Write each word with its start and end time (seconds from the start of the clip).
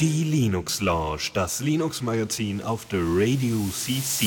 Die 0.00 0.24
Linux 0.24 0.80
Lounge, 0.80 1.30
das 1.34 1.60
Linux 1.60 2.02
Magazin 2.02 2.60
auf 2.60 2.86
der 2.86 3.00
Radio 3.02 3.56
CC. 3.70 4.26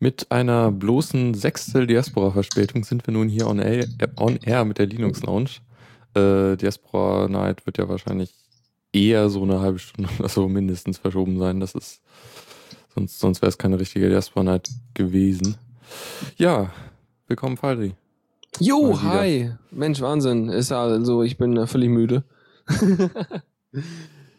Mit 0.00 0.30
einer 0.30 0.70
bloßen 0.70 1.32
Sechstel 1.34 1.86
Diaspora-Verspätung 1.86 2.84
sind 2.84 3.06
wir 3.06 3.14
nun 3.14 3.28
hier 3.28 3.46
on 3.46 3.58
air, 3.58 3.86
on 4.16 4.36
air 4.36 4.64
mit 4.64 4.78
der 4.78 4.86
Linux 4.86 5.22
Lounge. 5.22 5.50
Äh, 6.14 6.56
Diaspora 6.56 7.28
Night 7.28 7.64
wird 7.64 7.78
ja 7.78 7.88
wahrscheinlich 7.88 8.34
eher 8.92 9.28
so 9.28 9.42
eine 9.42 9.60
halbe 9.60 9.78
Stunde 9.78 10.10
oder 10.18 10.28
so 10.28 10.48
mindestens 10.48 10.98
verschoben 10.98 11.38
sein. 11.38 11.60
Das 11.60 11.74
ist, 11.74 12.02
sonst, 12.98 13.18
sonst 13.20 13.42
wäre 13.42 13.48
es 13.48 13.58
keine 13.58 13.78
richtige 13.78 14.08
Diaspora 14.08 14.44
Night 14.44 14.68
gewesen. 14.94 15.56
Ja, 16.36 16.72
willkommen, 17.28 17.56
Fadri. 17.56 17.94
Jo, 18.58 19.00
hi. 19.00 19.52
Mensch, 19.70 20.00
Wahnsinn. 20.00 20.48
Ist 20.48 20.70
ja 20.70 20.82
also, 20.82 21.22
ich 21.22 21.38
bin 21.38 21.56
äh, 21.56 21.66
völlig 21.68 21.90
müde. 21.90 22.24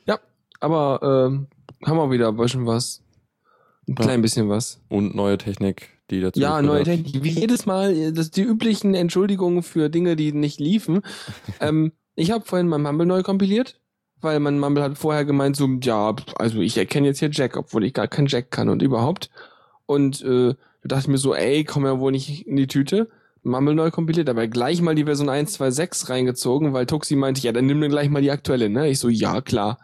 ja, 0.05 0.19
aber 0.59 0.99
ähm, 1.31 1.47
haben 1.85 1.97
wir 1.97 2.11
wieder 2.11 2.27
ein 2.29 2.35
bisschen 2.37 2.65
was. 2.65 3.01
Ein 3.87 3.95
Ja. 3.97 4.03
klein 4.03 4.21
bisschen 4.21 4.49
was. 4.49 4.81
Und 4.89 5.15
neue 5.15 5.37
Technik, 5.37 5.89
die 6.11 6.19
dazu 6.19 6.39
Ja, 6.39 6.61
neue. 6.61 6.83
Technik. 6.83 7.23
Wie 7.23 7.29
jedes 7.29 7.65
Mal, 7.65 7.93
äh, 7.95 8.11
das 8.11 8.29
die 8.29 8.41
üblichen 8.43 8.93
Entschuldigungen 8.93 9.63
für 9.63 9.89
Dinge, 9.89 10.15
die 10.17 10.33
nicht 10.33 10.59
liefen. 10.59 11.01
ähm, 11.61 11.93
ich 12.15 12.31
habe 12.31 12.43
vorhin 12.45 12.67
mein 12.67 12.81
Mumble 12.81 13.05
neu 13.07 13.23
kompiliert, 13.23 13.79
weil 14.21 14.39
mein 14.39 14.59
Mumble 14.59 14.83
hat 14.83 14.97
vorher 14.97 15.25
gemeint, 15.25 15.55
so, 15.55 15.67
ja, 15.81 16.15
also 16.35 16.59
ich 16.59 16.77
erkenne 16.77 17.07
jetzt 17.07 17.19
hier 17.19 17.29
Jack, 17.31 17.57
obwohl 17.57 17.83
ich 17.85 17.93
gar 17.93 18.07
kein 18.07 18.25
Jack 18.27 18.51
kann 18.51 18.69
und 18.69 18.81
überhaupt. 18.81 19.29
Und 19.85 20.21
äh, 20.21 20.53
da 20.83 20.87
dachte 20.87 21.01
ich 21.03 21.07
mir 21.09 21.17
so, 21.17 21.33
ey, 21.35 21.63
komm 21.63 21.85
ja 21.85 21.99
wohl 21.99 22.11
nicht 22.11 22.47
in 22.47 22.55
die 22.55 22.67
Tüte. 22.67 23.09
Mumble 23.43 23.73
neu 23.75 23.89
kompiliert, 23.91 24.29
aber 24.29 24.47
gleich 24.47 24.81
mal 24.81 24.95
die 24.95 25.05
Version 25.05 25.29
1.2.6 25.29 26.09
reingezogen, 26.09 26.73
weil 26.73 26.85
Tuxi 26.85 27.15
meinte, 27.15 27.41
ja, 27.41 27.51
dann 27.53 27.65
nimm 27.65 27.79
mir 27.79 27.87
gleich 27.89 28.09
mal 28.09 28.21
die 28.21 28.31
aktuelle, 28.31 28.69
ne? 28.69 28.89
Ich 28.89 28.99
so, 28.99 29.07
ja, 29.09 29.41
klar. 29.41 29.79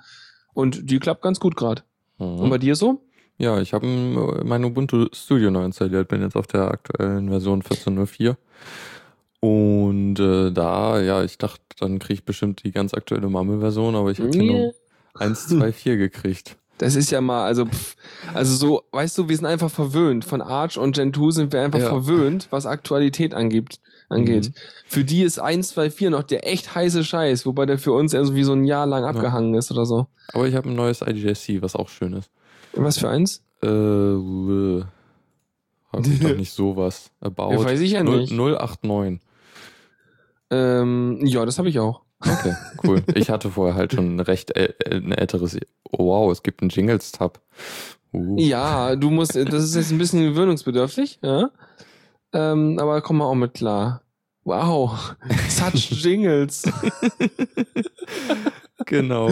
Und 0.53 0.89
die 0.89 0.99
klappt 0.99 1.21
ganz 1.21 1.39
gut 1.39 1.55
gerade. 1.55 1.83
Und 2.17 2.43
Mhm. 2.45 2.49
bei 2.49 2.57
dir 2.57 2.75
so? 2.75 3.01
Ja, 3.37 3.59
ich 3.59 3.73
habe 3.73 3.85
mein 4.45 4.63
Ubuntu 4.63 5.07
Studio 5.11 5.51
neu 5.51 5.65
installiert, 5.65 6.07
bin 6.07 6.21
jetzt 6.21 6.37
auf 6.37 6.47
der 6.47 6.71
aktuellen 6.71 7.29
Version 7.29 7.61
14.04. 7.63 8.35
Und 9.45 10.19
äh, 10.19 10.51
da, 10.51 10.99
ja, 11.01 11.23
ich 11.23 11.37
dachte, 11.37 11.61
dann 11.79 11.99
kriege 11.99 12.15
ich 12.15 12.25
bestimmt 12.25 12.63
die 12.63 12.71
ganz 12.71 12.93
aktuelle 12.93 13.29
Mumble-Version, 13.29 13.95
aber 13.95 14.11
ich 14.11 14.19
habe 14.19 14.31
hier 14.31 14.43
nur 14.43 14.73
1.2.4 15.19 15.97
gekriegt. 15.97 16.57
Das 16.77 16.95
ist 16.95 17.09
ja 17.11 17.21
mal, 17.21 17.45
also, 17.45 17.65
pff, 17.65 17.95
also 18.33 18.53
so, 18.55 18.81
weißt 18.91 19.17
du, 19.17 19.29
wir 19.29 19.35
sind 19.35 19.45
einfach 19.45 19.69
verwöhnt. 19.71 20.25
Von 20.25 20.41
Arch 20.41 20.77
und 20.77 20.95
Gen 20.95 21.13
2 21.13 21.31
sind 21.31 21.53
wir 21.53 21.61
einfach 21.61 21.79
Ja. 21.79 21.87
verwöhnt, 21.87 22.47
was 22.49 22.65
Aktualität 22.65 23.33
angeht. 23.33 23.79
angeht. 24.09 24.49
Mhm. 24.49 24.53
Für 24.87 25.03
die 25.05 25.21
ist 25.23 25.39
1, 25.39 25.69
2, 25.69 25.89
4 25.89 26.09
noch 26.09 26.23
der 26.23 26.47
echt 26.51 26.75
heiße 26.75 27.03
Scheiß, 27.05 27.45
wobei 27.45 27.65
der 27.65 27.77
für 27.77 27.93
uns 27.93 28.13
irgendwie 28.13 28.43
so 28.43 28.51
ein 28.53 28.65
Jahr 28.65 28.85
lang 28.85 29.05
abgehangen 29.05 29.53
ist 29.53 29.71
oder 29.71 29.85
so. 29.85 30.07
Aber 30.33 30.47
ich 30.47 30.55
habe 30.55 30.69
ein 30.69 30.75
neues 30.75 31.01
IDJC, 31.01 31.61
was 31.61 31.75
auch 31.75 31.87
schön 31.89 32.13
ist. 32.13 32.29
Was 32.73 32.97
für 32.97 33.07
eins? 33.09 33.41
Äh, 33.63 33.67
äh, 33.67 34.83
hab 35.93 36.05
ich 36.05 36.19
doch 36.19 36.35
nicht 36.37 36.51
sowas. 36.51 37.09
About 37.21 37.51
Ja, 37.53 37.63
weiß 37.63 37.79
ich 37.79 37.91
ja 37.91 38.03
0, 38.03 38.17
nicht. 38.19 38.33
089. 38.33 39.21
Ähm, 40.51 41.19
ja, 41.23 41.45
das 41.45 41.57
habe 41.57 41.69
ich 41.69 41.79
auch. 41.79 42.01
Okay, 42.19 42.55
cool. 42.83 43.03
ich 43.13 43.29
hatte 43.29 43.51
vorher 43.51 43.75
halt 43.75 43.93
schon 43.93 44.15
ein 44.15 44.19
recht 44.19 44.55
äh, 44.55 44.73
ein 44.89 45.11
älteres. 45.11 45.57
Oh, 45.91 46.05
wow, 46.05 46.31
es 46.31 46.43
gibt 46.43 46.61
einen 46.61 46.69
Jingles-Tab. 46.69 47.41
Uh. 48.13 48.35
Ja, 48.39 48.95
du 48.95 49.09
musst, 49.09 49.35
das 49.35 49.63
ist 49.63 49.75
jetzt 49.75 49.91
ein 49.91 49.97
bisschen 49.97 50.21
gewöhnungsbedürftig, 50.21 51.19
ja. 51.21 51.49
Ähm, 52.33 52.79
aber 52.79 53.01
komm 53.01 53.17
mal 53.17 53.25
auch 53.25 53.35
mit 53.35 53.53
klar. 53.53 54.01
Wow, 54.43 55.15
such 55.49 55.91
Jingles. 56.03 56.63
Genau. 58.85 59.31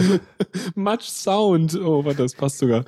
Much 0.74 1.02
Sound. 1.02 1.78
Oh, 1.80 2.04
warte, 2.04 2.22
das 2.22 2.34
passt 2.34 2.58
sogar. 2.58 2.84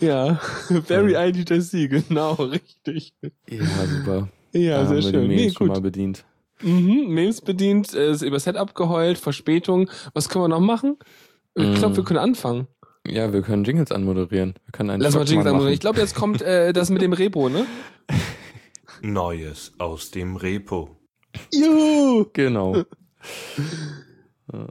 Ja, 0.00 0.40
very 0.86 1.14
IDJC, 1.14 1.88
genau, 1.88 2.32
richtig. 2.38 3.14
Ja, 3.48 3.64
super. 3.86 4.28
Ja, 4.52 4.82
da 4.82 4.86
sehr 4.86 4.96
wir 4.96 5.02
schön. 5.02 5.28
Nee, 5.28 5.50
schon 5.50 5.68
mal 5.68 5.74
gut. 5.74 5.82
bedient. 5.84 6.24
Mhm, 6.62 7.08
Memes 7.08 7.40
bedient, 7.40 7.92
äh, 7.94 8.10
ist 8.12 8.22
über 8.22 8.38
Setup 8.40 8.74
geheult, 8.74 9.18
Verspätung. 9.18 9.90
Was 10.12 10.28
können 10.28 10.44
wir 10.44 10.48
noch 10.48 10.60
machen? 10.60 10.96
Ich 11.54 11.64
Mm. 11.64 11.74
glaube, 11.74 11.96
wir 11.96 12.04
können 12.04 12.18
anfangen. 12.20 12.66
Ja, 13.06 13.32
wir 13.32 13.42
können 13.42 13.64
Jingles 13.64 13.92
anmoderieren. 13.92 14.54
Wir 14.64 14.72
können 14.72 14.90
einen 14.90 15.02
Lass 15.02 15.14
mal 15.14 15.24
Jingles 15.26 15.46
anmoderieren. 15.46 15.74
Ich 15.74 15.80
glaube, 15.80 16.00
jetzt 16.00 16.14
kommt 16.14 16.40
äh, 16.42 16.72
das 16.72 16.90
mit 16.90 17.02
dem 17.02 17.12
Repo, 17.12 17.48
ne? 17.48 17.66
Neues 19.02 19.72
aus 19.78 20.10
dem 20.10 20.36
Repo. 20.36 20.96
Juhu! 21.52 22.26
Genau. 22.32 22.84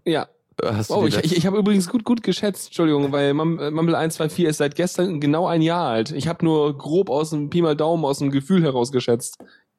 Ja. 0.05 0.27
Hast 0.63 0.91
du 0.91 0.95
Oh, 0.95 1.01
die 1.07 1.09
ich, 1.17 1.25
ich, 1.25 1.37
ich 1.37 1.45
habe 1.47 1.57
übrigens 1.57 1.89
gut, 1.89 2.03
gut 2.03 2.21
geschätzt, 2.23 2.67
Entschuldigung, 2.67 3.11
weil 3.11 3.29
äh, 3.29 3.33
Mumble 3.33 3.95
124 3.95 4.45
ist 4.45 4.57
seit 4.57 4.75
gestern 4.75 5.19
genau 5.19 5.47
ein 5.47 5.61
Jahr 5.61 5.89
alt. 5.89 6.11
Ich 6.11 6.27
habe 6.27 6.45
nur 6.45 6.77
grob 6.77 7.09
aus 7.09 7.31
dem 7.31 7.49
Pi 7.49 7.61
mal 7.61 7.75
Daumen, 7.75 8.05
aus 8.05 8.19
dem 8.19 8.29
Gefühl 8.31 8.63
heraus 8.63 8.91
geschätzt. 8.91 9.37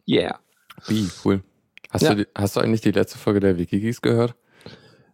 Yeah. 0.09 0.38
Wie, 0.88 1.09
cool. 1.25 1.42
Hast, 1.94 2.03
Ja. 2.03 2.15
du, 2.15 2.27
hast 2.34 2.56
du 2.56 2.60
eigentlich 2.60 2.81
die 2.82 2.91
letzte 2.91 3.16
Folge 3.19 3.41
der 3.41 3.56
Wikigeeks 3.56 4.03
gehört? 4.03 4.34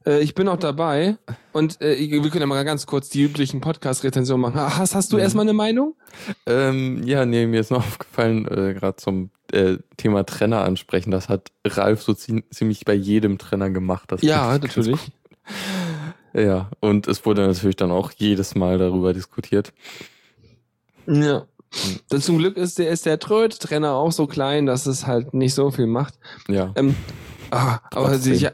Äh, 0.06 0.20
ich 0.20 0.34
bin 0.34 0.48
auch 0.48 0.56
dabei 0.56 1.16
und 1.52 1.80
äh, 1.82 1.96
wir 1.98 2.20
können 2.30 2.40
ja 2.40 2.46
mal 2.46 2.64
ganz 2.64 2.86
kurz 2.86 3.10
die 3.10 3.22
üblichen 3.22 3.60
Podcast-Rezensionen 3.60 4.40
machen. 4.40 4.58
Hast, 4.78 4.94
hast 4.94 5.12
du 5.12 5.16
Mhm. 5.16 5.22
erstmal 5.22 5.44
eine 5.44 5.52
Meinung? 5.52 5.94
Ähm, 6.46 7.02
ja, 7.04 7.26
nee, 7.26 7.46
mir 7.46 7.60
ist 7.60 7.70
noch 7.70 7.78
aufgefallen, 7.86 8.46
äh, 8.48 8.72
gerade 8.74 8.96
zum 8.96 9.30
äh, 9.52 9.76
Thema 9.98 10.24
Trenner 10.24 10.62
ansprechen, 10.64 11.10
das 11.10 11.28
hat 11.28 11.50
Ralf 11.66 12.02
so 12.02 12.14
zie 12.14 12.44
ziemlich 12.50 12.84
bei 12.86 12.94
jedem 12.94 13.36
Trenner 13.36 13.68
gemacht. 13.70 14.10
Das 14.10 14.22
Ja, 14.22 14.56
natürlich. 14.58 15.12
Ja, 16.32 16.70
und 16.80 17.08
es 17.08 17.26
wurde 17.26 17.46
natürlich 17.46 17.76
dann 17.76 17.90
auch 17.90 18.12
jedes 18.16 18.54
Mal 18.54 18.78
darüber 18.78 19.12
diskutiert. 19.12 19.72
Ja. 21.06 21.46
Das 22.08 22.24
zum 22.24 22.38
Glück 22.38 22.56
ist 22.56 22.78
der, 22.78 22.90
ist 22.90 23.06
der 23.06 23.18
Tröd-Trenner 23.18 23.92
auch 23.94 24.12
so 24.12 24.26
klein, 24.26 24.66
dass 24.66 24.86
es 24.86 25.06
halt 25.06 25.34
nicht 25.34 25.54
so 25.54 25.70
viel 25.70 25.86
macht. 25.86 26.14
Ja, 26.48 26.72
Ähm, 26.76 26.96
ah, 27.50 27.78
aber 27.92 28.14
ich, 28.16 28.48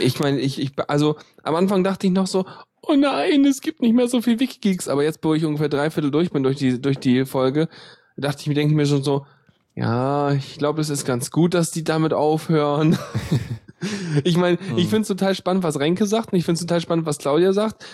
ich 0.00 0.20
meine, 0.20 0.40
ich, 0.40 0.58
ich, 0.60 0.72
also 0.88 1.16
am 1.42 1.54
Anfang 1.56 1.84
dachte 1.84 2.06
ich 2.06 2.12
noch 2.12 2.26
so, 2.26 2.46
oh 2.82 2.94
nein, 2.94 3.44
es 3.44 3.60
gibt 3.60 3.82
nicht 3.82 3.94
mehr 3.94 4.08
so 4.08 4.22
viel 4.22 4.40
Wikigeeks, 4.40 4.88
aber 4.88 5.04
jetzt, 5.04 5.18
wo 5.22 5.34
ich 5.34 5.44
ungefähr 5.44 5.68
drei 5.68 5.90
Viertel 5.90 6.10
durch 6.10 6.30
bin 6.30 6.42
durch 6.42 6.56
die, 6.56 6.80
durch 6.80 6.98
die 6.98 7.26
Folge, 7.26 7.68
dachte 8.16 8.40
ich 8.40 8.46
mir, 8.46 8.54
denke 8.54 8.72
ich 8.72 8.76
mir 8.76 8.86
schon 8.86 9.02
so, 9.02 9.26
ja, 9.74 10.32
ich 10.32 10.56
glaube, 10.58 10.80
es 10.80 10.88
ist 10.88 11.04
ganz 11.04 11.30
gut, 11.30 11.52
dass 11.52 11.70
die 11.70 11.84
damit 11.84 12.12
aufhören. 12.14 12.96
ich 14.24 14.36
meine, 14.36 14.56
ich 14.76 14.84
Hm. 14.84 14.88
finde 14.88 15.00
es 15.02 15.08
total 15.08 15.34
spannend, 15.34 15.64
was 15.64 15.78
Renke 15.80 16.06
sagt, 16.06 16.32
und 16.32 16.38
ich 16.38 16.44
finde 16.44 16.54
es 16.54 16.60
total 16.60 16.80
spannend, 16.80 17.06
was 17.06 17.18
Claudia 17.18 17.52
sagt. 17.52 17.84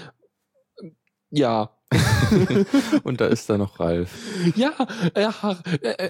Ja, 1.30 1.70
und 3.02 3.20
da 3.20 3.26
ist 3.26 3.50
da 3.50 3.58
noch 3.58 3.80
Ralf. 3.80 4.10
ja, 4.54 4.72
er, 5.14 5.34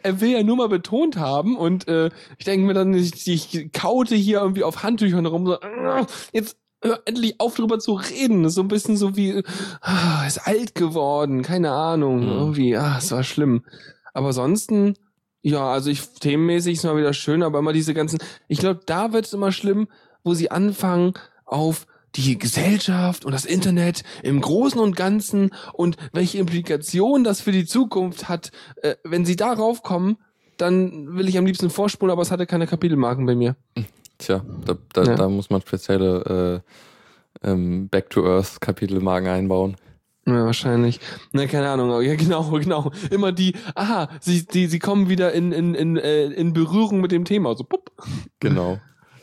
er, 0.02 0.20
will 0.20 0.30
ja 0.30 0.42
nur 0.42 0.56
mal 0.56 0.68
betont 0.68 1.16
haben 1.16 1.56
und 1.56 1.88
äh, 1.88 2.10
ich 2.38 2.44
denke 2.44 2.66
mir 2.66 2.74
dann, 2.74 2.92
ich, 2.94 3.26
ich 3.26 3.72
kaute 3.72 4.14
hier 4.14 4.40
irgendwie 4.40 4.64
auf 4.64 4.82
Handtüchern 4.82 5.24
rum, 5.26 5.46
so, 5.46 5.58
"Ah, 5.60 6.06
jetzt 6.32 6.58
hör 6.82 7.00
endlich 7.04 7.40
auf 7.40 7.54
drüber 7.56 7.78
zu 7.78 7.92
reden. 7.94 8.42
Das 8.42 8.52
ist 8.52 8.56
so 8.56 8.62
ein 8.62 8.68
bisschen 8.68 8.96
so 8.96 9.16
wie, 9.16 9.42
ah, 9.80 10.24
ist 10.26 10.46
alt 10.46 10.74
geworden, 10.74 11.42
keine 11.42 11.72
Ahnung, 11.72 12.20
Mhm. 12.24 12.32
irgendwie, 12.32 12.76
ah, 12.76 12.96
es 12.98 13.10
war 13.12 13.22
schlimm. 13.22 13.64
Aber 14.14 14.28
ansonsten, 14.28 14.94
ja, 15.42 15.70
also 15.70 15.90
ich, 15.90 16.02
themenmäßig 16.20 16.74
ist 16.74 16.84
mal 16.84 16.96
wieder 16.96 17.12
schön, 17.12 17.42
aber 17.42 17.58
immer 17.58 17.72
diese 17.72 17.94
ganzen, 17.94 18.18
ich 18.48 18.58
glaube, 18.58 18.80
da 18.86 19.12
wird 19.12 19.26
es 19.26 19.32
immer 19.32 19.52
schlimm, 19.52 19.88
wo 20.24 20.34
sie 20.34 20.50
anfangen 20.50 21.14
auf 21.46 21.86
die 22.16 22.38
Gesellschaft 22.38 23.24
und 23.24 23.32
das 23.32 23.44
Internet 23.44 24.02
im 24.22 24.40
Großen 24.40 24.80
und 24.80 24.96
Ganzen 24.96 25.50
und 25.72 25.96
welche 26.12 26.38
Implikationen 26.38 27.24
das 27.24 27.40
für 27.40 27.52
die 27.52 27.64
Zukunft 27.66 28.28
hat. 28.28 28.50
Äh, 28.82 28.96
wenn 29.04 29.24
sie 29.24 29.36
darauf 29.36 29.82
kommen, 29.82 30.16
dann 30.56 31.16
will 31.16 31.28
ich 31.28 31.38
am 31.38 31.46
liebsten 31.46 31.70
vorspulen, 31.70 32.10
aber 32.12 32.22
es 32.22 32.30
hatte 32.30 32.46
keine 32.46 32.66
Kapitelmarken 32.66 33.24
bei 33.26 33.34
mir. 33.34 33.56
Tja, 34.18 34.44
da, 34.66 34.76
da, 34.92 35.02
Ja. 35.04 35.14
da 35.14 35.28
muss 35.28 35.48
man 35.50 35.62
spezielle 35.62 36.62
äh, 37.42 37.48
ähm, 37.50 37.88
Back 37.88 38.10
to 38.10 38.26
Earth 38.26 38.60
Kapitelmarken 38.60 39.28
einbauen. 39.30 39.76
Ja, 40.26 40.44
wahrscheinlich. 40.44 41.00
Na, 41.32 41.46
keine 41.46 41.70
Ahnung. 41.70 41.90
aber 41.90 42.02
Ja, 42.02 42.14
genau, 42.16 42.50
genau. 42.50 42.90
Immer 43.10 43.32
die, 43.32 43.54
aha, 43.74 44.08
sie, 44.20 44.44
die, 44.44 44.66
sie 44.66 44.78
kommen 44.78 45.08
wieder 45.08 45.32
in, 45.32 45.52
in, 45.52 45.74
in, 45.74 45.96
äh, 45.96 46.24
in 46.26 46.52
Berührung 46.52 47.00
mit 47.00 47.12
dem 47.12 47.24
Thema. 47.24 47.56
So, 47.56 47.64
pupp. 47.64 47.90
Genau. 48.40 48.78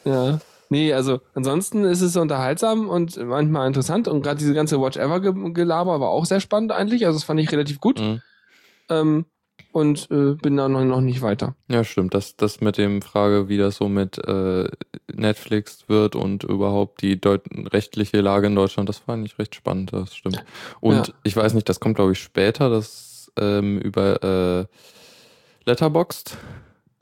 Ja. 0.05 0.39
Nee, 0.69 0.93
also 0.93 1.21
ansonsten 1.33 1.83
ist 1.85 2.01
es 2.01 2.15
unterhaltsam 2.17 2.89
und 2.89 3.17
manchmal 3.17 3.67
interessant 3.67 4.07
und 4.07 4.21
gerade 4.21 4.37
diese 4.39 4.53
ganze 4.53 4.81
Watch 4.81 4.97
Ever 4.97 5.19
Ge- 5.21 5.51
Gelaber 5.53 5.99
war 5.99 6.09
auch 6.09 6.25
sehr 6.25 6.39
spannend 6.39 6.71
eigentlich. 6.71 7.05
Also 7.05 7.17
das 7.19 7.23
fand 7.23 7.39
ich 7.39 7.51
relativ 7.51 7.79
gut. 7.79 7.99
Mhm. 7.99 8.21
Ähm, 8.89 9.25
und 9.73 10.09
äh, 10.11 10.33
bin 10.33 10.57
da 10.57 10.67
noch, 10.69 10.83
noch 10.83 11.01
nicht 11.01 11.21
weiter. 11.21 11.55
Ja, 11.67 11.83
stimmt. 11.83 12.13
Das, 12.13 12.35
das 12.35 12.61
mit 12.61 12.77
dem 12.77 13.01
Frage, 13.01 13.47
wie 13.47 13.57
das 13.57 13.75
so 13.77 13.89
mit 13.89 14.17
äh, 14.25 14.67
Netflix 15.13 15.87
wird 15.87 16.15
und 16.15 16.43
überhaupt 16.43 17.01
die 17.01 17.19
deut 17.19 17.41
rechtliche 17.73 18.21
Lage 18.21 18.47
in 18.47 18.55
Deutschland, 18.55 18.89
das 18.89 18.99
fand 18.99 19.25
ich 19.25 19.37
recht 19.37 19.55
spannend, 19.55 19.93
das 19.93 20.15
stimmt. 20.15 20.43
Und 20.79 21.07
Ja. 21.09 21.13
ich 21.23 21.35
weiß 21.35 21.53
nicht, 21.53 21.69
das 21.69 21.79
kommt, 21.79 21.95
glaube 21.95 22.13
ich, 22.13 22.19
später, 22.19 22.69
das 22.69 23.31
ähm, 23.37 23.77
über 23.79 24.23
äh, 24.23 24.65
Letterboxd. 25.65 26.37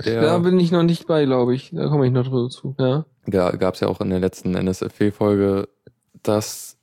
Der, 0.03 0.21
Da 0.21 0.37
bin 0.39 0.59
ich 0.59 0.71
noch 0.71 0.83
nicht 0.83 1.07
bei, 1.07 1.23
glaube 1.25 1.55
ich. 1.55 1.71
Da 1.73 1.87
komme 1.87 2.05
ich 2.05 2.11
noch 2.11 2.25
drüber 2.27 2.49
zu. 2.49 2.75
Ja. 2.79 3.05
Gab 3.29 3.75
es 3.75 3.79
ja 3.79 3.87
auch 3.87 4.01
in 4.01 4.09
der 4.09 4.19
letzten 4.19 4.53
NSFW-Folge 4.55 5.69
das 6.23 6.77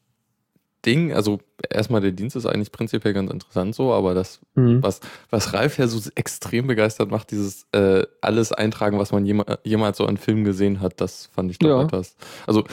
Ding, 0.85 1.13
also 1.13 1.39
erstmal 1.71 2.01
der 2.01 2.11
Dienst 2.11 2.35
ist 2.35 2.47
eigentlich 2.47 2.73
prinzipiell 2.73 3.15
ganz 3.15 3.31
interessant 3.31 3.75
so, 3.75 3.93
aber 3.93 4.15
das, 4.15 4.41
Mhm. 4.55 4.83
was, 4.83 4.99
was 5.31 5.53
Ralf 5.53 5.79
ja 5.79 5.87
so 5.87 6.11
extrem 6.17 6.67
begeistert 6.67 7.11
macht, 7.11 7.31
dieses 7.31 7.67
äh, 7.73 8.05
alles 8.21 8.51
eintragen, 8.53 8.99
was 8.99 9.13
man 9.13 9.25
jema 9.25 9.45
jemals 9.63 9.99
so 9.99 10.07
an 10.07 10.17
Filmen 10.17 10.43
gesehen 10.43 10.81
hat, 10.81 11.01
das 11.01 11.27
fand 11.27 11.53
ich 11.53 11.59
doch 11.61 11.69
Ja. 11.69 11.83
etwas. 11.85 12.17
Also 12.49 12.65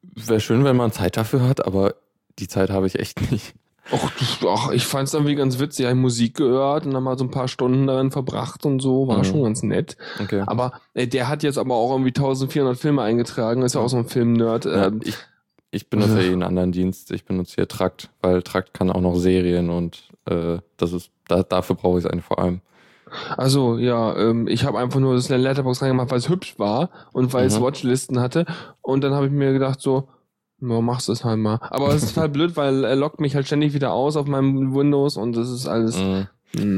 wäre 0.00 0.40
schön, 0.40 0.64
wenn 0.64 0.76
man 0.76 0.92
Zeit 0.92 1.18
dafür 1.18 1.46
hat, 1.46 1.66
aber 1.66 1.96
die 2.38 2.48
Zeit 2.48 2.70
habe 2.70 2.86
ich 2.86 2.98
echt 2.98 3.20
nicht. 3.30 3.54
Och, 3.90 4.10
ach, 4.48 4.70
ich 4.72 4.86
fand 4.86 5.08
es 5.08 5.14
irgendwie 5.14 5.34
ganz 5.34 5.58
witzig. 5.58 5.86
Ich 5.86 5.94
Musik 5.94 6.36
gehört 6.36 6.84
und 6.84 6.92
dann 6.92 7.02
mal 7.02 7.16
so 7.16 7.24
ein 7.24 7.30
paar 7.30 7.48
Stunden 7.48 7.86
darin 7.86 8.10
verbracht 8.10 8.66
und 8.66 8.80
so. 8.80 9.08
War 9.08 9.18
Mhm. 9.18 9.24
schon 9.24 9.42
ganz 9.44 9.62
nett. 9.62 9.96
Okay. 10.22 10.42
Aber 10.46 10.72
äh, 10.94 11.06
der 11.06 11.28
hat 11.28 11.42
jetzt 11.42 11.56
aber 11.58 11.74
auch 11.74 11.92
irgendwie 11.92 12.10
1400 12.10 12.76
Filme 12.78 13.02
eingetragen. 13.02 13.62
Ist 13.62 13.74
ja 13.74 13.80
auch 13.80 13.88
so 13.88 13.96
ein 13.96 14.06
Film-Nerd. 14.06 14.66
Ja, 14.66 14.86
Ähm, 14.88 15.00
ich, 15.04 15.16
ich 15.70 15.88
benutze 15.88 16.20
eh 16.22 16.32
einen 16.32 16.42
anderen 16.42 16.72
Dienst. 16.72 17.10
Ich 17.12 17.24
benutze 17.24 17.54
hier 17.54 17.68
Trakt, 17.68 18.10
weil 18.20 18.42
Trakt 18.42 18.74
kann 18.74 18.90
auch 18.90 19.00
noch 19.00 19.16
Serien 19.16 19.70
und 19.70 20.02
äh, 20.26 20.58
das 20.76 20.92
ist, 20.92 21.10
da, 21.26 21.42
dafür 21.42 21.76
brauche 21.76 21.98
ich 21.98 22.04
es 22.04 22.10
eigentlich 22.10 22.24
vor 22.26 22.38
allem. 22.38 22.60
Also 23.38 23.78
ja, 23.78 24.14
ähm, 24.18 24.46
ich 24.48 24.64
habe 24.64 24.78
einfach 24.78 25.00
nur 25.00 25.14
das 25.14 25.30
in 25.30 25.40
Letterbox 25.40 25.80
reingemacht, 25.80 26.10
weil 26.10 26.18
es 26.18 26.28
hübsch 26.28 26.58
war 26.58 26.90
und 27.12 27.32
weil 27.32 27.46
es 27.46 27.58
Mhm. 27.58 27.64
Watchlisten 27.64 28.20
hatte. 28.20 28.44
Und 28.82 29.02
dann 29.02 29.14
habe 29.14 29.24
ich 29.26 29.32
mir 29.32 29.52
gedacht 29.54 29.80
so, 29.80 30.08
ja, 30.60 30.80
machst 30.80 31.08
du 31.08 31.12
es 31.12 31.24
halt 31.24 31.38
mal. 31.38 31.58
Aber 31.70 31.88
es 31.94 32.02
ist 32.02 32.14
total 32.14 32.28
blöd, 32.28 32.56
weil 32.56 32.84
er 32.84 32.96
lockt 32.96 33.20
mich 33.20 33.34
halt 33.34 33.46
ständig 33.46 33.74
wieder 33.74 33.92
aus 33.92 34.16
auf 34.16 34.26
meinem 34.26 34.74
Windows 34.74 35.16
und 35.16 35.36
das 35.36 35.50
ist 35.50 35.66
alles, 35.66 35.96
Mhm. 35.96 36.26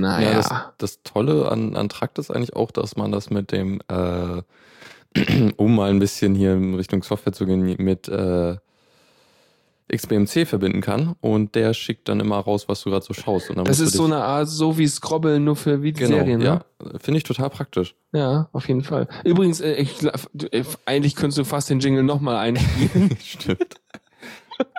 naja. 0.00 0.30
Ja, 0.30 0.34
das, 0.36 0.50
das 0.78 1.02
Tolle 1.02 1.50
an, 1.50 1.76
an 1.76 1.88
Trakt 1.88 2.18
ist 2.18 2.30
eigentlich 2.30 2.56
auch, 2.56 2.70
dass 2.70 2.96
man 2.96 3.12
das 3.12 3.30
mit 3.30 3.52
dem, 3.52 3.80
äh, 3.88 4.42
um 5.56 5.74
mal 5.76 5.90
ein 5.90 5.98
bisschen 5.98 6.34
hier 6.34 6.54
in 6.54 6.74
Richtung 6.74 7.02
Software 7.02 7.32
zu 7.32 7.46
gehen, 7.46 7.62
mit 7.78 8.08
äh, 8.08 8.56
XBMC 9.90 10.46
verbinden 10.46 10.80
kann 10.80 11.14
und 11.20 11.54
der 11.54 11.74
schickt 11.74 12.08
dann 12.08 12.20
immer 12.20 12.38
raus, 12.38 12.68
was 12.68 12.82
du 12.82 12.90
gerade 12.90 13.04
so 13.04 13.12
schaust. 13.12 13.50
Das 13.64 13.80
ist 13.80 13.94
so 13.94 14.04
eine 14.04 14.22
Art, 14.22 14.48
so 14.48 14.78
wie 14.78 14.86
Scrobbeln, 14.86 15.44
nur 15.44 15.56
für 15.56 15.72
genau, 15.72 15.82
Videoserien, 15.82 16.38
ne? 16.38 16.44
ja, 16.44 16.64
finde 16.98 17.18
ich 17.18 17.24
total 17.24 17.50
praktisch. 17.50 17.94
Ja, 18.12 18.48
auf 18.52 18.68
jeden 18.68 18.82
Fall. 18.82 19.08
Übrigens, 19.24 19.60
äh, 19.60 19.74
ich, 19.74 20.02
äh, 20.04 20.64
eigentlich 20.86 21.16
könntest 21.16 21.38
du 21.38 21.44
fast 21.44 21.70
den 21.70 21.80
Jingle 21.80 22.02
nochmal 22.02 22.36
einspielen. 22.36 23.16
Stimmt. 23.22 23.80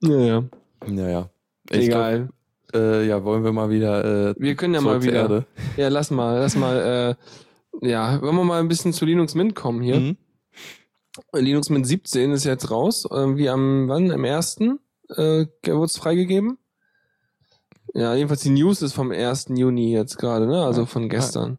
naja, 0.00 0.44
Naja. 0.86 1.30
Ich 1.70 1.86
egal. 1.86 2.28
Glaub, 2.70 2.74
äh, 2.74 3.06
ja, 3.06 3.24
wollen 3.24 3.44
wir 3.44 3.52
mal 3.52 3.70
wieder 3.70 4.30
äh, 4.30 4.34
Wir 4.38 4.54
können 4.54 4.74
ja 4.74 4.80
mal 4.80 5.02
wieder. 5.02 5.22
Erde. 5.22 5.46
Ja, 5.76 5.88
lass 5.88 6.10
mal, 6.10 6.40
lass 6.40 6.56
mal, 6.56 7.16
äh, 7.82 7.88
ja, 7.88 8.20
wollen 8.20 8.36
wir 8.36 8.44
mal 8.44 8.60
ein 8.60 8.68
bisschen 8.68 8.92
zu 8.92 9.04
Linux 9.04 9.34
Mint 9.34 9.54
kommen 9.54 9.82
hier. 9.82 10.00
Mhm. 10.00 10.16
Linux 11.32 11.70
Mint 11.70 11.86
17 11.86 12.32
ist 12.32 12.44
jetzt 12.44 12.70
raus, 12.70 13.06
irgendwie 13.10 13.48
am, 13.48 13.88
wann, 13.88 14.10
am 14.10 14.24
1. 14.24 14.58
Äh, 15.10 15.46
wurde 15.66 15.84
es 15.84 15.96
freigegeben? 15.98 16.58
Ja, 17.94 18.14
jedenfalls 18.14 18.40
die 18.42 18.50
News 18.50 18.82
ist 18.82 18.92
vom 18.94 19.12
1. 19.12 19.46
Juni 19.56 19.92
jetzt 19.92 20.18
gerade, 20.18 20.46
ne? 20.46 20.64
Also 20.64 20.86
von 20.86 21.08
gestern. 21.08 21.58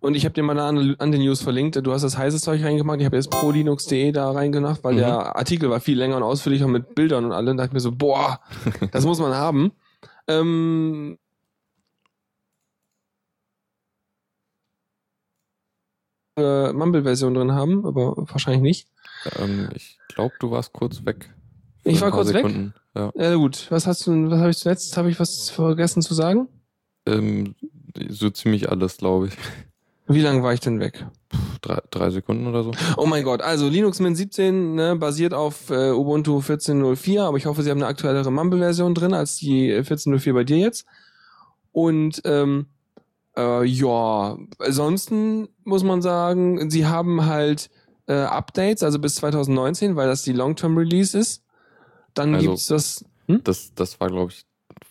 Und 0.00 0.14
ich 0.16 0.24
habe 0.24 0.34
dir 0.34 0.42
mal 0.42 0.58
an, 0.58 0.96
an 0.98 1.12
den 1.12 1.22
News 1.22 1.40
verlinkt. 1.42 1.76
Du 1.76 1.92
hast 1.92 2.02
das 2.02 2.16
heiße 2.18 2.38
Zeug 2.40 2.62
reingemacht. 2.62 3.00
Ich 3.00 3.06
habe 3.06 3.16
jetzt 3.16 3.30
prolinux.de 3.30 4.12
da 4.12 4.30
reingemacht, 4.30 4.84
weil 4.84 4.94
Mhm. 4.94 4.98
der 4.98 5.36
Artikel 5.36 5.70
war 5.70 5.80
viel 5.80 5.98
länger 5.98 6.16
und 6.16 6.22
ausführlicher 6.22 6.68
mit 6.68 6.94
Bildern 6.94 7.24
und 7.24 7.32
allem. 7.32 7.56
Da 7.56 7.62
dachte 7.64 7.68
ich 7.68 7.72
mir 7.74 7.80
so, 7.80 7.92
boah, 7.92 8.40
das 8.92 9.04
muss 9.04 9.18
man 9.18 9.34
haben. 9.34 9.72
Ähm, 10.28 11.18
äh, 16.36 16.72
Mumble-Version 16.72 17.34
drin 17.34 17.52
haben, 17.52 17.86
aber 17.86 18.14
wahrscheinlich 18.16 18.62
nicht. 18.62 18.88
Ähm, 19.38 19.68
ich 19.74 19.98
glaube, 20.08 20.34
du 20.40 20.50
warst 20.50 20.72
kurz 20.72 21.04
weg. 21.04 21.30
Ich 21.84 22.00
war 22.00 22.10
kurz 22.10 22.28
weg? 22.28 22.36
Sekunden. 22.36 22.74
Ja. 22.94 23.12
Ja 23.14 23.34
gut, 23.34 23.66
was 23.70 23.86
hast 23.86 24.06
du, 24.06 24.30
was 24.30 24.38
habe 24.38 24.50
ich 24.50 24.58
zuletzt? 24.58 24.96
Habe 24.96 25.10
ich 25.10 25.20
was 25.20 25.50
vergessen 25.50 26.02
zu 26.02 26.14
sagen? 26.14 26.48
Ähm, 27.06 27.54
so 28.08 28.30
ziemlich 28.30 28.70
alles, 28.70 28.96
glaube 28.96 29.28
ich. 29.28 29.34
Wie 30.06 30.20
lange 30.20 30.42
war 30.42 30.52
ich 30.52 30.60
denn 30.60 30.80
weg? 30.80 31.06
Drei, 31.62 31.80
drei 31.90 32.10
Sekunden 32.10 32.46
oder 32.46 32.62
so. 32.62 32.72
Oh 32.98 33.06
mein 33.06 33.24
Gott, 33.24 33.40
also 33.40 33.68
Linux 33.68 34.00
Mint 34.00 34.16
17 34.16 34.74
ne, 34.74 34.96
basiert 34.96 35.32
auf 35.32 35.70
äh, 35.70 35.92
Ubuntu 35.92 36.40
14.04, 36.40 37.22
aber 37.22 37.38
ich 37.38 37.46
hoffe, 37.46 37.62
sie 37.62 37.70
haben 37.70 37.78
eine 37.78 37.86
aktuellere 37.86 38.30
Mumble-Version 38.30 38.94
drin 38.94 39.14
als 39.14 39.36
die 39.36 39.70
äh, 39.70 39.80
14.04 39.80 40.32
bei 40.34 40.44
dir 40.44 40.58
jetzt. 40.58 40.84
Und 41.72 42.20
ähm, 42.24 42.66
äh, 43.36 43.64
ja, 43.64 44.36
ansonsten 44.58 45.48
muss 45.64 45.82
man 45.84 46.02
sagen, 46.02 46.70
sie 46.70 46.86
haben 46.86 47.26
halt 47.26 47.70
äh, 48.06 48.12
Updates, 48.14 48.82
also 48.82 48.98
bis 48.98 49.14
2019, 49.16 49.96
weil 49.96 50.06
das 50.08 50.22
die 50.22 50.32
Long-Term-Release 50.32 51.18
ist. 51.18 51.42
Dann 52.14 52.34
Also- 52.34 52.48
gibt's 52.50 52.66
das. 52.66 53.04
Hm? 53.26 53.40
Das, 53.44 53.72
das 53.74 53.98
war, 54.00 54.08
glaube 54.08 54.32
ich, 54.32 54.44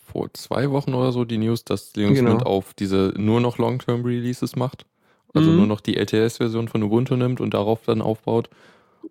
vor 0.04 0.32
zwei 0.34 0.70
Wochen 0.70 0.94
oder 0.94 1.12
so 1.12 1.24
die 1.24 1.38
News, 1.38 1.64
dass 1.64 1.94
Linux 1.94 2.18
Genau. 2.18 2.30
Mint 2.32 2.46
auf 2.46 2.74
diese 2.74 3.12
nur 3.16 3.40
noch 3.40 3.58
Long-Term-Releases 3.58 4.56
macht. 4.56 4.86
Also 5.32 5.50
Mhm. 5.50 5.56
nur 5.58 5.66
noch 5.66 5.80
die 5.80 5.96
LTS-Version 5.96 6.68
von 6.68 6.82
Ubuntu 6.82 7.16
nimmt 7.16 7.40
und 7.40 7.54
darauf 7.54 7.80
dann 7.86 8.02
aufbaut 8.02 8.50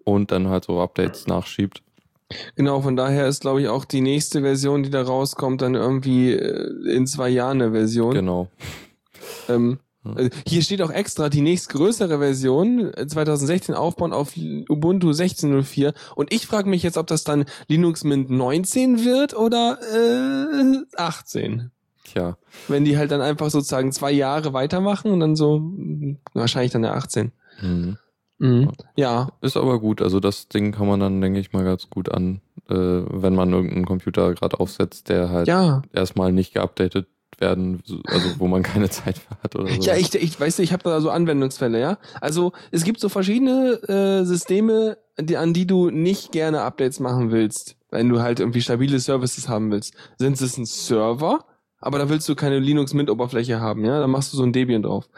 und 0.04 0.32
dann 0.32 0.48
halt 0.50 0.66
so 0.66 0.82
Updates 0.82 1.28
nachschiebt. 1.28 1.82
Genau, 2.56 2.82
von 2.82 2.96
daher 2.96 3.28
ist, 3.28 3.42
glaube 3.42 3.62
ich, 3.62 3.68
auch 3.68 3.86
die 3.86 4.02
nächste 4.02 4.42
Version, 4.42 4.84
die 4.84 4.90
da 4.90 5.02
rauskommt, 5.04 5.62
dann 5.62 5.76
irgendwie 5.76 6.32
äh, 6.34 6.92
in 6.96 7.06
zwei 7.08 7.30
Jahren 7.30 7.62
eine 7.62 7.72
Version. 7.72 8.14
Genau. 8.14 8.48
Ähm, 9.50 9.80
Ja. 10.06 10.18
äh, 10.18 10.30
hier 10.46 10.62
steht 10.62 10.82
auch 10.82 10.90
extra 10.92 11.30
die 11.30 11.42
nächstgrößere 11.42 12.20
Version, 12.20 12.94
äh, 12.94 13.08
2016 13.08 13.74
aufbauen 13.76 14.12
auf 14.14 14.34
Ubuntu 14.70 15.12
16.04. 15.12 15.94
Und 16.16 16.34
ich 16.34 16.46
frage 16.46 16.70
mich 16.70 16.84
jetzt, 16.84 16.98
ob 16.98 17.08
das 17.08 17.24
dann 17.24 17.46
Linux 17.68 18.04
Mint 18.04 18.30
19 18.30 19.06
wird 19.06 19.34
oder 19.36 19.80
äh, 19.94 20.84
18. 20.98 21.72
Tja, 22.06 22.38
Wenn 22.68 22.84
die 22.84 22.98
halt 22.98 23.12
dann 23.12 23.22
einfach 23.22 23.50
sozusagen 23.50 23.94
zwei 23.94 24.12
Jahre 24.12 24.52
weitermachen 24.52 25.10
und 25.12 25.22
dann 25.22 25.36
so, 25.38 25.60
mh, 25.60 26.18
wahrscheinlich 26.34 26.72
dann 26.74 26.82
der 26.82 26.96
18. 26.96 27.32
mhm. 27.62 27.98
Mhm. 28.40 28.72
Ja, 28.98 29.30
ist 29.40 29.56
aber 29.56 29.80
gut. 29.80 30.02
Also 30.02 30.20
das 30.20 30.50
Ding 30.50 30.74
kann 30.74 30.88
man 30.88 31.00
dann, 31.00 31.22
denke 31.22 31.40
ich 31.40 31.54
mal, 31.54 31.64
ganz 31.64 31.90
gut 31.90 32.12
an, 32.12 32.42
äh, 32.68 32.74
wenn 32.76 33.36
man 33.36 33.54
irgendeinen 33.54 33.86
Computer 33.86 34.34
gerade 34.34 34.60
aufsetzt, 34.60 35.08
der 35.08 35.30
halt 35.30 35.48
ja. 35.48 35.82
erstmal 35.94 36.34
nicht 36.34 36.54
geupdatet 36.54 37.08
werden, 37.40 37.84
also 38.06 38.40
wo 38.40 38.48
man 38.48 38.64
keine 38.64 38.90
Zeit 38.92 39.18
für 39.18 39.36
hat 39.44 39.56
oder 39.56 39.68
so. 39.68 39.82
Ja, 39.82 39.96
ich, 39.96 40.14
ich 40.16 40.40
weißt 40.40 40.60
du, 40.60 40.64
ich 40.64 40.74
habe 40.74 40.84
da 40.84 41.02
so 41.02 41.10
Anwendungsfälle, 41.10 41.80
ja. 41.80 41.98
Also 42.22 42.54
es 42.72 42.84
gibt 42.84 43.00
so 43.00 43.10
verschiedene 43.10 43.74
äh, 43.88 44.26
Systeme, 44.26 44.98
die, 45.20 45.38
an 45.38 45.54
die 45.54 45.68
du 45.68 45.90
nicht 45.90 46.32
gerne 46.32 46.62
Updates 46.62 47.00
machen 47.00 47.32
willst, 47.32 47.76
wenn 47.92 48.10
du 48.10 48.22
halt 48.22 48.40
irgendwie 48.40 48.62
stabile 48.62 49.00
Services 49.00 49.48
haben 49.48 49.72
willst. 49.72 49.94
Sind 50.18 50.40
es 50.42 50.58
ein 50.58 50.66
Server, 50.66 51.46
aber 51.80 52.00
da 52.00 52.10
willst 52.10 52.28
du 52.30 52.36
keine 52.36 52.60
Linux 52.60 52.94
Mint 52.94 53.10
Oberfläche 53.10 53.60
haben, 53.60 53.86
ja? 53.86 54.00
Da 54.00 54.08
machst 54.08 54.34
du 54.34 54.38
so 54.38 54.44
ein 54.44 54.54
Debian 54.54 54.84
drauf. 54.84 55.10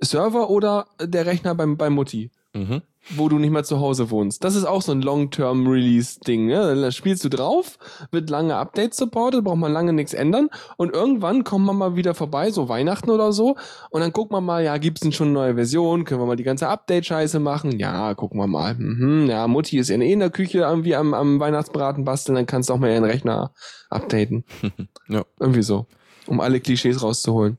Server 0.00 0.50
oder 0.50 0.86
der 1.00 1.26
Rechner 1.26 1.54
beim 1.54 1.76
bei 1.76 1.90
Mutti, 1.90 2.30
Mhm. 2.54 2.82
Wo 3.10 3.28
du 3.28 3.38
nicht 3.38 3.50
mal 3.50 3.64
zu 3.64 3.80
Hause 3.80 4.10
wohnst. 4.10 4.44
Das 4.44 4.54
ist 4.54 4.64
auch 4.64 4.82
so 4.82 4.92
ein 4.92 5.02
Long-Term 5.02 5.66
Release 5.66 6.20
Ding, 6.20 6.48
ja? 6.48 6.74
Da 6.74 6.90
spielst 6.90 7.24
du 7.24 7.28
drauf, 7.28 7.78
wird 8.10 8.30
lange 8.30 8.56
Updates 8.56 8.96
supported, 8.96 9.44
braucht 9.44 9.58
man 9.58 9.72
lange 9.72 9.92
nichts 9.92 10.14
ändern 10.14 10.48
und 10.76 10.92
irgendwann 10.94 11.44
kommt 11.44 11.66
man 11.66 11.76
mal 11.76 11.96
wieder 11.96 12.14
vorbei, 12.14 12.50
so 12.50 12.68
Weihnachten 12.68 13.10
oder 13.10 13.32
so 13.32 13.56
und 13.90 14.00
dann 14.00 14.12
guckt 14.12 14.32
man 14.32 14.44
mal, 14.44 14.62
ja, 14.64 14.76
gibt's 14.78 15.00
denn 15.00 15.12
schon 15.12 15.28
eine 15.28 15.34
neue 15.34 15.54
Version? 15.54 16.04
Können 16.04 16.20
wir 16.20 16.26
mal 16.26 16.36
die 16.36 16.44
ganze 16.44 16.68
Update-Scheiße 16.68 17.40
machen? 17.40 17.78
Ja, 17.78 18.14
gucken 18.14 18.38
wir 18.38 18.46
mal. 18.46 18.74
Mhm, 18.74 19.26
ja, 19.28 19.46
Mutti 19.48 19.78
ist 19.78 19.88
ja 19.88 19.96
eh 19.96 20.12
in 20.12 20.20
der 20.20 20.30
Küche 20.30 20.58
irgendwie 20.58 20.94
am, 20.94 21.14
am 21.14 21.40
Weihnachtsbraten 21.40 22.04
basteln, 22.04 22.36
dann 22.36 22.46
kannst 22.46 22.68
du 22.68 22.74
auch 22.74 22.78
mal 22.78 22.90
ihren 22.90 23.04
Rechner 23.04 23.52
updaten. 23.90 24.44
Ja. 25.08 25.24
Irgendwie 25.40 25.62
so. 25.62 25.86
Um 26.26 26.40
alle 26.40 26.60
Klischees 26.60 27.02
rauszuholen. 27.02 27.58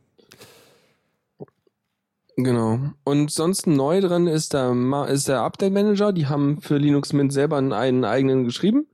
Genau. 2.35 2.79
Und 3.03 3.29
sonst 3.31 3.67
neu 3.67 4.01
drin 4.01 4.27
ist 4.27 4.53
der, 4.53 4.73
ist 5.09 5.27
der 5.27 5.41
Update 5.41 5.73
Manager. 5.73 6.11
Die 6.11 6.27
haben 6.27 6.61
für 6.61 6.77
Linux 6.77 7.13
Mint 7.13 7.31
selber 7.31 7.57
einen, 7.57 8.05
eigenen 8.05 8.43
geschrieben. 8.45 8.87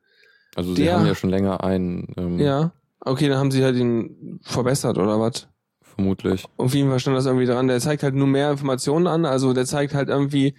Also 0.56 0.76
sie 0.76 0.84
Der- 0.84 1.00
haben 1.00 1.06
ja 1.08 1.16
schon 1.16 1.30
länger 1.30 1.64
einen, 1.64 2.14
ähm, 2.18 2.40
Ja. 2.40 2.72
Okay, 3.02 3.30
dann 3.30 3.38
haben 3.38 3.52
sie 3.52 3.64
halt 3.64 3.78
ihn 3.78 4.40
verbessert 4.44 4.98
oder 4.98 5.20
was? 5.20 5.48
vermutlich. 5.82 6.46
Auf 6.56 6.74
jeden 6.74 6.90
Fall 6.90 7.00
stand 7.02 7.18
das 7.18 7.26
irgendwie 7.26 7.46
dran. 7.46 7.68
Der 7.68 7.80
zeigt 7.82 8.04
halt 8.04 8.16
nur 8.16 8.28
mehr 8.28 8.52
Informationen 8.52 9.06
an. 9.06 9.26
Also 9.26 9.52
der 9.52 9.66
zeigt 9.66 9.94
halt 9.94 10.08
irgendwie, 10.08 10.56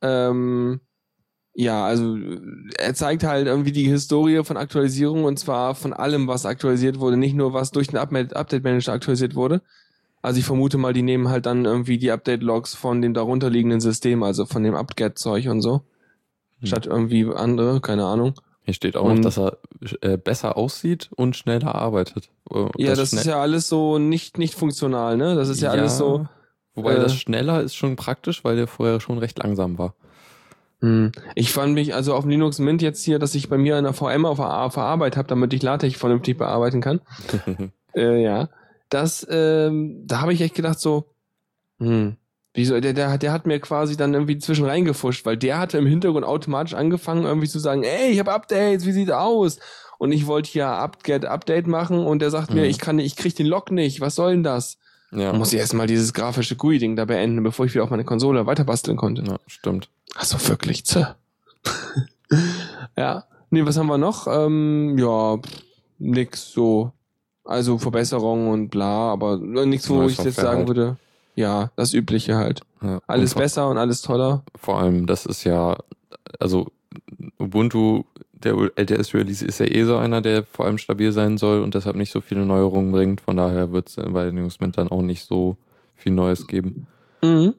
ähm, 0.00 0.80
ja, 1.54 1.84
also 1.84 2.16
er 2.78 2.94
zeigt 2.94 3.24
halt 3.24 3.48
irgendwie 3.48 3.72
die 3.72 3.88
Historie 3.88 4.44
von 4.44 4.56
Aktualisierung 4.56 5.24
und 5.24 5.38
zwar 5.40 5.74
von 5.74 5.92
allem, 5.92 6.28
was 6.28 6.46
aktualisiert 6.46 7.00
wurde, 7.00 7.16
nicht 7.16 7.34
nur 7.34 7.52
was 7.52 7.72
durch 7.72 7.88
den 7.88 7.96
Update 7.98 8.62
Manager 8.62 8.92
aktualisiert 8.92 9.34
wurde. 9.34 9.60
Also 10.26 10.40
ich 10.40 10.44
vermute 10.44 10.76
mal, 10.76 10.92
die 10.92 11.02
nehmen 11.02 11.28
halt 11.28 11.46
dann 11.46 11.64
irgendwie 11.64 11.98
die 11.98 12.10
Update-Logs 12.10 12.74
von 12.74 13.00
dem 13.00 13.14
darunterliegenden 13.14 13.78
System, 13.80 14.24
also 14.24 14.44
von 14.44 14.64
dem 14.64 14.74
apt-get-Zeug 14.74 15.46
und 15.48 15.60
so. 15.62 15.82
Hm. 16.58 16.66
Statt 16.66 16.86
irgendwie 16.86 17.24
andere, 17.32 17.80
keine 17.80 18.06
Ahnung. 18.06 18.34
Hier 18.62 18.74
steht 18.74 18.96
auch 18.96 19.04
Und- 19.04 19.16
noch, 19.20 19.22
dass 19.22 19.38
er 19.38 19.58
äh, 20.00 20.16
besser 20.16 20.56
aussieht 20.56 21.10
und 21.14 21.36
schneller 21.36 21.76
arbeitet. 21.76 22.28
Äh, 22.50 22.66
Ja, 22.76 22.96
das, 22.96 23.12
ist 23.12 23.22
schnell- 23.22 23.34
ja 23.36 23.40
alles 23.40 23.68
so 23.68 23.98
nicht, 24.00 24.36
nicht 24.36 24.54
funktional, 24.56 25.16
ne? 25.16 25.36
Das 25.36 25.48
ist 25.48 25.60
ja, 25.60 25.70
alles 25.70 25.96
so. 25.96 26.26
Wobei 26.74 26.94
äh, 26.94 27.00
das 27.00 27.14
schneller 27.14 27.62
ist 27.62 27.76
schon 27.76 27.94
praktisch, 27.94 28.42
weil 28.42 28.56
der 28.56 28.66
vorher 28.66 28.98
schon 29.00 29.18
recht 29.18 29.38
langsam 29.40 29.78
war. 29.78 29.94
Hm. 30.80 31.12
Ich 31.36 31.52
fand 31.52 31.74
mich 31.74 31.94
also 31.94 32.14
auf 32.14 32.26
Linux 32.26 32.58
Mint 32.58 32.82
jetzt 32.82 33.04
hier, 33.04 33.20
dass 33.20 33.36
ich 33.36 33.48
bei 33.48 33.58
mir 33.58 33.76
eine 33.76 33.92
VM 33.92 34.26
auf 34.26 34.38
der, 34.38 34.62
auf 34.64 34.74
der 34.74 34.82
Arbeit 34.82 35.16
habe, 35.16 35.28
damit 35.28 35.52
ich 35.54 35.62
LaTeX 35.62 35.96
vernünftig 35.96 36.36
bearbeiten 36.36 36.80
kann. 36.80 37.00
Äh, 37.94 38.22
ja. 38.22 38.50
Das, 38.88 39.26
ähm, 39.30 40.02
da 40.06 40.20
habe 40.20 40.32
ich 40.32 40.40
echt 40.40 40.54
gedacht 40.54 40.78
so, 40.80 41.10
hm, 41.78 42.16
wieso, 42.54 42.78
der, 42.80 42.92
der, 42.92 43.18
der 43.18 43.32
hat 43.32 43.46
mir 43.46 43.58
quasi 43.60 43.96
dann 43.96 44.14
irgendwie 44.14 44.38
zwischen 44.38 44.64
reingefuscht, 44.64 45.26
weil 45.26 45.36
der 45.36 45.58
hatte 45.58 45.78
im 45.78 45.86
Hintergrund 45.86 46.24
automatisch 46.24 46.74
angefangen, 46.74 47.24
irgendwie 47.24 47.48
zu 47.48 47.58
sagen, 47.58 47.82
ey, 47.82 48.10
ich 48.12 48.18
habe 48.18 48.32
Updates, 48.32 48.86
wie 48.86 48.92
sieht's 48.92 49.10
aus? 49.10 49.58
Und 49.98 50.12
ich 50.12 50.26
wollte 50.26 50.50
hier 50.50 50.68
Up-Get 50.68 51.24
Update 51.24 51.66
machen 51.66 51.98
und 51.98 52.20
der 52.20 52.30
sagt 52.30 52.52
mir, 52.52 52.62
Mhm. 52.62 52.68
ich 52.70 52.78
kann 52.78 52.98
ich 52.98 53.16
krieg 53.16 53.34
den 53.34 53.46
Log 53.46 53.70
nicht, 53.70 54.00
was 54.00 54.14
soll 54.14 54.32
denn 54.32 54.42
das? 54.42 54.78
ja. 55.10 55.30
Dann 55.30 55.38
muss 55.38 55.52
ich 55.52 55.58
erstmal 55.58 55.86
dieses 55.86 56.12
grafische 56.12 56.56
GUI-Ding 56.56 56.96
da 56.96 57.04
beenden, 57.06 57.42
bevor 57.42 57.64
ich 57.66 57.72
wieder 57.74 57.84
auf 57.84 57.90
meine 57.90 58.04
Konsole 58.04 58.44
weiter 58.46 58.64
basteln 58.64 58.96
konnte. 58.96 59.22
ja, 59.22 59.38
stimmt. 59.46 59.88
Achso, 60.14 60.36
wirklich, 60.48 60.84
zäh. 60.84 61.06
ja. 62.96 63.24
Nee, 63.50 63.64
was 63.64 63.76
haben 63.76 63.86
wir 63.86 63.98
noch? 63.98 64.26
Ähm, 64.26 64.96
ja, 64.98 65.38
nix 65.98 66.50
so. 66.52 66.92
Also 67.46 67.78
Verbesserungen 67.78 68.48
und 68.48 68.68
bla, 68.70 69.12
aber 69.12 69.36
nichts, 69.38 69.88
wo 69.88 69.96
Neue 69.96 70.10
ich 70.10 70.18
jetzt 70.18 70.36
sagen 70.36 70.58
halt. 70.58 70.68
würde, 70.68 70.96
ja, 71.36 71.70
das 71.76 71.94
Übliche 71.94 72.36
halt. 72.36 72.60
Ja. 72.82 73.00
Alles 73.06 73.34
Und 73.34 73.38
besser 73.40 73.68
und 73.68 73.78
alles 73.78 74.02
toller. 74.02 74.42
vor 74.56 74.78
allem, 74.80 75.06
das 75.06 75.26
ist 75.26 75.44
ja, 75.44 75.76
also 76.40 76.66
Ubuntu, 77.38 78.02
der 78.32 78.54
LTS-Release 78.76 79.44
ist 79.44 79.60
ja 79.60 79.66
eh 79.66 79.84
so 79.84 79.96
einer, 79.96 80.20
der 80.20 80.44
vor 80.44 80.66
allem 80.66 80.78
stabil 80.78 81.12
sein 81.12 81.38
soll 81.38 81.62
und 81.62 81.74
deshalb 81.74 81.96
nicht 81.96 82.10
so 82.12 82.20
viele 82.20 82.44
Neuerungen 82.44 82.92
bringt. 82.92 83.20
Von 83.20 83.36
daher 83.36 83.72
wird 83.72 83.88
es 83.88 83.96
bei 83.96 84.26
Linux 84.26 84.60
Mint 84.60 84.76
dann 84.76 84.88
auch 84.88 85.02
nicht 85.02 85.24
so 85.26 85.56
viel 85.94 86.12
Neues 86.12 86.46
geben. 86.46 86.86
Mhm. 87.22 87.54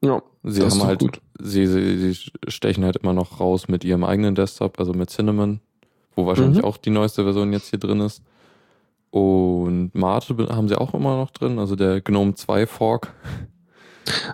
Ja, 0.00 0.22
Sie 0.44 0.60
Das 0.60 0.74
ist 0.74 0.80
haben 0.80 0.86
halt, 0.86 1.00
gut. 1.00 1.20
sie, 1.40 1.66
sie, 1.66 2.12
sie 2.12 2.30
stechen 2.48 2.84
halt 2.84 2.96
immer 2.98 3.12
noch 3.12 3.40
raus 3.40 3.68
mit 3.68 3.84
ihrem 3.84 4.04
eigenen 4.04 4.34
Desktop, 4.34 4.78
also 4.78 4.92
mit 4.94 5.10
Cinnamon, 5.10 5.60
wo 6.14 6.26
wahrscheinlich 6.26 6.58
Mhm. 6.58 6.64
auch 6.64 6.76
die 6.76 6.90
neueste 6.90 7.24
Version 7.24 7.52
jetzt 7.52 7.70
hier 7.70 7.78
drin 7.80 8.00
ist. 8.00 8.22
Und 9.10 9.94
Mate 9.94 10.34
be- 10.34 10.48
haben 10.48 10.68
sie 10.68 10.78
auch 10.78 10.92
immer 10.94 11.16
noch 11.16 11.30
drin, 11.30 11.58
also 11.58 11.76
der 11.76 12.00
GNOME 12.00 12.34
2 12.34 12.66
Fork. 12.66 13.14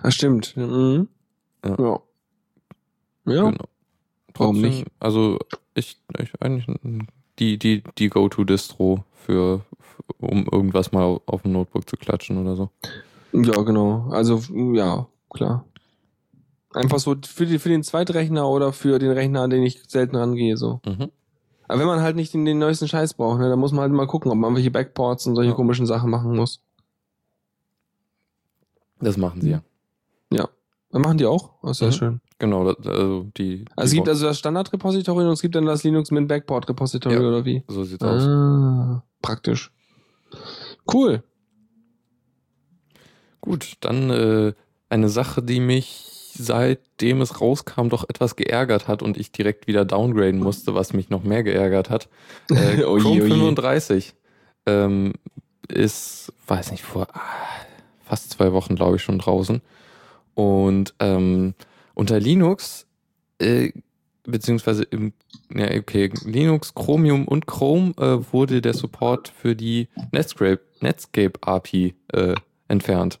ah, 0.03 0.11
stimmt. 0.11 0.55
Mhm. 0.57 1.07
Ja. 1.65 1.75
Ja. 1.79 1.99
Ja. 3.27 3.49
Genau. 3.51 3.65
Warum 4.35 4.59
nicht? 4.61 4.85
Also 4.99 5.39
ich, 5.75 5.97
ich 6.19 6.31
eigentlich 6.41 6.67
die, 7.39 7.57
die, 7.57 7.83
die 7.97 8.09
Go-To-Distro 8.09 9.03
für, 9.13 9.61
für, 9.79 10.03
um 10.25 10.45
irgendwas 10.51 10.91
mal 10.91 11.19
auf 11.25 11.41
dem 11.43 11.53
Notebook 11.53 11.89
zu 11.89 11.95
klatschen 11.95 12.37
oder 12.37 12.55
so. 12.55 12.69
Ja, 13.31 13.61
genau. 13.63 14.09
Also, 14.11 14.41
ja, 14.73 15.07
klar. 15.29 15.65
Einfach 16.73 16.99
so 16.99 17.15
für, 17.25 17.45
die, 17.45 17.59
für 17.59 17.69
den 17.69 17.83
Zweitrechner 17.83 18.47
oder 18.49 18.73
für 18.73 18.99
den 18.99 19.11
Rechner, 19.11 19.41
an 19.43 19.49
den 19.49 19.63
ich 19.63 19.81
selten 19.87 20.17
rangehe, 20.17 20.57
so. 20.57 20.81
Mhm. 20.85 21.09
Aber 21.67 21.79
wenn 21.79 21.87
man 21.87 22.01
halt 22.01 22.15
nicht 22.15 22.33
den, 22.33 22.45
den 22.45 22.59
neuesten 22.59 22.87
Scheiß 22.87 23.13
braucht, 23.15 23.39
ne, 23.39 23.49
dann 23.49 23.59
muss 23.59 23.71
man 23.71 23.81
halt 23.81 23.91
mal 23.91 24.07
gucken, 24.07 24.31
ob 24.31 24.37
man 24.37 24.55
welche 24.55 24.71
Backports 24.71 25.25
und 25.27 25.35
solche 25.35 25.49
Ja. 25.51 25.55
komischen 25.55 25.85
Sachen 25.85 26.09
machen 26.09 26.35
muss. 26.35 26.61
Das 28.99 29.17
machen 29.17 29.41
sie 29.41 29.51
ja. 29.51 29.61
Dann 30.91 31.01
machen 31.01 31.17
die 31.17 31.25
auch? 31.25 31.55
Oh, 31.61 31.73
sehr 31.73 31.89
Mhm. 31.89 31.91
schön. 31.91 32.21
Genau, 32.39 32.71
das, 32.71 32.87
also 32.87 33.23
die. 33.35 33.65
Also 33.75 33.87
es 33.89 33.93
gibt 33.95 34.07
also 34.07 34.27
das 34.27 34.39
Standard-Repository 34.39 35.25
und 35.25 35.31
es 35.33 35.41
gibt 35.41 35.55
dann 35.55 35.65
das 35.65 35.83
Linux 35.83 36.09
Mint 36.09 36.29
Backport 36.29 36.69
Repository 36.69 37.15
Ja. 37.15 37.19
oder 37.21 37.43
wie? 37.43 37.63
so 37.67 37.83
sieht's 37.83 38.01
aus. 38.05 38.23
Ah, 38.23 39.03
praktisch. 39.21 39.73
Cool. 40.89 41.21
Gut, 43.41 43.73
dann 43.81 44.09
äh, 44.09 44.53
eine 44.87 45.09
Sache, 45.09 45.43
die 45.43 45.59
mich 45.59 46.14
seitdem 46.37 47.21
es 47.21 47.41
rauskam 47.41 47.89
doch 47.89 48.07
etwas 48.09 48.35
geärgert 48.35 48.87
hat 48.87 49.01
und 49.01 49.17
ich 49.17 49.31
direkt 49.31 49.67
wieder 49.67 49.85
downgraden 49.85 50.39
musste, 50.39 50.75
was 50.75 50.93
mich 50.93 51.09
noch 51.09 51.23
mehr 51.23 51.43
geärgert 51.43 51.89
hat. 51.89 52.09
Äh, 52.51 52.83
Oje, 52.83 53.01
Chrome 53.01 53.21
oje. 53.23 53.29
35 53.29 54.13
ähm, 54.67 55.13
ist, 55.67 56.31
weiß 56.47 56.71
nicht, 56.71 56.83
vor 56.83 57.07
ah, 57.13 57.21
fast 58.03 58.31
zwei 58.31 58.53
Wochen, 58.53 58.75
glaube 58.75 58.97
ich, 58.97 59.01
schon 59.01 59.17
draußen. 59.17 59.61
Und 60.35 60.93
ähm, 60.99 61.55
unter 61.95 62.19
Linux, 62.19 62.85
äh, 63.39 63.71
beziehungsweise 64.23 64.83
im, 64.83 65.13
ja, 65.53 65.69
okay, 65.71 66.11
Linux, 66.23 66.73
Chromium 66.75 67.27
und 67.27 67.47
Chrome 67.47 67.93
äh, 67.97 68.31
wurde 68.31 68.61
der 68.61 68.73
Support 68.73 69.29
für 69.29 69.55
die 69.55 69.87
Netscape, 70.11 70.61
Netscape 70.81 71.33
API 71.41 71.95
äh, 72.13 72.35
entfernt. 72.67 73.19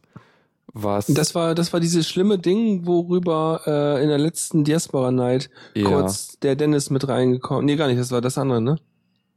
Was 0.77 1.07
Das 1.07 1.33
war, 1.35 1.55
das 1.55 1.71
war 1.71 1.79
dieses 1.79 2.05
schlimme 2.05 2.37
Ding, 2.37 2.85
worüber 2.85 3.61
äh, 3.65 4.03
in 4.03 4.09
der 4.09 4.17
letzten 4.17 4.65
Diaspora 4.65 5.09
Night 5.09 5.49
ja, 5.73 5.85
kurz 5.85 6.37
der 6.39 6.57
Dennis 6.57 6.89
mit 6.89 7.07
reingekommen. 7.07 7.63
Nee, 7.63 7.77
gar 7.77 7.87
nicht, 7.87 7.97
das 7.97 8.11
war 8.11 8.19
das 8.19 8.37
andere, 8.37 8.59
ne? 8.59 8.75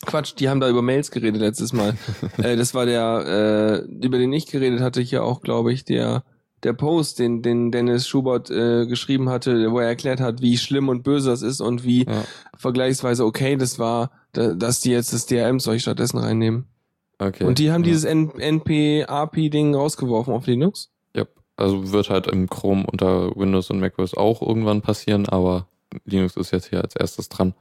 Quatsch, 0.05 0.35
die 0.37 0.49
haben 0.49 0.59
da 0.59 0.69
über 0.69 0.83
Mails 0.83 1.13
geredet 1.13 1.41
letztes 1.41 1.73
Mal. 1.73 1.97
äh, 2.39 2.57
das 2.57 2.75
war 2.75 2.87
der, 2.87 3.85
äh, 3.87 4.05
über 4.05 4.19
den 4.19 4.33
ich 4.33 4.47
geredet 4.47 4.81
hatte, 4.81 5.01
hier 5.01 5.23
auch, 5.23 5.41
glaube 5.41 5.73
ich, 5.73 5.85
der, 5.85 6.25
der 6.65 6.73
Post, 6.73 7.21
den, 7.21 7.41
den 7.41 7.71
Dennis 7.71 8.09
Schubert 8.09 8.51
äh, 8.51 8.87
geschrieben 8.87 9.29
hatte, 9.29 9.71
wo 9.71 9.79
er 9.79 9.87
erklärt 9.87 10.21
hat, 10.21 10.43
wie 10.43 10.59
schlimm 10.59 10.89
und 10.89 11.05
böse 11.05 11.31
das 11.31 11.43
ist 11.43 11.61
und 11.61 11.85
wie 11.85 12.05
ja, 12.05 12.25
vergleichsweise 12.57 13.25
okay 13.25 13.55
das 13.57 13.79
war, 13.79 14.11
da, 14.33 14.55
dass 14.55 14.81
die 14.81 14.91
jetzt 14.91 15.13
das 15.13 15.27
DRM-Zeug 15.27 15.81
stattdessen 15.81 16.19
reinnehmen. 16.19 16.67
okay. 17.21 17.45
Und 17.45 17.61
die 17.61 17.71
haben 17.71 17.85
ja. 17.85 17.93
dieses 17.93 18.05
NP-API-Ding 18.05 19.77
rausgeworfen 19.77 20.35
auf 20.35 20.49
Linux. 20.49 20.91
Also 21.59 21.93
wird 21.93 22.09
halt 22.09 22.27
im 22.29 22.49
Chrome 22.49 22.87
unter 22.91 23.35
Windows 23.37 23.71
und 23.71 23.81
macOS 23.81 24.15
auch 24.15 24.41
irgendwann 24.41 24.81
passieren, 24.81 25.29
aber 25.29 25.67
Linux 26.05 26.37
ist 26.37 26.53
jetzt 26.53 26.69
hier 26.69 26.83
als 26.83 26.95
erstes 26.97 27.29
dran. 27.29 27.55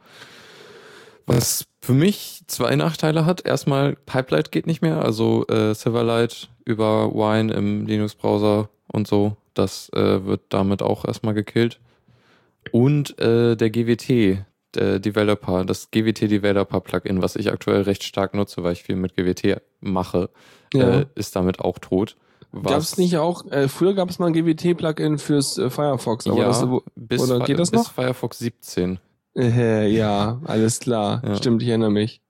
Was 1.25 1.65
für 1.81 1.93
mich 1.93 2.43
zwei 2.47 2.75
Nachteile 2.75 3.25
hat. 3.25 3.45
Erstmal, 3.45 3.95
Pipelight 4.05 4.51
geht 4.51 4.67
nicht 4.67 4.81
mehr, 4.81 5.03
also 5.03 5.45
äh, 5.47 5.73
Silverlight 5.73 6.49
über 6.63 7.11
Wine 7.13 7.53
im 7.53 7.85
Linux-Browser 7.85 8.69
und 8.91 9.07
so. 9.07 9.35
Das 9.53 9.89
äh, 9.93 10.25
wird 10.25 10.41
damit 10.49 10.81
auch 10.81 11.03
erstmal 11.05 11.33
gekillt. 11.33 11.79
Und 12.71 13.19
äh, 13.19 13.55
der 13.55 13.69
GWT, 13.69 14.45
der 14.75 14.99
Developer, 14.99 15.65
das 15.65 15.89
GWT 15.91 16.29
Developer 16.29 16.79
Plugin, 16.81 17.21
was 17.21 17.35
ich 17.35 17.51
aktuell 17.51 17.81
recht 17.81 18.03
stark 18.03 18.33
nutze, 18.33 18.63
weil 18.63 18.73
ich 18.73 18.83
viel 18.83 18.95
mit 18.95 19.15
GWT 19.15 19.61
mache, 19.81 20.29
Ja. 20.73 20.99
äh, 20.99 21.05
ist 21.15 21.35
damit 21.35 21.59
auch 21.59 21.79
tot. 21.79 22.15
Gab 22.53 22.77
es 22.79 22.97
nicht 22.97 23.17
auch, 23.17 23.45
äh, 23.51 23.67
früher 23.67 23.93
gab 23.93 24.09
es 24.09 24.19
mal 24.19 24.27
ein 24.27 24.33
GWT-Plugin 24.33 25.17
fürs 25.19 25.57
äh, 25.57 25.69
Firefox, 25.69 26.27
aber 26.27 26.39
ja, 26.39 26.45
das, 26.47 26.67
wo- 26.67 26.83
bis, 26.95 27.21
oder 27.21 27.45
geht 27.45 27.59
das 27.59 27.71
bis 27.71 27.79
noch? 27.83 27.91
Firefox 27.93 28.39
17. 28.39 28.99
äh, 29.37 29.87
ja, 29.87 30.39
alles 30.45 30.79
klar. 30.79 31.21
Ja. 31.25 31.35
Stimmt, 31.35 31.61
ich 31.61 31.69
erinnere 31.69 31.91
mich. 31.91 32.21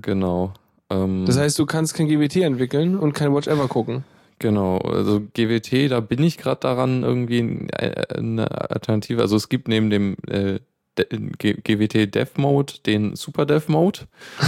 Genau. 0.00 0.52
Ähm, 0.90 1.24
Das 1.26 1.38
heißt, 1.38 1.58
du 1.58 1.66
kannst 1.66 1.94
kein 1.94 2.06
GWT 2.08 2.36
entwickeln 2.42 2.96
und 2.98 3.12
kein 3.14 3.34
Watch 3.34 3.48
Ever 3.48 3.66
gucken. 3.66 4.04
genau. 4.38 4.78
Also 4.78 5.20
GWT, 5.34 5.88
da 5.90 6.00
bin 6.00 6.22
ich 6.22 6.36
gerade 6.38 6.60
daran, 6.60 7.02
irgendwie 7.02 7.66
äh, 7.72 8.18
eine 8.18 8.70
Alternative. 8.70 9.22
Also 9.22 9.36
es 9.36 9.48
gibt 9.48 9.66
neben 9.68 9.90
dem 9.90 10.16
äh, 10.28 10.60
De- 10.98 11.58
GWT 11.62 12.14
Dev 12.14 12.30
Mode 12.36 12.74
den 12.86 13.16
Super 13.16 13.44
Dev 13.46 13.70
Mode, 13.70 14.00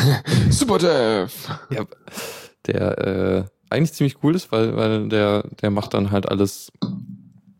Super 0.50 0.78
Dev! 0.78 1.48
ja, 1.70 1.84
der 2.66 2.98
äh, 2.98 3.44
eigentlich 3.70 3.92
ziemlich 3.92 4.16
cool 4.22 4.34
ist, 4.34 4.52
weil, 4.52 4.76
weil 4.76 5.08
der, 5.08 5.44
der 5.60 5.70
macht 5.70 5.94
dann 5.94 6.10
halt 6.10 6.28
alles 6.28 6.72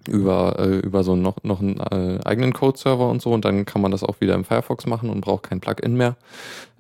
über, 0.09 0.59
äh, 0.59 0.79
über 0.79 1.05
so 1.05 1.17
noch, 1.17 1.43
noch 1.43 1.61
einen 1.61 1.79
äh, 1.79 2.21
eigenen 2.25 2.53
Code-Server 2.53 3.09
und 3.09 3.21
so 3.23 3.33
und 3.33 3.45
dann 3.45 3.67
kann 3.67 3.83
man 3.83 3.91
das 3.91 4.03
auch 4.03 4.21
wieder 4.21 4.35
im 4.35 4.45
Firefox 4.45 4.87
machen 4.87 5.11
und 5.11 5.21
braucht 5.21 5.45
kein 5.45 5.61
Plugin 5.61 5.97
mehr. 5.97 6.17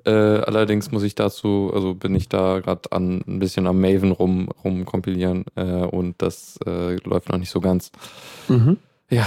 Äh, 0.04 0.10
allerdings 0.10 0.90
muss 0.90 1.02
ich 1.02 1.14
dazu, 1.14 1.70
also 1.74 1.94
bin 1.94 2.14
ich 2.14 2.28
da 2.28 2.60
gerade 2.60 2.90
an 2.92 3.22
ein 3.26 3.38
bisschen 3.38 3.66
am 3.66 3.80
Maven 3.80 4.12
rum, 4.12 4.48
rumkompilieren 4.64 5.44
äh, 5.56 5.82
und 5.84 6.22
das 6.22 6.58
äh, 6.66 6.96
läuft 7.04 7.28
noch 7.28 7.38
nicht 7.38 7.50
so 7.50 7.60
ganz. 7.60 7.92
Mhm. 8.48 8.78
Ja. 9.10 9.26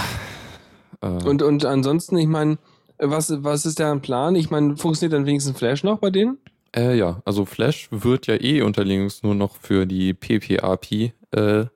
Äh, 1.00 1.06
Und, 1.06 1.42
und 1.42 1.64
ansonsten, 1.64 2.16
ich 2.18 2.26
meine, 2.26 2.58
was, 2.98 3.32
was 3.44 3.66
ist 3.66 3.78
deren 3.78 4.00
Plan? 4.00 4.34
Ich 4.34 4.50
meine, 4.50 4.76
funktioniert 4.76 5.12
dann 5.12 5.26
wenigstens 5.26 5.56
Flash 5.56 5.84
noch 5.84 5.98
bei 5.98 6.10
denen? 6.10 6.38
Äh, 6.74 6.96
ja, 6.96 7.20
also 7.24 7.44
Flash 7.44 7.88
wird 7.90 8.26
ja 8.26 8.40
eh 8.40 8.62
unter 8.62 8.84
Linux 8.84 9.22
nur 9.22 9.34
noch 9.34 9.56
für 9.56 9.86
die 9.86 10.14
PP-API 10.14 11.12
äh, 11.32 11.66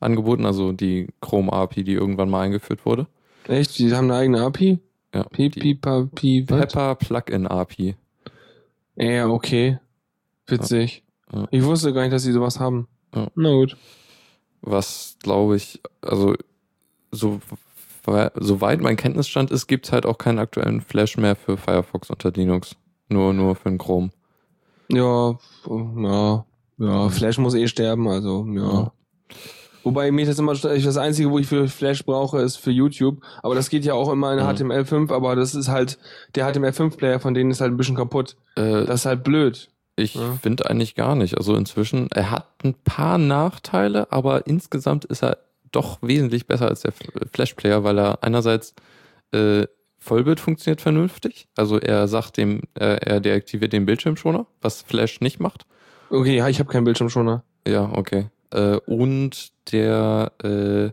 angeboten, 0.00 0.46
also 0.46 0.72
die 0.72 1.08
Chrome-API, 1.20 1.84
die 1.84 1.92
irgendwann 1.92 2.30
mal 2.30 2.42
eingeführt 2.42 2.86
wurde. 2.86 3.06
Echt? 3.48 3.78
Die 3.78 3.94
haben 3.94 4.10
eine 4.10 4.20
eigene 4.20 4.42
API? 4.42 4.78
Ja, 5.14 5.24
was? 5.24 6.60
Pepper 6.60 6.94
Plugin-API. 6.94 7.96
Ja, 8.96 9.28
okay. 9.28 9.78
Witzig. 10.46 11.02
Ja. 11.32 11.40
Ja. 11.40 11.48
Ich 11.50 11.64
wusste 11.64 11.92
gar 11.92 12.02
nicht, 12.02 12.12
dass 12.12 12.22
sie 12.22 12.32
sowas 12.32 12.60
haben. 12.60 12.88
Ja. 13.14 13.28
Na 13.34 13.50
gut. 13.50 13.76
was 14.62 15.16
glaube 15.20 15.56
ich, 15.56 15.80
also 16.02 16.34
so 17.10 17.40
soweit 18.36 18.80
mein 18.80 18.96
Kenntnisstand 18.96 19.50
ist, 19.50 19.66
gibt 19.66 19.86
es 19.86 19.92
halt 19.92 20.06
auch 20.06 20.18
keinen 20.18 20.38
aktuellen 20.38 20.80
Flash 20.80 21.16
mehr 21.16 21.34
für 21.34 21.56
Firefox 21.56 22.08
unter 22.10 22.30
Linux. 22.30 22.76
Nur, 23.08 23.32
nur 23.32 23.56
für 23.56 23.68
den 23.68 23.78
Chrome. 23.78 24.10
Ja, 24.88 25.36
ja, 25.68 26.44
ja, 26.78 27.08
Flash 27.08 27.38
muss 27.38 27.54
eh 27.54 27.66
sterben, 27.68 28.08
also 28.08 28.46
ja. 28.48 28.62
Ja. 28.62 28.92
Wobei 29.82 30.10
mir 30.10 30.26
das 30.26 30.38
immer 30.40 30.52
das 30.54 30.96
einzige, 30.96 31.30
wo 31.30 31.38
ich 31.38 31.46
für 31.46 31.68
Flash 31.68 32.04
brauche, 32.04 32.40
ist 32.40 32.56
für 32.56 32.72
YouTube. 32.72 33.22
Aber 33.44 33.54
das 33.54 33.70
geht 33.70 33.84
ja 33.84 33.94
auch 33.94 34.10
immer 34.10 34.32
in 34.32 34.40
Mhm. 34.40 34.72
HTML5, 34.72 35.12
aber 35.14 35.36
das 35.36 35.54
ist 35.54 35.68
halt, 35.68 35.98
der 36.34 36.44
HTML5-Player 36.52 37.20
von 37.20 37.34
denen 37.34 37.52
ist 37.52 37.60
halt 37.60 37.72
ein 37.72 37.76
bisschen 37.76 37.94
kaputt. 37.94 38.36
Äh, 38.56 38.84
Das 38.84 39.00
ist 39.00 39.06
halt 39.06 39.22
blöd. 39.22 39.68
ich 39.94 40.16
ja. 40.16 40.32
finde 40.42 40.68
eigentlich 40.68 40.96
gar 40.96 41.14
nicht. 41.14 41.38
Also 41.38 41.54
inzwischen, 41.54 42.10
er 42.10 42.32
hat 42.32 42.48
ein 42.64 42.74
paar 42.82 43.16
Nachteile, 43.18 44.10
aber 44.10 44.48
insgesamt 44.48 45.04
ist 45.04 45.22
er 45.22 45.38
doch 45.70 45.98
wesentlich 46.02 46.48
besser 46.48 46.66
als 46.68 46.80
der 46.82 46.90
F- 46.90 47.28
Flash-Player, 47.32 47.84
weil 47.84 47.98
er 47.98 48.24
einerseits 48.24 48.74
äh, 49.32 49.66
Vollbild 50.06 50.40
funktioniert 50.40 50.80
vernünftig. 50.80 51.48
Also 51.56 51.78
er 51.78 52.08
sagt 52.08 52.36
dem, 52.36 52.62
äh, 52.74 52.96
er 53.00 53.20
deaktiviert 53.20 53.72
den 53.72 53.86
Bildschirmschoner, 53.86 54.46
was 54.62 54.82
Flash 54.82 55.20
nicht 55.20 55.40
macht. 55.40 55.66
Okay, 56.10 56.36
ja, 56.36 56.48
ich 56.48 56.60
habe 56.60 56.70
keinen 56.70 56.84
Bildschirmschoner. 56.84 57.42
Ja, 57.66 57.90
okay. 57.92 58.30
Äh, 58.50 58.76
und 58.86 59.50
der, 59.72 60.32
äh, 60.42 60.90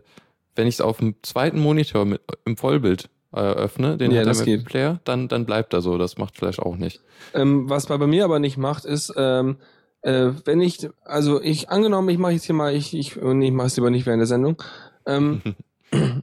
wenn 0.56 0.66
ich 0.66 0.74
es 0.74 0.80
auf 0.80 0.98
dem 0.98 1.14
zweiten 1.22 1.60
Monitor 1.60 2.04
mit, 2.04 2.20
im 2.44 2.56
Vollbild 2.56 3.08
äh, 3.32 3.40
öffne, 3.40 3.96
den 3.96 4.10
Ja, 4.10 4.24
das 4.24 4.40
HTML 4.40 4.44
geht. 4.46 4.64
Player, 4.64 5.00
dann, 5.04 5.28
dann 5.28 5.46
bleibt 5.46 5.72
er 5.72 5.80
so. 5.80 5.96
Das 5.96 6.18
macht 6.18 6.36
Flash 6.36 6.58
auch 6.58 6.76
nicht. 6.76 7.00
Ähm, 7.34 7.70
was 7.70 7.86
bei 7.86 7.96
bei 7.96 8.06
mir 8.08 8.24
aber 8.24 8.40
nicht 8.40 8.56
macht, 8.56 8.84
ist, 8.84 9.12
ähm, 9.16 9.56
äh, 10.02 10.30
wenn 10.44 10.60
ich, 10.60 10.88
also 11.04 11.40
ich, 11.40 11.70
angenommen, 11.70 12.08
ich 12.08 12.18
mache 12.18 12.32
jetzt 12.32 12.44
hier 12.44 12.54
mal, 12.54 12.74
ich, 12.74 12.96
ich, 12.96 13.16
nee, 13.16 13.46
ich 13.46 13.52
mache 13.52 13.68
es 13.68 13.76
lieber 13.76 13.90
nicht 13.90 14.06
während 14.06 14.20
der 14.20 14.26
Sendung. 14.26 14.62
Ähm, 15.06 15.40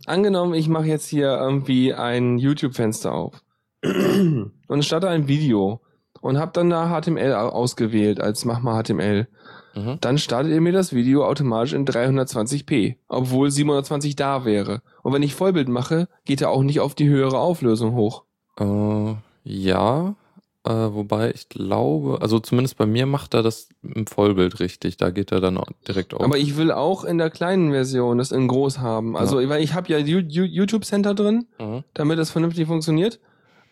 angenommen, 0.05 0.53
ich 0.53 0.67
mache 0.69 0.85
jetzt 0.85 1.07
hier 1.07 1.37
irgendwie 1.37 1.93
ein 1.93 2.37
YouTube-Fenster 2.37 3.13
auf 3.13 3.43
und 3.83 4.85
starte 4.85 5.09
ein 5.09 5.27
Video 5.27 5.81
und 6.21 6.37
habe 6.37 6.51
dann 6.53 6.69
da 6.69 6.89
HTML 6.89 7.33
au- 7.33 7.49
ausgewählt 7.49 8.21
als 8.21 8.45
mach 8.45 8.61
mal 8.61 8.81
HTML. 8.83 9.27
Mhm. 9.73 9.97
Dann 10.01 10.17
startet 10.17 10.51
ihr 10.51 10.61
mir 10.61 10.73
das 10.73 10.93
Video 10.93 11.25
automatisch 11.25 11.73
in 11.73 11.85
320p, 11.85 12.97
obwohl 13.07 13.49
720 13.49 14.15
da 14.15 14.43
wäre. 14.45 14.81
Und 15.01 15.13
wenn 15.13 15.23
ich 15.23 15.33
Vollbild 15.33 15.69
mache, 15.69 16.07
geht 16.25 16.41
er 16.41 16.49
auch 16.49 16.61
nicht 16.63 16.79
auf 16.81 16.93
die 16.93 17.07
höhere 17.07 17.39
Auflösung 17.39 17.93
hoch. 17.93 18.23
Äh, 18.59 19.15
ja, 19.43 20.15
äh, 20.63 20.71
wobei 20.71 21.31
ich 21.31 21.49
glaube, 21.49 22.19
also 22.21 22.39
zumindest 22.39 22.77
bei 22.77 22.85
mir 22.85 23.05
macht 23.05 23.33
er 23.33 23.41
das 23.43 23.69
im 23.81 24.05
Vollbild 24.07 24.59
richtig. 24.59 24.97
Da 24.97 25.09
geht 25.09 25.31
er 25.31 25.39
dann 25.41 25.59
direkt 25.87 26.13
auf. 26.13 26.21
Aber 26.21 26.37
ich 26.37 26.55
will 26.57 26.71
auch 26.71 27.03
in 27.03 27.17
der 27.17 27.29
kleinen 27.29 27.71
Version 27.71 28.17
das 28.19 28.31
in 28.31 28.47
groß 28.47 28.79
haben. 28.79 29.17
Also, 29.17 29.37
weil 29.49 29.63
ich 29.63 29.73
habe 29.73 29.91
ja 29.91 29.97
YouTube 29.97 30.85
Center 30.85 31.13
drin, 31.15 31.47
Mhm. 31.59 31.83
damit 31.93 32.19
das 32.19 32.29
vernünftig 32.29 32.67
funktioniert. 32.67 33.19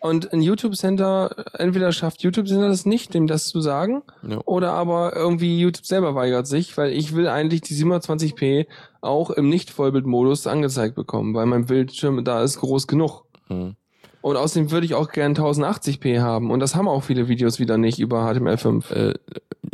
Und 0.02 0.32
ein 0.32 0.40
YouTube 0.40 0.76
Center, 0.76 1.30
entweder 1.52 1.92
schafft 1.92 2.22
YouTube 2.22 2.48
Center 2.48 2.68
das 2.68 2.86
nicht, 2.86 3.12
dem 3.12 3.26
das 3.26 3.48
zu 3.48 3.60
sagen, 3.60 4.02
Ja. 4.26 4.40
oder 4.46 4.72
aber 4.72 5.14
irgendwie 5.14 5.60
YouTube 5.60 5.84
selber 5.84 6.14
weigert 6.14 6.46
sich, 6.46 6.76
weil 6.78 6.90
ich 6.92 7.14
will 7.14 7.28
eigentlich 7.28 7.60
die 7.60 7.74
720p 7.74 8.66
auch 9.02 9.28
im 9.28 9.50
Nicht-Vollbild-Modus 9.50 10.46
angezeigt 10.46 10.94
bekommen, 10.94 11.34
weil 11.34 11.44
mein 11.44 11.66
Bildschirm 11.66 12.24
da 12.24 12.42
ist 12.42 12.60
groß 12.60 12.86
genug. 12.86 13.24
Mhm. 13.50 13.76
Und 14.22 14.36
außerdem 14.36 14.70
würde 14.70 14.86
ich 14.86 14.94
auch 14.94 15.10
gern 15.10 15.34
1080p 15.34 16.20
haben. 16.20 16.50
Und 16.50 16.60
das 16.60 16.74
haben 16.74 16.88
auch 16.88 17.02
viele 17.02 17.28
Videos 17.28 17.58
wieder 17.58 17.78
nicht 17.78 17.98
über 17.98 18.22
HTML5. 18.22 18.92
Äh, 18.92 19.14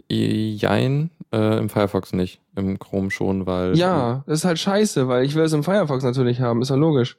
jein, 0.09 1.11
äh, 1.33 1.59
im 1.59 1.69
Firefox 1.69 2.13
nicht. 2.13 2.41
Im 2.55 2.79
Chrome 2.79 3.11
schon, 3.11 3.47
weil. 3.47 3.77
Ja, 3.77 4.23
das 4.27 4.41
ist 4.41 4.45
halt 4.45 4.59
scheiße, 4.59 5.09
weil 5.09 5.25
ich 5.25 5.35
will 5.35 5.45
es 5.45 5.53
im 5.53 5.65
Firefox 5.65 6.05
natürlich 6.05 6.41
haben, 6.41 6.63
ist 6.63 6.71
ja 6.71 6.77
logisch. 6.77 7.17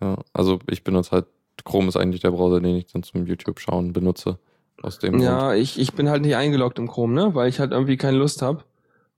Ja, 0.00 0.16
also 0.32 0.58
ich 0.68 0.84
benutze 0.84 1.12
halt, 1.12 1.26
Chrome 1.64 1.88
ist 1.88 1.96
eigentlich 1.96 2.22
der 2.22 2.30
Browser, 2.30 2.60
den 2.60 2.76
ich 2.76 2.86
dann 2.86 3.02
zum 3.02 3.26
YouTube 3.26 3.60
schauen 3.60 3.92
benutze. 3.92 4.38
Aus 4.82 4.98
dem 4.98 5.18
Ja, 5.20 5.54
ich, 5.54 5.78
ich 5.78 5.92
bin 5.94 6.08
halt 6.08 6.22
nicht 6.22 6.36
eingeloggt 6.36 6.78
im 6.78 6.88
Chrome, 6.88 7.12
ne? 7.12 7.34
Weil 7.34 7.48
ich 7.48 7.58
halt 7.58 7.72
irgendwie 7.72 7.96
keine 7.96 8.16
Lust 8.16 8.42
habe. 8.42 8.62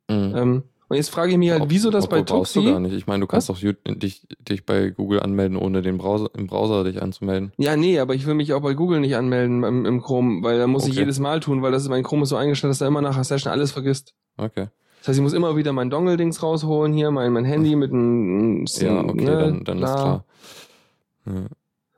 Mhm. 0.09 0.35
Ähm, 0.35 0.63
und 0.91 0.97
jetzt 0.97 1.09
frage 1.11 1.31
ich 1.33 1.39
mich 1.39 1.51
halt, 1.53 1.63
Ob- 1.63 1.71
wieso 1.71 1.91
das 1.91 2.05
obwohl 2.05 2.19
bei 2.19 2.25
brauchst 2.25 2.57
du 2.57 2.61
Tuxi... 2.61 2.73
gar 2.73 2.81
nicht. 2.81 2.93
Ich 2.95 3.07
meine, 3.07 3.21
du 3.21 3.27
kannst 3.29 3.49
doch 3.49 3.57
dich, 3.59 4.27
dich 4.41 4.67
bei 4.67 4.91
Google 4.91 5.21
anmelden, 5.21 5.57
ohne 5.57 5.83
den 5.83 5.99
Browser, 5.99 6.29
im 6.37 6.49
Browser 6.49 6.83
dich 6.85 7.01
anzumelden. 7.01 7.53
Ja, 7.59 7.77
nee, 7.77 7.99
aber 8.01 8.15
ich 8.17 8.27
will 8.27 8.35
mich 8.35 8.53
auch 8.53 8.61
bei 8.61 8.75
Google 8.75 8.99
nicht 9.01 9.15
anmelden 9.17 9.63
im, 9.63 9.87
im 9.87 10.03
Chrome, 10.03 10.43
weil 10.43 10.59
da 10.59 10.67
muss 10.67 10.85
ich 10.85 10.91
Okay. 10.91 11.01
jedes 11.01 11.21
Mal 11.21 11.39
tun, 11.41 11.63
weil 11.63 11.71
das 11.73 11.85
ist, 11.85 11.89
mein 11.89 12.03
Chrome 12.03 12.25
ist 12.25 12.29
so 12.31 12.37
eingestellt, 12.37 12.73
dass 12.73 12.81
er 12.81 12.89
immer 12.89 13.01
nach 13.03 13.15
der 13.15 13.23
Session 13.25 13.53
alles 13.53 13.71
vergisst. 13.71 14.13
Okay. 14.37 14.67
Das 14.99 15.09
heißt, 15.09 15.19
ich 15.19 15.23
muss 15.23 15.33
immer 15.33 15.57
wieder 15.57 15.73
mein 15.73 15.89
Dongle-Dings 15.89 16.43
rausholen 16.43 16.93
hier, 16.93 17.11
mein, 17.13 17.33
mein 17.33 17.45
Handy 17.45 17.77
mit 17.77 17.93
einem... 17.93 18.67
Ja, 18.67 19.01
okay, 19.05 19.25
dann, 19.25 19.65
dann 19.65 19.79
ist 19.79 19.85
klar. 19.95 20.25
Ja. 21.27 21.33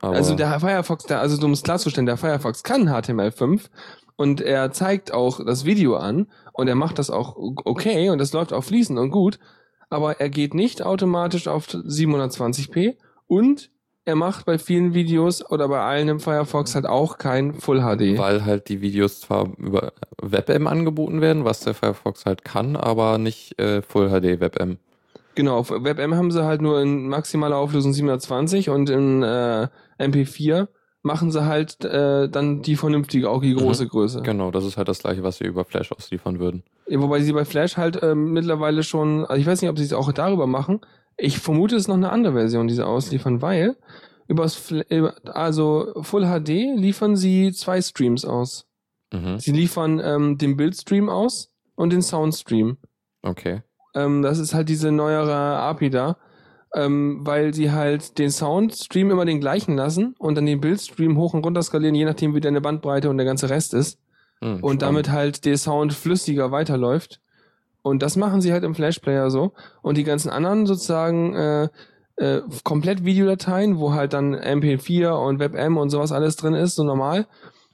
Also 0.09 0.35
der 0.35 0.59
Firefox, 0.59 1.05
der, 1.05 1.19
also 1.21 1.43
um 1.45 1.53
es 1.53 1.63
klarzustellen, 1.63 2.05
der 2.05 2.17
Firefox 2.17 2.63
kann 2.63 2.89
HTML5 2.89 3.61
und 4.17 4.41
er 4.41 4.71
zeigt 4.71 5.13
auch 5.13 5.43
das 5.45 5.63
Video 5.65 5.95
an 5.95 6.27
und 6.53 6.67
er 6.67 6.75
macht 6.75 6.99
das 6.99 7.09
auch 7.09 7.35
okay 7.37 8.09
und 8.09 8.19
das 8.19 8.33
läuft 8.33 8.53
auch 8.53 8.63
fließend 8.63 8.97
und 8.97 9.11
gut, 9.11 9.39
aber 9.89 10.19
er 10.19 10.29
geht 10.29 10.53
nicht 10.53 10.81
automatisch 10.81 11.47
auf 11.47 11.67
720p 11.67 12.95
und 13.27 13.69
er 14.05 14.15
macht 14.15 14.45
bei 14.45 14.57
vielen 14.57 14.93
Videos 14.93 15.49
oder 15.49 15.67
bei 15.69 15.79
allen 15.79 16.09
im 16.09 16.19
Firefox 16.19 16.75
halt 16.75 16.85
auch 16.85 17.17
kein 17.17 17.53
Full 17.53 17.79
HD. 17.79 18.17
weil 18.17 18.43
halt 18.45 18.69
die 18.69 18.81
Videos 18.81 19.21
zwar 19.21 19.49
über 19.57 19.93
WebM 20.21 20.67
angeboten 20.67 21.21
werden, 21.21 21.45
was 21.45 21.61
der 21.61 21.73
Firefox 21.73 22.25
halt 22.25 22.43
kann, 22.43 22.75
aber 22.75 23.17
nicht 23.17 23.59
äh, 23.59 23.81
Full 23.81 24.09
HD 24.09 24.39
WebM. 24.39 24.77
Genau, 25.35 25.57
auf 25.57 25.71
WebM 25.71 26.15
haben 26.15 26.31
sie 26.31 26.43
halt 26.43 26.61
nur 26.61 26.81
in 26.81 27.07
maximaler 27.07 27.57
Auflösung 27.57 27.93
720 27.93 28.69
und 28.69 28.89
in 28.89 29.23
äh, 29.23 29.67
MP4 29.99 30.67
machen 31.03 31.31
sie 31.31 31.45
halt 31.45 31.83
äh, 31.83 32.29
dann 32.29 32.61
die 32.61 32.77
vernünftige, 32.77 33.29
auch 33.29 33.41
die 33.41 33.53
große 33.53 33.87
Größe. 33.87 34.21
Genau, 34.21 34.51
das 34.51 34.63
ist 34.63 34.77
halt 34.77 34.87
das 34.87 34.99
gleiche, 34.99 35.21
was 35.21 35.39
wir 35.41 35.47
über 35.47 35.65
Flash 35.65 35.91
ausliefern 35.91 36.39
würden. 36.39 36.63
Ja, 36.87 36.99
Wobei 37.01 37.21
sie 37.21 37.33
bei 37.33 37.45
Flash 37.45 37.77
halt 37.77 38.01
ähm, 38.01 38.31
mittlerweile 38.31 38.83
schon, 38.83 39.25
also 39.25 39.39
ich 39.39 39.45
weiß 39.45 39.61
nicht, 39.61 39.69
ob 39.69 39.77
sie 39.77 39.83
es 39.83 39.93
auch 39.93 40.11
darüber 40.13 40.47
machen. 40.47 40.79
Ich 41.17 41.39
vermute, 41.39 41.75
es 41.75 41.83
ist 41.83 41.87
noch 41.89 41.95
eine 41.95 42.11
andere 42.11 42.33
Version, 42.33 42.67
die 42.67 42.73
sie 42.73 42.85
ausliefern, 42.85 43.41
weil 43.41 43.75
übers 44.27 44.73
also 45.25 45.93
Full 46.01 46.25
HD 46.25 46.79
liefern 46.79 47.17
sie 47.17 47.51
zwei 47.51 47.81
Streams 47.81 48.23
aus. 48.25 48.65
Mhm. 49.13 49.37
Sie 49.39 49.51
liefern 49.51 50.01
ähm, 50.03 50.37
den 50.37 50.55
Bildstream 50.55 51.09
aus 51.09 51.51
und 51.75 51.91
den 51.91 52.01
Soundstream. 52.01 52.77
Okay. 53.21 53.61
Ähm, 53.93 54.21
das 54.21 54.39
ist 54.39 54.53
halt 54.53 54.69
diese 54.69 54.91
neuere 54.91 55.35
API 55.35 55.89
da, 55.89 56.17
ähm, 56.75 57.19
weil 57.21 57.53
sie 57.53 57.71
halt 57.71 58.17
den 58.17 58.31
Soundstream 58.31 59.11
immer 59.11 59.25
den 59.25 59.39
gleichen 59.39 59.75
lassen 59.75 60.15
und 60.17 60.35
dann 60.35 60.45
den 60.45 60.59
Bildstream 60.61 61.17
hoch 61.17 61.33
und 61.33 61.45
runter 61.45 61.61
skalieren, 61.61 61.95
je 61.95 62.05
nachdem 62.05 62.33
wie 62.35 62.41
deine 62.41 62.61
Bandbreite 62.61 63.09
und 63.09 63.17
der 63.17 63.25
ganze 63.25 63.49
Rest 63.49 63.73
ist 63.73 63.99
Hm, 64.41 64.55
und 64.55 64.59
spannend. 64.59 64.81
damit 64.81 65.11
halt 65.11 65.45
der 65.45 65.57
Sound 65.57 65.93
flüssiger 65.93 66.51
weiterläuft. 66.51 67.19
Und 67.81 68.01
das 68.01 68.15
machen 68.15 68.41
sie 68.41 68.51
halt 68.53 68.63
im 68.63 68.75
Flash-Player 68.75 69.29
so. 69.29 69.51
Und 69.81 69.97
die 69.97 70.03
ganzen 70.03 70.29
anderen 70.29 70.65
sozusagen 70.65 71.35
äh, 71.35 71.67
äh, 72.15 72.41
komplett 72.63 73.03
Videodateien, 73.05 73.77
wo 73.77 73.93
halt 73.93 74.13
dann 74.13 74.35
MP4 74.35 75.11
und 75.11 75.39
WebM 75.39 75.77
und 75.77 75.89
sowas 75.89 76.11
alles 76.11 76.35
drin 76.37 76.53
ist, 76.53 76.75
so 76.75 76.83
normal. 76.83 77.27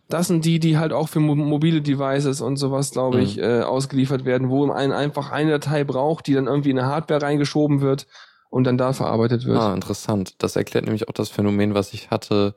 Das 0.09 0.27
sind 0.27 0.45
die, 0.45 0.59
die 0.59 0.77
halt 0.79 0.91
auch 0.93 1.07
für 1.09 1.19
mo 1.19 1.35
mobile 1.35 1.81
Devices 1.81 2.41
und 2.41 2.57
sowas, 2.57 2.91
glaube 2.91 3.17
Mhm. 3.17 3.23
ich, 3.23 3.38
äh, 3.39 3.62
ausgeliefert 3.62 4.25
werden, 4.25 4.49
wo 4.49 4.65
man 4.65 4.91
einfach 4.91 5.31
eine 5.31 5.51
Datei 5.51 5.83
braucht, 5.83 6.25
die 6.27 6.33
dann 6.33 6.47
irgendwie 6.47 6.71
in 6.71 6.79
eine 6.79 6.88
Hardware 6.88 7.21
reingeschoben 7.21 7.81
wird 7.81 8.07
und 8.49 8.63
dann 8.65 8.77
da 8.77 8.93
verarbeitet 8.93 9.45
wird. 9.45 9.57
Ah, 9.57 9.73
interessant. 9.73 10.35
Das 10.39 10.55
erklärt 10.55 10.85
nämlich 10.85 11.07
auch 11.07 11.13
das 11.13 11.29
Phänomen, 11.29 11.73
was 11.73 11.93
ich 11.93 12.09
hatte, 12.12 12.55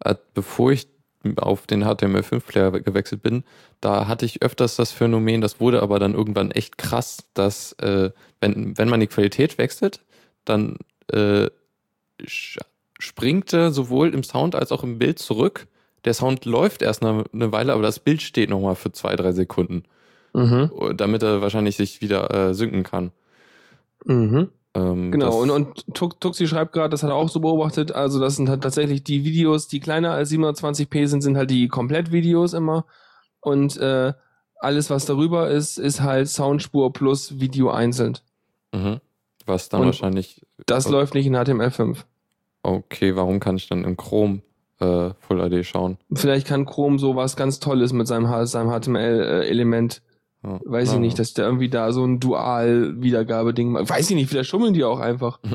äh, 0.00 0.14
bevor 0.34 0.72
ich 0.72 0.88
auf 1.36 1.66
den 1.66 1.84
HTML5-Player 1.84 2.70
gewechselt 2.70 3.22
bin. 3.22 3.42
Da 3.80 4.06
hatte 4.06 4.24
ich 4.24 4.42
öfters 4.42 4.76
das 4.76 4.92
Phänomen, 4.92 5.40
das 5.40 5.58
wurde 5.58 5.82
aber 5.82 5.98
dann 5.98 6.14
irgendwann 6.14 6.52
echt 6.52 6.78
krass, 6.78 7.26
dass 7.34 7.72
äh, 7.80 8.10
wenn, 8.40 8.78
wenn 8.78 8.88
man 8.88 9.00
die 9.00 9.08
Qualität 9.08 9.58
wechselt, 9.58 10.04
dann 10.44 10.76
äh, 11.12 11.48
springt 12.98 13.52
er 13.52 13.72
sowohl 13.72 14.14
im 14.14 14.22
Sound 14.22 14.54
als 14.54 14.72
auch 14.72 14.82
im 14.84 14.98
Bild 14.98 15.18
zurück. 15.18 15.66
Der 16.04 16.14
Sound 16.14 16.44
läuft 16.44 16.82
erst 16.82 17.02
eine, 17.02 17.24
eine 17.32 17.50
Weile, 17.52 17.72
aber 17.72 17.82
das 17.82 17.98
Bild 17.98 18.22
steht 18.22 18.50
nochmal 18.50 18.76
für 18.76 18.92
zwei, 18.92 19.16
drei 19.16 19.32
Sekunden, 19.32 19.82
Mhm. 20.32 20.70
damit 20.96 21.22
er 21.22 21.40
wahrscheinlich 21.40 21.76
sich 21.76 22.02
wieder 22.02 22.30
äh, 22.30 22.54
synken 22.54 22.82
kann. 22.82 23.10
Mhm. 24.04 24.50
Ähm, 24.76 25.10
Genau, 25.12 25.40
und, 25.40 25.50
und 25.50 25.84
Tux- 25.94 26.18
Tuxi 26.20 26.46
schreibt 26.46 26.72
gerade, 26.72 26.90
das 26.90 27.02
hat 27.02 27.10
er 27.10 27.16
auch 27.16 27.28
so 27.28 27.40
beobachtet, 27.40 27.92
also 27.92 28.20
das 28.20 28.36
sind 28.36 28.48
halt 28.48 28.62
tatsächlich 28.62 29.02
die 29.04 29.24
Videos, 29.24 29.68
die 29.68 29.80
kleiner 29.80 30.12
als 30.12 30.30
720p 30.30 31.06
sind, 31.06 31.22
sind 31.22 31.36
halt 31.36 31.50
die 31.50 31.68
Komplettvideos 31.68 32.52
immer. 32.52 32.84
Und 33.40 33.76
äh, 33.78 34.12
alles, 34.58 34.90
was 34.90 35.04
darüber 35.06 35.48
ist, 35.50 35.78
ist 35.78 36.00
halt 36.02 36.28
Soundspur 36.28 36.92
plus 36.92 37.40
Video 37.40 37.70
einzeln. 37.70 38.18
Mhm. 38.72 39.00
Was 39.46 39.68
dann 39.68 39.80
Und 39.82 39.86
wahrscheinlich. 39.86 40.44
Das 40.66 40.86
Oh. 40.88 40.90
läuft 40.92 41.14
nicht 41.14 41.26
in 41.26 41.36
HTML5. 41.36 41.98
Okay, 42.62 43.14
warum 43.14 43.38
kann 43.38 43.56
ich 43.56 43.68
dann 43.68 43.84
im 43.84 43.96
Chrome 43.96 44.42
äh, 44.80 45.10
Full 45.20 45.48
HD 45.48 45.64
schauen? 45.64 45.98
Vielleicht 46.12 46.46
kann 46.48 46.66
Chrome 46.66 46.98
sowas 46.98 47.36
ganz 47.36 47.60
Tolles 47.60 47.92
mit 47.92 48.08
seinem, 48.08 48.26
seinem 48.46 48.70
HTML-Element. 48.70 50.02
Ja. 50.42 50.60
Weiß 50.64 50.92
ich 50.92 50.98
nicht, 50.98 51.18
dass 51.18 51.34
der 51.34 51.46
irgendwie 51.46 51.68
da 51.68 51.92
so 51.92 52.04
ein 52.04 52.20
Dual-Wiedergabeding 52.20 53.72
macht. 53.72 53.90
Weiß 53.90 54.10
ich 54.10 54.16
nicht, 54.16 54.28
vielleicht 54.28 54.50
schummeln 54.50 54.74
die 54.74 54.84
auch 54.84 55.00
einfach. 55.00 55.40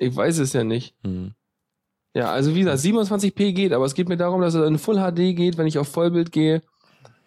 Ich 0.00 0.14
weiß 0.14 0.38
es 0.38 0.52
ja 0.52 0.62
nicht. 0.62 0.94
Hm. 1.02 1.32
Ja, 2.14 2.30
also 2.30 2.54
wie 2.54 2.60
gesagt, 2.60 2.78
27p 2.78 3.52
geht, 3.52 3.72
aber 3.72 3.84
es 3.84 3.94
geht 3.94 4.08
mir 4.08 4.16
darum, 4.16 4.40
dass 4.40 4.54
er 4.54 4.64
in 4.64 4.78
Full 4.78 4.96
HD 4.96 5.36
geht, 5.36 5.58
wenn 5.58 5.66
ich 5.66 5.76
auf 5.76 5.88
Vollbild 5.88 6.30
gehe 6.30 6.62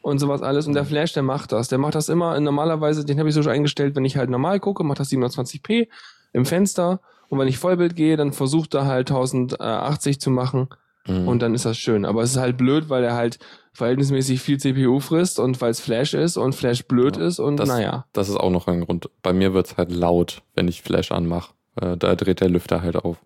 und 0.02 0.20
sowas 0.20 0.42
alles. 0.42 0.68
Und 0.68 0.74
der 0.74 0.86
Flash, 0.86 1.14
der 1.14 1.24
macht 1.24 1.52
das. 1.52 1.68
Der 1.68 1.78
macht 1.78 1.96
das 1.96 2.10
immer 2.10 2.40
normalerweise, 2.40 3.06
den 3.06 3.20
habe 3.20 3.30
ich 3.30 3.36
so 3.36 3.44
schon 3.44 3.52
eingestellt, 3.52 3.96
wenn 3.96 4.06
ich 4.06 4.18
halt 4.18 4.30
normal 4.30 4.60
gucke, 4.60 4.84
macht 4.84 5.00
das 5.00 5.12
720p 5.12 5.88
im 6.34 6.46
Fenster. 6.46 7.02
Und 7.30 7.40
wenn 7.40 7.48
ich 7.48 7.58
Vollbild 7.58 7.96
gehe, 7.96 8.18
dann 8.18 8.34
versucht 8.34 8.74
er 8.74 8.86
halt 8.86 9.10
1080 9.12 10.20
zu 10.20 10.32
machen. 10.32 10.68
Hm. 11.06 11.28
Und 11.28 11.42
dann 11.42 11.56
ist 11.56 11.66
das 11.66 11.78
schön. 11.78 12.06
Aber 12.06 12.24
es 12.24 12.32
ist 12.32 12.38
halt 12.38 12.58
blöd, 12.58 12.90
weil 12.90 13.04
er 13.04 13.16
halt 13.16 13.40
verhältnismäßig 13.74 14.42
viel 14.42 14.60
CPU 14.60 15.00
frisst 15.00 15.40
und 15.40 15.60
weil 15.62 15.72
es 15.72 15.80
Flash 15.80 16.14
ist 16.14 16.38
und 16.38 16.54
Flash 16.56 16.86
blöd 16.86 17.18
Ja, 17.18 17.26
ist 17.28 17.40
und 17.40 17.58
das- 17.58 17.70
naja. 17.70 18.06
Das 18.14 18.30
ist 18.30 18.36
auch 18.38 18.50
noch 18.52 18.68
ein 18.68 18.82
Grund. 18.82 19.10
Bei 19.22 19.34
mir 19.34 19.54
wird's 19.54 19.78
halt 19.78 19.92
laut, 19.92 20.42
wenn 20.56 20.68
ich 20.68 20.82
Flash 20.82 21.12
anmache. 21.12 21.54
Äh, 21.80 21.96
da 21.98 22.16
dreht 22.16 22.42
der 22.42 22.50
Lüfter 22.50 22.82
halt 22.82 22.98
auf. 22.98 23.18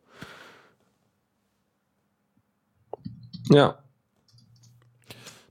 Ja. 3.50 3.78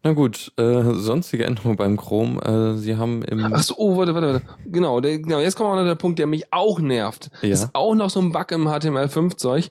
Na 0.06 0.12
gut, 0.12 0.52
äh, 0.58 0.82
sonstige 0.94 1.46
Änderungen 1.46 1.76
beim 1.76 1.96
Chrome. 1.96 2.40
Äh, 2.42 2.76
sie 2.76 2.96
haben 2.96 3.22
im. 3.22 3.52
Ach 3.54 3.62
so, 3.62 3.74
oh, 3.78 3.96
warte, 3.96 4.14
warte, 4.14 4.34
warte. 4.34 4.42
Genau, 4.66 5.00
der, 5.00 5.18
genau, 5.18 5.38
jetzt 5.40 5.56
kommt 5.56 5.70
auch 5.70 5.76
noch 5.76 5.84
der 5.84 5.94
Punkt, 5.94 6.18
der 6.18 6.26
mich 6.26 6.52
auch 6.52 6.78
nervt. 6.78 7.30
Ja. 7.40 7.48
Ist 7.48 7.70
auch 7.72 7.94
noch 7.94 8.10
so 8.10 8.20
ein 8.20 8.30
Bug 8.30 8.50
im 8.52 8.68
HTML5-Zeug. 8.68 9.70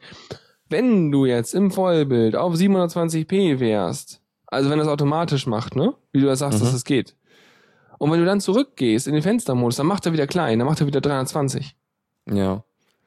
Wenn 0.70 1.12
du 1.12 1.26
jetzt 1.26 1.54
im 1.54 1.70
Vollbild 1.70 2.36
auf 2.36 2.56
720p 2.56 3.60
wärst, 3.60 4.22
also 4.54 4.70
wenn 4.70 4.80
das 4.80 4.88
automatisch 4.88 5.46
macht, 5.48 5.76
ne? 5.76 5.94
Wie 6.12 6.22
du 6.22 6.28
ja 6.28 6.36
sagst, 6.36 6.60
Mhm. 6.60 6.66
dass 6.66 6.74
es 6.74 6.84
geht. 6.86 7.16
Und 7.98 8.12
wenn 8.12 8.20
du 8.20 8.26
dann 8.26 8.42
zurückgehst 8.42 9.08
in 9.08 9.14
den 9.14 9.24
Fenstermodus, 9.24 9.76
dann 9.78 9.86
macht 9.88 10.06
er 10.06 10.14
wieder 10.14 10.28
klein, 10.28 10.60
dann 10.60 10.68
macht 10.68 10.82
er 10.82 10.88
wieder 10.88 11.02
320. 11.02 11.76
ja. 12.30 12.64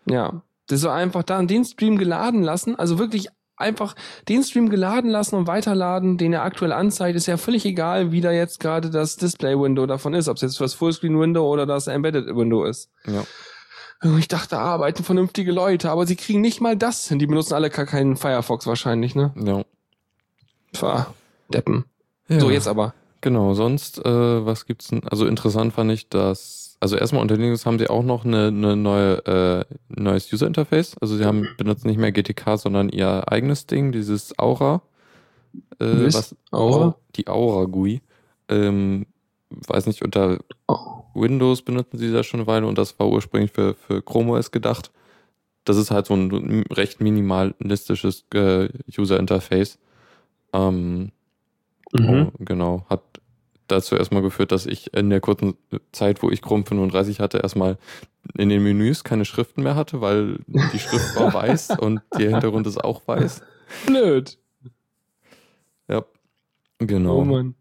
Ja. 0.08 0.42
Das 0.68 0.80
soll 0.80 0.90
einfach 0.90 1.22
dann 1.22 1.46
den 1.46 1.64
Stream 1.64 1.96
geladen 1.96 2.42
lassen, 2.42 2.76
also 2.76 2.98
wirklich 2.98 3.28
einfach 3.56 3.94
den 4.28 4.42
Stream 4.42 4.68
geladen 4.68 5.08
lassen 5.10 5.36
und 5.36 5.46
weiterladen, 5.46 6.18
den 6.18 6.32
er 6.32 6.42
aktuell 6.42 6.72
anzeigt, 6.72 7.16
ist 7.16 7.26
ja 7.26 7.36
völlig 7.36 7.64
egal, 7.64 8.10
wie 8.12 8.20
da 8.20 8.30
jetzt 8.32 8.58
gerade 8.60 8.90
das 8.90 9.16
Display-Window 9.16 9.86
davon 9.86 10.12
ist, 10.14 10.28
ob 10.28 10.36
es 10.36 10.42
jetzt 10.42 10.60
das 10.60 10.74
Fullscreen-Window 10.74 11.48
oder 11.48 11.66
das 11.66 11.86
Embedded-Window 11.86 12.64
ist. 12.64 12.90
Ja. 13.06 13.24
Ich 14.18 14.28
dachte, 14.28 14.50
da 14.56 14.58
arbeiten 14.60 15.04
vernünftige 15.04 15.52
Leute, 15.52 15.90
aber 15.90 16.04
sie 16.06 16.16
kriegen 16.16 16.40
nicht 16.40 16.60
mal 16.60 16.76
das 16.76 17.08
hin. 17.08 17.18
Die 17.18 17.26
benutzen 17.26 17.54
alle 17.54 17.70
gar 17.70 17.86
keinen 17.86 18.16
Firefox 18.16 18.66
wahrscheinlich, 18.66 19.14
ne? 19.14 19.32
Ja. 19.36 19.62
Pfah, 20.74 21.14
Deppen. 21.52 21.84
ja. 22.28 22.40
So, 22.40 22.50
jetzt 22.50 22.68
aber. 22.68 22.94
Genau, 23.20 23.54
sonst, 23.54 24.04
äh, 24.04 24.46
was 24.46 24.66
gibt's 24.66 24.88
denn? 24.88 25.02
Also 25.08 25.26
interessant 25.26 25.72
fand 25.72 25.90
ich, 25.90 26.08
dass, 26.08 26.76
also 26.80 26.96
erstmal 26.96 27.22
unter 27.22 27.36
Linux 27.36 27.66
haben 27.66 27.78
sie 27.78 27.88
auch 27.88 28.02
noch 28.04 28.24
eine, 28.24 28.48
eine 28.48 28.76
neue, 28.76 29.24
äh, 29.26 29.64
neues 29.88 30.32
User 30.32 30.46
Interface. 30.46 30.96
Also 31.00 31.16
sie 31.16 31.24
haben, 31.24 31.48
benutzen 31.56 31.88
nicht 31.88 31.98
mehr 31.98 32.12
GTK, 32.12 32.56
sondern 32.58 32.88
ihr 32.88 33.30
eigenes 33.32 33.66
Ding, 33.66 33.90
dieses 33.90 34.38
Aura. 34.38 34.82
Äh, 35.80 36.04
was, 36.12 36.36
Aura? 36.50 36.96
Die 37.16 37.26
Aura 37.26 37.64
GUI. 37.64 38.02
Ähm, 38.48 39.06
weiß 39.50 39.86
nicht, 39.86 40.02
unter 40.04 40.38
Oh. 40.68 40.76
Windows 41.14 41.62
benutzen 41.62 41.98
sie 41.98 42.12
das 42.12 42.26
schon 42.26 42.40
eine 42.40 42.46
Weile 42.46 42.66
und 42.66 42.76
das 42.76 42.98
war 42.98 43.08
ursprünglich 43.08 43.50
für, 43.52 43.74
für 43.74 44.02
Chrome 44.02 44.32
OS 44.32 44.50
gedacht. 44.50 44.90
Das 45.64 45.76
ist 45.78 45.90
halt 45.90 46.06
so 46.06 46.14
ein 46.14 46.64
recht 46.70 47.00
minimalistisches 47.00 48.24
äh, 48.34 48.68
User 48.96 49.18
Interface. 49.18 49.78
Ähm, 50.52 51.10
Mhm. 51.92 52.32
Oh, 52.32 52.44
genau. 52.44 52.86
Hat 52.88 53.02
dazu 53.68 53.96
erstmal 53.96 54.22
geführt, 54.22 54.52
dass 54.52 54.66
ich 54.66 54.94
in 54.94 55.10
der 55.10 55.20
kurzen 55.20 55.54
Zeit, 55.92 56.22
wo 56.22 56.30
ich 56.30 56.42
Chrome 56.42 56.64
35 56.64 57.20
hatte, 57.20 57.38
erstmal 57.38 57.78
in 58.36 58.48
den 58.48 58.62
Menüs 58.62 59.04
keine 59.04 59.24
Schriften 59.24 59.62
mehr 59.62 59.74
hatte, 59.74 60.00
weil 60.00 60.38
die 60.46 60.78
Schrift 60.78 61.16
war 61.16 61.32
weiß 61.34 61.78
und 61.78 62.00
der 62.18 62.30
Hintergrund 62.30 62.66
ist 62.66 62.82
auch 62.82 63.06
weiß. 63.06 63.42
Blöd. 63.86 64.38
Ja. 65.88 66.04
Genau. 66.78 67.18
Oh 67.18 67.24
Mann. 67.24 67.54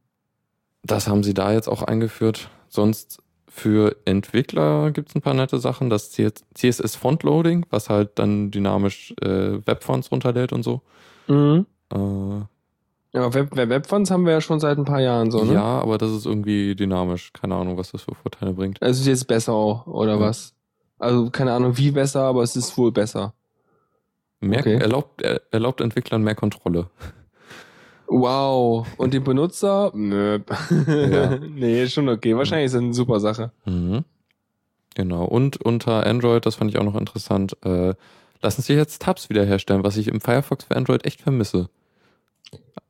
Das 0.83 1.07
haben 1.07 1.23
sie 1.23 1.33
da 1.33 1.51
jetzt 1.53 1.67
auch 1.67 1.81
eingeführt. 1.81 2.49
Sonst 2.67 3.23
für 3.47 3.95
Entwickler 4.05 4.91
gibt 4.91 5.09
es 5.09 5.15
ein 5.15 5.21
paar 5.21 5.33
nette 5.33 5.59
Sachen. 5.59 5.89
Das 5.89 6.11
CSS 6.11 6.95
Font 6.95 7.23
Loading, 7.23 7.65
was 7.69 7.89
halt 7.89 8.19
dann 8.19 8.51
dynamisch 8.51 9.13
äh, 9.21 9.65
Webfonts 9.65 10.11
runterlädt 10.11 10.51
und 10.51 10.63
so. 10.63 10.81
Mhm. 11.27 11.65
Äh, 11.91 12.41
Ja, 13.15 13.33
Web, 13.33 13.55
Web 13.55 13.69
Webfonts 13.69 14.11
haben 14.11 14.25
wir 14.25 14.33
ja 14.33 14.41
schon 14.41 14.59
seit 14.59 14.77
ein 14.77 14.83
paar 14.85 14.99
Jahren 14.99 15.31
so, 15.31 15.43
ne? 15.43 15.53
Ja, 15.53 15.63
aber 15.79 15.97
das 15.97 16.11
ist 16.11 16.25
irgendwie 16.25 16.75
dynamisch. 16.75 17.31
Keine 17.31 17.55
Ahnung, 17.55 17.77
was 17.77 17.91
das 17.93 18.01
für 18.03 18.13
Vorteile 18.13 18.51
bringt. 18.53 18.77
Es 18.81 18.99
ist 18.99 19.07
jetzt 19.07 19.27
besser 19.27 19.53
auch, 19.53 19.87
oder 19.87 20.15
Ja. 20.15 20.19
was? 20.19 20.53
Also 20.99 21.29
keine 21.29 21.53
Ahnung 21.53 21.77
wie 21.77 21.91
besser, 21.91 22.21
aber 22.23 22.43
es 22.43 22.55
ist 22.57 22.77
wohl 22.77 22.91
besser. 22.91 23.33
Mehr, 24.41 24.59
Okay. 24.59 24.75
erlaubt, 24.75 25.21
er- 25.21 25.41
erlaubt 25.51 25.79
Entwicklern 25.81 26.23
mehr 26.23 26.35
Kontrolle. 26.35 26.89
Wow. 28.07 28.85
Und 28.97 29.13
den 29.13 29.23
Benutzer? 29.23 29.91
Nö. 29.95 30.39
Ja. 30.87 31.37
nee, 31.39 31.83
ist 31.83 31.93
schon 31.93 32.07
okay. 32.09 32.35
Wahrscheinlich 32.35 32.67
ist 32.67 32.75
das 32.75 32.81
eine 32.81 32.93
super 32.93 33.19
Sache. 33.19 33.51
Mhm. 33.65 34.03
Genau. 34.93 35.25
Und 35.25 35.61
unter 35.65 36.05
Android, 36.05 36.45
das 36.45 36.55
fand 36.55 36.69
ich 36.71 36.77
auch 36.77 36.83
noch 36.83 36.95
interessant, 36.95 37.57
äh, 37.65 37.93
lassen 38.41 38.61
sich 38.61 38.75
jetzt 38.75 39.01
Tabs 39.01 39.29
wiederherstellen, 39.29 39.83
was 39.83 39.97
ich 39.97 40.07
im 40.07 40.21
Firefox 40.21 40.65
für 40.65 40.75
Android 40.75 41.05
echt 41.05 41.21
vermisse. 41.21 41.69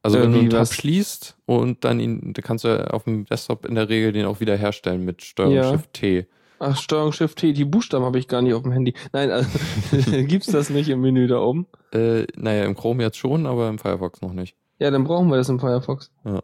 Also 0.06 0.22
wenn 0.22 0.32
du 0.32 0.40
einen 0.40 0.50
Tab 0.50 0.68
schließt 0.68 1.36
und 1.46 1.84
dann 1.84 2.00
ihn, 2.00 2.34
da 2.34 2.42
kannst 2.42 2.64
du 2.64 2.94
auf 2.94 3.04
dem 3.06 3.26
Desktop 3.26 3.66
in 3.66 3.76
der 3.76 3.90
Regel 3.90 4.12
den 4.12 4.26
auch 4.26 4.40
wiederherstellen 4.40 5.04
mit 5.04 5.22
Steuerung 5.24 5.54
Ja. 5.56 5.72
Shift 5.72 5.94
T. 5.94 6.28
Ach, 6.60 6.78
Steuerung 6.78 7.12
Shift 7.12 7.38
T, 7.40 7.52
die 7.54 7.66
Buchstaben 7.66 8.06
habe 8.06 8.18
ich 8.20 8.28
gar 8.28 8.42
nicht 8.42 8.54
auf 8.54 8.64
dem 8.64 8.72
Handy. 8.72 8.94
Nein, 9.12 9.30
also, 9.32 9.50
gibt's 10.28 10.48
das 10.48 10.70
nicht 10.70 10.90
im 10.90 11.02
Menü 11.02 11.28
da 11.28 11.40
oben? 11.40 11.68
Äh, 11.92 12.28
naja, 12.36 12.64
im 12.64 12.76
Chrome 12.76 13.04
jetzt 13.04 13.18
schon, 13.18 13.46
aber 13.46 13.68
im 13.68 13.78
Firefox 13.80 14.22
noch 14.22 14.32
nicht. 14.34 14.56
Ja, 14.80 14.90
dann 14.92 15.04
brauchen 15.04 15.30
wir 15.30 15.38
das 15.38 15.50
im 15.50 15.60
Firefox. 15.60 16.12
Ja. 16.24 16.42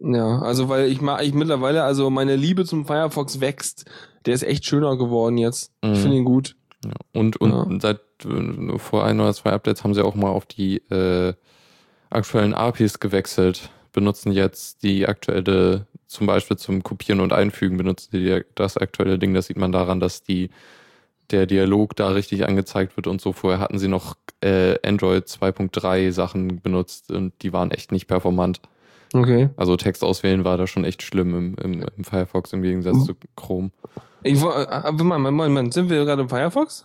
Ja, 0.00 0.40
also 0.42 0.68
weil 0.68 0.90
ich 0.90 1.00
mag 1.00 1.22
ich 1.22 1.32
mittlerweile, 1.32 1.84
also 1.84 2.10
meine 2.10 2.36
Liebe 2.36 2.64
zum 2.64 2.84
Firefox 2.86 3.40
wächst. 3.40 3.86
Der 4.26 4.34
ist 4.34 4.42
echt 4.42 4.64
schöner 4.66 4.96
geworden 4.98 5.38
jetzt. 5.38 5.72
Ich 5.82 5.88
Mhm. 5.90 5.94
finde 5.96 6.16
ihn 6.18 6.24
gut. 6.24 6.56
Ja. 6.84 6.90
Und, 7.12 7.36
und 7.40 7.50
Ja. 7.50 7.66
seit 7.80 8.00
äh, 8.24 8.78
vor 8.78 9.04
ein 9.04 9.20
oder 9.20 9.32
zwei 9.32 9.52
Updates 9.52 9.84
haben 9.84 9.94
sie 9.94 10.04
auch 10.04 10.14
mal 10.14 10.28
auf 10.30 10.44
die 10.46 10.78
äh, 10.90 11.34
aktuellen 12.10 12.54
APIs 12.54 13.00
gewechselt. 13.00 13.70
Benutzen 13.92 14.32
jetzt 14.32 14.82
die 14.82 15.06
aktuelle, 15.06 15.86
zum 16.06 16.26
Beispiel 16.26 16.56
zum 16.56 16.82
Kopieren 16.82 17.20
und 17.20 17.32
Einfügen, 17.32 17.76
benutzen 17.76 18.10
die 18.12 18.42
das 18.54 18.76
aktuelle 18.76 19.18
Ding. 19.18 19.34
Das 19.34 19.46
sieht 19.46 19.56
man 19.56 19.72
daran, 19.72 20.00
dass 20.00 20.22
die 20.22 20.50
der 21.30 21.46
Dialog 21.46 21.96
da 21.96 22.08
richtig 22.10 22.46
angezeigt 22.46 22.96
wird 22.96 23.06
und 23.06 23.20
so. 23.20 23.32
Vorher 23.32 23.60
hatten 23.60 23.78
sie 23.78 23.88
noch 23.88 24.16
äh, 24.42 24.76
Android 24.86 25.24
2.3 25.26 26.10
Sachen 26.12 26.60
benutzt 26.60 27.10
und 27.10 27.32
die 27.42 27.52
waren 27.52 27.70
echt 27.70 27.92
nicht 27.92 28.06
performant. 28.08 28.60
Okay. 29.14 29.48
Also 29.56 29.76
Text 29.76 30.02
auswählen 30.04 30.44
war 30.44 30.58
da 30.58 30.66
schon 30.66 30.84
echt 30.84 31.02
schlimm 31.02 31.34
im, 31.34 31.56
im, 31.62 31.86
im 31.96 32.04
Firefox 32.04 32.52
im 32.52 32.62
Gegensatz 32.62 32.96
Mhm. 32.96 33.04
zu 33.04 33.14
Chrome. 33.36 33.70
Ich 34.22 34.42
äh, 34.42 34.62
äh, 34.64 34.92
Moment, 34.92 35.22
Moment, 35.22 35.36
Moment, 35.36 35.74
sind 35.74 35.88
wir 35.88 36.04
gerade 36.04 36.22
im 36.22 36.28
Firefox? 36.28 36.84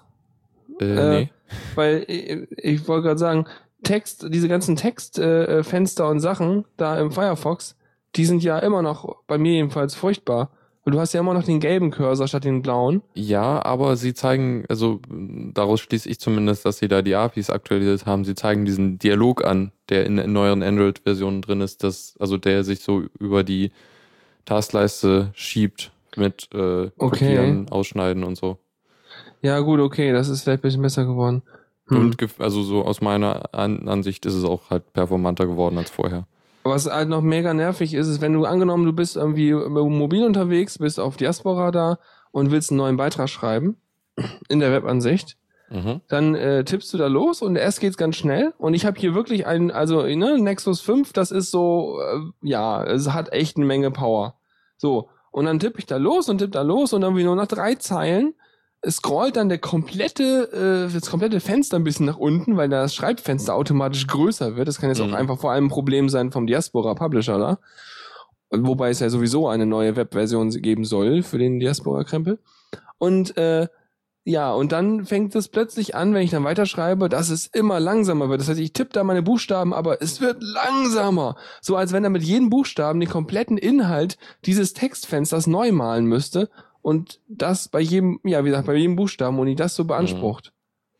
Äh, 0.79 0.85
Äh, 0.85 1.09
nee. 1.09 1.29
Weil 1.75 2.05
ich, 2.07 2.47
ich 2.57 2.87
wollte 2.87 3.07
gerade 3.07 3.19
sagen, 3.19 3.45
Text, 3.83 4.25
diese 4.29 4.47
ganzen 4.47 4.75
Textfenster 4.75 6.05
äh, 6.05 6.09
und 6.09 6.19
Sachen 6.19 6.65
da 6.77 6.99
im 6.99 7.11
Firefox, 7.11 7.75
die 8.15 8.25
sind 8.25 8.43
ja 8.43 8.59
immer 8.59 8.81
noch 8.81 9.23
bei 9.27 9.37
mir 9.37 9.53
jedenfalls 9.53 9.95
furchtbar. 9.95 10.51
Weil 10.83 10.93
du 10.93 10.99
hast 10.99 11.13
ja 11.13 11.19
immer 11.19 11.33
noch 11.33 11.43
den 11.43 11.59
gelben 11.59 11.91
Cursor 11.91 12.27
statt 12.27 12.45
den 12.45 12.61
blauen. 12.61 13.01
Ja, 13.13 13.63
aber 13.65 13.97
sie 13.97 14.13
zeigen, 14.13 14.63
also 14.69 15.01
daraus 15.09 15.81
schließe 15.81 16.09
ich 16.09 16.19
zumindest, 16.19 16.65
dass 16.65 16.77
sie 16.77 16.87
da 16.87 17.01
die 17.01 17.15
APIs 17.15 17.49
aktualisiert 17.49 18.05
haben. 18.05 18.23
Sie 18.23 18.33
zeigen 18.33 18.65
diesen 18.65 18.97
Dialog 18.97 19.45
an, 19.45 19.71
der 19.89 20.05
in, 20.05 20.17
in 20.17 20.31
neueren 20.31 20.63
Android-Versionen 20.63 21.41
drin 21.41 21.61
ist, 21.61 21.83
dass, 21.83 22.15
also 22.19 22.37
der 22.37 22.63
sich 22.63 22.79
so 22.79 23.03
über 23.19 23.43
die 23.43 23.71
Taskleiste 24.45 25.31
schiebt 25.33 25.91
mit 26.15 26.49
äh, 26.53 26.57
Okay. 26.57 26.93
Kopieren, 26.97 27.69
Ausschneiden 27.69 28.23
und 28.23 28.35
so. 28.35 28.57
Ja, 29.41 29.59
gut, 29.59 29.79
okay, 29.79 30.11
das 30.11 30.29
ist 30.29 30.43
vielleicht 30.43 30.59
ein 30.59 30.63
bisschen 30.63 30.81
besser 30.81 31.05
geworden. 31.05 31.43
Hm. 31.89 31.97
Und 31.97 32.17
also 32.39 32.63
so 32.63 32.83
aus 32.83 33.01
meiner 33.01 33.53
An 33.53 33.87
Ansicht 33.87 34.25
ist 34.25 34.35
es 34.35 34.43
auch 34.43 34.69
halt 34.69 34.93
performanter 34.93 35.47
geworden 35.47 35.77
als 35.77 35.89
vorher. 35.89 36.27
Was 36.63 36.85
halt 36.89 37.09
noch 37.09 37.21
mega 37.21 37.53
nervig 37.53 37.93
ist, 37.93 38.07
ist, 38.07 38.21
wenn 38.21 38.33
du 38.33 38.45
angenommen, 38.45 38.85
du 38.85 38.93
bist 38.93 39.15
irgendwie 39.15 39.53
mobil 39.53 40.25
unterwegs, 40.25 40.77
bist 40.77 40.99
auf 40.99 41.17
Diaspora 41.17 41.71
da 41.71 41.97
und 42.31 42.51
willst 42.51 42.69
einen 42.71 42.77
neuen 42.77 42.97
Beitrag 42.97 43.29
schreiben 43.29 43.77
in 44.49 44.59
der 44.59 44.71
Webansicht, 44.71 45.37
Mhm. 45.71 46.01
dann 46.07 46.33
äh, 46.33 46.63
tippst 46.63 46.91
du 46.93 46.97
da 46.97 47.05
los 47.05 47.43
und 47.43 47.55
erst 47.55 47.79
geht's 47.79 47.97
ganz 47.97 48.15
schnell. 48.15 48.53
Und 48.57 48.73
ich 48.73 48.85
habe 48.87 48.99
hier 48.99 49.13
wirklich 49.13 49.45
einen, 49.45 49.69
also 49.69 50.01
ne, 50.01 50.39
Nexus 50.39 50.81
5, 50.81 51.13
das 51.13 51.29
ist 51.29 51.51
so, 51.51 51.99
äh, 52.01 52.19
ja, 52.41 52.83
es 52.83 53.13
hat 53.13 53.31
echt 53.33 53.55
eine 53.55 53.67
Menge 53.67 53.91
Power. 53.91 54.39
So, 54.77 55.09
und 55.31 55.45
dann 55.45 55.59
tippe 55.59 55.77
ich 55.77 55.85
da 55.85 55.97
los 55.97 56.27
und 56.27 56.39
tippe 56.39 56.51
da 56.51 56.63
los 56.63 56.93
und 56.93 57.03
irgendwie 57.03 57.23
nur 57.23 57.35
nach 57.35 57.47
drei 57.47 57.75
Zeilen 57.75 58.33
scrollt 58.87 59.35
dann 59.35 59.49
der 59.49 59.57
komplette, 59.57 60.87
äh, 60.89 60.93
das 60.93 61.09
komplette 61.09 61.39
Fenster 61.39 61.77
ein 61.77 61.83
bisschen 61.83 62.05
nach 62.05 62.17
unten, 62.17 62.55
weil 62.57 62.69
das 62.69 62.95
Schreibfenster 62.95 63.53
automatisch 63.55 64.07
größer 64.07 64.55
wird. 64.55 64.67
Das 64.67 64.79
kann 64.79 64.89
jetzt 64.89 64.99
Mhm. 65.01 65.13
auch 65.13 65.17
einfach 65.17 65.39
vor 65.39 65.51
allem 65.51 65.65
ein 65.65 65.69
Problem 65.69 66.07
sein 66.09 66.31
vom 66.31 66.47
Diaspora 66.47 66.93
Publisher 66.95 67.37
da. 67.37 67.59
Wobei 68.51 68.89
es 68.89 68.99
ja 68.99 69.09
sowieso 69.09 69.47
eine 69.47 69.65
neue 69.65 69.95
Webversion 69.95 70.49
geben 70.49 70.83
soll 70.85 71.21
für 71.23 71.37
den 71.37 71.59
Diaspora-Krempel. 71.59 72.39
Und 72.97 73.37
äh, 73.37 73.67
Ja, 74.25 74.51
und 74.53 74.71
dann 74.73 75.05
fängt 75.05 75.33
es 75.35 75.47
plötzlich 75.47 75.95
an, 75.95 76.13
wenn 76.13 76.21
ich 76.21 76.29
dann 76.29 76.43
weiterschreibe, 76.43 77.09
dass 77.09 77.29
es 77.29 77.47
immer 77.47 77.79
langsamer 77.79 78.29
wird. 78.29 78.41
Das 78.41 78.49
heißt, 78.49 78.59
ich 78.59 78.73
tippe 78.73 78.91
da 78.93 79.03
meine 79.03 79.23
Buchstaben, 79.23 79.73
aber 79.73 80.01
es 80.03 80.19
wird 80.21 80.37
langsamer. 80.43 81.35
So 81.61 81.75
als 81.77 81.93
wenn 81.93 82.03
er 82.03 82.09
mit 82.11 82.21
jedem 82.21 82.49
Buchstaben 82.49 82.99
den 82.99 83.09
kompletten 83.09 83.57
Inhalt 83.57 84.17
dieses 84.45 84.73
Textfensters 84.73 85.47
neu 85.47 85.71
malen 85.71 86.05
müsste 86.05 86.49
und 86.81 87.19
das 87.27 87.67
bei 87.67 87.79
jedem, 87.79 88.19
ja, 88.23 88.43
wie 88.43 88.49
gesagt, 88.49 88.67
bei 88.67 88.75
jedem 88.75 88.95
Buchstaben 88.95 89.37
und 89.39 89.47
die 89.47 89.55
das 89.55 89.75
so 89.75 89.85
beansprucht. 89.85 90.53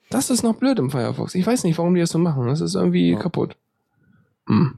Das 0.09 0.29
ist 0.29 0.43
noch 0.43 0.55
blöd 0.55 0.79
im 0.79 0.89
Firefox. 0.89 1.35
Ich 1.35 1.45
weiß 1.45 1.63
nicht, 1.63 1.77
warum 1.77 1.93
die 1.93 2.01
das 2.01 2.09
so 2.09 2.17
machen. 2.19 2.47
Das 2.47 2.61
ist 2.61 2.75
irgendwie 2.75 3.11
Ja. 3.11 3.19
kaputt. 3.19 3.55
Hm. 4.47 4.77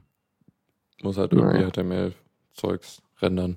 Muss 1.02 1.16
halt 1.16 1.32
irgendwie 1.32 1.58
Naja. 1.58 1.70
HTML-Zeugs 1.70 3.02
rendern. 3.20 3.56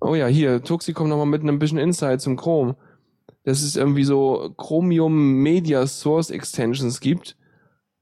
Oh 0.00 0.14
ja, 0.14 0.26
hier, 0.26 0.62
Tuxi 0.62 0.92
kommt 0.92 1.08
nochmal 1.08 1.26
mit 1.26 1.42
einem 1.42 1.58
bisschen 1.58 1.78
Insight 1.78 2.20
zum 2.20 2.36
Chrome. 2.36 2.76
Dass 3.44 3.62
es 3.62 3.76
irgendwie 3.76 4.04
so 4.04 4.54
Chromium 4.56 5.42
Media 5.42 5.86
Source 5.86 6.30
Extensions 6.30 7.00
gibt, 7.00 7.36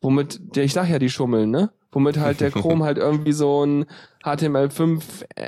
womit, 0.01 0.57
der, 0.57 0.65
ich 0.65 0.73
sag 0.73 0.89
ja, 0.89 0.99
die 0.99 1.11
schummeln, 1.11 1.51
ne? 1.51 1.71
Womit 1.93 2.19
halt 2.19 2.41
der 2.41 2.51
Chrome 2.51 2.85
halt 2.85 2.99
irgendwie 2.99 3.33
so 3.33 3.65
ein 3.65 3.85
HTML5 4.25 5.03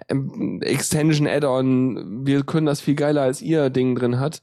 ähm, 0.09 0.61
Extension 0.63 1.27
Add-on, 1.27 2.27
wir 2.27 2.43
können 2.45 2.67
das 2.67 2.81
viel 2.81 2.95
geiler 2.95 3.23
als 3.23 3.41
ihr 3.43 3.71
Ding 3.71 3.95
drin 3.97 4.21
hat, 4.21 4.43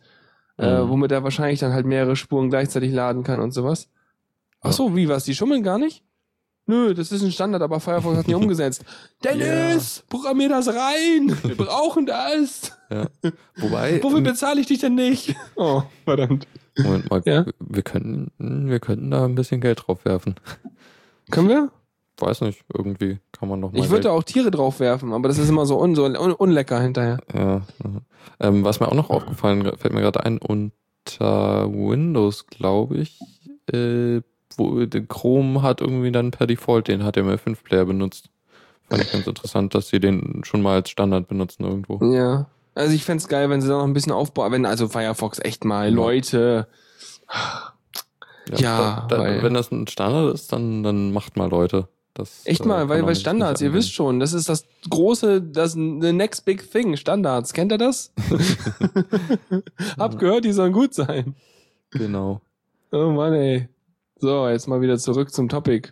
äh, 0.57 0.81
Mhm. 0.83 0.89
womit 0.89 1.11
er 1.11 1.23
wahrscheinlich 1.23 1.59
dann 1.59 1.73
halt 1.73 1.85
mehrere 1.85 2.15
Spuren 2.15 2.49
gleichzeitig 2.49 2.91
laden 2.91 3.23
kann 3.23 3.39
und 3.39 3.51
sowas. 3.53 3.87
Ach 4.61 4.71
so, 4.73 4.95
wie 4.95 5.09
was? 5.09 5.23
Die 5.25 5.35
schummeln 5.35 5.63
gar 5.63 5.77
nicht? 5.77 6.03
Nö, 6.67 6.93
das 6.93 7.11
ist 7.11 7.23
ein 7.23 7.31
Standard, 7.31 7.61
aber 7.63 7.79
Firefox 7.79 8.17
hat 8.17 8.27
nie 8.27 8.35
umgesetzt. 8.35 8.85
Dennis, 9.23 10.03
programmier 10.09 10.49
das 10.49 10.67
rein! 10.69 11.35
Wir 11.43 11.55
brauchen 11.57 12.05
das! 12.05 12.71
Ja. 12.89 13.07
Wobei, 13.57 14.01
Wofür 14.03 14.21
bezahle 14.21 14.61
ich 14.61 14.67
dich 14.67 14.79
denn 14.79 14.95
nicht? 14.95 15.35
Oh, 15.55 15.81
verdammt. 16.05 16.47
Moment 16.77 17.09
mal, 17.09 17.21
Ja? 17.25 17.45
wir 17.59 17.83
könnten, 17.83 18.69
wir 18.69 18.79
könnten 18.79 19.11
da 19.11 19.25
ein 19.25 19.35
bisschen 19.35 19.59
Geld 19.61 19.83
drauf 19.85 20.05
werfen. 20.05 20.35
Können 21.31 21.49
wir? 21.49 21.71
Weiß 22.21 22.41
nicht, 22.41 22.63
irgendwie 22.73 23.19
kann 23.31 23.49
man 23.49 23.59
noch 23.59 23.71
mal 23.71 23.79
Ich 23.79 23.89
würde 23.89 24.03
da 24.03 24.11
auch 24.11 24.23
Tiere 24.23 24.51
drauf 24.51 24.79
werfen, 24.79 25.11
aber 25.13 25.27
das 25.27 25.37
ist 25.37 25.49
immer 25.49 25.65
so, 25.65 25.79
un 25.81 25.95
so 25.95 26.05
un 26.05 26.15
unlecker 26.15 26.79
hinterher. 26.79 27.19
Ja, 27.33 27.41
ja. 27.83 28.01
Ähm, 28.39 28.63
was 28.63 28.79
mir 28.79 28.87
auch 28.87 28.93
noch 28.95 29.09
aufgefallen, 29.09 29.63
fällt 29.77 29.93
mir 29.93 30.01
gerade 30.01 30.23
ein, 30.23 30.37
unter 30.37 31.67
Windows, 31.71 32.47
glaube 32.47 32.97
ich, 32.97 33.19
äh, 33.73 34.21
wo 34.57 34.85
der 34.85 35.05
Chrome 35.07 35.61
hat 35.61 35.81
irgendwie 35.81 36.11
dann 36.11 36.31
per 36.31 36.45
Default 36.47 36.87
den 36.87 37.01
HTML5-Player 37.03 37.85
benutzt. 37.85 38.29
Fand 38.89 39.03
ich 39.03 39.11
ganz 39.11 39.25
interessant, 39.25 39.73
dass 39.73 39.87
sie 39.87 39.99
den 39.99 40.41
schon 40.43 40.61
mal 40.61 40.75
als 40.75 40.89
Standard 40.89 41.27
benutzen 41.27 41.63
irgendwo. 41.63 42.03
Ja. 42.13 42.47
Also 42.75 42.93
ich 42.93 43.03
fänd's 43.03 43.27
geil, 43.27 43.49
wenn 43.49 43.61
sie 43.61 43.67
da 43.67 43.77
noch 43.77 43.83
ein 43.85 43.93
bisschen 43.93 44.11
aufbauen, 44.13 44.51
wenn 44.51 44.65
also 44.65 44.87
Firefox 44.87 45.39
echt 45.39 45.65
mal, 45.65 45.89
Ja. 45.89 45.95
Leute. 45.95 46.67
Ja, 48.57 49.05
da, 49.07 49.15
da, 49.15 49.19
weil- 49.23 49.43
wenn 49.43 49.53
das 49.53 49.71
ein 49.71 49.87
Standard 49.87 50.33
ist, 50.33 50.51
dann, 50.51 50.83
dann 50.83 51.13
macht 51.13 51.37
mal 51.37 51.49
Leute. 51.49 51.87
Das, 52.21 52.45
Echt 52.45 52.61
äh, 52.61 52.67
mal, 52.67 52.87
weil, 52.87 53.03
weil 53.05 53.15
Standards, 53.15 53.61
ihr 53.61 53.73
wisst 53.73 53.93
schon, 53.93 54.19
das 54.19 54.33
ist 54.33 54.47
das 54.47 54.65
große, 54.89 55.41
das 55.41 55.73
the 55.73 56.13
next 56.13 56.45
big 56.45 56.69
thing, 56.71 56.95
Standards. 56.95 57.51
Kennt 57.53 57.71
ihr 57.71 57.79
das? 57.79 58.13
Hab 59.97 60.19
gehört, 60.19 60.45
die 60.45 60.51
sollen 60.51 60.71
gut 60.73 60.93
sein. 60.93 61.35
Genau. 61.89 62.41
Oh 62.91 63.09
Mann, 63.09 63.33
ey. 63.33 63.69
So, 64.17 64.47
jetzt 64.47 64.67
mal 64.67 64.81
wieder 64.81 64.97
zurück 64.99 65.31
zum 65.33 65.49
Topic. 65.49 65.89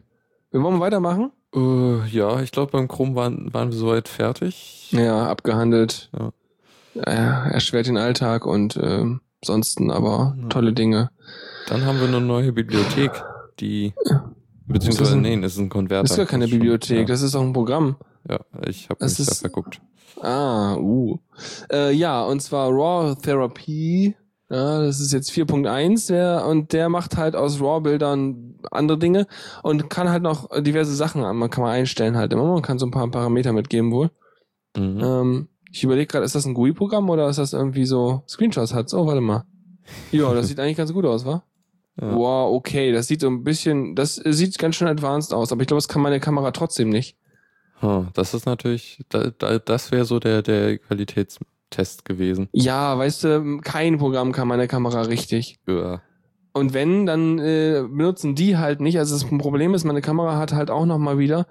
Wir 0.52 0.62
wollen 0.62 0.80
weitermachen? 0.80 1.32
Äh, 1.56 2.08
ja, 2.10 2.42
ich 2.42 2.52
glaube, 2.52 2.72
beim 2.74 2.88
Chrome 2.88 3.16
waren, 3.16 3.52
waren 3.54 3.72
wir 3.72 3.78
soweit 3.78 4.08
fertig. 4.08 4.92
Ja, 4.92 5.28
abgehandelt. 5.28 6.10
Ja. 6.18 6.32
Ja, 6.94 7.46
erschwert 7.46 7.88
den 7.88 7.98
Alltag 7.98 8.46
und 8.46 8.78
ähm, 8.82 9.22
sonsten 9.44 9.90
aber 9.90 10.36
Ja. 10.40 10.48
tolle 10.50 10.74
Dinge. 10.74 11.10
Dann 11.68 11.86
haben 11.86 12.00
wir 12.00 12.08
eine 12.08 12.22
neue 12.22 12.52
Bibliothek, 12.52 13.12
die. 13.60 13.94
Beziehungsweise, 14.70 15.14
ein- 15.16 15.22
nee, 15.22 15.40
das 15.42 15.54
ist 15.54 15.60
ein 15.60 15.70
Konverter. 15.70 16.04
Das 16.04 16.12
ist 16.12 16.18
gar 16.18 16.26
keine 16.26 16.48
Bibliothek, 16.48 17.00
Ja, 17.00 17.06
das 17.06 17.22
ist 17.22 17.36
auch 17.36 17.42
ein 17.42 17.54
Programm. 17.54 17.98
ja 18.30 18.40
ich 18.68 18.90
habe 18.90 19.04
mich 19.04 19.16
da 19.18 19.24
ist- 19.24 19.40
verguckt. 19.40 19.82
Ah, 20.22 20.76
uh. 20.76 21.18
Äh, 21.72 21.94
ja, 21.94 22.24
und 22.24 22.42
zwar 22.42 22.70
Raw 22.70 23.16
Therapy. 23.22 24.16
Ja, 24.52 24.82
das 24.82 25.00
ist 25.00 25.14
jetzt 25.14 25.32
4.1 25.32 26.08
der, 26.08 26.46
und 26.48 26.74
der 26.74 26.90
macht 26.90 27.18
halt 27.18 27.36
aus 27.36 27.62
RAW-Bildern 27.62 28.56
andere 28.72 28.98
Dinge 28.98 29.28
und 29.62 29.90
kann 29.92 30.10
halt 30.10 30.24
noch 30.24 30.50
diverse 30.62 30.96
Sachen 30.96 31.24
an. 31.24 31.38
Man 31.38 31.52
kann 31.52 31.64
mal 31.64 31.72
einstellen 31.72 32.18
halt 32.18 32.34
immer. 32.34 32.46
Man 32.52 32.64
kann 32.64 32.80
so 32.80 32.88
ein 32.88 32.92
paar 32.92 33.08
Parameter 33.12 33.54
mitgeben 33.54 33.92
wohl. 33.92 34.10
Mhm. 34.76 35.00
Ähm, 35.04 35.48
ich 35.72 35.84
überlege 35.84 36.08
gerade, 36.08 36.26
ist 36.26 36.34
das 36.34 36.46
ein 36.48 36.56
GUI-Programm 36.56 37.10
oder 37.12 37.30
ist 37.30 37.38
das 37.38 37.54
irgendwie 37.54 37.86
so 37.86 38.24
Screenshots 38.28 38.74
hat? 38.74 38.92
Oh, 38.96 39.06
warte 39.06 39.22
mal. 39.22 39.44
Ja, 40.12 40.34
das 40.34 40.48
sieht 40.48 40.60
eigentlich 40.60 40.78
ganz 40.78 40.92
gut 40.94 41.06
aus, 41.06 41.26
wa? 41.26 41.44
Ja. 42.02 42.16
Wow, 42.16 42.56
okay, 42.56 42.92
das 42.92 43.08
sieht 43.08 43.22
so 43.22 43.28
ein 43.28 43.44
bisschen, 43.44 43.96
das 43.96 44.16
sieht 44.16 44.58
ganz 44.58 44.76
schön 44.76 44.88
advanced 44.88 45.34
aus, 45.34 45.52
aber 45.52 45.62
ich 45.62 45.68
glaube, 45.68 45.80
das 45.80 45.88
kann 45.88 46.02
meine 46.02 46.20
Kamera 46.20 46.52
trotzdem 46.52 46.90
nicht. 46.90 47.18
Hm, 47.80 48.08
das 48.14 48.34
ist 48.34 48.46
natürlich, 48.46 49.04
da, 49.10 49.32
da, 49.38 49.60
das 49.60 49.92
wäre 49.92 50.06
so 50.06 50.20
der, 50.20 50.42
der 50.42 50.78
Qualitätstest 50.78 52.06
gewesen. 52.06 52.50
Ja, 52.52 52.98
weißt 52.98 53.24
du, 53.24 53.58
kein 53.64 53.98
Programm 53.98 54.32
kann 54.32 54.48
meine 54.48 54.68
Kamera 54.68 55.02
richtig. 55.02 55.58
Ja. 55.68 56.02
Und 56.54 56.74
wenn, 56.74 57.06
dann 57.06 57.38
äh, 57.40 57.84
benutzen 57.88 58.36
die 58.36 58.58
halt 58.58 58.82
nicht. 58.82 58.98
Also 58.98 59.16
das 59.16 59.26
Problem 59.38 59.74
ist, 59.74 59.84
meine 59.86 60.02
Kamera 60.02 60.38
hat 60.38 60.52
halt 60.54 60.72
auch 60.72 60.86
noch 60.86 60.98
mal 60.98 61.18
wieder 61.20 61.46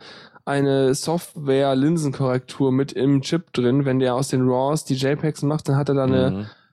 eine 0.45 0.95
Software-Linsenkorrektur 0.95 2.73
mit 2.73 2.93
im 2.93 3.21
Chip 3.23 3.53
drin. 3.53 3.85
Wenn 3.85 3.99
der 3.99 4.15
aus 4.15 4.29
den 4.29 4.49
RAWs 4.49 4.85
die 4.85 4.95
JPEGs 4.95 5.43
macht, 5.43 5.69
dann 5.69 5.77
hat 5.77 5.89
er 5.89 5.95
da 5.95 6.05
eine, 6.05 6.31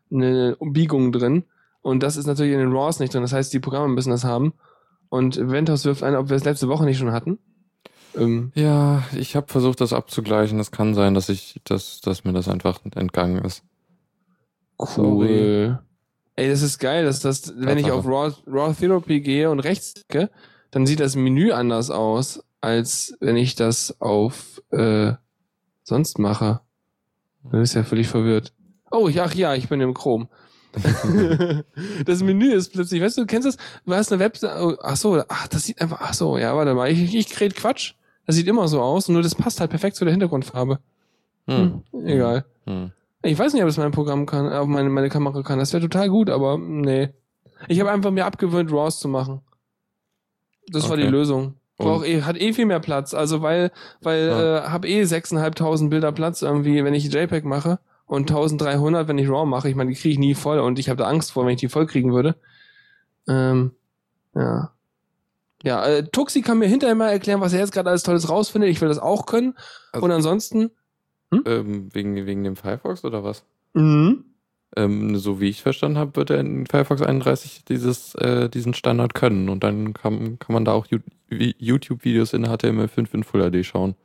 Mhm. 0.09 0.17
eine 0.21 0.57
Biegung 0.61 1.11
drin. 1.11 1.43
Und 1.85 2.01
das 2.01 2.17
ist 2.17 2.25
natürlich 2.25 2.53
in 2.53 2.57
den 2.57 2.71
RAWs 2.71 2.99
nicht 2.99 3.13
drin. 3.13 3.21
Das 3.21 3.31
heißt, 3.31 3.53
die 3.53 3.59
Programme 3.59 3.93
müssen 3.93 4.09
das 4.09 4.23
haben. 4.23 4.55
Und 5.09 5.37
Ventos 5.37 5.85
wirft 5.85 6.01
ein, 6.01 6.15
ob 6.15 6.29
wir 6.29 6.35
es 6.35 6.43
letzte 6.43 6.67
Woche 6.67 6.83
nicht 6.83 6.97
schon 6.97 7.11
hatten. 7.11 7.37
Ähm, 8.17 8.51
Ja, 8.55 9.03
ich 9.15 9.35
habe 9.35 9.45
versucht, 9.51 9.81
das 9.81 9.93
abzugleichen. 9.93 10.59
Es 10.59 10.71
kann 10.71 10.95
sein, 10.95 11.13
dass 11.13 11.29
ich, 11.29 11.61
dass, 11.63 12.01
dass 12.01 12.23
mir 12.23 12.33
das 12.33 12.47
einfach 12.47 12.79
entgangen 12.95 13.45
ist. 13.45 13.61
cool. 14.79 14.87
Sorry. 14.87 15.75
Ey, 16.37 16.49
das 16.49 16.63
ist 16.63 16.79
geil, 16.79 17.05
dass 17.05 17.19
das, 17.19 17.53
wenn 17.55 17.77
ich 17.77 17.91
auf 17.91 18.07
Raw, 18.07 18.33
Raw 18.47 18.73
Therapy 18.73 19.21
gehe 19.21 19.51
und 19.51 19.59
rechts 19.59 19.93
klicke, 20.09 20.31
dann 20.71 20.87
sieht 20.87 20.99
das 20.99 21.15
Menü 21.15 21.51
anders 21.51 21.91
aus, 21.91 22.43
als 22.61 23.15
wenn 23.19 23.37
ich 23.37 23.53
das 23.53 24.01
auf 24.01 24.59
äh, 24.71 25.13
sonst 25.83 26.17
mache. 26.17 26.61
Du 27.43 27.59
bist 27.59 27.75
ja 27.75 27.83
völlig 27.83 28.07
verwirrt. 28.07 28.53
Oh, 28.89 29.07
ich, 29.07 29.21
ach 29.21 29.35
ja, 29.35 29.53
ich 29.53 29.69
bin 29.69 29.81
im 29.81 29.93
Chrome. 29.93 30.29
das 32.05 32.21
Menü 32.23 32.51
ist 32.53 32.73
plötzlich, 32.73 33.01
weißt 33.01 33.17
du, 33.17 33.21
du 33.21 33.27
kennst 33.27 33.47
das? 33.47 33.57
Du 33.85 33.93
hast 33.93 34.11
eine 34.11 34.19
Webseite, 34.19 34.55
oh, 34.63 34.75
ach 34.81 34.95
so, 34.95 35.21
ach, 35.27 35.47
das 35.47 35.63
sieht 35.65 35.81
einfach, 35.81 35.99
ach 36.01 36.13
so, 36.13 36.37
ja, 36.37 36.55
warte 36.55 36.73
mal, 36.73 36.89
ich, 36.91 37.15
ich 37.15 37.29
kret 37.29 37.55
Quatsch. 37.55 37.93
Das 38.25 38.35
sieht 38.35 38.47
immer 38.47 38.67
so 38.67 38.81
aus, 38.81 39.07
nur 39.07 39.21
das 39.21 39.35
passt 39.35 39.59
halt 39.59 39.69
perfekt 39.69 39.95
zu 39.95 40.03
der 40.05 40.11
Hintergrundfarbe. 40.11 40.79
Hm. 41.47 41.83
Hm, 41.91 42.05
egal. 42.07 42.45
Hm. 42.65 42.91
Ich 43.21 43.37
weiß 43.37 43.53
nicht, 43.53 43.61
ob 43.61 43.67
das 43.69 43.77
mein 43.77 43.91
Programm 43.91 44.25
kann, 44.25 44.51
ob 44.51 44.67
meine, 44.67 44.89
meine 44.89 45.09
Kamera 45.09 45.41
kann. 45.43 45.59
Das 45.59 45.73
wäre 45.73 45.81
total 45.83 46.09
gut, 46.09 46.29
aber 46.29 46.57
nee. 46.57 47.09
Ich 47.67 47.79
habe 47.79 47.91
einfach 47.91 48.11
mir 48.11 48.25
abgewöhnt, 48.25 48.71
RAWs 48.71 48.99
zu 48.99 49.07
machen. 49.07 49.41
Das 50.67 50.89
war 50.89 50.97
die 50.97 51.03
Okay. 51.03 51.11
Lösung. 51.11 51.55
Brauch 51.77 52.03
eh, 52.05 52.21
hat 52.21 52.39
eh 52.39 52.53
viel 52.53 52.65
mehr 52.65 52.79
Platz. 52.79 53.13
Also 53.13 53.41
weil, 53.41 53.71
weil 54.01 54.27
Ja. 54.27 54.57
äh, 54.59 54.61
hab 54.69 54.85
eh 54.85 55.03
6.500 55.03 55.89
Bilder 55.89 56.11
Platz 56.11 56.41
irgendwie, 56.41 56.83
wenn 56.83 56.93
ich 56.93 57.11
JPEG 57.11 57.45
mache 57.45 57.79
und 58.07 58.29
1300, 58.29 59.07
wenn 59.07 59.17
ich 59.17 59.29
RAW 59.29 59.45
mache. 59.45 59.69
Ich 59.69 59.75
meine, 59.75 59.91
die 59.91 59.97
kriege 59.97 60.13
ich 60.13 60.19
nie 60.19 60.35
voll 60.35 60.59
und 60.59 60.79
ich 60.79 60.89
habe 60.89 60.97
da 60.97 61.07
Angst 61.07 61.31
vor, 61.31 61.45
wenn 61.45 61.53
ich 61.53 61.59
die 61.59 61.69
voll 61.69 61.87
kriegen 61.87 62.13
würde. 62.13 62.35
Ähm, 63.27 63.71
ja. 64.35 64.71
Ja, 65.63 65.83
äh, 65.85 66.07
Tuxi 66.07 66.41
kann 66.41 66.59
mir 66.59 66.67
hinterher 66.67 66.95
mal 66.95 67.09
erklären, 67.09 67.41
was 67.41 67.53
er 67.53 67.59
jetzt 67.59 67.71
gerade 67.71 67.89
alles 67.89 68.03
Tolles 68.03 68.29
rausfindet. 68.29 68.69
Ich 68.69 68.81
will 68.81 68.89
das 68.89 68.99
auch 68.99 69.25
können. 69.25 69.55
Also- 69.91 70.05
und 70.05 70.11
ansonsten. 70.11 70.71
Ähm, 71.45 71.89
wegen, 71.91 72.15
wegen 72.25 72.43
dem 72.43 72.55
Firefox 72.55 73.03
oder 73.03 73.23
was? 73.23 73.43
Mhm. 73.73 74.25
Ähm, 74.77 75.15
so 75.17 75.39
wie 75.39 75.49
ich 75.49 75.63
verstanden 75.63 75.97
habe, 75.97 76.15
wird 76.15 76.29
er 76.29 76.39
in 76.39 76.67
Firefox 76.67 77.01
31 77.01 77.65
dieses, 77.65 78.13
äh, 78.15 78.49
diesen 78.49 78.73
Standard 78.73 79.13
können 79.15 79.49
und 79.49 79.63
dann 79.63 79.93
kann, 79.93 80.37
kann 80.37 80.53
man 80.53 80.65
da 80.65 80.73
auch 80.73 80.85
YouTube-Videos 81.29 82.33
in 82.33 82.45
HTML5 82.45 83.13
in 83.13 83.23
Full 83.23 83.49
HD 83.49 83.65
schauen. 83.65 83.95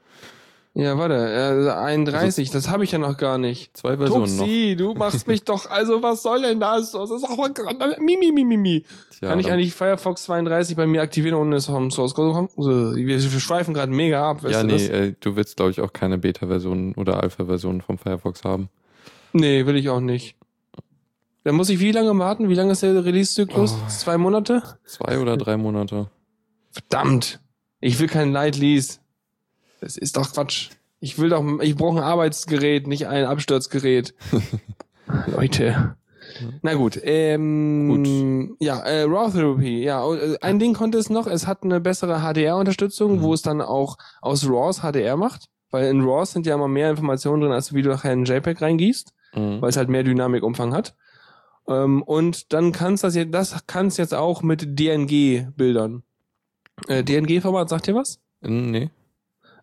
Ja, 0.72 0.96
warte, 0.96 1.14
äh, 1.14 1.70
31, 1.70 2.50
das 2.50 2.68
habe 2.70 2.84
ich 2.84 2.92
ja 2.92 2.98
noch 2.98 3.16
gar 3.16 3.38
nicht. 3.38 3.76
Zwei 3.76 3.96
Versionen 3.96 4.36
noch. 4.36 4.44
Tuxi, 4.44 4.76
du 4.78 4.94
machst 4.94 5.26
mich 5.26 5.42
doch, 5.44 5.68
also 5.68 6.00
was 6.02 6.22
soll 6.22 6.42
denn 6.42 6.60
das? 6.60 6.92
Das 6.92 7.10
ist 7.10 7.24
auch 7.24 7.36
mal 7.36 7.52
Mimi, 7.98 8.30
Mimi, 8.30 8.44
Mimi. 8.44 8.84
Tja, 9.18 9.30
Kann 9.30 9.40
ich 9.40 9.50
eigentlich 9.50 9.74
Firefox 9.74 10.22
32 10.24 10.76
bei 10.76 10.86
mir 10.86 11.02
aktivieren, 11.02 11.34
ohne 11.36 11.56
es 11.56 11.66
vom 11.66 11.90
Source 11.90 12.14
Code? 12.14 12.48
Also, 12.56 12.94
Wir 12.94 13.20
schweifen 13.20 13.74
gerade 13.74 13.90
mega 13.90 14.30
ab, 14.30 14.42
Ja, 14.48 14.60
du 14.60 14.68
nee, 14.68 14.72
das? 14.74 14.88
äh, 14.88 15.14
du 15.18 15.34
willst, 15.34 15.56
glaube 15.56 15.72
ich, 15.72 15.80
auch 15.80 15.92
keine 15.92 16.18
Beta-Version 16.18 16.94
oder 16.94 17.20
Alpha-Version 17.20 17.80
vom 17.80 17.98
Firefox 17.98 18.44
haben. 18.44 18.68
Nee, 19.32 19.66
will 19.66 19.76
ich 19.76 19.88
auch 19.88 20.00
nicht. 20.00 20.36
Dann 21.42 21.56
muss 21.56 21.68
ich 21.68 21.80
wie 21.80 21.90
lange 21.90 22.16
warten? 22.18 22.48
Wie 22.48 22.54
lange 22.54 22.72
ist 22.72 22.82
der 22.82 23.04
Release-Zyklus? 23.04 23.74
Oh. 23.74 23.88
Zwei 23.88 24.18
Monate? 24.18 24.62
Zwei 24.84 25.18
oder 25.18 25.36
drei 25.36 25.56
Monate. 25.56 26.10
Verdammt. 26.70 27.40
Ich 27.80 27.98
will 27.98 28.08
kein 28.08 28.32
Light 28.32 28.56
Lease. 28.56 28.98
Das 29.80 29.96
ist 29.96 30.16
doch 30.16 30.32
Quatsch. 30.32 30.70
Ich 31.00 31.18
will 31.18 31.30
doch, 31.30 31.44
ich 31.60 31.76
brauche 31.76 31.98
ein 31.98 32.04
Arbeitsgerät, 32.04 32.86
nicht 32.86 33.06
ein 33.06 33.24
Absturzgerät. 33.24 34.14
Leute. 35.36 35.96
Na 36.62 36.74
gut, 36.74 36.98
ähm, 37.02 38.56
ja, 38.60 38.78
äh, 38.80 39.02
Raw 39.02 39.30
Therapy, 39.32 39.82
ja, 39.82 40.06
äh, 40.14 40.36
ein 40.40 40.58
Ding 40.58 40.74
konnte 40.74 40.98
es 40.98 41.10
noch, 41.10 41.26
es 41.26 41.46
hat 41.46 41.64
eine 41.64 41.80
bessere 41.80 42.20
HDR-Unterstützung, 42.20 43.16
Mhm. 43.16 43.22
wo 43.22 43.34
es 43.34 43.42
dann 43.42 43.60
auch 43.60 43.96
aus 44.20 44.46
RAWs 44.48 44.80
HDR 44.82 45.16
macht, 45.16 45.46
weil 45.70 45.88
in 45.88 46.02
RAWs 46.02 46.32
sind 46.32 46.46
ja 46.46 46.54
immer 46.54 46.68
mehr 46.68 46.90
Informationen 46.90 47.42
drin, 47.42 47.52
als 47.52 47.74
wie 47.74 47.82
du 47.82 47.88
nachher 47.90 48.12
in 48.12 48.24
JPEG 48.24 48.60
reingießt, 48.62 49.12
Mhm. 49.34 49.60
weil 49.60 49.70
es 49.70 49.76
halt 49.76 49.88
mehr 49.88 50.04
Dynamikumfang 50.04 50.72
hat. 50.72 50.94
Ähm, 51.68 52.02
und 52.02 52.52
dann 52.52 52.72
kannst 52.72 53.02
das 53.04 53.16
jetzt, 53.16 53.34
das 53.34 53.66
kannst 53.66 53.98
jetzt 53.98 54.14
auch 54.14 54.42
mit 54.42 54.78
DNG-Bildern. 54.78 56.02
Äh, 56.88 57.02
DNG-Format, 57.02 57.68
sagt 57.68 57.88
ihr 57.88 57.94
was? 57.96 58.20
Nee. 58.40 58.90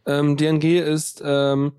Ähm, 0.08 0.38
DNG 0.38 0.80
ist 0.80 1.22
ähm, 1.24 1.74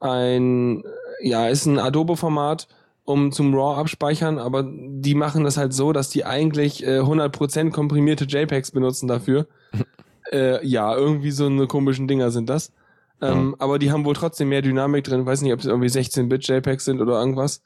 ein, 0.00 0.84
ja, 1.20 1.48
ist 1.48 1.66
ein 1.66 1.78
Adobe-Format, 1.78 2.68
um 3.04 3.32
zum 3.32 3.54
RAW 3.54 3.78
abspeichern, 3.78 4.38
aber 4.38 4.64
die 4.66 5.14
machen 5.14 5.44
das 5.44 5.56
halt 5.56 5.74
so, 5.74 5.92
dass 5.92 6.08
die 6.08 6.24
eigentlich 6.24 6.86
äh, 6.86 7.00
100% 7.00 7.70
komprimierte 7.70 8.24
JPEGs 8.24 8.70
benutzen 8.70 9.08
dafür. 9.08 9.46
äh, 10.32 10.64
ja, 10.66 10.94
irgendwie 10.96 11.32
so 11.32 11.46
eine 11.46 11.66
komischen 11.66 12.08
Dinger 12.08 12.30
sind 12.30 12.48
das. 12.48 12.72
Ähm, 13.20 13.56
Aber 13.58 13.78
die 13.78 13.90
haben 13.90 14.04
wohl 14.04 14.14
trotzdem 14.14 14.48
mehr 14.48 14.62
Dynamik 14.62 15.04
drin. 15.04 15.26
Weiß 15.26 15.42
nicht, 15.42 15.52
ob 15.52 15.60
es 15.60 15.66
irgendwie 15.66 15.88
16-Bit 15.88 16.46
JPEGs 16.46 16.84
sind 16.84 17.00
oder 17.00 17.18
irgendwas. 17.18 17.62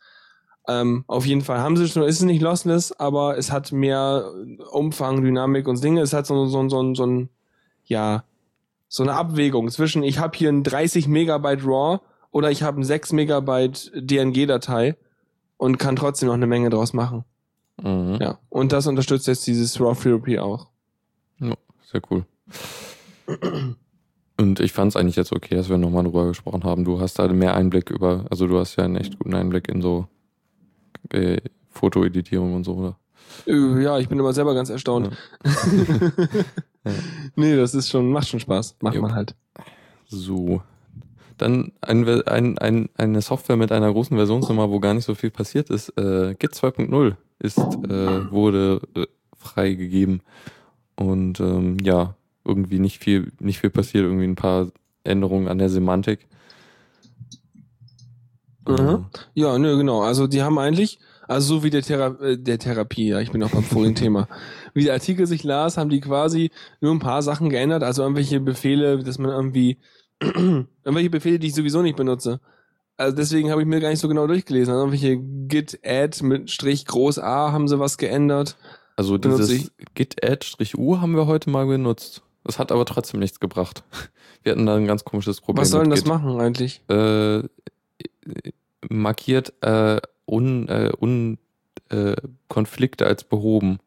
Ähm, 0.69 1.05
auf 1.07 1.25
jeden 1.25 1.41
Fall 1.41 1.59
haben 1.59 1.77
sie 1.77 1.89
schon, 1.89 2.03
ist 2.03 2.17
es 2.17 2.27
nicht 2.27 2.43
lossless, 2.43 2.93
aber 2.93 3.39
es 3.39 3.51
hat 3.51 3.73
mehr 3.73 4.31
Umfang, 4.71 5.23
Dynamik 5.23 5.67
und 5.67 5.83
Dinge. 5.83 6.03
Es 6.03 6.13
hat 6.13 6.27
so, 6.27 6.47
so, 6.47 6.69
so, 6.69 6.95
so 6.95 7.07
ein, 7.07 7.29
ja, 7.85 8.25
so 8.89 9.03
eine 9.03 9.15
Abwägung 9.15 9.71
zwischen, 9.71 10.03
ich 10.03 10.19
habe 10.19 10.37
hier 10.37 10.49
ein 10.49 10.65
30 10.65 11.09
Megabyte 11.09 11.65
RAW 11.65 12.01
oder 12.31 12.51
ich 12.51 12.63
habe 12.63 12.81
ein 12.81 12.85
6 12.85 13.13
Megabyte 13.13 13.93
DNG-Datei 13.95 14.97
und 15.57 15.79
kann 15.79 15.97
trotzdem 15.97 16.29
noch 16.29 16.35
eine 16.35 16.47
Menge 16.47 16.71
draus 16.71 16.93
machen. 16.93 17.25
Mhm. 17.83 18.19
Ja. 18.21 18.39
Und 18.49 18.73
das 18.73 18.87
unterstützt 18.87 19.27
jetzt 19.27 19.47
dieses 19.47 19.81
RAW 19.81 19.95
Therapy 20.01 20.39
auch. 20.39 20.69
Ja, 21.39 21.55
sehr 21.85 22.01
cool. 22.11 22.25
Und 24.39 24.61
ich 24.61 24.73
fand 24.73 24.93
es 24.93 24.97
eigentlich 24.97 25.17
jetzt 25.17 25.33
okay, 25.33 25.57
dass 25.57 25.69
wir 25.69 25.79
nochmal 25.79 26.05
drüber 26.05 26.27
gesprochen 26.29 26.65
haben. 26.65 26.85
Du 26.85 27.01
hast 27.01 27.19
da 27.19 27.29
mehr 27.29 27.55
Einblick 27.55 27.91
über, 27.91 28.25
also 28.31 28.47
du 28.47 28.59
hast 28.59 28.77
ja 28.77 28.85
einen 28.85 28.97
echt 28.97 29.19
guten 29.19 29.35
Einblick 29.35 29.69
in 29.69 29.83
so 29.83 30.07
äh, 31.11 31.39
Fotoeditierung 31.71 32.55
und 32.55 32.65
so, 32.65 32.75
oder? 32.75 32.99
Äh, 33.47 33.83
Ja, 33.83 33.99
ich 33.99 34.09
bin 34.09 34.19
immer 34.19 34.33
selber 34.33 34.55
ganz 34.55 34.71
erstaunt. 34.71 35.11
Ja. 35.45 35.51
Nee, 37.37 37.57
das 37.57 37.75
ist 37.75 37.91
schon, 37.91 38.11
macht 38.11 38.29
schon 38.29 38.41
Spaß. 38.41 38.77
Macht 38.81 38.95
Jo. 38.95 39.03
man 39.03 39.15
halt. 39.15 39.35
So. 40.07 40.63
Dann 41.37 41.73
ein, 41.81 42.09
ein, 42.27 42.59
ein, 42.59 42.89
eine 42.97 43.21
Software 43.23 43.57
mit 43.57 43.71
einer 43.71 43.93
großen 43.93 44.17
Versionsnummer, 44.17 44.71
wo 44.71 44.81
gar 44.81 44.95
nicht 44.95 45.05
so 45.05 45.15
viel 45.15 45.31
passiert 45.31 45.71
ist. 45.71 45.91
Äh, 45.91 46.35
Git 46.39 46.53
2.0 46.53 47.15
ist, 47.39 47.59
äh, 47.59 48.31
wurde 48.31 48.81
äh, 48.97 49.07
freigegeben. 49.37 50.23
Und 50.97 51.39
ähm, 51.39 51.77
ja, 51.83 52.17
irgendwie 52.45 52.81
nicht 52.81 52.99
viel, 53.03 53.33
nicht 53.39 53.61
viel 53.61 53.71
passiert, 53.71 54.05
irgendwie 54.05 54.27
ein 54.27 54.35
paar 54.35 54.69
Änderungen 55.05 55.47
an 55.49 55.59
der 55.59 55.69
Semantik. 55.69 56.27
Mhm. 58.67 59.07
Ja, 59.35 59.59
nö, 59.59 59.77
genau. 59.77 60.03
Also 60.03 60.27
die 60.27 60.43
haben 60.43 60.59
eigentlich, 60.59 60.99
also 61.29 61.57
so 61.57 61.63
wie 61.63 61.71
der, 61.71 61.83
Thera 61.83 62.17
äh, 62.21 62.37
der 62.37 62.59
Therapie, 62.59 63.09
ja, 63.09 63.21
ich 63.21 63.31
bin 63.31 63.43
auch 63.43 63.51
beim 63.51 63.63
vorigen 63.63 63.95
Thema. 63.95 64.29
Wie 64.75 64.85
der 64.85 64.95
Artikel 64.95 65.27
sich 65.27 65.45
las, 65.45 65.77
haben 65.77 65.91
die 65.91 66.01
quasi 66.01 66.51
nur 66.81 66.93
ein 66.93 66.99
paar 66.99 67.23
Sachen 67.23 67.51
geändert, 67.51 67.83
also 67.83 68.03
irgendwelche 68.03 68.41
Befehle, 68.41 68.99
dass 68.99 69.19
man 69.19 69.31
irgendwie, 69.31 69.79
irgendwelche 70.21 71.11
Befehle, 71.11 71.39
die 71.39 71.49
ich 71.49 71.55
sowieso 71.55 71.83
nicht 71.83 71.97
benutze. 71.97 72.41
Also 72.97 73.15
deswegen 73.15 73.51
habe 73.53 73.61
ich 73.61 73.69
mir 73.69 73.79
gar 73.79 73.91
nicht 73.91 74.01
so 74.01 74.09
genau 74.09 74.27
durchgelesen. 74.27 74.73
Also 74.73 74.85
irgendwelche 74.85 75.19
git 75.47 75.79
add 75.85 76.25
mit 76.25 76.51
Strich 76.51 76.85
groß 76.85 77.21
A 77.21 77.53
haben 77.53 77.69
sie 77.69 77.79
was 77.79 77.97
geändert. 77.97 78.57
Also 78.97 79.17
dieses 79.19 79.71
git 79.95 80.25
add-u 80.25 81.01
haben 81.01 81.15
wir 81.15 81.29
heute 81.29 81.51
mal 81.51 81.67
benutzt. 81.67 82.23
Das 82.43 82.59
hat 82.59 82.73
aber 82.73 82.85
trotzdem 82.87 83.21
nichts 83.21 83.39
gebracht. 83.39 83.85
Wir 84.43 84.53
hatten 84.53 84.67
da 84.67 84.77
ein 84.77 84.87
ganz 84.87 85.05
komisches 85.05 85.41
Problem. 85.41 85.61
was 85.61 85.71
soll 85.71 85.83
denn 85.83 85.91
das 85.91 86.05
machen 86.05 86.41
eigentlich? 86.41 86.83
Äh, 86.89 87.43
markiert 88.89 89.53
äh, 89.63 90.01
un, 90.29 90.69
äh, 90.69 90.93
un 90.99 91.39
äh, 91.91 92.17
Konflikte 92.49 93.07
als 93.07 93.25
behoben. 93.25 93.79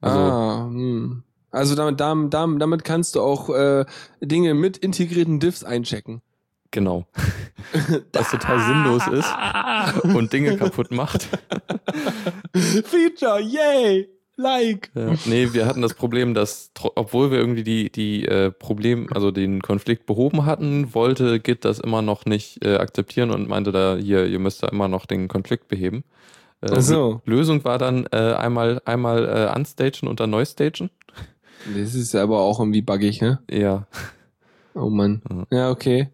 Also 0.00 0.18
ah, 0.18 0.66
hm. 0.66 1.22
Also 1.50 1.74
damit, 1.74 1.98
damit, 1.98 2.34
damit, 2.34 2.60
damit 2.60 2.84
kannst 2.84 3.14
du 3.14 3.22
auch 3.22 3.48
äh, 3.48 3.86
Dinge 4.20 4.54
mit 4.54 4.76
integrierten 4.76 5.40
Diffs 5.40 5.64
einchecken. 5.64 6.20
genau. 6.70 7.06
Was 8.12 8.30
total 8.30 8.60
sinnlos 8.60 9.06
ist 9.08 10.14
und 10.14 10.32
Dinge 10.32 10.56
kaputt 10.56 10.90
macht. 10.90 11.28
Feature, 12.54 13.40
yay! 13.40 14.08
Like! 14.38 14.90
Ja. 14.94 15.14
Nee, 15.26 15.52
wir 15.52 15.66
hatten 15.66 15.82
das 15.82 15.94
Problem, 15.94 16.32
dass, 16.32 16.70
obwohl 16.94 17.32
wir 17.32 17.38
irgendwie 17.38 17.64
die, 17.64 17.90
die 17.90 18.24
äh, 18.24 18.52
Problem, 18.52 19.08
also 19.12 19.32
den 19.32 19.60
Konflikt 19.60 20.06
behoben 20.06 20.46
hatten, 20.46 20.94
wollte 20.94 21.40
Git 21.40 21.64
das 21.64 21.80
immer 21.80 22.02
noch 22.02 22.24
nicht 22.24 22.64
äh, 22.64 22.76
akzeptieren 22.76 23.32
und 23.32 23.48
meinte 23.48 23.72
da, 23.72 23.96
hier, 23.96 24.26
ihr 24.26 24.38
müsst 24.38 24.62
da 24.62 24.68
immer 24.68 24.86
noch 24.86 25.06
den 25.06 25.26
Konflikt 25.26 25.66
beheben. 25.66 26.04
Äh, 26.60 26.68
Ach 26.70 26.80
so. 26.80 27.20
Lösung 27.24 27.64
war 27.64 27.78
dann 27.78 28.06
äh, 28.12 28.34
einmal, 28.34 28.80
einmal 28.84 29.26
äh, 29.26 29.58
unstagen 29.58 30.08
und 30.08 30.20
dann 30.20 30.30
neu 30.30 30.44
stagen. 30.44 30.90
Das 31.74 31.96
ist 31.96 32.14
aber 32.14 32.38
auch 32.38 32.60
irgendwie 32.60 32.82
buggig, 32.82 33.20
ne? 33.20 33.40
Ja. 33.50 33.88
Oh 34.74 34.88
Mann. 34.88 35.20
Ja, 35.50 35.70
okay. 35.70 36.10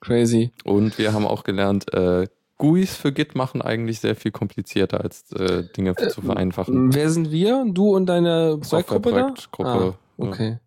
Crazy. 0.00 0.50
Und 0.64 0.98
wir 0.98 1.12
haben 1.12 1.24
auch 1.24 1.44
gelernt, 1.44 1.94
äh, 1.94 2.26
GUIs 2.58 2.96
für 2.96 3.12
Git 3.12 3.34
machen 3.34 3.62
eigentlich 3.62 4.00
sehr 4.00 4.14
viel 4.14 4.30
komplizierter, 4.30 5.00
als 5.00 5.30
äh, 5.32 5.64
Dinge 5.76 5.94
zu 5.96 6.22
vereinfachen. 6.22 6.94
Wer 6.94 7.10
sind 7.10 7.30
wir? 7.30 7.64
Du 7.68 7.94
und 7.94 8.06
deine 8.06 8.58
Projektgruppe 8.58 9.10
da? 9.10 9.16
Softwareprojektgruppe, 9.16 9.94
Ah, 10.18 10.22
okay. 10.24 10.58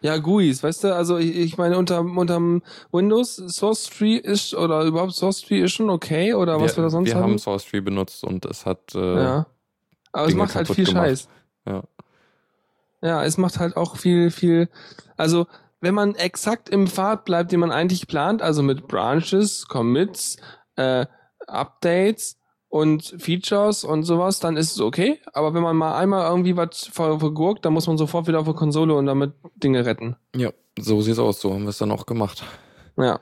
Ja, 0.00 0.16
GUIs, 0.16 0.62
weißt 0.62 0.84
du, 0.84 0.94
also 0.94 1.18
ich, 1.18 1.36
ich 1.36 1.58
meine, 1.58 1.76
unter, 1.76 2.00
unterm 2.00 2.62
Windows 2.90 3.36
Source 3.36 3.84
Tree 3.90 4.16
ist, 4.16 4.54
oder 4.54 4.84
überhaupt 4.84 5.12
Source 5.12 5.42
Tree 5.42 5.60
ist 5.60 5.72
schon 5.72 5.90
okay, 5.90 6.34
oder 6.34 6.60
was 6.60 6.76
wir 6.76 6.82
da 6.82 6.90
sonst 6.90 7.08
wir 7.08 7.16
haben? 7.16 7.22
haben 7.22 7.38
Source 7.38 7.66
Tree 7.66 7.80
benutzt 7.80 8.24
und 8.24 8.44
es 8.46 8.64
hat 8.66 8.94
äh, 8.94 8.98
ja. 9.22 9.46
Aber 10.12 10.24
es 10.24 10.28
Dinge 10.28 10.42
macht 10.42 10.54
halt 10.54 10.68
viel 10.68 10.86
gemacht. 10.86 11.04
Scheiß. 11.04 11.28
Ja. 11.66 11.82
Ja, 13.02 13.24
es 13.24 13.36
macht 13.36 13.58
halt 13.58 13.76
auch 13.76 13.96
viel, 13.96 14.30
viel, 14.30 14.68
also, 15.16 15.46
wenn 15.80 15.94
man 15.94 16.14
exakt 16.14 16.70
im 16.70 16.86
Pfad 16.86 17.26
bleibt, 17.26 17.52
den 17.52 17.60
man 17.60 17.70
eigentlich 17.70 18.06
plant, 18.06 18.40
also 18.40 18.62
mit 18.62 18.88
Branches, 18.88 19.68
Commits, 19.68 20.38
äh, 20.76 21.04
Updates 21.46 22.38
und 22.68 23.14
Features 23.18 23.84
und 23.84 24.02
sowas, 24.02 24.40
dann 24.40 24.56
ist 24.56 24.72
es 24.72 24.80
okay. 24.80 25.20
Aber 25.32 25.54
wenn 25.54 25.62
man 25.62 25.76
mal 25.76 25.96
einmal 25.96 26.28
irgendwie 26.28 26.56
was 26.56 26.88
ver 26.92 27.20
vergurkt, 27.20 27.64
dann 27.64 27.72
muss 27.72 27.86
man 27.86 27.96
sofort 27.98 28.26
wieder 28.26 28.40
auf 28.40 28.46
die 28.48 28.54
Konsole 28.54 28.94
und 28.94 29.06
damit 29.06 29.32
Dinge 29.54 29.86
retten. 29.86 30.16
ja, 30.34 30.50
so 30.78 31.00
sieht's 31.00 31.20
aus. 31.20 31.40
So 31.40 31.54
haben 31.54 31.62
wir 31.62 31.68
es 31.68 31.78
dann 31.78 31.92
auch 31.92 32.04
gemacht. 32.04 32.42
Ja. 32.96 33.20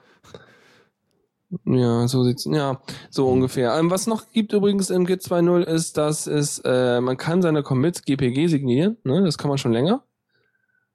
Ja, 1.66 2.08
so 2.08 2.24
sieht's, 2.24 2.46
ja, 2.46 2.80
so 3.10 3.28
ungefähr. 3.28 3.78
Ähm, 3.78 3.90
was 3.90 4.06
noch 4.06 4.30
gibt 4.32 4.54
übrigens 4.54 4.88
im 4.88 5.04
Git 5.04 5.20
2.0 5.20 5.62
ist, 5.64 5.98
dass 5.98 6.26
es, 6.26 6.60
äh, 6.64 7.00
man 7.02 7.18
kann 7.18 7.42
seine 7.42 7.62
Commits 7.62 8.02
GPG 8.04 8.46
signieren, 8.46 8.96
ne, 9.04 9.22
das 9.22 9.36
kann 9.36 9.50
man 9.50 9.58
schon 9.58 9.74
länger. 9.74 10.02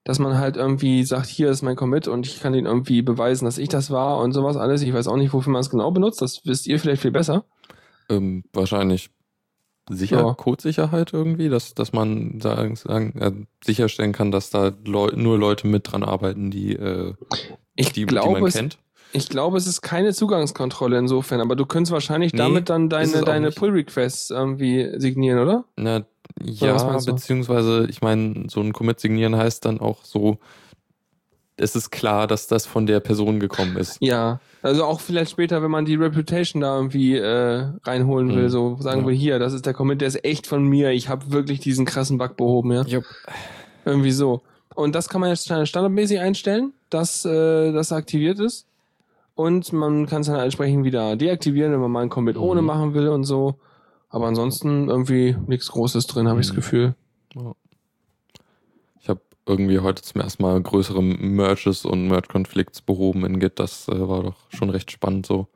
Dass 0.08 0.18
man 0.18 0.38
halt 0.38 0.56
irgendwie 0.56 1.04
sagt, 1.04 1.26
hier 1.26 1.50
ist 1.50 1.60
mein 1.60 1.76
Commit 1.76 2.08
und 2.08 2.26
ich 2.26 2.40
kann 2.40 2.54
ihn 2.54 2.64
irgendwie 2.64 3.02
beweisen, 3.02 3.44
dass 3.44 3.58
ich 3.58 3.68
das 3.68 3.90
war 3.90 4.20
und 4.20 4.32
sowas 4.32 4.56
alles. 4.56 4.80
Ich 4.80 4.94
weiß 4.94 5.06
auch 5.06 5.16
nicht, 5.16 5.34
wofür 5.34 5.52
man 5.52 5.60
es 5.60 5.68
genau 5.68 5.90
benutzt, 5.90 6.22
das 6.22 6.40
wisst 6.46 6.66
ihr 6.66 6.80
vielleicht 6.80 7.02
viel 7.02 7.10
besser. 7.10 7.44
Ähm, 8.08 8.42
wahrscheinlich 8.54 9.10
sicher, 9.90 10.20
Ja. 10.20 10.32
Codesicherheit 10.32 11.12
irgendwie, 11.12 11.50
dass, 11.50 11.74
dass 11.74 11.92
man 11.92 12.40
sagen, 12.40 12.76
sagen, 12.76 13.18
äh, 13.20 13.32
sicherstellen 13.62 14.12
kann, 14.14 14.30
dass 14.30 14.48
da 14.48 14.72
Leu 14.86 15.10
nur 15.14 15.38
Leute 15.38 15.66
mit 15.66 15.92
dran 15.92 16.02
arbeiten, 16.02 16.50
die, 16.50 16.72
äh, 16.72 17.12
Ich 17.74 17.88
die, 17.92 18.00
die 18.00 18.06
glaube, 18.06 18.40
man 18.40 18.48
es, 18.48 18.54
kennt. 18.54 18.78
Ich 19.12 19.28
glaube, 19.28 19.56
es 19.56 19.66
ist 19.66 19.82
keine 19.82 20.12
Zugangskontrolle 20.12 20.98
insofern, 20.98 21.40
aber 21.40 21.56
du 21.56 21.66
könntest 21.66 21.92
wahrscheinlich 21.92 22.32
Nee, 22.32 22.38
damit 22.38 22.68
dann 22.68 22.88
deine, 22.88 23.22
deine. 23.22 23.50
Pull-Requests 23.50 24.30
irgendwie 24.30 24.90
signieren, 24.98 25.38
oder? 25.40 25.64
Na, 25.76 26.04
ja, 26.42 26.76
du? 26.76 27.12
beziehungsweise, 27.14 27.86
ich 27.88 28.02
meine, 28.02 28.44
so 28.48 28.60
ein 28.60 28.72
Commit 28.72 29.00
signieren 29.00 29.36
heißt 29.36 29.64
dann 29.64 29.80
auch 29.80 30.04
so, 30.04 30.38
es 31.56 31.74
ist 31.74 31.90
klar, 31.90 32.26
dass 32.28 32.46
das 32.46 32.66
von 32.66 32.86
der 32.86 33.00
Person 33.00 33.40
gekommen 33.40 33.76
ist. 33.76 33.96
Ja, 34.00 34.38
also 34.62 34.84
auch 34.84 35.00
vielleicht 35.00 35.32
später, 35.32 35.60
wenn 35.62 35.72
man 35.72 35.84
die 35.84 35.96
Reputation 35.96 36.60
da 36.62 36.76
irgendwie 36.76 37.16
äh, 37.16 37.66
reinholen 37.82 38.28
will, 38.36 38.44
Mhm. 38.44 38.48
so 38.48 38.76
sagen 38.80 39.00
Ja. 39.02 39.08
wir 39.08 39.14
hier, 39.14 39.38
das 39.40 39.52
ist 39.54 39.66
der 39.66 39.74
Commit, 39.74 40.00
der 40.00 40.08
ist 40.08 40.24
echt 40.24 40.46
von 40.46 40.62
mir, 40.64 40.92
ich 40.92 41.08
habe 41.08 41.32
wirklich 41.32 41.58
diesen 41.58 41.84
krassen 41.84 42.16
Bug 42.18 42.36
behoben, 42.36 42.70
ja. 42.72 42.82
Jupp. 42.82 43.04
Irgendwie 43.84 44.12
so. 44.12 44.42
Und 44.76 44.94
das 44.94 45.08
kann 45.08 45.20
man 45.20 45.30
jetzt 45.30 45.46
standardmäßig 45.46 46.20
einstellen, 46.20 46.72
dass 46.90 47.24
äh, 47.24 47.72
das 47.72 47.90
aktiviert 47.90 48.38
ist. 48.38 48.67
Und 49.38 49.72
man 49.72 50.06
kann 50.06 50.22
es 50.22 50.26
dann 50.26 50.40
entsprechend 50.40 50.84
wieder 50.84 51.14
deaktivieren, 51.14 51.70
wenn 51.72 51.78
man 51.78 51.92
mal 51.92 52.00
einen 52.00 52.10
Commit 52.10 52.34
Mhm. 52.34 52.42
ohne 52.42 52.60
machen 52.62 52.94
will 52.94 53.06
und 53.06 53.22
so. 53.22 53.54
Aber 54.08 54.26
ansonsten 54.26 54.88
irgendwie 54.88 55.36
nichts 55.46 55.68
Großes 55.68 56.08
drin, 56.08 56.26
habe 56.26 56.40
ich 56.40 56.46
das 56.48 56.54
Mhm. 56.54 56.56
Gefühl. 56.56 56.94
Ich 59.00 59.08
habe 59.08 59.20
irgendwie 59.46 59.78
heute 59.78 60.02
zum 60.02 60.20
ersten 60.20 60.42
Mal 60.42 60.60
größere 60.60 61.00
Merges 61.02 61.84
und 61.84 62.08
Merge-Konflikts 62.08 62.82
behoben 62.82 63.24
in 63.24 63.38
Git. 63.38 63.60
Das 63.60 63.86
äh, 63.86 64.08
war 64.08 64.24
doch 64.24 64.36
schon 64.50 64.70
recht 64.70 64.90
spannend 64.90 65.24
so. 65.26 65.46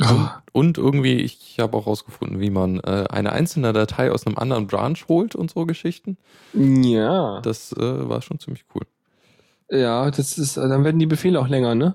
Ah, 0.00 0.40
Und 0.52 0.78
irgendwie, 0.78 1.16
ich 1.16 1.58
habe 1.60 1.76
auch 1.76 1.86
rausgefunden, 1.86 2.40
wie 2.40 2.48
man 2.50 2.78
äh, 2.80 3.04
eine 3.10 3.32
einzelne 3.32 3.74
Datei 3.74 4.10
aus 4.10 4.26
einem 4.26 4.38
anderen 4.38 4.68
Branch 4.68 4.96
holt 5.06 5.34
und 5.34 5.50
so 5.50 5.66
Geschichten. 5.66 6.16
ja. 6.54 7.42
Das 7.42 7.72
äh, 7.72 8.08
war 8.08 8.22
schon 8.22 8.38
ziemlich 8.38 8.64
cool. 8.74 8.86
Ja, 9.70 10.10
das 10.10 10.38
ist, 10.38 10.56
dann 10.56 10.82
werden 10.84 10.98
die 10.98 11.04
Befehle 11.06 11.38
auch 11.38 11.48
länger, 11.48 11.74
ne? 11.74 11.94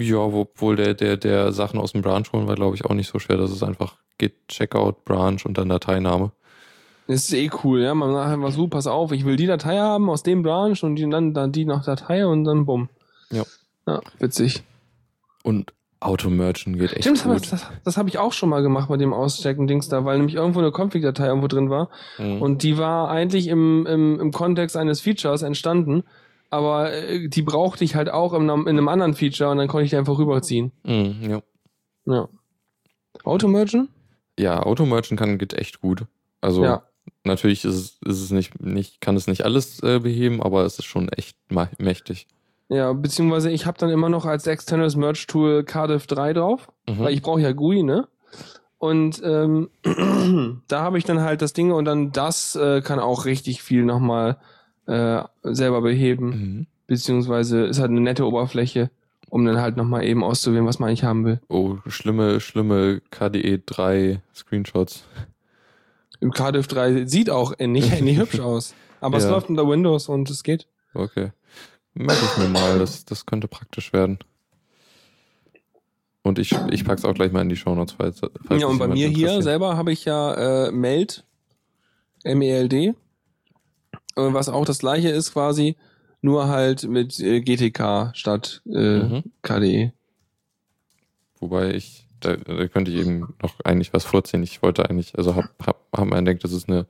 Ja, 0.00 0.18
obwohl 0.18 0.76
der, 0.76 0.94
der, 0.94 1.16
der 1.16 1.52
Sachen 1.52 1.78
aus 1.78 1.92
dem 1.92 2.02
Branch 2.02 2.24
holen 2.32 2.46
war, 2.46 2.54
glaube 2.54 2.76
ich, 2.76 2.84
auch 2.84 2.94
nicht 2.94 3.10
so 3.10 3.18
schwer. 3.18 3.36
Das 3.36 3.50
ist 3.50 3.62
einfach 3.62 3.96
Git, 4.18 4.48
Checkout, 4.48 5.04
Branch 5.04 5.38
und 5.44 5.58
dann 5.58 5.68
Dateiname. 5.68 6.32
Das 7.08 7.16
ist 7.24 7.32
eh 7.34 7.50
cool, 7.64 7.80
ja. 7.82 7.94
Man 7.94 8.12
sagt 8.12 8.30
einfach 8.32 8.52
so, 8.52 8.68
pass 8.68 8.86
auf, 8.86 9.12
ich 9.12 9.24
will 9.24 9.36
die 9.36 9.46
Datei 9.46 9.78
haben 9.78 10.08
aus 10.08 10.22
dem 10.22 10.42
Branch 10.42 10.76
und 10.82 10.96
die, 10.96 11.08
dann, 11.10 11.34
dann 11.34 11.52
die 11.52 11.64
nach 11.64 11.84
Datei 11.84 12.26
und 12.26 12.44
dann 12.44 12.64
bumm. 12.64 12.88
Ja. 13.30 13.42
Ja, 13.86 14.00
witzig. 14.20 14.62
Und 15.42 15.72
Automergen 15.98 16.78
geht 16.78 16.92
echt 16.92 17.02
Stimmt, 17.02 17.18
das, 17.18 17.24
gut. 17.42 17.52
das, 17.52 17.66
das 17.84 17.96
habe 17.96 18.08
ich 18.08 18.18
auch 18.18 18.32
schon 18.32 18.48
mal 18.48 18.62
gemacht 18.62 18.88
mit 18.90 19.00
dem 19.00 19.12
Auschecken-Dings 19.12 19.88
da, 19.88 20.04
weil 20.04 20.18
nämlich 20.18 20.36
irgendwo 20.36 20.60
eine 20.60 20.70
Config-Datei 20.72 21.26
irgendwo 21.26 21.48
drin 21.48 21.70
war 21.70 21.90
Mhm. 22.18 22.40
und 22.42 22.62
die 22.62 22.76
war 22.78 23.08
eigentlich 23.10 23.48
im, 23.48 23.86
im, 23.86 24.20
im 24.20 24.32
Kontext 24.32 24.76
eines 24.76 25.00
Features 25.00 25.42
entstanden, 25.42 26.04
aber 26.52 26.92
äh, 26.92 27.28
die 27.28 27.42
brauchte 27.42 27.82
ich 27.84 27.94
halt 27.96 28.10
auch 28.10 28.32
in 28.34 28.48
einem, 28.48 28.62
in 28.68 28.76
einem 28.78 28.88
anderen 28.88 29.14
Feature 29.14 29.50
und 29.50 29.58
dann 29.58 29.68
konnte 29.68 29.84
ich 29.84 29.90
die 29.90 29.96
einfach 29.96 30.18
rüberziehen. 30.18 30.70
Mhm, 30.84 31.16
ja. 31.30 31.42
Ja. 32.06 32.28
Automergen? 33.24 33.88
ja, 34.38 34.62
Automergen 34.62 35.16
kann 35.16 35.38
geht 35.38 35.54
echt 35.54 35.80
gut. 35.80 36.06
Also 36.40 36.64
Ja. 36.64 36.82
natürlich 37.24 37.64
ist 37.64 37.74
es, 37.74 37.98
ist 38.04 38.22
es 38.22 38.30
nicht, 38.30 38.60
nicht, 38.60 39.00
kann 39.00 39.14
es 39.16 39.26
nicht 39.26 39.44
alles 39.44 39.80
äh, 39.82 39.98
beheben, 40.00 40.42
aber 40.42 40.64
es 40.64 40.78
ist 40.78 40.86
schon 40.86 41.08
echt 41.10 41.36
mächtig. 41.78 42.26
Ja, 42.68 42.92
beziehungsweise 42.94 43.50
ich 43.50 43.66
habe 43.66 43.78
dann 43.78 43.90
immer 43.90 44.08
noch 44.08 44.24
als 44.24 44.46
externes 44.46 44.96
Merge-Tool 44.96 45.64
Cardiff 45.64 46.06
3 46.06 46.32
drauf. 46.32 46.68
Mhm. 46.88 46.98
weil 47.00 47.12
ich 47.14 47.22
brauche 47.22 47.40
ja 47.40 47.52
GUI, 47.52 47.82
ne? 47.82 48.08
Und 48.78 49.22
ähm, 49.24 49.68
da 50.68 50.82
habe 50.82 50.98
ich 50.98 51.04
dann 51.04 51.20
halt 51.20 51.42
das 51.42 51.52
Ding 51.52 51.70
und 51.70 51.84
dann 51.84 52.10
das 52.10 52.56
äh, 52.56 52.80
kann 52.80 52.98
auch 52.98 53.26
richtig 53.26 53.62
viel 53.62 53.84
nochmal 53.84 54.38
äh, 54.86 55.22
selber 55.42 55.80
beheben, 55.82 56.26
Mhm. 56.28 56.66
beziehungsweise 56.86 57.64
ist 57.66 57.78
halt 57.80 57.90
eine 57.90 58.00
nette 58.00 58.26
Oberfläche, 58.26 58.90
um 59.30 59.44
dann 59.44 59.60
halt 59.60 59.76
nochmal 59.76 60.04
eben 60.04 60.22
auszuwählen, 60.24 60.66
was 60.66 60.78
man 60.78 60.88
eigentlich 60.88 61.04
haben 61.04 61.24
will. 61.24 61.40
Oh, 61.48 61.76
schlimme, 61.86 62.40
schlimme 62.40 63.00
KDE 63.10 63.58
3 63.64 64.20
Screenshots. 64.34 65.04
Im 66.20 66.30
Cardiff 66.32 66.66
3 66.68 67.06
sieht 67.06 67.30
auch 67.30 67.56
nicht, 67.58 68.00
nicht 68.02 68.18
hübsch 68.18 68.40
aus, 68.40 68.74
aber 69.00 69.18
es 69.18 69.24
Ja. 69.24 69.30
läuft 69.30 69.48
unter 69.48 69.68
Windows 69.68 70.08
und 70.08 70.28
es 70.30 70.42
geht. 70.42 70.66
Okay. 70.94 71.32
Merke 71.94 72.24
ich 72.24 72.36
mir 72.38 72.48
mal, 72.48 72.78
das, 72.78 73.04
das 73.04 73.26
könnte 73.26 73.48
praktisch 73.48 73.92
werden. 73.92 74.18
Und 76.22 76.38
ich, 76.38 76.52
ich 76.70 76.84
pack's 76.84 77.04
auch 77.04 77.14
gleich 77.14 77.32
mal 77.32 77.40
in 77.42 77.48
die 77.48 77.56
Shownotes, 77.56 77.94
falls, 77.98 78.20
falls 78.20 78.60
ja, 78.62 78.68
und 78.68 78.78
bei 78.78 78.86
mir 78.86 79.08
hier 79.08 79.42
selber 79.42 79.76
habe 79.76 79.90
ich 79.92 80.04
ja 80.04 80.66
äh, 80.68 80.70
Meld, 80.70 81.24
M-E-L-D, 82.22 82.94
was 84.16 84.48
auch 84.48 84.64
das 84.64 84.78
gleiche 84.78 85.08
ist 85.08 85.32
quasi, 85.32 85.76
nur 86.20 86.48
halt 86.48 86.84
mit 86.84 87.18
äh, 87.20 87.40
GTK 87.40 88.12
statt 88.14 88.62
äh, 88.66 88.98
Mhm. 88.98 89.22
KDE. 89.42 89.92
Wobei 91.40 91.74
ich, 91.74 92.06
da, 92.20 92.36
da 92.36 92.68
könnte 92.68 92.90
ich 92.92 92.98
eben 92.98 93.34
noch 93.42 93.58
eigentlich 93.64 93.92
was 93.92 94.04
vorziehen. 94.04 94.42
Ich 94.42 94.62
wollte 94.62 94.88
eigentlich, 94.88 95.16
also 95.18 95.34
hab, 95.34 95.46
hab, 95.66 95.80
hab 95.92 96.06
mir 96.06 96.16
entdeckt, 96.16 96.44
dass 96.44 96.52
es 96.52 96.68
eine 96.68 96.86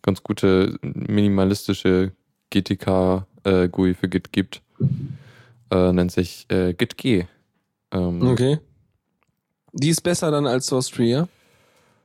ganz 0.00 0.22
gute 0.22 0.78
minimalistische 0.82 2.12
GTK 2.50 3.26
äh, 3.44 3.68
für 3.68 4.08
Git 4.08 4.32
gibt. 4.32 4.62
Äh, 5.70 5.92
nennt 5.92 6.12
sich 6.12 6.46
äh, 6.50 6.72
GitG. 6.72 7.26
Ähm, 7.90 8.22
Okay. 8.22 8.58
Die 9.72 9.88
ist 9.88 10.02
besser 10.02 10.30
dann 10.30 10.46
als 10.46 10.66
Source 10.66 10.88
Tree, 10.88 11.10
ja? 11.10 11.28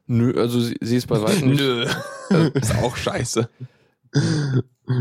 Nö, 0.08 0.34
also 0.42 0.60
sie, 0.60 0.76
sie 0.82 0.96
ist 0.98 1.08
bei 1.08 1.22
weitem 1.22 1.52
nicht. 1.52 1.62
Nö. 1.62 1.86
ist 2.56 2.76
auch 2.78 2.96
scheiße. 2.96 3.48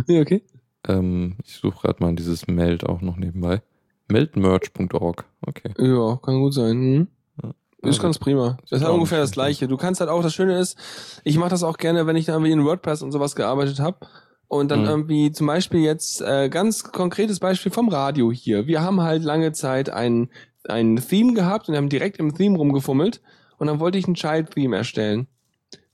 Ja, 0.07 0.21
okay. 0.21 0.43
Ähm, 0.87 1.37
ich 1.45 1.55
suche 1.57 1.83
gerade 1.87 2.03
mal 2.03 2.15
dieses 2.15 2.47
Meld 2.47 2.85
auch 2.87 3.01
noch 3.01 3.17
nebenbei. 3.17 3.63
Meldmerge.org. 4.09 5.25
Okay. 5.47 5.73
Ja, 5.79 6.17
kann 6.23 6.41
gut 6.41 6.55
sein. 6.55 6.71
Hm. 6.77 7.07
Ja. 7.43 7.55
Ist 7.91 7.97
Ja, 7.99 8.03
ganz 8.03 8.19
prima. 8.19 8.57
Das 8.63 8.81
ist 8.81 8.85
halt 8.85 8.95
ungefähr 8.95 9.19
das 9.21 9.33
gleiche. 9.33 9.69
Du 9.69 9.77
kannst 9.77 10.01
halt 10.01 10.11
auch, 10.11 10.23
das 10.23 10.35
Schöne 10.35 10.59
ist, 10.59 10.79
ich 11.25 11.37
mache 11.39 11.51
das 11.51 11.63
auch 11.63 11.77
gerne, 11.77 12.07
wenn 12.07 12.17
ich 12.17 12.27
dann 12.27 12.35
irgendwie 12.37 12.53
in 12.53 12.65
WordPress 12.65 13.03
und 13.03 13.13
sowas 13.13 13.37
gearbeitet 13.37 13.81
habe. 13.81 14.07
Und 14.47 14.71
dann 14.71 14.81
Mhm. 14.83 14.87
irgendwie 14.87 15.33
zum 15.33 15.47
Beispiel 15.47 15.81
jetzt 15.81 16.23
äh, 16.23 16.49
ganz 16.49 16.85
konkretes 16.85 17.39
Beispiel 17.39 17.71
vom 17.71 17.89
Radio 17.91 18.33
hier. 18.33 18.67
Wir 18.67 18.81
haben 18.81 19.03
halt 19.03 19.23
lange 19.23 19.53
Zeit 19.53 19.91
ein, 19.91 20.31
ein 20.67 20.97
Theme 20.97 21.35
gehabt 21.35 21.69
und 21.69 21.77
haben 21.77 21.91
direkt 21.91 22.17
im 22.19 22.35
Theme 22.35 22.57
rumgefummelt 22.57 23.21
und 23.59 23.67
dann 23.67 23.79
wollte 23.79 23.99
ich 23.99 24.09
ein 24.09 24.15
Child-Theme 24.15 24.75
erstellen. 24.75 25.27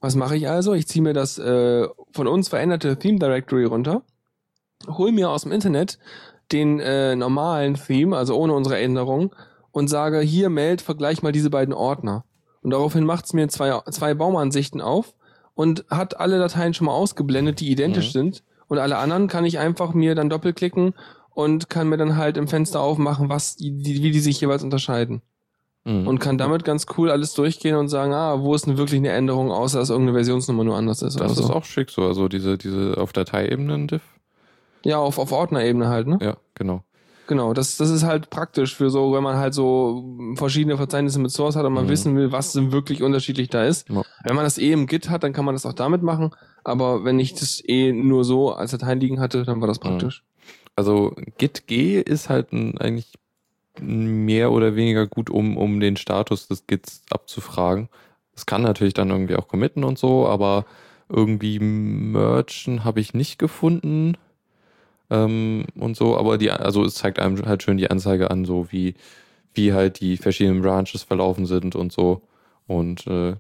Was 0.01 0.15
mache 0.15 0.37
ich 0.37 0.49
also? 0.49 0.73
Ich 0.73 0.87
ziehe 0.87 1.03
mir 1.03 1.15
das 1.15 1.39
äh, 1.39 1.89
von 2.15 2.27
uns 2.29 2.49
veränderte 2.49 2.97
Theme 2.99 3.19
Directory 3.19 3.65
runter, 3.65 4.03
hol 4.87 5.13
mir 5.13 5.31
aus 5.31 5.43
dem 5.43 5.53
Internet 5.53 5.99
den 6.53 6.79
äh, 6.79 7.17
normalen 7.17 7.75
Theme, 7.75 8.17
also 8.17 8.37
ohne 8.37 8.53
unsere 8.55 8.79
Änderung, 8.79 9.35
und 9.73 9.89
sage, 9.89 10.21
hier 10.21 10.51
meld, 10.51 10.81
vergleich 10.81 11.23
mal 11.23 11.33
diese 11.33 11.51
beiden 11.51 11.75
Ordner. 11.75 12.25
Und 12.63 12.71
daraufhin 12.71 13.05
macht 13.05 13.25
es 13.27 13.33
mir 13.33 13.49
zwei, 13.49 13.81
zwei 13.91 14.15
Baumansichten 14.15 14.81
auf 14.81 15.15
und 15.55 15.85
hat 15.91 16.21
alle 16.21 16.39
Dateien 16.39 16.73
schon 16.75 16.87
mal 16.87 16.93
ausgeblendet, 16.93 17.61
die 17.61 17.71
identisch 17.71 18.09
Mhm. 18.09 18.19
sind. 18.19 18.45
Und 18.69 18.79
alle 18.79 18.97
anderen 18.99 19.27
kann 19.29 19.45
ich 19.45 19.59
einfach 19.59 19.93
mir 19.95 20.15
dann 20.15 20.31
doppelklicken 20.31 20.95
und 21.31 21.69
kann 21.69 21.89
mir 21.89 21.97
dann 21.97 22.17
halt 22.17 22.37
im 22.37 22.47
Fenster 22.47 22.81
aufmachen, 22.81 23.29
was 23.29 23.57
die, 23.57 23.77
die, 23.77 24.03
wie 24.03 24.13
die 24.13 24.21
sich 24.21 24.41
jeweils 24.41 24.63
unterscheiden. 24.63 25.23
Mhm. 25.85 26.07
Und 26.09 26.19
kann 26.19 26.39
damit 26.39 26.65
ganz 26.65 26.87
cool 26.97 27.11
alles 27.11 27.35
durchgehen 27.35 27.77
und 27.77 27.89
sagen, 27.89 28.15
ah, 28.15 28.41
wo 28.41 28.55
ist 28.55 28.67
denn 28.67 28.79
wirklich 28.79 28.99
eine 28.99 29.11
Änderung, 29.11 29.51
außer 29.51 29.79
dass 29.79 29.91
irgendeine 29.91 30.17
Versionsnummer 30.17 30.65
nur 30.65 30.77
anders 30.77 31.03
ist. 31.03 31.21
das 31.21 31.33
oder 31.33 31.41
ist 31.41 31.47
so. 31.49 31.53
auch 31.53 31.65
schick 31.65 31.91
so, 31.91 32.03
also 32.03 32.29
diese, 32.29 32.57
diese 32.57 32.97
auf 32.97 33.13
Dateiebenen-Diff. 33.13 34.03
Ja, 34.85 34.99
auf, 34.99 35.19
auf 35.19 35.31
Ordnerebene 35.33 35.89
halt, 35.89 36.07
ne? 36.07 36.19
Ja, 36.23 36.37
genau. 36.55 36.85
Genau, 37.27 37.55
das, 37.55 37.79
das 37.79 37.89
ist 37.91 38.03
halt 38.05 38.29
praktisch 38.29 38.75
für 38.77 38.91
so, 38.91 39.13
wenn 39.15 39.23
man 39.23 39.37
halt 39.37 39.55
so 39.55 40.05
verschiedene 40.37 40.77
Verzeichnisse 40.77 41.19
mit 41.19 41.31
Source 41.31 41.57
hat 41.57 41.65
und 41.65 41.73
man 41.73 41.85
Mhm. 41.87 41.91
wissen 41.91 42.17
will, 42.17 42.33
was 42.33 42.53
denn 42.53 42.71
wirklich 42.73 43.03
unterschiedlich 43.03 43.49
da 43.49 43.65
ist. 43.65 43.89
Ja. 43.89 44.03
Wenn 44.25 44.37
man 44.37 44.45
das 44.45 44.59
eh 44.59 44.73
im 44.73 44.87
Git 44.87 45.09
hat, 45.11 45.23
dann 45.23 45.33
kann 45.33 45.45
man 45.47 45.55
das 45.55 45.65
auch 45.65 45.73
damit 45.73 46.03
machen. 46.03 46.33
Aber 46.65 47.05
wenn 47.05 47.19
ich 47.19 47.35
das 47.35 47.63
eh 47.67 47.93
nur 47.93 48.25
so 48.25 48.53
als 48.53 48.71
Dateien 48.73 49.01
liegen 49.01 49.21
hatte, 49.21 49.45
dann 49.45 49.61
war 49.63 49.69
das 49.69 49.79
praktisch. 49.79 50.23
Also 50.77 51.15
GitG 51.39 52.01
ist 52.03 52.29
halt 52.29 52.53
ein, 52.53 52.77
eigentlich 52.79 53.13
mehr 53.81 54.53
oder 54.53 54.77
weniger 54.77 55.07
gut, 55.07 55.31
um, 55.31 55.57
um 55.57 55.81
den 55.81 55.97
Status 55.97 56.49
des 56.49 56.67
Gits 56.67 57.03
abzufragen. 57.11 57.89
Es 58.35 58.47
kann 58.47 58.63
natürlich 58.63 58.95
dann 58.95 59.11
irgendwie 59.11 59.37
auch 59.37 59.49
committen 59.49 59.85
und 59.85 59.99
so, 59.99 60.27
aber 60.27 60.65
irgendwie 61.09 61.59
merchen 61.59 62.85
habe 62.85 63.01
ich 63.01 63.15
nicht 63.15 63.39
gefunden. 63.39 64.17
Ähm, 65.11 65.67
und 65.77 65.97
so, 65.97 66.17
aber 66.17 66.39
die, 66.39 66.51
also 66.51 66.85
es 66.85 66.95
zeigt 66.95 67.19
einem 67.19 67.45
halt 67.47 67.63
schön 67.63 67.77
die 67.77 67.91
Anzeige 67.91 68.31
an, 68.31 68.45
so 68.45 68.73
wie, 68.73 68.95
wie 69.55 69.73
halt 69.73 70.01
die 70.01 70.17
verschiedenen 70.17 70.63
Branches 70.63 71.03
verlaufen 71.03 71.47
sind 71.47 71.77
und 71.77 71.93
so. 71.93 72.23
Und 72.67 73.07
äh, 73.07 73.37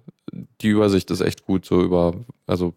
die 0.60 0.68
Übersicht 0.68 1.10
ist 1.10 1.20
echt 1.22 1.46
gut, 1.46 1.64
so 1.64 1.82
über, 1.82 2.14
also 2.46 2.74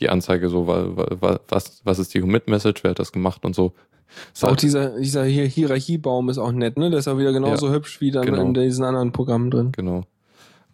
die 0.00 0.08
Anzeige, 0.10 0.48
so 0.48 0.66
wa- 0.66 0.88
wa- 0.96 1.40
was, 1.48 1.80
was 1.84 1.98
ist 1.98 2.14
die 2.14 2.20
Commit-Message, 2.20 2.82
wer 2.84 2.90
hat 2.92 2.98
das 2.98 3.12
gemacht 3.12 3.44
und 3.44 3.54
so. 3.54 3.72
Ist 4.32 4.44
Auch 4.44 4.56
dieser, 4.56 4.98
dieser 4.98 5.24
hier 5.24 5.44
Hierarchiebaum 5.44 6.28
ist 6.28 6.38
auch 6.38 6.52
nett, 6.52 6.76
ne? 6.76 6.90
Der 6.90 6.98
ist 7.00 7.08
auch 7.08 7.18
wieder 7.18 7.32
genauso 7.32 7.72
hübsch 7.72 8.00
wie 8.00 8.10
dann 8.10 8.26
genau. 8.26 8.42
in 8.42 8.54
diesen 8.54 8.84
anderen 8.84 9.12
Programmen 9.12 9.50
drin. 9.50 9.72
Genau. 9.72 10.04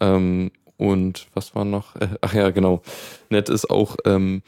Ähm, 0.00 0.50
und 0.76 1.26
was 1.34 1.54
war 1.54 1.64
noch? 1.64 1.96
Äh, 1.96 2.08
ach 2.20 2.34
ja, 2.34 2.50
genau. 2.50 2.82
Nett 3.30 3.48
ist 3.48 3.70
auch, 3.70 3.96
ähm, 4.04 4.42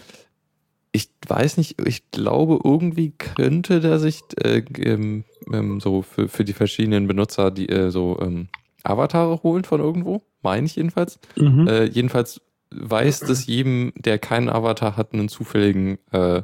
ich 0.93 1.11
weiß 1.27 1.59
nicht, 1.59 1.81
ich 1.87 2.11
glaube, 2.11 2.59
irgendwie 2.65 3.11
könnte 3.11 3.81
der 3.81 3.99
sich 3.99 4.23
äh, 4.43 4.63
ähm, 4.79 5.25
ähm, 5.53 5.81
so 5.81 6.03
für, 6.03 6.29
für 6.29 6.45
die 6.45 6.55
verschiedenen 6.55 7.07
Benutzer 7.07 7.51
die 7.51 7.69
äh, 7.69 7.91
so 7.91 8.19
ähm, 8.21 8.49
Avatare 8.83 9.43
holen 9.43 9.65
von 9.65 9.81
irgendwo, 9.81 10.23
meine 10.43 10.67
ich 10.67 10.77
jedenfalls. 10.77 11.19
Mhm. 11.37 11.69
Äh, 11.69 11.85
jedenfalls 11.85 12.41
weiß 12.71 13.21
das 13.21 13.47
jedem, 13.47 13.93
der 13.97 14.19
keinen 14.19 14.49
Avatar 14.49 14.97
hat, 14.97 15.13
einen 15.13 15.29
zufälligen 15.29 15.99
äh, 16.13 16.43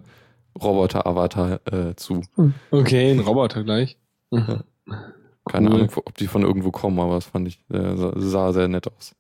Roboter-Avatar 0.61 1.61
äh, 1.73 1.95
zu. 1.97 2.23
Okay, 2.71 3.13
ein 3.13 3.21
Roboter 3.21 3.63
gleich. 3.65 3.99
Keine 4.31 4.65
Cool. 5.71 5.75
Ahnung, 5.75 5.91
ob 5.97 6.15
die 6.17 6.27
von 6.27 6.43
irgendwo 6.43 6.71
kommen, 6.71 6.99
aber 7.01 7.15
das 7.17 7.27
fand 7.27 7.49
ich, 7.49 7.65
äh, 7.71 7.97
sah- 8.17 8.53
sehr 8.53 8.69
nett 8.69 8.87
aus. 8.87 9.15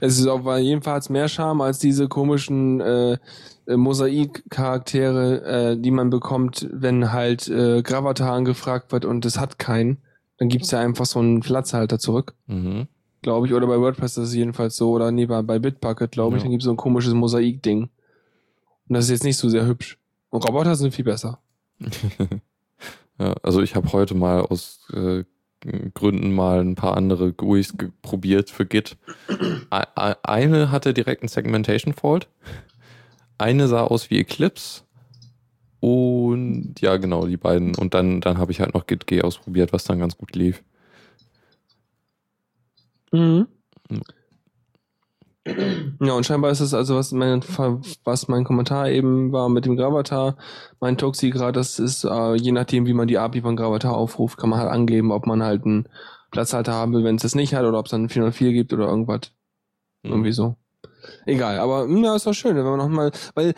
Es 0.00 0.18
ist 0.18 0.26
auf 0.26 0.42
jedenfalls 0.58 1.08
mehr 1.10 1.28
Charme 1.28 1.62
als 1.62 1.78
diese 1.78 2.06
komischen 2.08 2.80
äh, 2.80 3.18
äh, 3.66 3.76
Mosaik-Charaktere, 3.76 5.42
äh, 5.72 5.76
die 5.80 5.90
man 5.90 6.10
bekommt, 6.10 6.68
wenn 6.72 7.12
halt 7.12 7.48
äh, 7.48 7.82
Gravatar 7.82 8.32
angefragt 8.32 8.92
wird 8.92 9.04
und 9.04 9.24
es 9.24 9.38
hat 9.38 9.58
keinen. 9.58 9.98
Dann 10.38 10.48
gibt's 10.48 10.70
ja 10.70 10.80
einfach 10.80 11.06
so 11.06 11.18
einen 11.18 11.40
Platzhalter 11.40 11.98
zurück, 11.98 12.34
Mhm. 12.46 12.88
glaube 13.22 13.46
ich. 13.46 13.54
Oder 13.54 13.66
bei 13.66 13.78
WordPress 13.80 14.18
ist 14.18 14.28
es 14.28 14.34
jedenfalls 14.34 14.76
so. 14.76 14.90
Oder 14.90 15.10
nee, 15.10 15.24
bei, 15.26 15.40
bei 15.42 15.58
Bitbucket, 15.58 16.10
glaube 16.10 16.36
ich. 16.36 16.42
Ja. 16.42 16.44
Dann 16.44 16.50
gibt's 16.52 16.66
so 16.66 16.70
ein 16.70 16.76
komisches 16.76 17.14
Mosaik-Ding. 17.14 17.82
Und 18.88 18.94
das 18.94 19.04
ist 19.06 19.10
jetzt 19.10 19.24
nicht 19.24 19.38
so 19.38 19.48
sehr 19.48 19.66
hübsch. 19.66 19.98
Und 20.30 20.46
Roboter 20.46 20.74
sind 20.76 20.94
viel 20.94 21.04
besser. 21.04 21.40
ja, 23.18 23.34
also 23.42 23.62
ich 23.62 23.74
habe 23.74 23.92
heute 23.92 24.14
mal 24.14 24.40
aus 24.40 24.88
äh, 24.92 25.24
Gründen 25.94 26.34
mal 26.34 26.60
ein 26.60 26.74
paar 26.74 26.96
andere 26.96 27.32
GUIs 27.32 27.74
probiert 28.02 28.50
für 28.50 28.66
Git. 28.66 28.96
Eine 29.70 30.70
hatte 30.70 30.94
direkt 30.94 31.22
einen 31.22 31.28
Segmentation 31.28 31.94
Fault. 31.94 32.28
Eine 33.38 33.68
sah 33.68 33.82
aus 33.82 34.10
wie 34.10 34.18
Eclipse. 34.18 34.82
Und 35.80 36.80
ja, 36.80 36.96
genau, 36.96 37.26
die 37.26 37.36
beiden. 37.36 37.74
Und 37.74 37.94
dann, 37.94 38.20
dann 38.20 38.38
habe 38.38 38.52
ich 38.52 38.60
halt 38.60 38.74
noch 38.74 38.86
Git 38.86 39.06
G 39.06 39.22
ausprobiert, 39.22 39.72
was 39.72 39.84
dann 39.84 39.98
ganz 39.98 40.16
gut 40.16 40.34
lief. 40.34 40.62
Mhm. 43.12 43.46
Ja, 46.00 46.12
und 46.12 46.26
scheinbar 46.26 46.50
ist 46.50 46.60
es 46.60 46.74
also, 46.74 46.96
was 46.96 47.12
mein, 47.12 47.42
was 48.04 48.28
mein 48.28 48.44
Kommentar 48.44 48.90
eben 48.90 49.32
war 49.32 49.48
mit 49.48 49.64
dem 49.64 49.76
Gravatar, 49.76 50.36
mein 50.80 50.98
Toxi 50.98 51.30
gerade, 51.30 51.52
das 51.52 51.78
ist, 51.78 52.04
äh, 52.04 52.34
je 52.34 52.52
nachdem, 52.52 52.86
wie 52.86 52.94
man 52.94 53.06
die 53.06 53.18
API 53.18 53.42
von 53.42 53.56
Gravatar 53.56 53.94
aufruft, 53.96 54.38
kann 54.38 54.50
man 54.50 54.58
halt 54.58 54.70
angeben, 54.70 55.12
ob 55.12 55.26
man 55.26 55.42
halt 55.42 55.64
einen 55.64 55.88
Platzhalter 56.32 56.72
haben 56.72 56.92
will, 56.92 57.04
wenn 57.04 57.16
es 57.16 57.22
das 57.22 57.34
nicht 57.34 57.54
hat, 57.54 57.64
oder 57.64 57.78
ob 57.78 57.86
es 57.86 57.92
dann 57.92 58.08
404 58.08 58.52
gibt 58.52 58.72
oder 58.72 58.88
irgendwas. 58.88 59.32
Mhm. 60.02 60.10
Irgendwie 60.10 60.32
so. 60.32 60.56
Egal, 61.24 61.58
aber 61.58 61.88
ja, 61.88 62.16
ist 62.16 62.26
doch 62.26 62.34
schön, 62.34 62.56
wenn 62.56 62.64
man 62.64 62.78
nochmal, 62.78 63.12
weil 63.34 63.54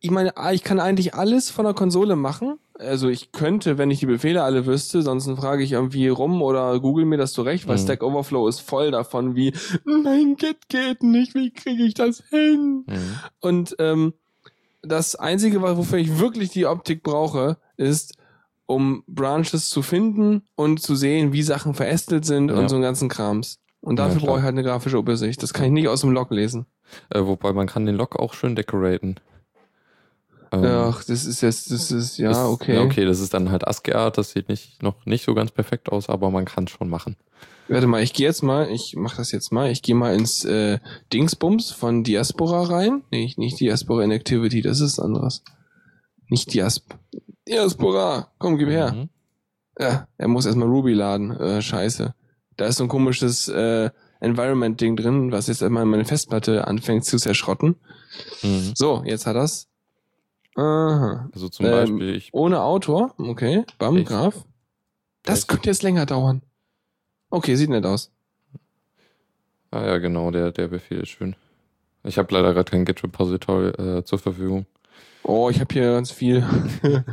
ich 0.00 0.10
meine, 0.10 0.34
ich 0.52 0.62
kann 0.62 0.80
eigentlich 0.80 1.14
alles 1.14 1.50
von 1.50 1.64
der 1.64 1.74
Konsole 1.74 2.16
machen. 2.16 2.58
Also 2.80 3.08
ich 3.08 3.30
könnte, 3.32 3.76
wenn 3.76 3.90
ich 3.90 4.00
die 4.00 4.06
Befehle 4.06 4.42
alle 4.42 4.64
wüsste, 4.64 5.02
sonst 5.02 5.28
frage 5.38 5.62
ich 5.62 5.72
irgendwie 5.72 6.08
rum 6.08 6.40
oder 6.40 6.80
google 6.80 7.04
mir 7.04 7.18
das 7.18 7.32
zurecht, 7.32 7.68
weil 7.68 7.76
mhm. 7.76 7.82
Stack 7.82 8.02
Overflow 8.02 8.48
ist 8.48 8.60
voll 8.60 8.90
davon, 8.90 9.36
wie 9.36 9.52
mein 9.84 10.36
Git 10.36 10.68
geht 10.68 11.02
nicht, 11.02 11.34
wie 11.34 11.50
kriege 11.50 11.84
ich 11.84 11.94
das 11.94 12.22
hin? 12.30 12.84
Mhm. 12.86 13.18
Und 13.40 13.76
ähm, 13.78 14.14
das 14.82 15.14
Einzige, 15.14 15.60
wofür 15.60 15.98
ich 15.98 16.18
wirklich 16.18 16.50
die 16.50 16.66
Optik 16.66 17.02
brauche, 17.02 17.58
ist, 17.76 18.16
um 18.64 19.04
Branches 19.06 19.68
zu 19.68 19.82
finden 19.82 20.42
und 20.54 20.80
zu 20.80 20.94
sehen, 20.94 21.32
wie 21.32 21.42
Sachen 21.42 21.74
verästelt 21.74 22.24
sind 22.24 22.48
ja. 22.48 22.54
und 22.56 22.68
so 22.68 22.76
einen 22.76 22.82
ganzen 22.82 23.08
Krams. 23.08 23.58
Und 23.82 23.96
dafür 23.96 24.20
ja, 24.20 24.26
brauche 24.26 24.38
ich 24.38 24.44
halt 24.44 24.54
eine 24.54 24.62
grafische 24.62 24.98
Übersicht. 24.98 25.42
Das 25.42 25.52
kann 25.52 25.66
ich 25.66 25.72
nicht 25.72 25.88
aus 25.88 26.02
dem 26.02 26.12
Log 26.12 26.30
lesen. 26.30 26.66
Äh, 27.10 27.24
wobei 27.24 27.52
man 27.52 27.66
kann 27.66 27.86
den 27.86 27.96
Log 27.96 28.16
auch 28.16 28.34
schön 28.34 28.54
decoraten. 28.54 29.16
Ähm, 30.52 30.64
Ach, 30.64 31.04
das 31.04 31.26
ist 31.26 31.40
jetzt, 31.42 31.70
das 31.70 31.90
ist, 31.90 32.18
ja, 32.18 32.30
das, 32.30 32.38
okay. 32.38 32.74
Ja, 32.74 32.82
okay, 32.82 33.04
das 33.04 33.20
ist 33.20 33.32
dann 33.32 33.50
halt 33.50 33.66
ASCII-Art, 33.66 34.18
das 34.18 34.32
sieht 34.32 34.48
nicht, 34.48 34.82
noch 34.82 35.06
nicht 35.06 35.24
so 35.24 35.34
ganz 35.34 35.52
perfekt 35.52 35.90
aus, 35.90 36.08
aber 36.08 36.30
man 36.30 36.44
kann 36.44 36.64
es 36.64 36.70
schon 36.70 36.88
machen. 36.88 37.16
Warte 37.68 37.86
mal, 37.86 38.02
ich 38.02 38.12
gehe 38.12 38.26
jetzt 38.26 38.42
mal, 38.42 38.68
ich 38.68 38.96
mach 38.96 39.16
das 39.16 39.30
jetzt 39.30 39.52
mal, 39.52 39.70
ich 39.70 39.82
gehe 39.82 39.94
mal 39.94 40.12
ins 40.12 40.44
äh, 40.44 40.80
Dingsbums 41.12 41.70
von 41.70 42.02
Diaspora 42.02 42.64
rein. 42.64 43.04
Nee, 43.12 43.32
nicht 43.36 43.60
Diaspora 43.60 44.02
Inactivity, 44.02 44.60
das 44.60 44.80
ist 44.80 44.98
anderes. 44.98 45.44
Nicht 46.28 46.52
Diasp 46.52 46.94
Diaspora, 47.46 48.32
komm, 48.38 48.58
gib 48.58 48.70
her. 48.70 48.92
Mhm. 48.92 49.08
Ja, 49.78 50.08
er 50.18 50.28
muss 50.28 50.46
erstmal 50.46 50.68
Ruby 50.68 50.94
laden, 50.94 51.30
äh, 51.30 51.62
scheiße. 51.62 52.14
Da 52.56 52.66
ist 52.66 52.76
so 52.76 52.84
ein 52.84 52.88
komisches 52.88 53.48
äh, 53.48 53.90
Environment-Ding 54.20 54.96
drin, 54.96 55.32
was 55.32 55.46
jetzt 55.46 55.62
einmal 55.62 55.86
meine 55.86 56.04
Festplatte 56.04 56.66
anfängt 56.66 57.04
zu 57.04 57.16
zerschrotten. 57.18 57.76
Mhm. 58.42 58.72
So, 58.74 59.02
jetzt 59.06 59.26
hat 59.26 59.36
das. 59.36 59.69
Aha. 60.60 61.30
Also 61.32 61.48
zum 61.48 61.66
ähm, 61.66 61.72
Beispiel 61.72 62.14
ich. 62.14 62.34
Ohne 62.34 62.60
Autor, 62.60 63.14
okay. 63.16 63.64
Bam, 63.78 63.96
ich, 63.96 64.06
Graf. 64.06 64.44
Das 65.22 65.46
könnte 65.46 65.70
jetzt 65.70 65.82
länger 65.82 66.04
dauern. 66.04 66.42
Okay, 67.30 67.54
sieht 67.54 67.70
nett 67.70 67.86
aus. 67.86 68.10
Ah 69.70 69.86
ja, 69.86 69.98
genau, 69.98 70.30
der, 70.30 70.52
der 70.52 70.68
Befehl 70.68 71.00
ist 71.00 71.10
schön. 71.10 71.34
Ich 72.02 72.18
habe 72.18 72.34
leider 72.34 72.52
gerade 72.52 72.70
kein 72.70 72.84
Git-Repository 72.84 73.68
äh, 73.68 74.04
zur 74.04 74.18
Verfügung. 74.18 74.66
Oh, 75.22 75.48
ich 75.50 75.60
habe 75.60 75.72
hier 75.72 75.92
ganz 75.92 76.10
viel. 76.10 76.44
ja. 76.82 77.04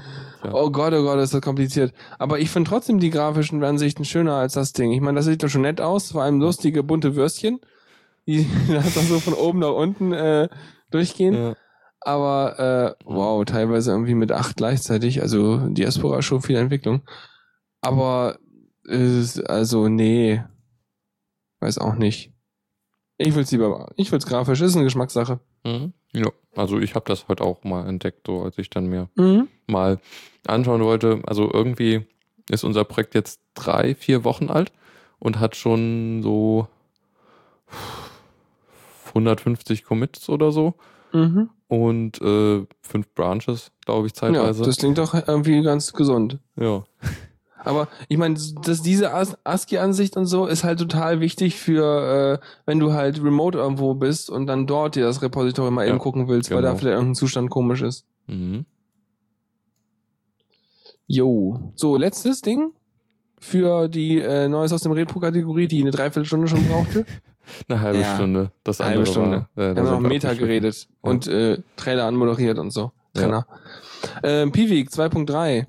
Oh 0.53 0.69
Gott, 0.69 0.93
oh 0.93 1.03
Gott, 1.03 1.19
ist 1.19 1.33
das 1.33 1.41
kompliziert. 1.41 1.93
Aber 2.19 2.39
ich 2.39 2.49
finde 2.49 2.69
trotzdem 2.69 2.99
die 2.99 3.09
grafischen 3.09 3.63
Ansichten 3.63 4.05
schöner 4.05 4.35
als 4.35 4.53
das 4.53 4.73
Ding. 4.73 4.91
Ich 4.91 5.01
meine, 5.01 5.17
das 5.17 5.25
sieht 5.25 5.43
doch 5.43 5.49
schon 5.49 5.61
nett 5.61 5.79
aus, 5.79 6.11
vor 6.11 6.23
allem 6.23 6.41
lustige 6.41 6.83
bunte 6.83 7.15
Würstchen, 7.15 7.59
die 8.25 8.45
dann 8.67 8.83
so 8.83 9.19
von 9.19 9.33
oben 9.33 9.59
nach 9.59 9.73
unten 9.73 10.11
äh, 10.11 10.49
durchgehen. 10.89 11.33
Ja. 11.33 11.55
Aber 12.07 12.95
äh, 12.97 13.03
wow, 13.03 13.43
teilweise 13.43 13.91
irgendwie 13.91 14.15
mit 14.15 14.31
acht 14.31 14.55
gleichzeitig. 14.55 15.21
Also 15.21 15.57
Diaspora 15.67 16.21
schon 16.21 16.41
viel 16.41 16.55
Entwicklung. 16.55 17.01
Aber 17.81 18.39
äh, 18.87 19.25
also 19.45 19.89
nee, 19.89 20.41
weiß 21.59 21.79
auch 21.79 21.95
nicht. 21.95 22.31
Ich 23.17 23.35
will's 23.35 23.51
lieber, 23.51 23.91
ich 23.97 24.09
will's 24.13 24.25
grafisch, 24.25 24.61
ist 24.61 24.75
eine 24.75 24.85
Geschmackssache. 24.85 25.41
Mhm. 25.65 25.91
Ja, 26.13 26.29
also 26.55 26.79
ich 26.79 26.95
habe 26.95 27.03
das 27.09 27.27
heute 27.27 27.43
auch 27.43 27.65
mal 27.65 27.85
entdeckt, 27.85 28.27
so 28.27 28.41
als 28.41 28.57
ich 28.57 28.69
dann 28.69 28.87
mir 28.87 29.09
mhm. 29.15 29.49
mal 29.65 29.99
anschauen 30.47 30.85
wollte. 30.85 31.21
Also 31.25 31.51
irgendwie 31.51 32.05
ist 32.49 32.63
unser 32.63 32.85
Projekt 32.85 33.15
jetzt 33.15 33.41
drei, 33.53 33.95
vier 33.95 34.23
Wochen 34.23 34.49
alt 34.49 34.71
und 35.19 35.41
hat 35.41 35.57
schon 35.57 36.23
so 36.23 36.69
150 39.09 39.83
Commits 39.83 40.29
oder 40.29 40.53
so. 40.53 40.75
Mhm. 41.11 41.49
Und 41.67 42.21
äh, 42.21 42.65
fünf 42.81 43.13
Branches, 43.13 43.71
glaube 43.85 44.07
ich, 44.07 44.13
zeitweise. 44.13 44.61
Ja, 44.61 44.65
das 44.65 44.77
klingt 44.77 44.97
doch 44.97 45.13
irgendwie 45.13 45.61
ganz 45.61 45.93
gesund. 45.93 46.39
Ja. 46.55 46.83
Aber 47.65 47.89
ich 48.07 48.17
meine, 48.17 48.37
dass 48.63 48.81
diese 48.81 49.13
ASCII-Ansicht 49.13 50.15
und 50.15 50.25
so 50.25 50.45
ist 50.45 50.63
halt 50.63 50.79
total 50.79 51.19
wichtig 51.19 51.57
für, 51.57 52.39
äh, 52.41 52.45
wenn 52.65 52.79
du 52.79 52.93
halt 52.93 53.21
remote 53.21 53.57
irgendwo 53.57 53.93
bist 53.93 54.29
und 54.29 54.47
dann 54.47 54.67
dort 54.67 54.95
dir 54.95 55.03
das 55.03 55.21
Repository 55.21 55.71
mal 55.71 55.83
ja, 55.83 55.89
eben 55.89 55.99
gucken 55.99 56.29
willst, 56.29 56.49
genau. 56.49 56.57
weil 56.57 56.63
da 56.63 56.69
genau. 56.69 56.79
vielleicht 56.79 56.95
irgendein 56.95 57.15
Zustand 57.15 57.49
komisch 57.49 57.81
ist. 57.81 58.05
Mhm. 58.27 58.65
Jo. 61.07 61.73
So, 61.75 61.97
letztes 61.97 62.41
Ding 62.41 62.71
für 63.39 63.87
die 63.87 64.19
äh, 64.19 64.47
Neues 64.47 64.73
aus 64.73 64.81
dem 64.81 64.91
Repro-Kategorie, 64.91 65.67
die 65.67 65.81
eine 65.81 65.91
Dreiviertelstunde 65.91 66.47
schon 66.47 66.67
brauchte. 66.67 67.05
eine 67.69 67.81
halbe 67.81 67.99
ja, 67.99 68.15
Stunde. 68.15 68.51
Das 68.63 68.81
eine 68.81 68.91
halbe 68.91 69.05
Stunde. 69.05 69.47
War, 69.55 69.65
äh, 69.65 69.75
wir 69.75 69.83
haben 69.83 70.03
noch 70.03 70.09
Meta 70.09 70.33
geredet 70.33 70.87
ja. 70.89 71.09
und 71.09 71.27
äh, 71.27 71.59
Trailer 71.75 72.05
anmoderiert 72.05 72.57
und 72.57 72.71
so. 72.71 72.91
Trainer. 73.13 73.47
Ja. 74.23 74.41
Ähm, 74.41 74.51
Piwik 74.51 74.89
2.3 74.89 75.65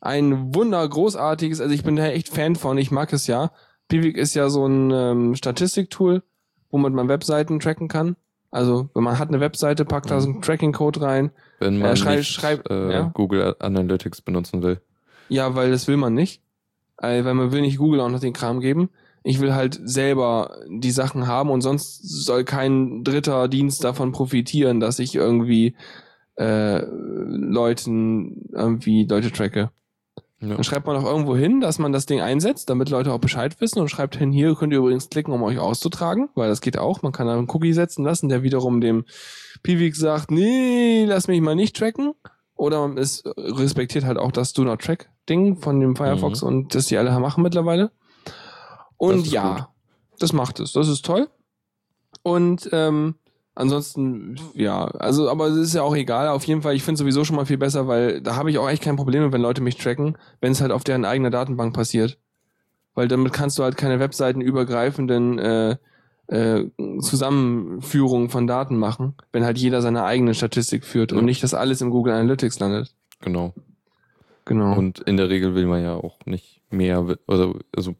ein 0.00 0.54
wunder 0.54 0.86
großartiges, 0.88 1.60
also 1.60 1.74
ich 1.74 1.82
bin 1.82 1.96
da 1.96 2.06
echt 2.06 2.28
Fan 2.28 2.56
von, 2.56 2.78
ich 2.78 2.90
mag 2.90 3.12
es 3.12 3.26
ja. 3.26 3.50
Pivik 3.88 4.16
ist 4.16 4.34
ja 4.34 4.48
so 4.48 4.66
ein 4.66 4.90
ähm, 4.90 5.34
Statistiktool, 5.34 6.22
womit 6.70 6.92
man 6.92 7.08
Webseiten 7.08 7.58
tracken 7.58 7.88
kann. 7.88 8.16
Also 8.50 8.90
wenn 8.94 9.02
man 9.02 9.18
hat 9.18 9.28
eine 9.28 9.40
Webseite, 9.40 9.84
packt 9.84 10.10
da 10.10 10.20
so 10.20 10.28
einen 10.28 10.42
Tracking-Code 10.42 11.02
rein. 11.02 11.30
Wenn 11.58 11.78
man 11.78 11.92
äh, 11.92 11.96
schrei, 11.96 12.16
nicht 12.16 12.28
schreib, 12.28 12.70
äh, 12.70 12.92
ja? 12.92 13.10
Google 13.14 13.56
Analytics 13.58 14.22
benutzen 14.22 14.62
will. 14.62 14.80
Ja, 15.28 15.54
weil 15.54 15.70
das 15.70 15.88
will 15.88 15.96
man 15.96 16.14
nicht. 16.14 16.42
Weil 17.00 17.22
man 17.22 17.52
will 17.52 17.60
nicht 17.60 17.78
Google 17.78 18.00
auch 18.00 18.08
noch 18.08 18.20
den 18.20 18.32
Kram 18.32 18.60
geben. 18.60 18.90
Ich 19.22 19.40
will 19.40 19.54
halt 19.54 19.78
selber 19.82 20.58
die 20.68 20.90
Sachen 20.90 21.26
haben 21.26 21.50
und 21.50 21.60
sonst 21.60 22.00
soll 22.02 22.44
kein 22.44 23.04
dritter 23.04 23.48
Dienst 23.48 23.84
davon 23.84 24.12
profitieren, 24.12 24.80
dass 24.80 24.98
ich 24.98 25.14
irgendwie 25.14 25.76
äh, 26.36 26.82
Leuten 26.86 28.48
irgendwie 28.52 29.04
Leute 29.04 29.32
tracke. 29.32 29.70
Ja. 30.40 30.54
Dann 30.54 30.62
schreibt 30.62 30.86
man 30.86 30.96
auch 30.96 31.04
irgendwo 31.04 31.36
hin, 31.36 31.60
dass 31.60 31.80
man 31.80 31.92
das 31.92 32.06
Ding 32.06 32.20
einsetzt, 32.20 32.70
damit 32.70 32.90
Leute 32.90 33.12
auch 33.12 33.18
Bescheid 33.18 33.60
wissen 33.60 33.80
und 33.80 33.88
schreibt 33.88 34.16
hin, 34.16 34.30
hier 34.30 34.54
könnt 34.54 34.72
ihr 34.72 34.78
übrigens 34.78 35.10
klicken, 35.10 35.34
um 35.34 35.42
euch 35.42 35.58
auszutragen, 35.58 36.28
weil 36.36 36.48
das 36.48 36.60
geht 36.60 36.78
auch. 36.78 37.02
Man 37.02 37.12
kann 37.12 37.26
da 37.26 37.36
einen 37.36 37.50
Cookie 37.50 37.72
setzen 37.72 38.04
lassen, 38.04 38.28
der 38.28 38.44
wiederum 38.44 38.80
dem 38.80 39.04
Pivik 39.64 39.96
sagt, 39.96 40.30
nee, 40.30 41.04
lass 41.06 41.26
mich 41.26 41.40
mal 41.40 41.56
nicht 41.56 41.76
tracken. 41.76 42.12
Oder 42.54 42.86
man 42.86 42.96
ist, 42.96 43.24
respektiert 43.36 44.04
halt 44.04 44.18
auch 44.18 44.30
das 44.30 44.52
Do 44.52 44.62
Not 44.62 44.80
Track 44.80 45.10
Ding 45.28 45.56
von 45.56 45.80
dem 45.80 45.96
Firefox 45.96 46.42
mhm. 46.42 46.48
und 46.48 46.74
das 46.74 46.86
die 46.86 46.98
alle 46.98 47.18
machen 47.18 47.42
mittlerweile. 47.42 47.90
Und 48.96 49.30
ja, 49.30 49.54
gut. 49.54 49.66
das 50.18 50.32
macht 50.32 50.60
es. 50.60 50.72
Das 50.72 50.88
ist 50.88 51.04
toll. 51.04 51.28
Und 52.22 52.68
ähm, 52.72 53.14
Ansonsten, 53.58 54.36
ja, 54.54 54.84
also, 54.84 55.28
aber 55.28 55.48
es 55.48 55.56
ist 55.56 55.74
ja 55.74 55.82
auch 55.82 55.96
egal. 55.96 56.28
Auf 56.28 56.44
jeden 56.44 56.62
Fall, 56.62 56.76
ich 56.76 56.84
finde 56.84 57.00
sowieso 57.00 57.24
schon 57.24 57.34
mal 57.34 57.44
viel 57.44 57.58
besser, 57.58 57.88
weil 57.88 58.20
da 58.20 58.36
habe 58.36 58.52
ich 58.52 58.58
auch 58.58 58.68
echt 58.68 58.84
kein 58.84 58.94
Problem, 58.94 59.32
wenn 59.32 59.42
Leute 59.42 59.62
mich 59.62 59.76
tracken, 59.76 60.16
wenn 60.40 60.52
es 60.52 60.60
halt 60.60 60.70
auf 60.70 60.84
deren 60.84 61.04
eigener 61.04 61.30
Datenbank 61.30 61.74
passiert. 61.74 62.18
Weil 62.94 63.08
damit 63.08 63.32
kannst 63.32 63.58
du 63.58 63.64
halt 63.64 63.76
keine 63.76 63.98
webseitenübergreifenden 63.98 65.40
äh, 65.40 65.76
äh, 66.28 66.70
Zusammenführung 67.00 68.30
von 68.30 68.46
Daten 68.46 68.76
machen, 68.76 69.14
wenn 69.32 69.44
halt 69.44 69.58
jeder 69.58 69.82
seine 69.82 70.04
eigene 70.04 70.34
Statistik 70.34 70.84
führt 70.84 71.10
ja. 71.10 71.18
und 71.18 71.24
nicht, 71.24 71.42
dass 71.42 71.52
alles 71.52 71.80
im 71.80 71.90
Google 71.90 72.12
Analytics 72.12 72.60
landet. 72.60 72.94
Genau. 73.22 73.54
Genau. 74.48 74.76
Und 74.76 75.00
in 75.00 75.16
der 75.18 75.28
Regel 75.28 75.54
will 75.54 75.66
man 75.66 75.82
ja 75.82 75.94
auch 75.94 76.18
nicht 76.24 76.62
mehr, 76.70 77.04
also, 77.26 77.58
also 77.76 77.94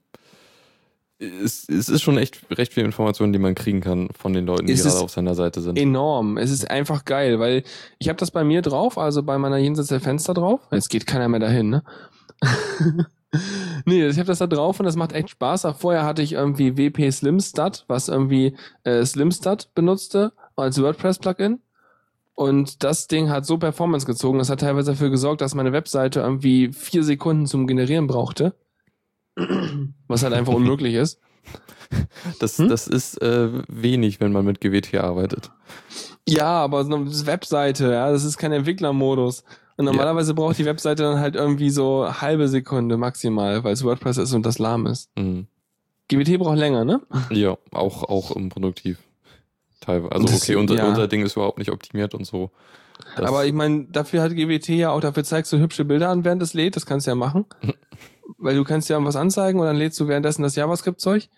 es, 1.18 1.68
es 1.68 1.88
ist 1.88 2.02
schon 2.02 2.16
echt 2.16 2.40
recht 2.50 2.72
viel 2.72 2.84
Information, 2.84 3.32
die 3.32 3.38
man 3.38 3.54
kriegen 3.54 3.80
kann 3.80 4.08
von 4.18 4.32
den 4.32 4.46
Leuten, 4.46 4.66
die 4.66 4.72
es 4.72 4.84
gerade 4.84 5.00
auf 5.00 5.10
seiner 5.10 5.34
Seite 5.34 5.60
sind. 5.60 5.78
Enorm. 5.78 6.38
Es 6.38 6.50
ist 6.50 6.70
einfach 6.70 7.04
geil, 7.04 7.38
weil 7.38 7.64
ich 7.98 8.08
habe 8.08 8.18
das 8.18 8.30
bei 8.30 8.44
mir 8.44 8.62
drauf, 8.62 8.96
also 8.96 9.22
bei 9.22 9.36
meiner 9.36 9.58
Jenseits 9.58 9.88
der 9.88 10.00
Fenster 10.00 10.32
drauf. 10.32 10.60
Jetzt 10.72 10.88
geht 10.88 11.06
keiner 11.06 11.28
mehr 11.28 11.40
dahin, 11.40 11.68
ne? 11.68 11.82
nee, 13.84 14.06
ich 14.06 14.16
habe 14.16 14.26
das 14.26 14.38
da 14.38 14.46
drauf 14.46 14.80
und 14.80 14.86
das 14.86 14.96
macht 14.96 15.12
echt 15.12 15.28
Spaß. 15.30 15.66
Auch 15.66 15.76
vorher 15.76 16.04
hatte 16.04 16.22
ich 16.22 16.32
irgendwie 16.32 16.78
WP 16.78 17.10
Slimstat, 17.10 17.84
was 17.88 18.08
irgendwie 18.08 18.56
äh, 18.84 19.04
Slimstat 19.04 19.74
benutzte 19.74 20.32
als 20.56 20.80
WordPress-Plugin. 20.80 21.60
Und 22.38 22.84
das 22.84 23.08
Ding 23.08 23.30
hat 23.30 23.46
so 23.46 23.58
Performance 23.58 24.06
gezogen, 24.06 24.38
das 24.38 24.48
hat 24.48 24.60
teilweise 24.60 24.92
dafür 24.92 25.10
gesorgt, 25.10 25.40
dass 25.40 25.56
meine 25.56 25.72
Webseite 25.72 26.20
irgendwie 26.20 26.72
vier 26.72 27.02
Sekunden 27.02 27.46
zum 27.46 27.66
Generieren 27.66 28.06
brauchte. 28.06 28.54
Was 30.06 30.22
halt 30.22 30.34
einfach 30.34 30.52
unmöglich 30.52 30.94
ist. 30.94 31.18
Das, 32.38 32.56
Hm? 32.58 32.68
das 32.68 32.86
ist 32.86 33.20
äh, 33.22 33.48
wenig, 33.66 34.20
wenn 34.20 34.30
man 34.30 34.44
mit 34.44 34.60
GWT 34.60 34.94
arbeitet. 34.98 35.50
Ja, 36.28 36.46
aber 36.62 36.84
so 36.84 36.94
eine 36.94 37.26
Webseite, 37.26 37.90
ja, 37.90 38.12
das 38.12 38.22
ist 38.22 38.38
kein 38.38 38.52
Entwicklermodus. 38.52 39.42
Und 39.76 39.86
Ja. 39.86 39.92
normalerweise 39.92 40.32
braucht 40.34 40.58
die 40.58 40.64
Webseite 40.64 41.02
dann 41.02 41.18
halt 41.18 41.34
irgendwie 41.34 41.70
so 41.70 42.06
halbe 42.20 42.46
Sekunde 42.46 42.98
maximal, 42.98 43.64
weil 43.64 43.72
es 43.72 43.82
WordPress 43.82 44.18
ist 44.18 44.32
und 44.32 44.46
das 44.46 44.60
lahm 44.60 44.86
ist. 44.86 45.10
Mhm. 45.18 45.48
GWT 46.06 46.38
braucht 46.38 46.58
länger, 46.58 46.84
ne? 46.84 47.00
Ja, 47.30 47.58
auch, 47.72 48.04
auch 48.04 48.30
im 48.36 48.48
Produktiv. 48.48 48.98
Teilweise. 49.88 50.12
Also 50.12 50.34
okay, 50.34 50.54
unser, 50.56 50.74
ja. 50.76 50.88
unser 50.88 51.08
Ding 51.08 51.22
ist 51.24 51.34
überhaupt 51.36 51.58
nicht 51.58 51.70
optimiert 51.70 52.14
und 52.14 52.24
so. 52.26 52.50
Das- 53.16 53.26
Aber 53.28 53.46
ich 53.46 53.52
meine, 53.52 53.86
dafür 53.90 54.22
hat 54.22 54.34
GWT 54.34 54.68
ja 54.76 54.90
auch, 54.90 55.00
dafür 55.00 55.24
zeigst 55.24 55.52
du 55.52 55.58
hübsche 55.58 55.84
Bilder 55.84 56.10
an, 56.10 56.24
während 56.24 56.42
es 56.42 56.52
lädt, 56.52 56.76
das 56.76 56.84
kannst 56.84 57.06
du 57.06 57.10
ja 57.12 57.14
machen. 57.14 57.46
weil 58.38 58.54
du 58.56 58.64
kannst 58.64 58.88
ja 58.90 59.02
was 59.02 59.16
anzeigen 59.16 59.58
und 59.58 59.66
dann 59.66 59.76
lädst 59.76 59.98
du 59.98 60.06
währenddessen 60.08 60.42
das 60.42 60.54
JavaScript-Zeug 60.56 61.28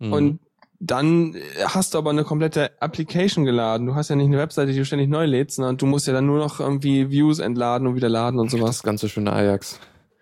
Mhm. 0.00 0.12
und 0.12 0.38
dann 0.80 1.34
hast 1.64 1.94
du 1.94 1.98
aber 1.98 2.10
eine 2.10 2.22
komplette 2.22 2.70
Application 2.80 3.44
geladen. 3.44 3.86
Du 3.88 3.96
hast 3.96 4.10
ja 4.10 4.16
nicht 4.16 4.26
eine 4.28 4.38
Webseite, 4.38 4.70
die 4.70 4.78
du 4.78 4.84
ständig 4.84 5.08
neu 5.08 5.24
lädst, 5.26 5.56
sondern 5.56 5.76
du 5.76 5.86
musst 5.86 6.06
ja 6.06 6.12
dann 6.12 6.26
nur 6.26 6.38
noch 6.38 6.60
irgendwie 6.60 7.10
Views 7.10 7.40
entladen 7.40 7.88
und 7.88 7.96
wieder 7.96 8.08
laden 8.08 8.38
und 8.38 8.48
sowas. 8.50 8.76
das 8.76 8.82
ganze 8.84 9.08
schöne 9.08 9.32
Ajax. 9.32 9.80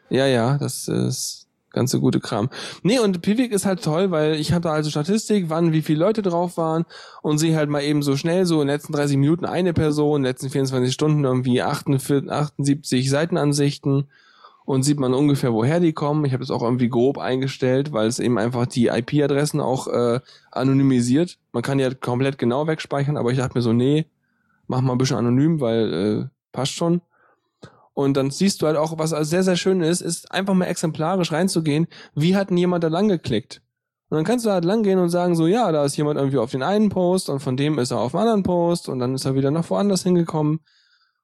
Ja, 0.09 0.27
ja, 0.27 0.57
das 0.57 0.89
ist 0.89 1.46
ganze 1.77 2.01
gute 2.01 2.21
Kram. 2.21 2.49
Nee, 2.83 2.99
und 2.99 3.23
Pivik 3.23 3.53
ist 3.53 3.67
halt 3.67 3.85
toll, 3.85 4.11
weil 4.11 4.35
ich 4.35 4.53
habe 4.53 4.63
da 4.63 4.73
also 4.73 4.91
Statistik, 4.91 5.45
wann 5.49 5.73
wie 5.73 5.83
viele 5.83 6.01
Leute 6.01 6.23
drauf 6.23 6.57
waren 6.57 6.87
und 7.23 7.39
sehe 7.39 7.55
halt 7.55 7.69
mal 7.69 7.83
eben 7.83 8.03
so 8.03 8.17
schnell 8.17 8.47
so 8.47 8.61
in 8.63 8.67
den 8.67 8.75
letzten 8.75 8.95
30 8.95 9.19
Minuten 9.19 9.45
eine 9.45 9.75
Person, 9.75 10.17
in 10.17 10.23
den 10.23 10.31
letzten 10.31 10.51
24 10.51 10.93
Stunden 10.93 11.23
irgendwie 11.25 11.63
48, 11.63 12.33
78 12.33 13.11
Seitenansichten 13.11 14.09
und 14.65 14.83
sieht 14.83 14.99
man 14.99 15.15
ungefähr, 15.15 15.53
woher 15.53 15.79
die 15.79 15.93
kommen. 15.93 16.25
Ich 16.25 16.33
habe 16.33 16.43
das 16.43 16.51
auch 16.51 16.63
irgendwie 16.63 16.89
grob 16.89 17.19
eingestellt, 17.19 17.93
weil 17.93 18.09
es 18.09 18.19
eben 18.19 18.39
einfach 18.39 18.67
die 18.67 18.87
IP-Adressen 18.87 19.61
auch 19.61 19.87
äh, 19.87 20.21
anonymisiert. 20.51 21.39
Man 21.53 21.63
kann 21.63 21.79
ja 21.79 21.93
komplett 21.93 22.39
genau 22.39 22.67
wegspeichern, 22.67 23.19
aber 23.19 23.31
ich 23.31 23.39
dachte 23.39 23.57
mir 23.57 23.63
so, 23.63 23.75
nee, 23.75 24.07
mach 24.67 24.81
mal 24.81 24.93
ein 24.93 24.99
bisschen 24.99 25.19
anonym, 25.19 25.61
weil 25.61 25.93
äh, 25.93 26.25
passt 26.53 26.73
schon. 26.73 27.03
Und 27.97 28.19
dann 28.19 28.31
siehst 28.31 28.61
du 28.61 28.67
halt 28.67 28.77
auch, 28.77 28.99
was 28.99 29.09
sehr, 29.27 29.43
sehr 29.43 29.57
schön 29.57 29.81
ist, 29.81 30.03
ist 30.03 30.31
einfach 30.31 30.53
mal 30.53 30.67
exemplarisch 30.67 31.33
reinzugehen, 31.33 31.87
wie 32.15 32.37
hat 32.37 32.51
denn 32.51 32.59
jemand 32.59 32.85
da 32.85 32.89
lang 32.89 33.09
geklickt? 33.09 33.63
Und 34.11 34.17
dann 34.17 34.25
kannst 34.27 34.45
du 34.45 34.51
halt 34.51 34.67
lang 34.67 34.83
gehen 34.83 34.99
und 34.99 35.09
sagen 35.09 35.35
so, 35.35 35.47
ja, 35.47 35.73
da 35.73 35.83
ist 35.83 35.97
jemand 35.97 36.19
irgendwie 36.19 36.37
auf 36.37 36.51
den 36.51 36.63
einen 36.63 36.91
Post 36.91 37.31
und 37.31 37.41
von 37.41 37.57
dem 37.57 37.79
ist 37.79 37.93
er 37.93 38.01
auf 38.01 38.13
den 38.13 38.21
anderen 38.21 38.43
Post 38.43 38.91
und 38.91 38.99
dann 38.99 39.15
ist 39.15 39.25
er 39.25 39.35
wieder 39.35 39.51
nach 39.51 39.71
woanders 39.71 40.03
hingekommen 40.03 40.61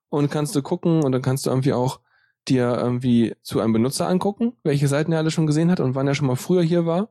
und 0.08 0.30
kannst 0.30 0.56
du 0.56 0.62
gucken 0.62 1.04
und 1.04 1.12
dann 1.12 1.20
kannst 1.20 1.44
du 1.44 1.50
irgendwie 1.50 1.74
auch 1.74 2.00
dir 2.48 2.74
irgendwie 2.78 3.34
zu 3.42 3.60
einem 3.60 3.74
Benutzer 3.74 4.08
angucken, 4.08 4.54
welche 4.62 4.88
Seiten 4.88 5.12
er 5.12 5.18
alle 5.18 5.30
schon 5.30 5.46
gesehen 5.46 5.70
hat 5.70 5.78
und 5.78 5.94
wann 5.94 6.08
er 6.08 6.14
schon 6.14 6.26
mal 6.26 6.36
früher 6.36 6.62
hier 6.62 6.86
war. 6.86 7.10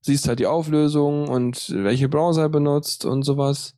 Siehst 0.00 0.26
halt 0.26 0.38
die 0.38 0.46
Auflösung 0.46 1.28
und 1.28 1.68
welche 1.68 2.08
Browser 2.08 2.44
er 2.44 2.48
benutzt 2.48 3.04
und 3.04 3.24
sowas. 3.24 3.76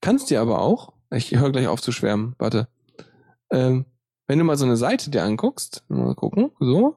Kannst 0.00 0.30
dir 0.30 0.40
aber 0.40 0.60
auch, 0.60 0.92
ich 1.10 1.32
höre 1.32 1.50
gleich 1.50 1.66
auf 1.66 1.82
zu 1.82 1.90
schwärmen, 1.90 2.36
warte, 2.38 2.68
ähm, 3.50 3.86
wenn 4.26 4.38
du 4.38 4.44
mal 4.44 4.56
so 4.56 4.64
eine 4.64 4.76
Seite 4.76 5.10
dir 5.10 5.22
anguckst, 5.22 5.84
mal 5.88 6.14
gucken, 6.14 6.50
so, 6.60 6.96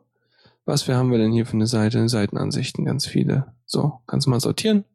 was 0.66 0.88
wir 0.88 0.96
haben 0.96 1.12
wir 1.12 1.18
denn 1.18 1.32
hier 1.32 1.46
für 1.46 1.54
eine 1.54 1.68
Seite? 1.68 2.08
Seitenansichten, 2.08 2.86
ganz 2.86 3.06
viele. 3.06 3.54
So, 3.66 4.00
kannst 4.08 4.28
du 4.28 4.32
mal 4.32 4.40
sortieren. 4.40 4.86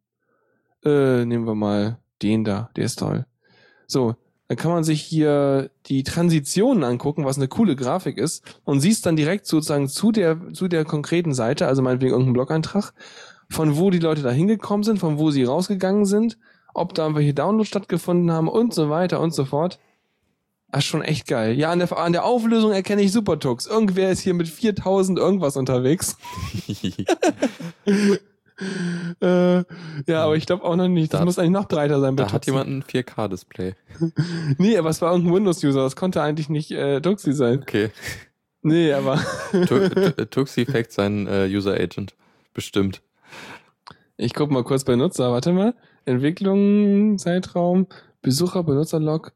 Äh, 0.85 1.25
nehmen 1.25 1.47
wir 1.47 1.55
mal 1.55 1.99
den 2.23 2.45
da, 2.45 2.71
der 2.77 2.85
ist 2.85 2.99
toll. 2.99 3.27
So, 3.87 4.17
dann 4.49 4.57
kann 4.57 4.71
man 4.71 4.85
sich 4.85 5.01
hier 5.03 5.71
die 5.87 6.03
Transitionen 6.03 6.85
angucken, 6.85 7.25
was 7.25 7.39
eine 7.39 7.49
coole 7.49 7.77
Grafik 7.77 8.19
ist, 8.19 8.61
und 8.65 8.81
siehst 8.81 9.07
dann 9.07 9.17
direkt 9.17 9.47
sozusagen 9.47 9.89
zu 9.89 10.13
der, 10.13 10.53
zu 10.53 10.69
der 10.69 10.85
konkreten 10.85 11.35
Seite, 11.35 11.67
also 11.67 11.83
meinetwegen 11.83 12.13
irgendein 12.13 12.35
Blog-Eintrag, 12.35 12.93
von 13.51 13.77
wo 13.77 13.91
die 13.91 13.99
Leute 13.99 14.23
da 14.23 14.31
hingekommen 14.31 14.85
sind, 14.85 14.99
von 14.99 15.19
wo 15.19 15.31
sie 15.31 15.45
rausgegangen 15.45 16.05
sind, 16.05 16.39
ob 16.75 16.95
da 16.95 17.03
irgendwelche 17.05 17.35
Downloads 17.35 17.69
stattgefunden 17.69 18.31
haben 18.31 18.49
und 18.49 18.75
so 18.75 18.91
weiter 18.91 19.21
und 19.21 19.33
so 19.33 19.45
fort. 19.45 19.79
Ist 20.79 20.85
schon 20.85 21.03
echt 21.03 21.27
geil. 21.27 21.59
Ja, 21.59 21.71
an 21.71 21.79
der, 21.79 21.97
an 21.97 22.13
der 22.13 22.25
Auflösung 22.25 22.73
erkenne 22.73 23.03
ich 23.03 23.13
Supertux. 23.13 23.67
Irgendwer 23.67 24.11
ist 24.11 24.21
hier 24.21 24.35
mit 24.35 24.49
4000 24.49 25.19
irgendwas 25.19 25.57
unterwegs. 25.57 26.17
äh, 29.21 29.57
ja, 30.07 30.25
aber 30.25 30.37
ich 30.37 30.47
glaube 30.47 30.65
auch 30.65 30.77
noch 30.77 30.89
nicht. 30.89 31.13
Das 31.13 31.21
Da- 31.21 31.25
muss 31.25 31.39
eigentlich 31.39 31.51
noch 31.53 31.69
breiter 31.69 32.01
sein. 32.01 32.17
da 32.17 32.25
hat 32.25 32.33
Tuxi. 32.45 32.51
jemand 32.51 32.71
ein 32.71 32.83
4K-Display. 32.83 33.75
Nee, 34.59 34.77
aber 34.77 34.91
es 34.91 35.01
war 35.03 35.13
irgendein 35.13 35.35
Windows-User. 35.35 35.83
Das 35.83 35.97
konnte 35.97 36.23
eigentlich 36.23 36.49
nicht 36.49 36.71
äh, 36.71 37.01
Tuxi 37.01 37.33
sein. 37.33 37.61
Okay. 37.63 37.91
Nee, 38.63 38.93
aber 38.93 39.21
Tu- 39.53 40.25
Tuxi 40.27 40.65
faked 40.67 40.93
seinen 40.93 41.27
äh, 41.27 41.47
User 41.51 41.75
Agent. 41.75 42.15
Bestimmt. 42.55 43.03
ich 44.17 44.33
guck 44.35 44.51
mal 44.51 44.65
kurz 44.65 44.85
bei 44.85 44.97
Nutzer. 44.97 45.31
Warte 45.33 45.53
mal. 45.53 45.75
Entwicklung, 46.07 47.19
Zeitraum, 47.19 47.87
Besucher, 48.23 48.63
Benutzerlog, 48.63 49.33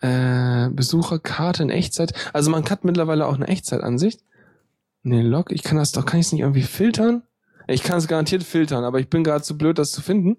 äh, 0.00 0.68
Besucherkarte 0.70 1.62
in 1.62 1.70
Echtzeit. 1.70 2.12
Also 2.32 2.50
man 2.50 2.64
hat 2.68 2.84
mittlerweile 2.84 3.26
auch 3.26 3.34
eine 3.34 3.48
Echtzeitansicht. 3.48 4.20
Nee, 5.02 5.22
Log, 5.22 5.52
ich 5.52 5.62
kann 5.62 5.78
das 5.78 5.92
doch, 5.92 6.04
kann 6.04 6.20
ich 6.20 6.26
es 6.26 6.32
nicht 6.32 6.42
irgendwie 6.42 6.62
filtern? 6.62 7.22
Ich 7.66 7.82
kann 7.82 7.98
es 7.98 8.08
garantiert 8.08 8.42
filtern, 8.42 8.84
aber 8.84 8.98
ich 8.98 9.08
bin 9.08 9.24
gerade 9.24 9.42
zu 9.42 9.56
blöd, 9.56 9.78
das 9.78 9.92
zu 9.92 10.02
finden. 10.02 10.38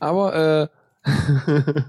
Aber, 0.00 0.34
äh, 0.34 0.68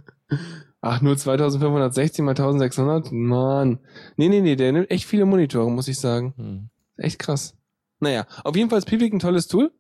ach, 0.82 1.02
nur 1.02 1.18
2560 1.18 2.24
mal 2.24 2.32
1600? 2.32 3.12
Mann. 3.12 3.80
Nee, 4.18 4.30
nee, 4.30 4.42
nee, 4.42 4.56
der 4.56 4.72
nimmt 4.72 4.92
echt 4.92 5.06
viele 5.06 5.26
Monitore, 5.26 5.72
muss 5.72 5.88
ich 5.88 6.00
sagen. 6.00 6.34
Hm. 6.38 6.70
Echt 6.98 7.20
krass. 7.20 7.56
Naja, 8.00 8.26
auf 8.44 8.56
jeden 8.56 8.70
Fall 8.70 8.80
ist 8.80 8.86
Pivik 8.86 9.14
ein 9.14 9.20
tolles 9.20 9.48
Tool, 9.48 9.72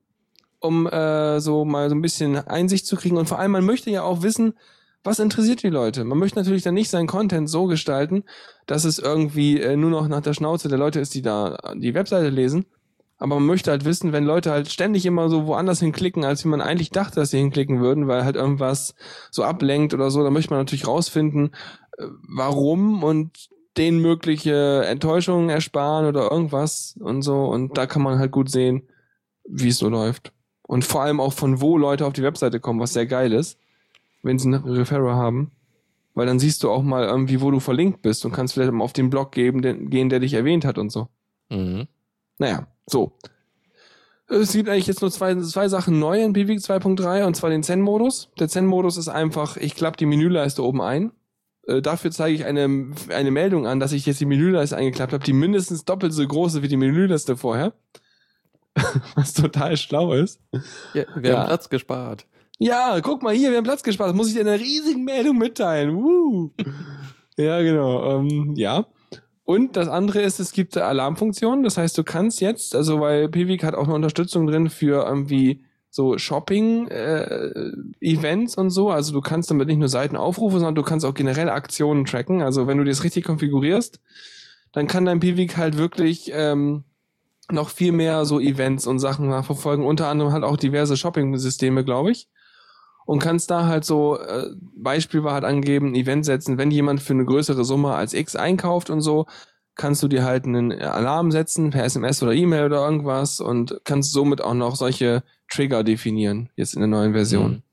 um 0.60 0.88
äh, 0.88 1.39
so 1.39 1.66
mal 1.66 1.89
so 1.89 1.96
ein 1.96 2.02
bisschen 2.02 2.36
Einsicht 2.36 2.88
zu 2.88 2.96
kriegen. 2.96 3.18
Und 3.18 3.28
vor 3.28 3.38
allem, 3.38 3.52
man 3.52 3.66
möchte 3.66 3.91
ja 3.91 4.02
auch 4.02 4.24
wissen, 4.24 4.56
was 5.04 5.20
interessiert 5.20 5.64
die 5.64 5.70
Leute. 5.70 6.04
Man 6.04 6.18
möchte 6.18 6.39
natürlich 6.39 6.64
dann 6.64 6.74
nicht 6.74 6.89
seinen 6.89 7.08
Content 7.08 7.49
so 7.49 7.66
gestalten, 7.66 8.24
dass 8.66 8.86
es 8.86 8.99
irgendwie 8.99 9.60
äh, 9.60 9.76
nur 9.76 9.89
noch 9.89 10.08
nach 10.08 10.22
der 10.22 10.34
Schnauze 10.34 10.70
der 10.70 10.78
Leute 10.78 10.99
ist, 10.99 11.14
die 11.14 11.22
da 11.22 11.58
die 11.76 11.93
Webseite 11.93 12.30
lesen. 12.30 12.66
Aber 13.18 13.36
man 13.36 13.45
möchte 13.45 13.72
halt 13.72 13.86
wissen, 13.86 14.12
wenn 14.12 14.26
Leute 14.26 14.51
halt 14.51 14.70
ständig 14.70 15.06
immer 15.06 15.30
so 15.30 15.45
woanders 15.45 15.80
hinklicken, 15.80 16.26
als 16.26 16.43
wie 16.43 16.49
man 16.49 16.62
eigentlich 16.62 16.89
dachte, 16.89 17.16
dass 17.16 17.32
sie 17.32 17.38
hinklicken 17.38 17.80
würden, 17.80 18.08
weil 18.08 18.26
halt 18.26 18.36
irgendwas 18.36 18.95
so 19.32 19.43
ablenkt 19.43 19.93
oder 19.93 20.12
so, 20.12 20.24
dann 20.24 20.34
möchte 20.34 20.49
man 20.49 20.60
natürlich 20.60 20.88
rausfinden, 20.88 21.51
äh, 21.97 22.06
warum 22.28 23.04
und 23.04 23.49
denen 23.78 23.99
mögliche 23.99 24.84
Enttäuschungen 24.86 25.49
ersparen 25.49 26.06
oder 26.06 26.32
irgendwas 26.32 26.97
und 26.99 27.22
so. 27.24 27.45
Und 27.45 27.78
da 27.78 27.88
kann 27.88 28.01
man 28.01 28.20
halt 28.20 28.32
gut 28.32 28.49
sehen, 28.49 28.84
wie 29.47 29.70
es 29.70 29.78
so 29.78 29.89
läuft. 29.89 30.32
Und 30.62 30.86
vor 30.86 31.01
allem 31.01 31.20
auch 31.20 31.34
von 31.34 31.62
wo 31.62 31.78
Leute 31.78 32.06
auf 32.06 32.14
die 32.14 32.24
Webseite 32.24 32.60
kommen, 32.60 32.80
was 32.80 32.93
sehr 32.93 33.06
geil 33.06 33.34
ist, 33.34 33.58
wenn 34.24 34.39
sie 34.39 34.47
einen 34.47 34.63
Referrer 34.63 35.15
haben. 35.15 35.51
Weil 36.15 36.28
dann 36.28 36.39
siehst 36.39 36.63
du 36.63 36.69
auch 36.69 36.84
mal 36.84 37.03
irgendwie, 37.05 37.41
wo 37.41 37.49
du 37.51 37.59
verlinkt 37.59 38.01
bist 38.03 38.24
und 38.26 38.32
kannst 38.32 38.53
vielleicht 38.53 38.71
mal 38.71 38.84
auf 38.84 38.93
den 38.93 39.09
Blog 39.09 39.32
geben, 39.32 39.61
den, 39.61 39.89
gehen, 39.89 40.09
der 40.09 40.19
dich 40.19 40.34
erwähnt 40.34 40.63
hat 40.65 40.78
und 40.78 40.91
so. 40.91 41.07
Mhm. 41.49 41.88
Naja, 42.38 42.67
so. 42.88 43.13
Es 44.28 44.53
gibt 44.53 44.69
eigentlich 44.69 44.88
jetzt 44.88 45.01
nur 45.01 45.11
zwei, 45.11 45.36
zwei 45.41 45.67
Sachen 45.67 45.99
neu 45.99 46.24
in 46.24 46.34
BWIG 46.34 46.59
2.3 46.59 47.26
und 47.26 47.36
zwar 47.36 47.49
den 47.49 47.61
Zen-Modus. 47.63 48.32
Der 48.39 48.47
Zen-Modus 48.47 48.97
ist 48.97 49.09
einfach, 49.09 49.57
ich 49.57 49.76
klappe 49.76 49.97
die 49.97 50.05
Menüleiste 50.05 50.63
oben 50.63 50.82
ein. 50.82 51.11
Äh, 51.67 51.82
dafür 51.82 52.11
zeige 52.11 52.36
ich 52.36 52.45
eine, 52.45 52.91
eine 53.09 53.32
Meldung 53.32 53.67
an, 53.67 53.80
dass 53.80 53.91
ich 53.91 54.05
jetzt 54.05 54.19
die 54.21 54.26
Menüleiste 54.26 54.78
eingeklappt 54.78 55.13
habe, 55.13 55.24
die 55.24 55.34
mindestens 55.34 55.84
doppelt 55.84 56.13
so 56.13 56.26
groß 56.28 56.55
ist 56.55 56.61
wie 56.61 56.67
die 56.67 56.78
Menüleiste 56.78 57.38
vorher. 57.38 57.74
Was 59.15 59.34
total 59.34 59.78
schlau 59.78 60.13
ist. 60.13 60.39
Ja, 60.93 61.03
wir 61.15 61.32
Ja. 61.32 61.39
haben 61.39 61.47
Platz 61.47 61.69
gespart. 61.69 62.26
Ja, 62.64 62.99
guck 63.01 63.24
mal 63.24 63.36
hier, 63.36 63.49
wir 63.49 63.57
haben 63.57 63.66
Platz 63.66 63.84
gespart. 63.84 64.11
Das 64.11 64.16
muss 64.16 64.30
ich 64.30 64.36
dir 64.36 64.41
in 64.41 64.47
einer 64.47 64.57
riesigen 64.57 65.03
Meldung 65.03 65.38
mitteilen. 65.38 65.97
Woo. 65.97 66.51
ja, 67.38 67.61
genau. 67.61 68.20
Ähm, 68.20 68.53
ja. 68.55 68.86
Und 69.43 69.76
das 69.76 69.89
andere 69.89 70.22
ist, 70.22 70.39
es 70.39 70.53
gibt 70.53 70.78
eine 70.78 70.86
Alarmfunktion. 70.86 71.64
Das 71.64 71.78
heißt, 71.78 71.97
du 71.97 72.05
kannst 72.05 72.39
jetzt, 72.39 72.74
also 72.74 73.01
weil 73.01 73.28
Pivik 73.28 73.66
hat 73.66 73.76
auch 73.76 73.84
eine 73.84 73.95
Unterstützung 73.95 74.47
drin 74.47 74.70
für 74.70 75.05
irgendwie 75.05 75.66
so 75.89 76.18
Shopping-Events 76.18 78.55
und 78.55 78.70
so. 78.70 78.91
Also 78.91 79.11
du 79.11 79.20
kannst 79.20 79.51
damit 79.51 79.68
nicht 79.68 79.80
nur 79.80 79.89
Seiten 79.89 80.16
aufrufen, 80.16 80.59
sondern 80.59 80.76
du 80.76 80.84
kannst 80.84 81.05
auch 81.05 81.14
generell 81.14 81.49
Aktionen 81.49 82.05
tracken. 82.05 82.41
Also 82.41 82.66
wenn 82.66 82.78
du 82.78 82.86
das 82.86 83.03
richtig 83.03 83.26
konfigurierst, 83.26 83.99
dann 84.72 84.88
kann 84.88 85.03
dein 85.03 85.20
Pivik 85.20 85.57
halt 85.57 85.78
wirklich 85.78 86.32
ähm, 86.34 86.86
noch 87.51 87.68
viel 87.68 87.91
mehr 87.91 88.24
so 88.24 88.39
Events 88.39 88.88
und 88.88 88.99
Sachen 88.99 89.28
nachverfolgen. 89.28 89.86
Unter 89.86 90.07
anderem 90.07 90.32
halt 90.32 90.45
auch 90.45 90.55
diverse 90.55 90.95
Shopping-Systeme, 90.95 91.84
glaube 91.84 92.11
ich. 92.11 92.30
Und 93.06 93.20
kannst 93.20 93.51
da 93.51 93.66
halt 93.68 93.84
so, 93.86 94.18
äh, 94.20 94.47
Beispiel 94.76 95.24
war 95.24 95.34
halt 95.34 95.43
angeben, 95.43 95.89
ein 95.91 95.95
Event 95.95 96.26
setzen, 96.26 96.58
wenn 96.58 96.72
jemand 96.72 97.01
für 97.01 97.14
eine 97.14 97.26
größere 97.26 97.66
Summe 97.66 97.93
als 97.95 98.14
X 98.14 98.36
einkauft 98.36 98.89
und 98.89 99.01
so, 99.01 99.26
kannst 99.76 100.04
du 100.04 100.08
dir 100.08 100.24
halt 100.24 100.45
einen 100.45 100.72
Alarm 100.72 101.32
setzen 101.32 101.72
per 101.72 101.84
SMS 101.84 102.22
oder 102.24 102.34
E-Mail 102.34 102.66
oder 102.66 102.86
irgendwas 102.86 103.39
und 103.41 103.82
kannst 103.84 104.14
somit 104.14 104.41
auch 104.41 104.54
noch 104.54 104.76
solche 104.76 105.24
Trigger 105.51 105.84
definieren, 105.84 106.49
jetzt 106.56 106.76
in 106.76 106.80
der 106.82 106.88
neuen 106.88 107.14
Version. 107.14 107.64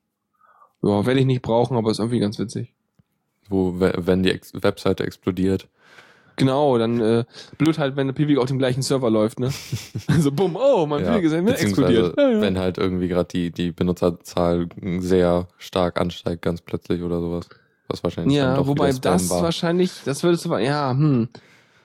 Ja, 0.82 1.04
werde 1.06 1.20
ich 1.20 1.26
nicht 1.26 1.42
brauchen, 1.42 1.76
aber 1.76 1.90
ist 1.90 1.98
irgendwie 1.98 2.20
ganz 2.20 2.38
witzig. 2.38 2.74
Wo, 3.48 3.78
we- 3.80 3.92
wenn 3.98 4.22
die 4.22 4.30
Ex 4.30 4.52
Webseite 4.54 5.04
explodiert. 5.04 5.68
Genau, 6.40 6.78
dann 6.78 7.00
äh, 7.00 7.24
blöd 7.58 7.78
halt, 7.78 7.96
wenn 7.96 8.08
der 8.08 8.14
Piwik 8.14 8.38
auf 8.38 8.46
dem 8.46 8.58
gleichen 8.58 8.82
Server 8.82 9.10
läuft, 9.10 9.38
ne? 9.40 9.50
also 10.08 10.32
bumm, 10.32 10.56
oh, 10.60 10.86
mein 10.86 11.04
Ja, 11.04 11.12
Piwik 11.16 11.24
ist 11.26 11.62
explodiert. 11.62 12.16
Ja, 12.18 12.30
ja. 12.30 12.40
wenn 12.40 12.58
halt 12.58 12.78
irgendwie 12.78 13.08
gerade 13.08 13.28
die, 13.28 13.50
die 13.50 13.72
Benutzerzahl 13.72 14.68
sehr 14.98 15.46
stark 15.58 16.00
ansteigt, 16.00 16.42
ganz 16.42 16.60
plötzlich 16.60 17.02
oder 17.02 17.20
sowas. 17.20 17.48
Was 17.88 18.04
wahrscheinlich 18.04 18.36
Ja, 18.36 18.66
wobei 18.66 18.92
das 18.92 19.30
war. 19.30 19.42
wahrscheinlich, 19.42 19.92
das 20.04 20.22
würdest 20.22 20.44
du, 20.44 20.56
ja, 20.56 20.90
hm, 20.90 21.28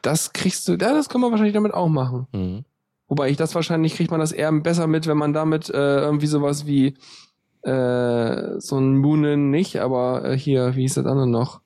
das 0.01 0.34
kriegst 0.34 0.68
du, 0.68 0.74
ja, 0.74 0.93
das 0.93 1.10
kann 1.10 1.20
man 1.22 1.32
wahrscheinlich 1.32 1.56
damit 1.56 1.74
auch 1.74 1.88
machen. 1.89 2.28
Mhm. 2.32 2.66
Wobei 3.08 3.30
ich 3.30 3.38
das 3.38 3.53
wahrscheinlich 3.56 3.95
kriegt 3.95 4.12
man 4.12 4.20
das 4.20 4.32
eher 4.32 4.51
besser 4.51 4.88
mit, 4.88 5.08
wenn 5.08 5.18
man 5.18 5.34
damit 5.34 5.70
äh, 5.70 5.99
irgendwie 6.01 6.28
sowas 6.28 6.66
wie 6.66 6.95
äh, 7.64 8.60
so 8.60 8.78
ein 8.78 8.97
Moonen 8.97 9.49
nicht, 9.49 9.78
aber 9.82 10.26
äh, 10.26 10.38
hier, 10.38 10.76
wie 10.76 10.82
hieß 10.82 10.95
das 10.95 11.06
andere 11.06 11.28
noch? 11.28 11.62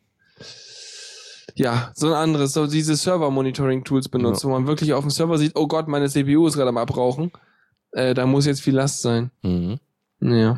Ja, 1.59 1.91
so 1.93 2.07
ein 2.07 2.13
anderes, 2.13 2.53
so 2.53 2.67
diese 2.67 2.95
Server-Monitoring-Tools 2.95 4.07
benutzt, 4.07 4.45
wo 4.45 4.49
man 4.49 4.65
wirklich 4.65 4.93
auf 4.93 5.03
dem 5.03 5.09
Server 5.09 5.37
sieht, 5.37 5.57
oh 5.57 5.67
Gott, 5.67 5.89
meine 5.89 6.07
CPU 6.07 6.47
ist 6.47 6.55
gerade 6.55 6.69
am 6.69 6.77
Abrauchen. 6.77 7.33
Äh, 7.91 8.13
da 8.13 8.25
muss 8.25 8.45
jetzt 8.45 8.61
viel 8.61 8.75
Last 8.75 9.01
sein. 9.01 9.29
Mhm. 9.41 9.77
Ja. 10.21 10.57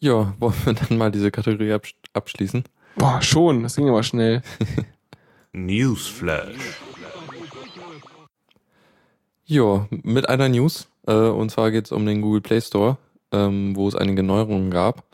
Ja, 0.00 0.34
wollen 0.38 0.54
wir 0.64 0.72
dann 0.72 0.96
mal 0.96 1.10
diese 1.10 1.30
Kategorie 1.30 1.74
absch 1.74 1.96
abschließen? 2.14 2.64
Boah, 2.96 3.20
schon, 3.20 3.62
das 3.62 3.76
ging 3.76 3.90
aber 3.90 4.02
schnell. 4.02 4.40
Newsflash. 5.52 6.78
Ja, 9.44 9.86
mit 9.90 10.30
einer 10.30 10.48
News. 10.48 10.88
Äh, 11.06 11.12
und 11.12 11.50
zwar 11.50 11.70
geht 11.70 11.84
es 11.84 11.92
um 11.92 12.06
den 12.06 12.22
Google 12.22 12.40
Play 12.40 12.62
Store, 12.62 12.96
ähm, 13.32 13.76
wo 13.76 13.86
es 13.86 13.96
einige 13.96 14.22
Neuerungen 14.22 14.70
gab. 14.70 15.04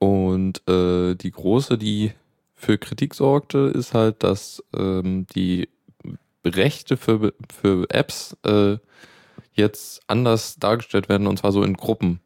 Und 0.00 0.68
äh, 0.68 1.14
die 1.14 1.30
große, 1.30 1.78
die 1.78 2.10
für 2.56 2.78
Kritik 2.78 3.14
sorgte, 3.14 3.58
ist 3.74 3.94
halt, 3.94 4.22
dass 4.24 4.62
ähm, 4.76 5.26
die 5.34 5.68
Rechte 6.44 6.96
für, 6.96 7.34
für 7.52 7.86
Apps 7.90 8.36
äh, 8.44 8.78
jetzt 9.52 10.02
anders 10.08 10.56
dargestellt 10.56 11.08
werden 11.08 11.26
und 11.26 11.38
zwar 11.38 11.52
so 11.52 11.62
in 11.62 11.74
Gruppen. 11.74 12.20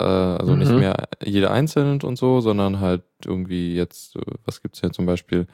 Äh, 0.00 0.04
also 0.04 0.56
nicht 0.56 0.70
Mhm. 0.72 0.78
mehr 0.80 1.08
jede 1.24 1.50
einzeln 1.50 2.00
und 2.02 2.16
so, 2.18 2.40
sondern 2.40 2.80
halt 2.80 3.02
irgendwie 3.24 3.74
jetzt, 3.74 4.16
äh, 4.16 4.20
was 4.44 4.62
gibt's 4.62 4.80
hier 4.80 4.92
zum 4.92 5.06
Beispiel? 5.06 5.46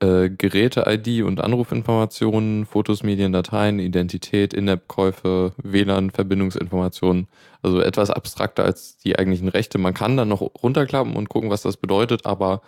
Äh, 0.00 0.28
Geräte-ID 0.30 1.22
und 1.24 1.40
Anrufinformationen, 1.40 2.66
Fotos, 2.66 3.02
Medien, 3.02 3.32
Dateien, 3.32 3.78
Identität, 3.78 4.52
In-App-Käufe, 4.52 5.54
WLAN-Verbindungsinformationen. 5.62 7.28
Also 7.62 7.80
etwas 7.80 8.10
abstrakter 8.10 8.64
als 8.64 8.98
die 8.98 9.18
eigentlichen 9.18 9.48
Rechte. 9.48 9.78
Man 9.78 9.94
kann 9.94 10.16
dann 10.18 10.28
noch 10.28 10.42
runterklappen 10.42 11.16
und 11.16 11.28
gucken, 11.30 11.50
was 11.50 11.62
das 11.62 11.76
bedeutet, 11.78 12.26
aber 12.26 12.60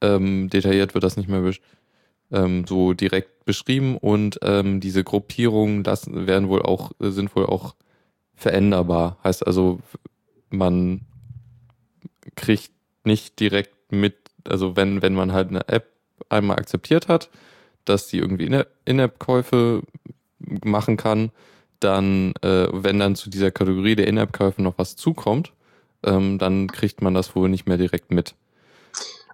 ähm, 0.00 0.50
detailliert 0.50 0.94
wird 0.94 1.04
das 1.04 1.16
nicht 1.16 1.28
mehr 1.28 1.42
ähm, 2.32 2.66
so 2.66 2.92
direkt 2.92 3.44
beschrieben 3.44 3.96
und 3.96 4.38
ähm, 4.42 4.80
diese 4.80 5.04
Gruppierungen 5.04 5.82
das 5.82 6.06
werden 6.12 6.48
wohl 6.48 6.62
auch, 6.62 6.92
sind 6.98 7.34
wohl 7.36 7.46
auch 7.46 7.74
veränderbar. 8.34 9.18
Heißt 9.24 9.46
also, 9.46 9.80
man 10.50 11.00
kriegt 12.34 12.72
nicht 13.04 13.40
direkt 13.40 13.92
mit, 13.92 14.16
also 14.44 14.76
wenn, 14.76 15.02
wenn 15.02 15.14
man 15.14 15.32
halt 15.32 15.48
eine 15.48 15.68
App 15.68 15.92
einmal 16.28 16.58
akzeptiert 16.58 17.08
hat, 17.08 17.30
dass 17.84 18.08
die 18.08 18.18
irgendwie 18.18 18.46
In- 18.46 18.64
In-App-Käufe 18.84 19.82
machen 20.64 20.96
kann, 20.96 21.30
dann, 21.80 22.34
äh, 22.42 22.68
wenn 22.72 22.98
dann 22.98 23.16
zu 23.16 23.30
dieser 23.30 23.50
Kategorie 23.50 23.96
der 23.96 24.08
In-App-Käufe 24.08 24.62
noch 24.62 24.74
was 24.76 24.96
zukommt, 24.96 25.52
ähm, 26.02 26.38
dann 26.38 26.66
kriegt 26.68 27.00
man 27.02 27.14
das 27.14 27.34
wohl 27.36 27.48
nicht 27.48 27.66
mehr 27.66 27.78
direkt 27.78 28.10
mit. 28.10 28.34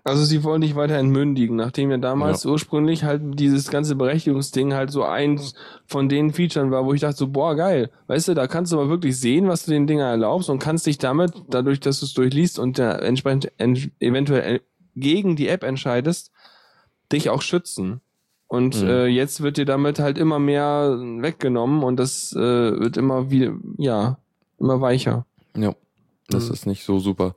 Also 0.04 0.24
sie 0.24 0.42
wollen 0.42 0.62
dich 0.62 0.74
weiter 0.74 0.96
entmündigen, 0.96 1.54
nachdem 1.54 1.92
ja 1.92 1.96
damals 1.96 2.44
ursprünglich 2.44 3.04
halt 3.04 3.22
dieses 3.38 3.70
ganze 3.70 3.94
Berechtigungsding 3.94 4.74
halt 4.74 4.90
so 4.90 5.04
eins 5.04 5.54
von 5.86 6.08
den 6.08 6.32
Features 6.32 6.72
war, 6.72 6.84
wo 6.84 6.92
ich 6.92 7.00
dachte 7.02 7.16
so, 7.18 7.28
boah, 7.28 7.54
geil, 7.54 7.88
weißt 8.08 8.28
du, 8.28 8.34
da 8.34 8.48
kannst 8.48 8.72
du 8.72 8.80
aber 8.80 8.88
wirklich 8.88 9.18
sehen, 9.20 9.46
was 9.46 9.64
du 9.64 9.70
den 9.70 9.86
Dinger 9.86 10.06
erlaubst 10.06 10.50
und 10.50 10.58
kannst 10.58 10.86
dich 10.86 10.98
damit, 10.98 11.32
dadurch, 11.50 11.78
dass 11.78 12.00
du 12.00 12.06
es 12.06 12.14
durchliest 12.14 12.58
und 12.58 12.80
äh, 12.80 12.90
entsprechend 12.98 13.52
en 13.58 13.92
eventuell 14.00 14.62
gegen 14.96 15.36
die 15.36 15.46
App 15.46 15.62
entscheidest, 15.62 16.32
dich 17.12 17.30
auch 17.30 17.42
schützen. 17.42 18.00
Und 18.48 18.82
Mhm. 18.82 18.88
äh, 18.88 19.06
jetzt 19.06 19.40
wird 19.40 19.56
dir 19.56 19.64
damit 19.66 20.00
halt 20.00 20.18
immer 20.18 20.40
mehr 20.40 20.96
weggenommen 20.98 21.84
und 21.84 21.96
das 21.96 22.32
äh, 22.32 22.38
wird 22.40 22.96
immer 22.96 23.30
wie, 23.30 23.52
ja, 23.78 24.18
immer 24.58 24.80
weicher. 24.80 25.26
Ja, 25.56 25.74
das 26.28 26.48
Mhm. 26.48 26.52
ist 26.54 26.66
nicht 26.66 26.84
so 26.84 26.98
super. 26.98 27.36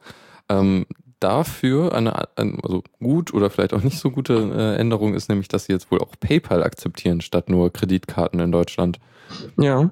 Ähm, 0.49 0.87
dafür 1.25 1.93
eine, 1.93 2.37
ein, 2.37 2.59
also 2.63 2.83
gut 2.99 3.33
oder 3.33 3.49
vielleicht 3.49 3.73
auch 3.73 3.81
nicht 3.81 3.97
so 3.97 4.11
gute 4.11 4.33
äh, 4.55 4.79
Änderung 4.79 5.13
ist 5.13 5.27
nämlich, 5.29 5.47
dass 5.47 5.65
sie 5.65 5.73
jetzt 5.73 5.91
wohl 5.91 5.99
auch 5.99 6.13
PayPal 6.19 6.63
akzeptieren 6.63 7.21
statt 7.21 7.49
nur 7.49 7.73
Kreditkarten 7.73 8.39
in 8.39 8.51
Deutschland. 8.51 8.99
Ja, 9.57 9.89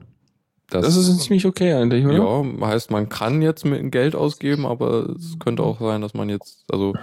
das 0.81 0.95
ist 0.95 1.21
ziemlich 1.21 1.45
okay 1.45 1.73
eigentlich, 1.73 2.05
oder? 2.05 2.15
ja, 2.15 2.67
heißt, 2.67 2.91
man 2.91 3.09
kann 3.09 3.41
jetzt 3.41 3.65
mit 3.65 3.91
Geld 3.91 4.15
ausgeben, 4.15 4.65
aber 4.65 5.09
es 5.15 5.37
könnte 5.39 5.63
auch 5.63 5.79
sein, 5.79 6.01
dass 6.01 6.13
man 6.13 6.29
jetzt, 6.29 6.63
also 6.71 6.93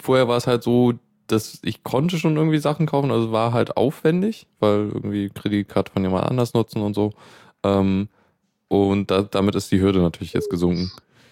vorher 0.00 0.28
war 0.28 0.36
es 0.36 0.46
halt 0.46 0.62
so, 0.62 0.94
dass 1.26 1.60
ich 1.62 1.84
konnte 1.84 2.18
schon 2.18 2.36
irgendwie 2.36 2.58
Sachen 2.58 2.86
kaufen, 2.86 3.10
also 3.10 3.26
es 3.26 3.32
war 3.32 3.52
halt 3.52 3.76
aufwendig, 3.76 4.46
weil 4.60 4.90
irgendwie 4.92 5.28
Kreditkarte 5.28 5.92
von 5.92 6.02
jemand 6.02 6.24
anders 6.24 6.54
nutzen 6.54 6.82
und 6.82 6.94
so. 6.94 7.12
Ähm, 7.62 8.08
und 8.68 9.10
da, 9.10 9.22
damit 9.22 9.54
ist 9.54 9.70
die 9.70 9.80
Hürde 9.80 10.00
natürlich 10.00 10.32
jetzt 10.32 10.50
gesunken, 10.50 10.90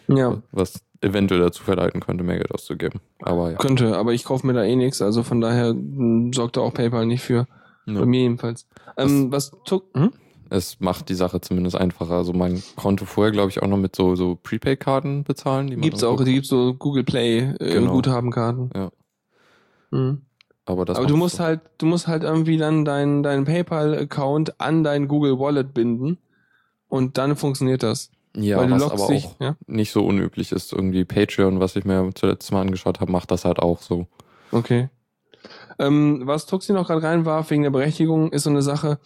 ja. 0.08 0.40
was 0.52 0.80
eventuell 1.00 1.40
dazu 1.40 1.62
verleiten 1.62 2.00
könnte, 2.00 2.24
mehr 2.24 2.36
Geld 2.38 2.52
auszugeben. 2.52 3.00
Aber 3.22 3.52
ja. 3.52 3.56
Könnte, 3.58 3.96
aber 3.96 4.12
ich 4.14 4.24
kaufe 4.24 4.46
mir 4.46 4.52
da 4.54 4.64
eh 4.64 4.76
nichts, 4.76 5.02
also 5.02 5.22
von 5.22 5.40
daher 5.40 5.74
mh, 5.74 6.32
sorgt 6.34 6.56
da 6.56 6.60
auch 6.62 6.72
PayPal 6.74 7.06
nicht 7.06 7.22
für. 7.22 7.46
Ja. 7.86 8.00
Bei 8.00 8.06
mir 8.06 8.20
jedenfalls. 8.22 8.66
Ähm, 8.96 9.30
was 9.30 9.52
hm? 9.94 10.12
Es 10.48 10.78
macht 10.80 11.08
die 11.08 11.14
Sache 11.14 11.40
zumindest 11.40 11.76
einfacher. 11.76 12.14
Also 12.14 12.32
man 12.32 12.62
konnte 12.76 13.04
vorher, 13.06 13.32
glaube 13.32 13.50
ich, 13.50 13.62
auch 13.62 13.66
noch 13.68 13.76
mit 13.78 13.96
so, 13.96 14.14
so 14.16 14.36
Prepaid-Karten 14.40 15.24
bezahlen. 15.24 15.66
Die 15.68 15.76
Gibt's 15.76 16.02
irgendwo- 16.02 16.22
auch, 16.22 16.24
die 16.24 16.34
gibt's 16.34 16.48
so 16.48 16.74
Google 16.74 17.02
Play 17.04 17.38
äh, 17.58 17.72
Genau. 17.74 17.92
Guthabenkarten. 17.92 18.70
Ja. 18.74 18.90
Mhm. 19.90 20.22
Aber, 20.64 20.84
das 20.84 20.98
aber 20.98 21.06
du 21.06 21.16
musst 21.16 21.38
halt, 21.38 21.60
du 21.78 21.86
musst 21.86 22.08
halt 22.08 22.24
irgendwie 22.24 22.56
dann 22.56 22.84
deinen 22.84 23.22
deinen 23.22 23.44
PayPal-Account 23.44 24.60
an 24.60 24.82
dein 24.82 25.06
Google 25.06 25.38
Wallet 25.38 25.72
binden 25.74 26.18
und 26.88 27.18
dann 27.18 27.36
funktioniert 27.36 27.82
das. 27.84 28.10
Ja, 28.36 28.58
Weil 28.58 28.70
was 28.70 28.82
aber 28.82 29.06
dich, 29.08 29.24
auch 29.24 29.40
ja? 29.40 29.56
nicht 29.66 29.92
so 29.92 30.04
unüblich 30.04 30.52
ist. 30.52 30.72
Irgendwie 30.72 31.04
Patreon, 31.04 31.58
was 31.58 31.74
ich 31.74 31.84
mir 31.84 32.10
zuletzt 32.14 32.52
mal 32.52 32.60
angeschaut 32.60 33.00
habe, 33.00 33.10
macht 33.10 33.30
das 33.30 33.44
halt 33.44 33.58
auch 33.58 33.80
so. 33.80 34.06
Okay. 34.52 34.90
Ähm, 35.78 36.22
was 36.24 36.46
Tuxi 36.46 36.72
noch 36.72 36.86
gerade 36.86 37.02
reinwarf 37.02 37.50
wegen 37.50 37.62
der 37.62 37.70
Berechtigung, 37.70 38.32
ist 38.32 38.44
so 38.44 38.50
eine 38.50 38.62
Sache. 38.62 38.98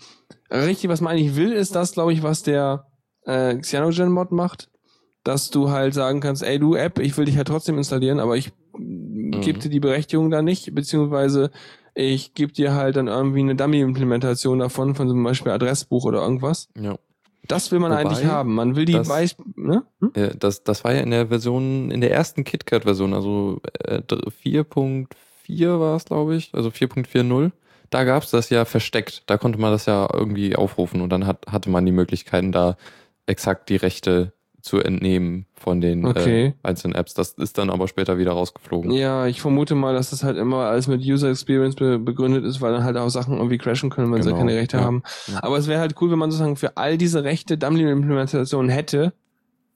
Richtig, 0.50 0.90
was 0.90 1.00
man 1.00 1.12
eigentlich 1.12 1.36
will, 1.36 1.52
ist 1.52 1.74
das, 1.74 1.92
glaube 1.92 2.12
ich, 2.12 2.22
was 2.22 2.42
der 2.42 2.86
äh, 3.24 3.60
Cyanogen-Mod 3.60 4.32
macht. 4.32 4.68
Dass 5.22 5.50
du 5.50 5.70
halt 5.70 5.94
sagen 5.94 6.20
kannst, 6.20 6.42
ey 6.42 6.58
du 6.58 6.74
App, 6.74 6.98
ich 6.98 7.16
will 7.16 7.26
dich 7.26 7.36
halt 7.36 7.48
trotzdem 7.48 7.76
installieren, 7.76 8.20
aber 8.20 8.36
ich 8.36 8.52
mhm. 8.76 9.40
gebe 9.42 9.58
dir 9.58 9.68
die 9.68 9.80
Berechtigung 9.80 10.30
da 10.30 10.42
nicht, 10.42 10.74
beziehungsweise 10.74 11.50
ich 11.94 12.34
gebe 12.34 12.52
dir 12.52 12.74
halt 12.74 12.96
dann 12.96 13.08
irgendwie 13.08 13.40
eine 13.40 13.54
Dummy-Implementation 13.54 14.60
davon, 14.60 14.94
von 14.94 15.08
zum 15.08 15.22
Beispiel 15.22 15.52
Adressbuch 15.52 16.04
oder 16.04 16.22
irgendwas. 16.22 16.68
Ja. 16.78 16.96
Das 17.50 17.70
will 17.72 17.78
man 17.78 17.90
Wobei, 17.90 18.00
eigentlich 18.02 18.24
haben. 18.24 18.54
Man 18.54 18.76
will 18.76 18.84
die 18.84 18.92
das- 18.92 19.08
Beisp 19.08 19.40
ne? 19.56 19.84
Hm? 20.00 20.12
Das, 20.38 20.62
das 20.64 20.84
war 20.84 20.92
ja 20.94 21.00
in 21.00 21.10
der 21.10 21.28
Version, 21.28 21.90
in 21.90 22.00
der 22.00 22.12
ersten 22.12 22.44
KitKat-Version, 22.44 23.14
also 23.14 23.60
äh, 23.84 24.02
dr- 24.06 24.30
4.4 24.30 25.78
war 25.80 25.96
es, 25.96 26.04
glaube 26.04 26.36
ich, 26.36 26.50
also 26.54 26.70
4.40. 26.70 27.52
Da 27.90 28.04
gab 28.04 28.22
es 28.22 28.30
das 28.30 28.50
ja 28.50 28.64
versteckt. 28.64 29.24
Da 29.26 29.36
konnte 29.36 29.58
man 29.58 29.72
das 29.72 29.86
ja 29.86 30.08
irgendwie 30.12 30.54
aufrufen 30.54 31.00
und 31.00 31.10
dann 31.10 31.26
hat, 31.26 31.46
hatte 31.50 31.70
man 31.70 31.84
die 31.84 31.92
Möglichkeiten, 31.92 32.52
da 32.52 32.76
exakt 33.26 33.68
die 33.68 33.76
Rechte 33.76 34.32
zu 34.62 34.78
entnehmen 34.78 35.46
von 35.54 35.80
den 35.80 36.04
Okay. 36.06 36.46
äh, 36.46 36.52
einzelnen 36.62 36.94
Apps. 36.94 37.14
Das 37.14 37.32
ist 37.32 37.58
dann 37.58 37.70
aber 37.70 37.88
später 37.88 38.18
wieder 38.18 38.32
rausgeflogen. 38.32 38.90
Ja, 38.90 39.26
ich 39.26 39.40
vermute 39.40 39.74
mal, 39.74 39.94
dass 39.94 40.10
das 40.10 40.22
halt 40.22 40.36
immer 40.36 40.66
alles 40.66 40.86
mit 40.86 41.00
User 41.02 41.30
Experience 41.30 41.76
be 41.76 41.98
begründet 41.98 42.44
ist, 42.44 42.60
weil 42.60 42.72
dann 42.72 42.84
halt 42.84 42.96
auch 42.96 43.08
Sachen 43.08 43.36
irgendwie 43.36 43.58
crashen 43.58 43.90
können, 43.90 44.12
wenn 44.12 44.22
sie 44.22 44.28
Genau, 44.30 44.40
keine 44.40 44.56
Rechte 44.56 44.78
ja. 44.78 44.84
haben. 44.84 45.02
Ja. 45.26 45.42
Aber 45.42 45.58
es 45.58 45.66
wäre 45.68 45.80
halt 45.80 45.94
cool, 46.00 46.10
wenn 46.10 46.18
man 46.18 46.30
sozusagen 46.30 46.56
für 46.56 46.76
all 46.76 46.98
diese 46.98 47.24
Rechte 47.24 47.56
Dumpling-Implementationen 47.58 48.70
hätte 48.70 49.12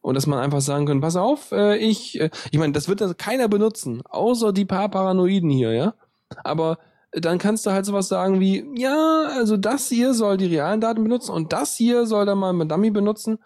und 0.01 0.14
dass 0.14 0.26
man 0.26 0.39
einfach 0.39 0.61
sagen 0.61 0.87
könnte, 0.87 1.01
pass 1.01 1.16
auf, 1.16 1.51
äh, 1.53 1.76
ich, 1.76 2.20
äh, 2.20 2.30
ich 2.51 2.59
meine, 2.59 2.72
das 2.72 2.89
wird 2.89 3.01
also 3.01 3.14
keiner 3.16 3.49
benutzen, 3.49 4.03
außer 4.09 4.53
die 4.53 4.66
paar 4.66 4.91
Paranoiden 4.91 5.51
hier, 5.51 5.72
ja. 5.72 5.95
Aber 6.43 6.78
dann 7.12 7.39
kannst 7.39 7.64
du 7.64 7.70
halt 7.70 7.87
sowas 7.87 8.09
sagen 8.09 8.41
wie, 8.41 8.66
ja, 8.76 9.28
also 9.39 9.57
das 9.57 9.89
hier 9.89 10.14
soll 10.14 10.37
die 10.37 10.47
realen 10.47 10.80
Daten 10.80 11.03
benutzen 11.05 11.30
und 11.32 11.53
das 11.53 11.76
hier 11.76 12.07
soll 12.07 12.26
dann 12.26 12.39
mal 12.39 12.53
mit 12.53 12.70
Dummy 12.70 12.91
benutzen. 12.91 13.39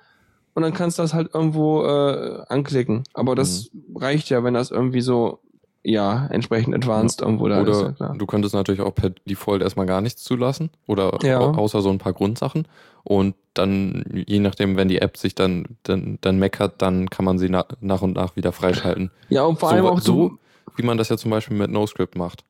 Und 0.59 0.63
dann 0.65 0.73
kannst 0.75 0.99
du 0.99 1.03
das 1.03 1.15
halt 1.15 1.33
irgendwo 1.33 1.85
äh, 1.85 2.43
anklicken. 2.49 3.05
Aber 3.15 3.37
das 3.37 3.71
Mhm. 3.73 3.97
reicht 3.97 4.29
ja, 4.29 4.43
wenn 4.43 4.55
das 4.55 4.73
irgendwie 4.73 5.03
so, 5.03 5.39
ja, 5.85 6.27
entsprechend 6.33 6.75
advanced 6.75 7.21
irgendwo 7.23 7.47
da 7.47 7.61
ist. 7.63 7.69
Ja, 7.69 7.79
Oder 7.85 7.93
klar. 7.93 8.15
du 8.19 8.27
könntest 8.27 8.55
natürlich 8.55 8.81
auch 8.81 8.93
per 8.93 9.11
Default 9.25 9.63
erstmal 9.63 9.87
gar 9.87 10.01
nichts 10.01 10.25
zulassen 10.25 10.71
oder 10.89 11.17
Ja. 11.23 11.39
au- 11.39 11.53
außer 11.55 11.81
so 11.81 11.91
ein 11.91 11.99
paar 11.99 12.13
Grundsachen. 12.13 12.67
Und 13.05 13.37
dann, 13.55 14.05
je 14.27 14.41
nachdem, 14.41 14.77
wenn 14.77 14.89
die 14.89 14.99
App 15.01 15.17
sich 15.17 15.37
dann, 15.37 15.77
dann, 15.85 16.19
dann 16.23 16.41
meckert, 16.41 16.83
dann 16.83 17.09
kann 17.09 17.25
man 17.25 17.39
sie 17.39 17.49
na, 17.49 17.65
nach 17.81 18.03
und 18.03 18.17
nach 18.17 18.35
wieder 18.35 18.51
freischalten. 18.51 19.13
Ja, 19.29 19.45
und 19.45 19.61
vor 19.61 19.69
so, 19.69 19.75
allem 19.77 19.87
auch 19.87 20.01
so, 20.01 20.39
wie 20.75 20.83
man 20.83 20.99
das 20.99 21.09
ja 21.09 21.17
zum 21.17 21.31
Beispiel 21.31 21.57
mit 21.57 21.71
NoScript 21.71 22.17
macht. 22.17 22.43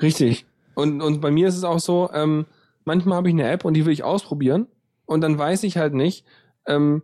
richtig. 0.00 0.46
Und, 0.74 1.02
und 1.02 1.20
bei 1.20 1.32
mir 1.32 1.48
ist 1.48 1.56
es 1.56 1.64
auch 1.64 1.80
so, 1.80 2.08
ähm, 2.14 2.46
manchmal 2.84 3.16
habe 3.18 3.28
ich 3.28 3.34
eine 3.34 3.50
App 3.50 3.64
und 3.64 3.74
die 3.74 3.84
will 3.84 3.92
ich 3.92 4.04
ausprobieren 4.04 4.66
und 5.04 5.20
dann 5.22 5.36
weiß 5.36 5.64
ich 5.64 5.76
halt 5.76 5.94
nicht, 5.94 6.24
ähm, 6.66 7.02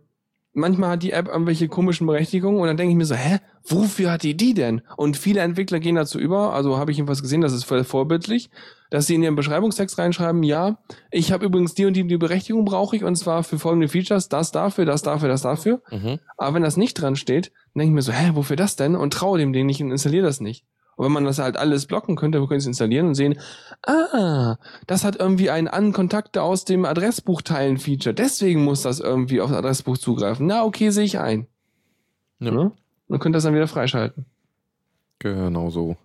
manchmal 0.57 0.91
hat 0.91 1.03
die 1.03 1.11
App 1.11 1.27
irgendwelche 1.27 1.67
komischen 1.67 2.07
Berechtigungen 2.07 2.59
und 2.59 2.67
dann 2.67 2.77
denke 2.77 2.91
ich 2.91 2.97
mir 2.97 3.05
so, 3.05 3.15
hä, 3.15 3.37
wofür 3.63 4.11
hat 4.11 4.23
die 4.23 4.35
die 4.35 4.53
denn? 4.53 4.81
Und 4.97 5.15
viele 5.15 5.41
Entwickler 5.41 5.79
gehen 5.79 5.95
dazu 5.95 6.19
über, 6.19 6.53
also 6.53 6.77
habe 6.77 6.91
ich 6.91 6.97
jedenfalls 6.97 7.21
gesehen, 7.21 7.41
das 7.41 7.53
ist 7.53 7.63
voll 7.63 7.83
vorbildlich, 7.83 8.49
dass 8.89 9.07
sie 9.07 9.15
in 9.15 9.23
ihren 9.23 9.35
Beschreibungstext 9.35 9.97
reinschreiben, 9.97 10.43
ja, 10.43 10.79
ich 11.11 11.31
habe 11.31 11.45
übrigens 11.45 11.75
die 11.75 11.85
und 11.85 11.93
die, 11.93 12.07
die 12.07 12.17
Berechtigung 12.17 12.65
brauche 12.65 12.95
ich 12.95 13.03
und 13.03 13.15
zwar 13.15 13.43
für 13.43 13.59
folgende 13.59 13.87
Features, 13.87 14.29
das 14.29 14.51
dafür, 14.51 14.85
das 14.85 15.03
dafür, 15.03 15.29
das 15.29 15.43
dafür. 15.43 15.81
Mhm. 15.91 16.19
Aber 16.37 16.55
wenn 16.55 16.63
das 16.63 16.77
nicht 16.77 16.95
dran 16.95 17.15
steht, 17.15 17.51
dann 17.73 17.81
denke 17.81 17.91
ich 17.91 17.95
mir 17.95 18.01
so, 18.01 18.11
hä, 18.11 18.31
wofür 18.33 18.55
das 18.55 18.75
denn? 18.75 18.95
Und 18.95 19.13
traue 19.13 19.37
dem 19.37 19.53
Ding 19.53 19.67
nicht 19.67 19.81
und 19.81 19.91
installiere 19.91 20.25
das 20.25 20.41
nicht. 20.41 20.65
Und 20.97 21.05
wenn 21.05 21.11
man 21.13 21.23
das 21.25 21.37
halt 21.39 21.55
alles 21.57 21.85
blocken 21.85 22.15
könnte, 22.15 22.41
wir 22.41 22.47
können 22.47 22.57
es 22.59 22.65
installieren 22.65 23.07
und 23.07 23.15
sehen, 23.15 23.39
ah, 23.85 24.57
das 24.87 25.03
hat 25.03 25.15
irgendwie 25.15 25.49
ein 25.51 25.67
an 25.67 25.93
Kontakte 25.93 26.41
aus 26.41 26.65
dem 26.65 26.85
Adressbuch 26.85 27.41
teilen 27.43 27.77
Feature. 27.77 28.13
Deswegen 28.15 28.65
muss 28.65 28.81
das 28.81 28.99
irgendwie 28.99 29.39
auf 29.39 29.49
das 29.49 29.59
Adressbuch 29.59 29.97
zugreifen. 29.99 30.47
Na, 30.47 30.63
okay, 30.65 30.89
sehe 30.89 31.05
ich 31.05 31.19
ein. 31.19 31.47
Ja. 32.39 32.51
Ne? 32.51 32.71
Man 33.07 33.19
könnte 33.19 33.37
das 33.37 33.43
dann 33.43 33.53
wieder 33.53 33.67
freischalten. 33.67 34.25
Genau 35.19 35.69
so. 35.69 35.97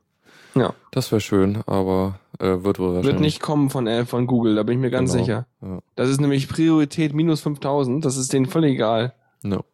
Ja. 0.54 0.74
Das 0.90 1.10
wäre 1.10 1.20
schön, 1.22 1.62
aber 1.66 2.20
äh, 2.38 2.62
wird 2.62 2.78
wohl 2.78 2.88
wahrscheinlich. 2.88 3.06
Wird 3.12 3.20
nicht 3.20 3.40
kommen 3.40 3.70
von, 3.70 3.86
äh, 3.86 4.04
von 4.04 4.26
Google, 4.26 4.54
da 4.56 4.62
bin 4.62 4.74
ich 4.74 4.80
mir 4.80 4.90
ganz 4.90 5.12
Genau. 5.12 5.24
sicher. 5.24 5.46
Ja. 5.62 5.78
Das 5.96 6.10
ist 6.10 6.20
nämlich 6.20 6.48
Priorität 6.48 7.14
minus 7.14 7.40
5000. 7.40 8.04
Das 8.04 8.18
ist 8.18 8.32
denen 8.32 8.46
völlig 8.46 8.74
egal. 8.74 9.14
No. 9.42 9.64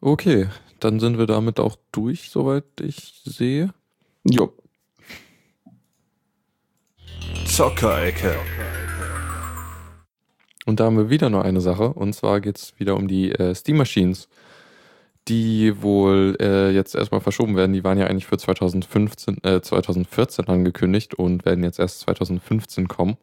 Okay, 0.00 0.46
dann 0.78 1.00
sind 1.00 1.18
wir 1.18 1.26
damit 1.26 1.58
auch 1.58 1.76
durch, 1.90 2.30
soweit 2.30 2.64
ich 2.80 3.20
sehe. 3.24 3.74
Jo. 4.24 4.52
Zockerecke. 7.46 8.36
Und 10.66 10.80
da 10.80 10.84
haben 10.84 10.98
wir 10.98 11.08
wieder 11.08 11.30
noch 11.30 11.44
eine 11.44 11.60
Sache, 11.60 11.92
und 11.94 12.12
zwar 12.12 12.40
geht 12.40 12.58
es 12.58 12.78
wieder 12.78 12.94
um 12.96 13.08
die 13.08 13.32
äh, 13.32 13.54
Steam 13.54 13.78
Machines, 13.78 14.28
die 15.28 15.80
wohl 15.82 16.36
äh, 16.40 16.70
jetzt 16.70 16.94
erstmal 16.94 17.20
verschoben 17.20 17.56
werden. 17.56 17.72
Die 17.72 17.84
waren 17.84 17.98
ja 17.98 18.06
eigentlich 18.06 18.26
für 18.26 18.38
2015, 18.38 19.42
äh, 19.44 19.60
2014 19.62 20.46
angekündigt 20.48 21.14
und 21.14 21.44
werden 21.44 21.64
jetzt 21.64 21.78
erst 21.78 22.00
2015 22.00 22.86
kommen. 22.88 23.16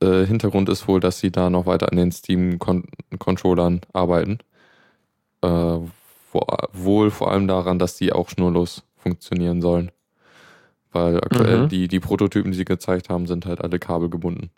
Äh, 0.00 0.24
Hintergrund 0.24 0.68
ist 0.68 0.86
wohl, 0.88 1.00
dass 1.00 1.18
sie 1.18 1.30
da 1.30 1.50
noch 1.50 1.66
weiter 1.66 1.90
an 1.90 1.96
den 1.96 2.12
Steam-Controllern 2.12 3.80
arbeiten. 3.92 4.38
Äh, 5.42 5.48
wo, 5.48 6.46
wohl 6.72 7.10
vor 7.10 7.30
allem 7.30 7.48
daran, 7.48 7.78
dass 7.78 7.96
die 7.96 8.12
auch 8.12 8.28
schnurlos 8.28 8.84
funktionieren 9.10 9.60
sollen. 9.62 9.90
Weil 10.92 11.16
aktuell 11.18 11.64
Mhm. 11.64 11.68
die, 11.68 11.88
die 11.88 12.00
Prototypen, 12.00 12.50
die 12.50 12.56
sie 12.58 12.64
gezeigt 12.64 13.08
haben, 13.08 13.26
sind 13.26 13.46
halt 13.46 13.60
alle 13.60 13.78
kabelgebunden. 13.78 14.50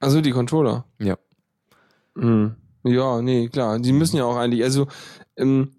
Also 0.00 0.20
die 0.20 0.32
Controller. 0.32 0.84
Ja. 0.98 1.16
Mhm. 2.14 2.56
Ja, 2.84 3.22
nee, 3.22 3.48
klar. 3.48 3.78
Die 3.78 3.92
müssen 3.92 4.16
ja 4.16 4.24
auch 4.24 4.36
eigentlich, 4.36 4.64
also, 4.64 4.88
ähm, 5.36 5.72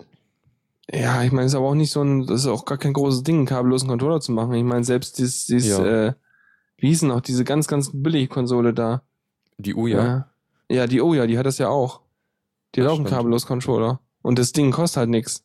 ja, 0.90 1.24
ich 1.24 1.32
meine, 1.32 1.46
es 1.48 1.52
ist 1.52 1.58
aber 1.58 1.68
auch 1.68 1.76
nicht 1.76 1.92
so 1.92 2.02
ein, 2.02 2.26
das 2.28 2.42
ist 2.42 2.48
auch 2.48 2.64
gar 2.66 2.78
kein 2.78 2.94
großes 2.94 3.24
Ding, 3.24 3.38
einen 3.38 3.46
kabellosen 3.46 3.90
Controller 3.90 4.22
zu 4.22 4.32
machen. 4.32 4.54
Ich 4.54 4.64
meine, 4.64 4.84
selbst 4.86 5.18
dieses, 5.18 5.46
dieses 5.48 5.78
Ja. 5.80 5.86
äh, 6.08 6.14
wie 6.78 6.88
hieß 6.88 7.02
denn 7.02 7.10
noch, 7.10 7.22
diese 7.22 7.44
ganz, 7.44 7.68
ganz 7.68 7.90
billige 7.94 8.28
Konsole 8.28 8.74
da. 8.74 9.02
Die 9.58 9.76
Uja. 9.76 10.04
Ja. 10.06 10.30
Ja, 10.70 10.88
die, 10.88 10.98
ja, 10.98 11.28
die 11.28 11.38
hat 11.38 11.46
das 11.46 11.58
ja 11.58 11.68
auch. 11.70 12.02
Die 12.76 12.82
hat 12.82 12.86
Das 12.86 12.94
auch 12.94 12.98
einen 12.98 13.08
stimmt. 13.08 13.18
kabellosen 13.18 13.48
Controller. 13.48 14.00
Und 14.22 14.40
das 14.40 14.54
Ding 14.54 14.72
kostet 14.72 14.98
halt 14.98 15.10
nix. 15.10 15.44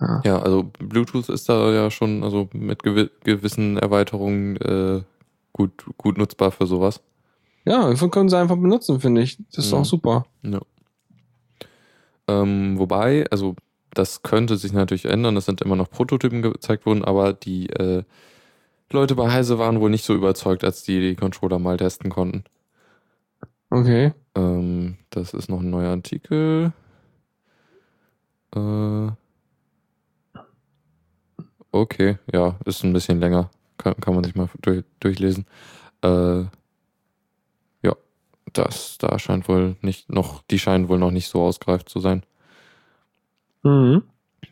Ja. 0.00 0.20
Ja, 0.24 0.38
also 0.40 0.70
Bluetooth 0.78 1.28
ist 1.28 1.48
da 1.48 1.72
ja 1.72 1.90
schon 1.90 2.22
also 2.22 2.48
mit 2.52 2.82
gewi 2.82 3.10
gewissen 3.24 3.78
Erweiterungen 3.78 4.56
äh, 4.58 5.02
gut, 5.52 5.72
gut 5.96 6.18
nutzbar 6.18 6.52
für 6.52 6.66
sowas. 6.66 7.00
Ja, 7.64 7.88
wir 8.00 8.08
können 8.08 8.28
sie 8.28 8.38
einfach 8.38 8.56
benutzen, 8.56 9.00
finde 9.00 9.22
ich. 9.22 9.38
Das 9.52 9.64
ist 9.66 9.72
Ja. 9.72 9.78
doch 9.78 9.84
super. 9.84 10.26
Ja. 10.42 10.60
Ähm, 12.28 12.78
wobei, 12.78 13.26
also 13.30 13.56
das 13.94 14.22
könnte 14.22 14.56
sich 14.56 14.72
natürlich 14.72 15.06
ändern, 15.06 15.36
es 15.36 15.46
sind 15.46 15.62
immer 15.62 15.76
noch 15.76 15.90
Prototypen 15.90 16.42
gezeigt 16.42 16.86
worden, 16.86 17.04
aber 17.04 17.32
die 17.32 17.68
äh, 17.70 18.04
Leute 18.90 19.14
bei 19.16 19.30
Heise 19.30 19.58
waren 19.58 19.80
wohl 19.80 19.90
nicht 19.90 20.04
so 20.04 20.14
überzeugt, 20.14 20.62
als 20.62 20.82
die 20.82 21.00
die 21.00 21.16
Controller 21.16 21.58
mal 21.58 21.76
testen 21.76 22.10
konnten. 22.10 22.44
Okay. 23.70 24.12
Ähm, 24.34 24.96
das 25.10 25.34
ist 25.34 25.48
noch 25.50 25.60
ein 25.60 25.70
neuer 25.70 25.90
Artikel. 25.90 26.72
Äh, 28.54 29.08
okay, 31.80 32.18
ja, 32.32 32.56
ist 32.64 32.84
ein 32.84 32.92
bisschen 32.92 33.20
länger. 33.20 33.50
Kann, 33.76 33.94
kann 34.00 34.14
man 34.14 34.24
sich 34.24 34.34
mal 34.34 34.48
durch, 34.62 34.84
durchlesen. 35.00 35.46
Äh, 36.02 36.40
ja, 37.82 37.96
das 38.52 38.98
da 38.98 39.18
scheint 39.18 39.48
wohl 39.48 39.76
nicht 39.82 40.10
noch, 40.10 40.42
die 40.50 40.58
scheinen 40.58 40.88
wohl 40.88 40.98
noch 40.98 41.10
nicht 41.10 41.28
so 41.28 41.42
ausgereift 41.42 41.88
zu 41.88 42.00
sein. 42.00 42.24
Mhm. 43.62 44.02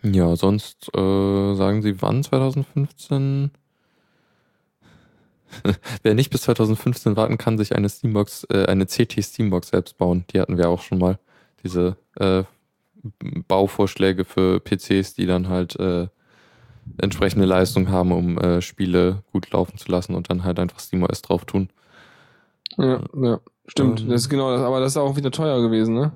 Ja, 0.02 0.36
sonst 0.36 0.94
äh, 0.94 1.54
sagen 1.54 1.82
Sie 1.82 2.00
wann 2.02 2.22
2015? 2.22 3.50
Wer 6.02 6.14
nicht 6.14 6.30
bis 6.30 6.42
2015 6.42 7.16
warten 7.16 7.38
kann, 7.38 7.58
sich 7.58 7.74
eine 7.74 7.88
Steambox, 7.88 8.46
äh, 8.50 8.66
eine 8.66 8.86
CT 8.86 9.24
Steambox 9.24 9.68
selbst 9.68 9.98
bauen. 9.98 10.24
Die 10.32 10.40
hatten 10.40 10.58
wir 10.58 10.68
auch 10.68 10.82
schon 10.82 10.98
mal. 10.98 11.18
Diese 11.64 11.96
äh, 12.16 12.44
Bauvorschläge 13.48 14.24
für 14.24 14.60
PCs, 14.60 15.14
die 15.14 15.26
dann 15.26 15.48
halt 15.48 15.76
äh, 15.78 16.08
entsprechende 16.98 17.46
Leistung 17.46 17.90
haben, 17.90 18.12
um 18.12 18.38
äh, 18.38 18.60
Spiele 18.62 19.22
gut 19.32 19.50
laufen 19.50 19.78
zu 19.78 19.90
lassen 19.90 20.14
und 20.14 20.30
dann 20.30 20.44
halt 20.44 20.58
einfach 20.58 20.80
SteamOS 20.80 21.22
drauf 21.22 21.44
tun. 21.44 21.68
Ja, 22.76 23.00
ja. 23.14 23.40
Stimmt. 23.68 24.00
Ähm. 24.00 24.08
das 24.08 24.22
ist 24.22 24.28
genau 24.28 24.50
das, 24.52 24.60
aber 24.60 24.80
das 24.80 24.92
ist 24.92 24.96
auch 24.96 25.16
wieder 25.16 25.30
teuer 25.30 25.60
gewesen, 25.60 25.94
ne? 25.94 26.12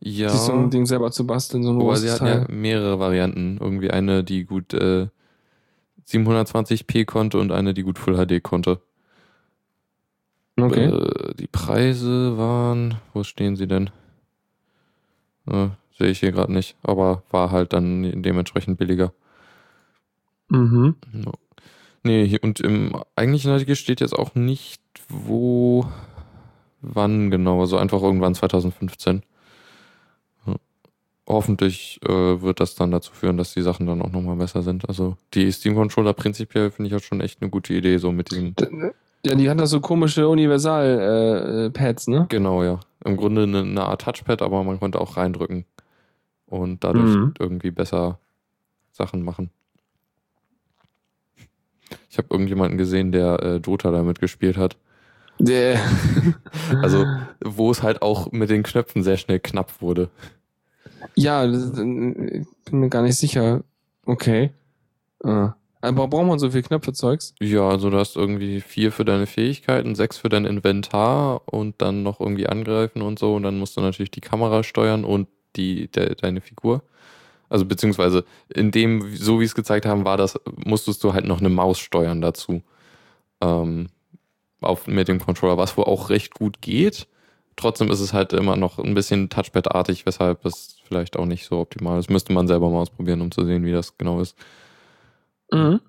Ja. 0.00 0.28
Sich 0.28 0.40
so 0.40 0.52
ein 0.52 0.70
Ding 0.70 0.86
selber 0.86 1.10
zu 1.10 1.26
basteln, 1.26 1.62
so 1.62 1.70
ein 1.70 1.78
großes 1.78 2.02
sie 2.02 2.10
hatten 2.10 2.24
Teil. 2.24 2.46
ja 2.48 2.54
mehrere 2.54 2.98
Varianten. 3.00 3.58
Irgendwie 3.60 3.90
eine, 3.90 4.22
die 4.22 4.44
gut 4.44 4.72
äh, 4.72 5.08
720p 6.08 7.04
konnte 7.04 7.38
und 7.38 7.50
eine, 7.50 7.74
die 7.74 7.82
gut 7.82 7.98
Full 7.98 8.14
HD 8.14 8.42
konnte. 8.42 8.80
Okay. 10.56 10.84
Äh, 10.84 11.34
die 11.34 11.48
Preise 11.48 12.38
waren, 12.38 12.96
wo 13.12 13.24
stehen 13.24 13.56
sie 13.56 13.66
denn? 13.66 13.90
Äh, 15.46 15.68
Sehe 15.98 16.10
ich 16.10 16.20
hier 16.20 16.30
gerade 16.30 16.52
nicht, 16.52 16.76
aber 16.84 17.24
war 17.30 17.50
halt 17.50 17.72
dann 17.72 18.22
dementsprechend 18.22 18.78
billiger. 18.78 19.12
Mhm. 20.48 20.94
No. 21.12 21.32
Nee, 22.04 22.26
hier, 22.26 22.42
und 22.42 22.60
im 22.60 22.92
eigentlichen 23.16 23.50
Artikel 23.50 23.76
steht 23.76 24.00
jetzt 24.00 24.14
auch 24.16 24.34
nicht, 24.34 24.80
wo, 25.08 25.84
wann 26.80 27.30
genau, 27.30 27.60
also 27.60 27.76
einfach 27.76 28.02
irgendwann 28.02 28.34
2015. 28.34 29.22
Ja. 30.46 30.54
Hoffentlich 31.26 32.00
äh, 32.06 32.40
wird 32.40 32.60
das 32.60 32.74
dann 32.76 32.90
dazu 32.92 33.12
führen, 33.12 33.36
dass 33.36 33.52
die 33.52 33.62
Sachen 33.62 33.86
dann 33.86 34.00
auch 34.00 34.10
nochmal 34.10 34.36
besser 34.36 34.62
sind. 34.62 34.88
Also 34.88 35.16
die 35.34 35.50
Steam-Controller 35.50 36.14
prinzipiell 36.14 36.70
finde 36.70 36.86
ich 36.86 36.92
ja 36.92 37.00
schon 37.00 37.20
echt 37.20 37.42
eine 37.42 37.50
gute 37.50 37.74
Idee, 37.74 37.98
so 37.98 38.12
mit 38.12 38.30
diesem 38.30 38.54
Ja, 39.26 39.34
die 39.34 39.50
hat 39.50 39.58
da 39.60 39.66
so 39.66 39.80
komische 39.80 40.28
Universal-Pads, 40.28 42.06
ne? 42.08 42.26
Genau, 42.28 42.62
ja. 42.62 42.80
Im 43.04 43.16
Grunde 43.16 43.42
eine, 43.42 43.60
eine 43.60 43.84
Art 43.84 44.02
Touchpad, 44.02 44.40
aber 44.42 44.62
man 44.64 44.78
konnte 44.78 45.00
auch 45.00 45.16
reindrücken 45.16 45.64
und 46.46 46.82
dadurch 46.84 47.16
Mhm. 47.16 47.34
irgendwie 47.38 47.70
besser 47.70 48.18
Sachen 48.92 49.22
machen. 49.22 49.50
Ich 52.10 52.18
habe 52.18 52.28
irgendjemanden 52.30 52.78
gesehen, 52.78 53.12
der 53.12 53.42
äh, 53.42 53.60
Dota 53.60 53.90
damit 53.90 54.20
gespielt 54.20 54.56
hat. 54.56 54.76
Der- 55.38 55.78
Also, 56.82 57.04
wo 57.44 57.70
es 57.70 57.82
halt 57.82 58.02
auch 58.02 58.32
mit 58.32 58.50
den 58.50 58.62
Knöpfen 58.62 59.02
sehr 59.02 59.16
schnell 59.16 59.40
knapp 59.40 59.80
wurde. 59.80 60.08
ja, 61.14 61.46
das, 61.46 61.70
äh, 61.78 61.82
bin 61.82 62.46
mir 62.70 62.88
gar 62.88 63.02
nicht 63.02 63.16
sicher. 63.16 63.62
Okay. 64.06 64.50
Ah. 65.24 65.54
Aber 65.80 66.08
braucht 66.08 66.26
man 66.26 66.38
so 66.40 66.50
viel 66.50 66.62
Knöpfe-Zeugs? 66.62 67.34
Ja, 67.40 67.68
also 67.68 67.88
du 67.90 67.98
hast 67.98 68.16
irgendwie 68.16 68.60
vier 68.60 68.90
für 68.90 69.04
deine 69.04 69.26
Fähigkeiten, 69.26 69.94
sechs 69.94 70.18
für 70.18 70.28
dein 70.28 70.44
Inventar 70.44 71.42
und 71.46 71.80
dann 71.80 72.02
noch 72.02 72.18
irgendwie 72.20 72.48
angreifen 72.48 73.00
und 73.02 73.18
so. 73.18 73.34
Und 73.36 73.44
dann 73.44 73.58
musst 73.58 73.76
du 73.76 73.80
natürlich 73.80 74.10
die 74.10 74.20
Kamera 74.20 74.64
steuern 74.64 75.04
und 75.04 75.28
die, 75.56 75.88
de, 75.88 76.14
deine 76.16 76.40
Figur. 76.40 76.82
Also 77.48 77.64
beziehungsweise 77.64 78.24
in 78.48 78.70
dem, 78.70 79.14
so 79.16 79.40
wie 79.40 79.44
es 79.44 79.54
gezeigt 79.54 79.86
haben, 79.86 80.04
war 80.04 80.16
das, 80.16 80.38
musstest 80.64 81.02
du 81.04 81.14
halt 81.14 81.24
noch 81.24 81.40
eine 81.40 81.48
Maus 81.48 81.78
steuern 81.78 82.20
dazu. 82.20 82.62
Ähm, 83.40 83.88
auf, 84.60 84.86
mit 84.86 85.08
dem 85.08 85.20
Controller, 85.20 85.56
was 85.56 85.76
wohl 85.76 85.84
auch 85.84 86.10
recht 86.10 86.34
gut 86.34 86.60
geht. 86.60 87.06
Trotzdem 87.56 87.90
ist 87.90 88.00
es 88.00 88.12
halt 88.12 88.32
immer 88.32 88.56
noch 88.56 88.78
ein 88.78 88.94
bisschen 88.94 89.30
Touchpad-artig, 89.30 90.06
weshalb 90.06 90.44
es 90.44 90.76
vielleicht 90.84 91.16
auch 91.16 91.26
nicht 91.26 91.46
so 91.46 91.58
optimal 91.58 91.98
ist. 91.98 92.10
Müsste 92.10 92.32
man 92.32 92.46
selber 92.46 92.70
mal 92.70 92.80
ausprobieren, 92.80 93.20
um 93.20 93.30
zu 93.30 93.44
sehen, 93.44 93.64
wie 93.64 93.72
das 93.72 93.96
genau 93.98 94.20
ist. 94.20 94.36
Mhm. 95.52 95.80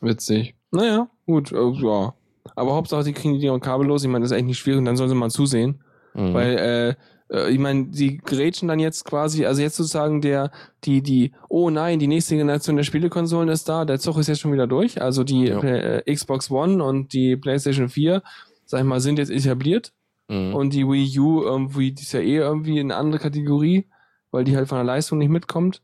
Witzig. 0.00 0.54
Naja, 0.70 1.08
gut, 1.26 1.52
äh, 1.52 1.70
ja. 1.70 2.14
Aber 2.56 2.74
Hauptsache, 2.74 3.04
die 3.04 3.12
kriegen 3.12 3.38
die 3.38 3.46
noch 3.46 3.58
kabellos. 3.58 4.04
Ich 4.04 4.10
meine, 4.10 4.22
das 4.22 4.30
ist 4.30 4.36
echt 4.36 4.46
nicht 4.46 4.58
schwierig 4.58 4.78
und 4.78 4.84
dann 4.84 4.96
sollen 4.96 5.08
sie 5.08 5.14
mal 5.14 5.30
zusehen. 5.30 5.82
Mhm. 6.14 6.34
Weil, 6.34 6.58
äh, 6.58 6.94
äh, 7.30 7.50
ich 7.50 7.58
meine, 7.58 7.86
die 7.86 8.18
grätschen 8.18 8.68
dann 8.68 8.78
jetzt 8.80 9.04
quasi, 9.04 9.44
also 9.46 9.62
jetzt 9.62 9.76
sozusagen 9.76 10.20
der, 10.20 10.50
die, 10.84 11.02
die, 11.02 11.32
oh 11.48 11.70
nein, 11.70 11.98
die 11.98 12.06
nächste 12.06 12.36
Generation 12.36 12.76
der 12.76 12.84
Spielekonsolen 12.84 13.48
ist 13.48 13.68
da, 13.68 13.84
der 13.84 13.98
Zug 13.98 14.18
ist 14.18 14.28
jetzt 14.28 14.40
schon 14.40 14.52
wieder 14.52 14.66
durch. 14.66 15.00
Also 15.00 15.24
die 15.24 15.46
Ja. 15.46 15.60
äh, 15.62 16.02
Xbox 16.14 16.50
One 16.50 16.82
und 16.82 17.12
die 17.12 17.36
PlayStation 17.36 17.88
4, 17.88 18.22
sag 18.66 18.80
ich 18.80 18.86
mal, 18.86 19.00
sind 19.00 19.18
jetzt 19.18 19.30
etabliert. 19.30 19.92
Mhm. 20.28 20.54
Und 20.54 20.72
die 20.72 20.86
Wii 20.86 21.18
U 21.18 21.42
irgendwie, 21.42 21.92
die 21.92 22.02
ist 22.02 22.12
ja 22.12 22.20
eh 22.20 22.36
irgendwie 22.36 22.78
in 22.78 22.90
eine 22.90 22.96
andere 22.98 23.20
Kategorie, 23.20 23.86
weil 24.30 24.44
die 24.44 24.56
halt 24.56 24.68
von 24.68 24.78
der 24.78 24.84
Leistung 24.84 25.18
nicht 25.18 25.28
mitkommt. 25.30 25.82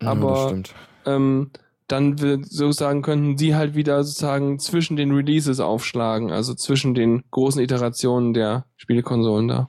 Ja, 0.00 0.14
das 0.14 0.22
aber- 0.22 0.48
stimmt. 0.48 0.74
Ähm, 1.04 1.50
dann 1.88 2.20
wird 2.20 2.46
sozusagen 2.46 3.02
könnten 3.02 3.36
die 3.36 3.54
halt 3.54 3.74
wieder 3.74 4.02
sozusagen 4.04 4.58
zwischen 4.60 4.96
den 4.96 5.10
Releases 5.12 5.60
aufschlagen, 5.60 6.30
also 6.30 6.54
zwischen 6.54 6.94
den 6.94 7.24
großen 7.32 7.60
Iterationen 7.60 8.32
der 8.32 8.64
Spielekonsolen 8.76 9.48
da. 9.48 9.68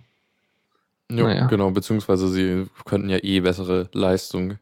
Ja, 1.17 1.23
naja. 1.25 1.47
genau, 1.47 1.71
beziehungsweise 1.71 2.27
sie 2.29 2.65
könnten 2.85 3.09
ja 3.09 3.17
eh 3.21 3.39
bessere 3.41 3.89
Leistung 3.93 4.57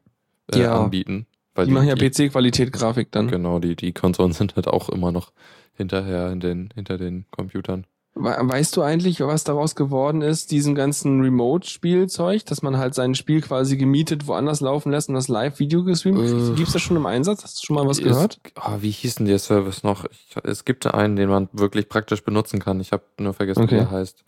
äh, 0.54 0.60
Ja. 0.62 0.82
anbieten. 0.84 1.26
Weil 1.54 1.66
Die 1.68 1.72
machen 1.74 1.88
ja 1.88 1.96
PC-Qualität-Grafik 1.96 3.12
dann. 3.12 3.28
Genau, 3.30 3.60
die, 3.60 3.76
die 3.76 3.92
Konsolen 3.92 4.32
sind 4.34 4.56
halt 4.56 4.68
auch 4.68 4.90
immer 4.90 5.12
noch 5.12 5.32
hinterher 5.74 6.32
in 6.32 6.40
den, 6.40 6.70
hinter 6.76 6.98
den 6.98 7.26
Computern. 7.32 7.86
We- 8.14 8.36
Weißt 8.40 8.76
du 8.76 8.82
eigentlich, 8.82 9.22
was 9.22 9.46
daraus 9.46 9.76
geworden 9.76 10.22
ist, 10.22 10.52
diesem 10.52 10.76
ganzen 10.76 11.22
Remote-Spielzeug, 11.22 12.46
dass 12.46 12.62
man 12.62 12.78
halt 12.78 12.94
sein 12.94 13.16
Spiel 13.16 13.42
quasi 13.42 13.78
gemietet 13.78 14.28
woanders 14.28 14.60
laufen 14.62 14.92
lässt 14.92 15.08
und 15.10 15.16
das 15.16 15.28
Live-Video 15.30 15.84
gestreamt? 15.84 16.20
Äh. 16.20 16.56
Gibt's 16.56 16.74
das 16.74 16.82
schon 16.82 16.98
im 16.98 17.06
Einsatz? 17.06 17.44
Hast 17.44 17.62
du 17.62 17.66
schon 17.68 17.76
mal 17.76 17.88
was 17.88 18.00
Es- 18.00 18.04
gehört? 18.04 18.40
Ah, 18.56 18.78
wie 18.82 18.90
hieß 18.92 19.16
denn 19.16 19.28
der 19.28 19.40
Service 19.40 19.84
noch? 19.84 20.06
Ich, 20.06 20.36
es 20.44 20.66
gibt 20.66 20.84
da 20.86 20.92
einen, 20.92 21.16
den 21.16 21.30
man 21.30 21.48
wirklich 21.54 21.88
praktisch 21.90 22.24
benutzen 22.24 22.60
kann. 22.60 22.80
Ich 22.82 22.92
habe 22.92 23.04
nur 23.20 23.34
vergessen, 23.34 23.64
Okay. 23.64 23.76
wie 23.76 23.80
er 23.80 23.92
heißt. 23.92 24.24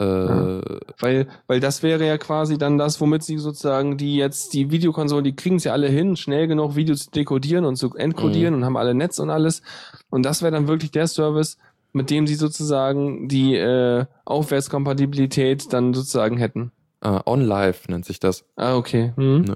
Äh, 0.00 0.04
Ja. 0.04 0.60
Weil, 1.00 1.26
weil 1.46 1.60
das 1.60 1.82
wäre 1.82 2.06
ja 2.06 2.18
quasi 2.18 2.58
dann 2.58 2.78
das, 2.78 3.00
womit 3.00 3.22
sie 3.22 3.38
sozusagen 3.38 3.96
die 3.96 4.16
jetzt, 4.16 4.52
die 4.52 4.70
Videokonsolen, 4.70 5.24
die 5.24 5.34
kriegen 5.36 5.56
es 5.56 5.64
ja 5.64 5.72
alle 5.72 5.88
hin, 5.88 6.16
schnell 6.16 6.46
genug 6.48 6.76
Videos 6.76 7.04
zu 7.06 7.10
dekodieren 7.10 7.64
und 7.64 7.76
zu 7.76 7.94
entkodieren 7.94 8.54
und 8.54 8.64
haben 8.64 8.76
alle 8.76 8.94
Netz 8.94 9.18
und 9.18 9.30
alles. 9.30 9.62
Und 10.10 10.24
das 10.24 10.42
wäre 10.42 10.52
dann 10.52 10.68
wirklich 10.68 10.90
der 10.90 11.06
Service, 11.06 11.56
mit 11.92 12.10
dem 12.10 12.26
sie 12.26 12.34
sozusagen 12.34 13.28
die 13.28 13.54
äh, 13.56 14.04
Aufwärtskompatibilität 14.24 15.72
dann 15.72 15.94
sozusagen 15.94 16.36
hätten. 16.36 16.72
äh, 17.02 17.18
OnLive 17.24 17.78
nennt 17.88 18.04
sich 18.04 18.20
das. 18.20 18.44
Ah, 18.56 18.76
okay. 18.76 19.12
Hm. 19.16 19.44
Ja. 19.48 19.54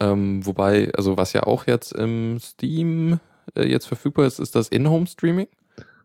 Ähm, 0.00 0.44
wobei, 0.46 0.90
also 0.96 1.16
was 1.16 1.32
ja 1.32 1.44
auch 1.44 1.66
jetzt 1.66 1.92
im 1.92 2.38
Steam 2.40 3.20
äh, 3.54 3.64
jetzt 3.66 3.86
verfügbar 3.86 4.26
ist, 4.26 4.40
ist 4.40 4.54
das 4.54 4.68
In-Home-Streaming. 4.68 5.48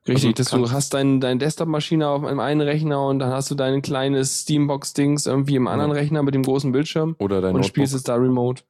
Richtig, 0.07 0.37
Also 0.37 0.57
dass 0.57 0.69
du 0.69 0.71
hast 0.75 0.93
dein, 0.93 1.19
dein 1.19 1.39
Desktop-Maschine 1.39 2.07
auf 2.07 2.23
einem 2.23 2.39
einen 2.39 2.61
Rechner 2.61 3.05
und 3.05 3.19
dann 3.19 3.31
hast 3.31 3.51
du 3.51 3.55
dein 3.55 3.81
kleines 3.81 4.41
Steambox-Dings 4.41 5.25
irgendwie 5.25 5.55
im 5.55 5.67
anderen 5.67 5.91
Ja. 5.91 5.97
Rechner 5.97 6.23
mit 6.23 6.33
dem 6.33 6.43
großen 6.43 6.71
Bildschirm 6.71 7.15
Oder 7.19 7.41
dein 7.41 7.49
und 7.55 7.61
Notebook. 7.61 7.65
spielst 7.69 7.93
es 7.93 8.03
da 8.03 8.15
remote. 8.15 8.63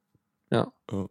Ja. 0.51 0.71
Oh. 0.91 1.07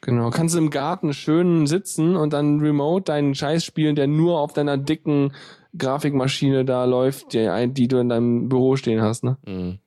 Genau. 0.00 0.30
Kannst 0.30 0.54
du 0.54 0.58
im 0.58 0.70
Garten 0.70 1.14
schön 1.14 1.66
sitzen 1.66 2.16
und 2.16 2.32
dann 2.32 2.60
remote 2.60 3.04
deinen 3.04 3.34
Scheiß 3.34 3.64
spielen, 3.64 3.94
der 3.94 4.08
nur 4.08 4.40
auf 4.40 4.52
deiner 4.52 4.76
dicken 4.76 5.32
Grafikmaschine 5.78 6.64
da 6.64 6.84
läuft, 6.84 7.32
die, 7.32 7.68
die 7.72 7.88
du 7.88 7.98
in 7.98 8.08
deinem 8.08 8.48
Büro 8.48 8.76
stehen 8.76 9.00
hast, 9.00 9.24
ne? 9.24 9.36
Mhm. 9.46 9.78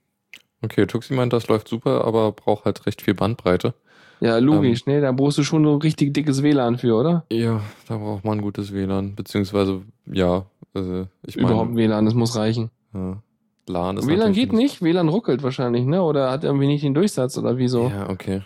Okay, 0.64 0.86
Tuxi 0.88 1.14
meint, 1.14 1.32
das 1.34 1.48
läuft 1.48 1.68
super, 1.68 2.06
aber 2.06 2.32
braucht 2.32 2.66
halt 2.66 2.86
recht 2.86 3.02
viel 3.02 3.14
Bandbreite. 3.14 3.76
Ja, 4.22 4.38
logisch, 4.38 4.86
ne? 4.86 5.02
Da 5.02 5.12
brauchst 5.12 5.38
du 5.38 5.44
schon 5.44 5.64
so 5.64 5.76
richtig 5.78 6.14
dickes 6.14 6.42
WLAN 6.42 6.78
für, 6.78 6.96
oder? 6.96 7.26
Ja, 7.32 7.62
da 7.88 7.98
braucht 7.98 8.24
man 8.24 8.40
ein 8.40 8.42
gutes 8.42 8.74
WLAN, 8.74 9.16
beziehungsweise, 9.16 9.82
ja, 10.12 10.46
also 10.74 11.08
ich 11.26 11.36
meine, 11.36 11.50
Überhaupt 11.50 11.76
WLAN, 11.76 12.06
das 12.06 12.14
muss 12.14 12.36
reichen. 12.36 12.72
ja, 12.94 13.22
LAN 13.68 13.98
ist 13.98 14.08
WLAN 14.08 14.34
geht 14.34 14.54
nicht, 14.54 14.82
WLAN 14.82 15.10
ruckelt 15.10 15.44
wahrscheinlich, 15.44 15.86
ne? 15.86 16.02
Oder 16.02 16.32
hat 16.32 16.44
irgendwie 16.44 16.68
nicht 16.68 16.84
den 16.84 16.94
Durchsatz 16.94 17.38
oder 17.38 17.58
wieso? 17.58 17.90
Ja, 17.90 18.10
okay. 18.10 18.42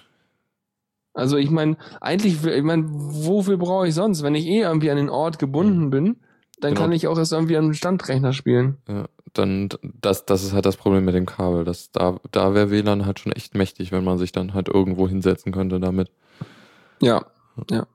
Also 1.14 1.38
ich 1.38 1.50
meine, 1.50 1.78
eigentlich, 2.02 2.44
ich 2.46 2.64
meine, 2.64 2.86
wofür 2.90 3.58
brauche 3.58 3.88
ich 3.88 3.94
sonst? 3.94 4.24
Wenn 4.24 4.36
ich 4.36 4.46
eh 4.48 4.62
irgendwie 4.62 4.90
an 4.92 4.98
den 4.98 5.10
Ort 5.10 5.40
gebunden 5.40 5.90
bin, 5.90 6.18
dann 6.62 6.74
Genau. 6.74 6.82
kann 6.82 6.92
ich 6.92 7.08
auch 7.08 7.18
erst 7.18 7.34
irgendwie 7.34 7.58
an 7.58 7.66
einem 7.66 7.74
Standrechner 7.74 8.32
spielen. 8.34 8.78
Ja, 8.88 9.06
dann, 9.34 9.70
das, 9.82 10.26
das 10.26 10.44
ist 10.44 10.54
halt 10.54 10.66
das 10.66 10.78
Problem 10.78 11.06
mit 11.06 11.16
dem 11.16 11.26
Kabel. 11.26 11.64
Das, 11.64 11.92
da 11.92 12.18
da 12.32 12.54
wäre 12.54 12.72
WLAN 12.72 13.06
halt 13.06 13.20
schon 13.20 13.32
echt 13.32 13.56
mächtig, 13.56 13.92
wenn 13.92 14.04
man 14.04 14.18
sich 14.18 14.32
dann 14.32 14.54
halt 14.54 14.68
irgendwo 14.70 15.08
hinsetzen 15.08 15.52
könnte 15.52 15.80
damit. 15.80 16.10
Ja, 17.02 17.26
ja. 17.70 17.88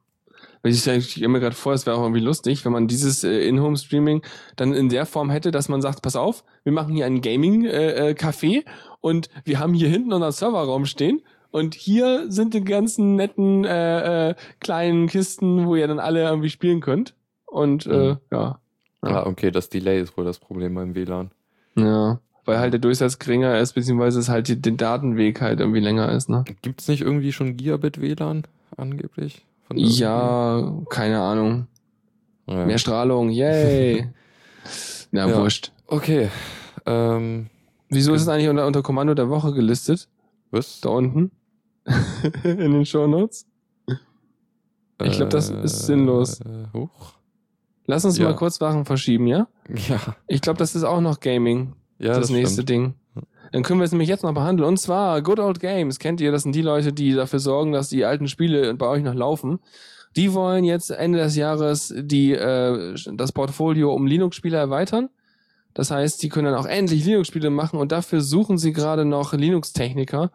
Weil 0.62 0.72
Ich 0.72 0.80
stelle 0.80 1.02
stell 1.02 1.28
mir 1.28 1.40
gerade 1.40 1.54
vor, 1.54 1.74
es 1.74 1.84
wäre 1.84 1.96
auch 1.96 2.02
irgendwie 2.02 2.20
lustig, 2.22 2.64
wenn 2.64 2.72
man 2.72 2.88
dieses 2.88 3.22
äh, 3.22 3.46
In-Home-Streaming 3.48 4.22
dann 4.56 4.72
in 4.72 4.88
der 4.88 5.04
Form 5.04 5.28
hätte, 5.30 5.50
dass 5.50 5.68
man 5.68 5.82
sagt, 5.82 6.00
pass 6.02 6.16
auf, 6.16 6.42
wir 6.62 6.72
machen 6.72 6.94
hier 6.94 7.04
einen 7.06 7.20
Gaming-Café 7.20 8.64
und 9.00 9.28
wir 9.44 9.58
haben 9.58 9.74
hier 9.74 9.88
hinten 9.88 10.12
unseren 10.12 10.32
Serverraum 10.32 10.86
stehen 10.86 11.20
und 11.50 11.74
hier 11.74 12.30
sind 12.32 12.54
die 12.54 12.64
ganzen 12.64 13.14
netten 13.16 13.64
äh, 13.64 14.30
äh, 14.30 14.34
kleinen 14.60 15.06
Kisten, 15.06 15.66
wo 15.66 15.76
ihr 15.76 15.86
dann 15.86 16.00
alle 16.00 16.22
irgendwie 16.24 16.50
spielen 16.50 16.80
könnt. 16.80 17.14
Und 17.46 17.86
äh, 17.86 18.12
Mhm. 18.12 18.18
ja. 18.32 18.58
Ah, 19.06 19.26
okay, 19.26 19.50
das 19.50 19.68
Delay 19.68 20.00
ist 20.00 20.16
wohl 20.16 20.24
das 20.24 20.38
Problem 20.38 20.74
beim 20.74 20.94
WLAN. 20.94 21.30
Ja. 21.76 22.20
Weil 22.44 22.58
halt 22.58 22.72
der 22.72 22.80
Durchsatz 22.80 23.18
geringer 23.18 23.58
ist, 23.58 23.72
beziehungsweise 23.72 24.18
es 24.18 24.28
halt 24.28 24.48
die, 24.48 24.60
der 24.60 24.72
Datenweg 24.72 25.40
halt 25.40 25.60
irgendwie 25.60 25.80
länger 25.80 26.10
ist, 26.12 26.28
ne? 26.28 26.44
Gibt 26.62 26.80
es 26.82 26.88
nicht 26.88 27.00
irgendwie 27.02 27.32
schon 27.32 27.56
Gigabit 27.56 28.00
WLAN 28.00 28.46
angeblich? 28.76 29.44
Irgendwie? 29.70 29.90
Ja, 29.94 30.72
keine 30.90 31.20
Ahnung. 31.20 31.66
Ja. 32.46 32.66
Mehr 32.66 32.78
Strahlung, 32.78 33.30
yay. 33.30 34.08
Na, 35.10 35.26
Ja. 35.28 35.38
wurscht. 35.38 35.72
Okay. 35.86 36.28
Ähm, 36.86 37.48
Wieso 37.88 38.12
ist 38.14 38.22
es 38.22 38.28
eigentlich 38.28 38.48
unter, 38.48 38.66
unter 38.66 38.82
Kommando 38.82 39.14
der 39.14 39.28
Woche 39.30 39.52
gelistet? 39.52 40.08
was? 40.50 40.80
Da 40.80 40.90
unten? 40.90 41.30
In 42.44 42.72
den 42.72 42.86
Shownotes? 42.86 43.46
Ich 45.02 45.16
glaub, 45.16 45.30
das 45.30 45.50
ist 45.50 45.86
sinnlos. 45.86 46.40
Äh, 46.40 46.66
hoch. 46.72 47.14
Lass 47.86 48.04
uns 48.04 48.18
Ja. 48.18 48.24
mal 48.24 48.34
kurz 48.36 48.56
Sachen 48.56 48.84
verschieben, 48.84 49.26
ja? 49.26 49.46
Ja, 49.88 50.00
Ich 50.26 50.40
glaube, 50.40 50.58
das 50.58 50.74
ist 50.74 50.84
auch 50.84 51.00
noch 51.00 51.20
Gaming, 51.20 51.74
ja, 51.98 52.08
das, 52.08 52.20
das, 52.22 52.30
nächste 52.30 52.62
stimmt. 52.62 52.68
Ding. 52.68 52.94
Dann 53.52 53.62
können 53.62 53.78
wir 53.78 53.84
es 53.84 53.92
nämlich 53.92 54.08
jetzt 54.08 54.24
noch 54.24 54.34
behandeln. 54.34 54.68
Und 54.68 54.78
zwar 54.78 55.22
Good 55.22 55.38
Old 55.38 55.60
Games. 55.60 55.98
Kennt 56.00 56.20
ihr? 56.20 56.32
Das 56.32 56.42
sind 56.42 56.54
die 56.54 56.62
Leute, 56.62 56.92
die 56.92 57.12
dafür 57.12 57.38
sorgen, 57.38 57.72
dass 57.72 57.88
die 57.88 58.04
alten 58.04 58.26
Spiele 58.26 58.74
bei 58.74 58.86
euch 58.88 59.02
noch 59.04 59.14
laufen. 59.14 59.60
Die 60.16 60.32
wollen 60.32 60.64
jetzt 60.64 60.90
Ende 60.90 61.18
des 61.18 61.36
Jahres 61.36 61.94
die, 61.96 62.32
äh, 62.32 62.94
das 63.12 63.32
Portfolio 63.32 63.92
um 63.94 64.06
Linux-Spiele 64.06 64.56
erweitern. 64.56 65.08
Das 65.72 65.90
heißt, 65.90 66.22
die 66.22 66.28
können 66.30 66.46
dann 66.46 66.54
auch 66.54 66.66
endlich 66.66 67.04
Linux-Spiele 67.04 67.50
machen 67.50 67.78
und 67.78 67.92
dafür 67.92 68.20
suchen 68.22 68.58
sie 68.58 68.72
gerade 68.72 69.04
noch 69.04 69.32
Linux-Techniker. 69.34 70.30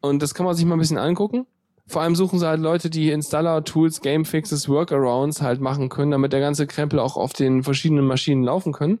Und 0.00 0.22
das 0.22 0.34
kann 0.34 0.46
man 0.46 0.54
sich 0.54 0.64
mal 0.64 0.74
ein 0.76 0.80
bisschen 0.80 0.98
angucken. 0.98 1.46
Vor 1.90 2.02
allem 2.02 2.14
suchen 2.14 2.38
sie 2.38 2.46
halt 2.46 2.60
Leute, 2.60 2.88
die 2.88 3.10
Installer, 3.10 3.64
Tools, 3.64 4.00
Gamefixes, 4.00 4.68
Workarounds 4.68 5.42
halt 5.42 5.60
machen 5.60 5.88
können, 5.88 6.12
damit 6.12 6.32
der 6.32 6.38
ganze 6.38 6.68
Krempel 6.68 7.00
auch 7.00 7.16
auf 7.16 7.32
den 7.32 7.64
verschiedenen 7.64 8.06
Maschinen 8.06 8.44
laufen 8.44 8.72
können. 8.72 9.00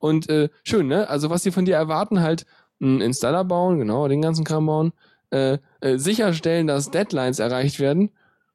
Und 0.00 0.28
äh, 0.28 0.48
schön, 0.64 0.88
ne? 0.88 1.08
Also 1.08 1.30
was 1.30 1.44
sie 1.44 1.52
von 1.52 1.64
dir 1.64 1.76
erwarten, 1.76 2.20
halt 2.20 2.44
einen 2.80 3.00
Installer 3.00 3.44
bauen, 3.44 3.78
genau, 3.78 4.08
den 4.08 4.20
ganzen 4.20 4.44
Kram 4.44 4.66
bauen, 4.66 4.92
äh, 5.30 5.58
äh, 5.80 5.96
sicherstellen, 5.98 6.66
dass 6.66 6.90
Deadlines 6.90 7.38
erreicht 7.38 7.78
werden 7.78 8.10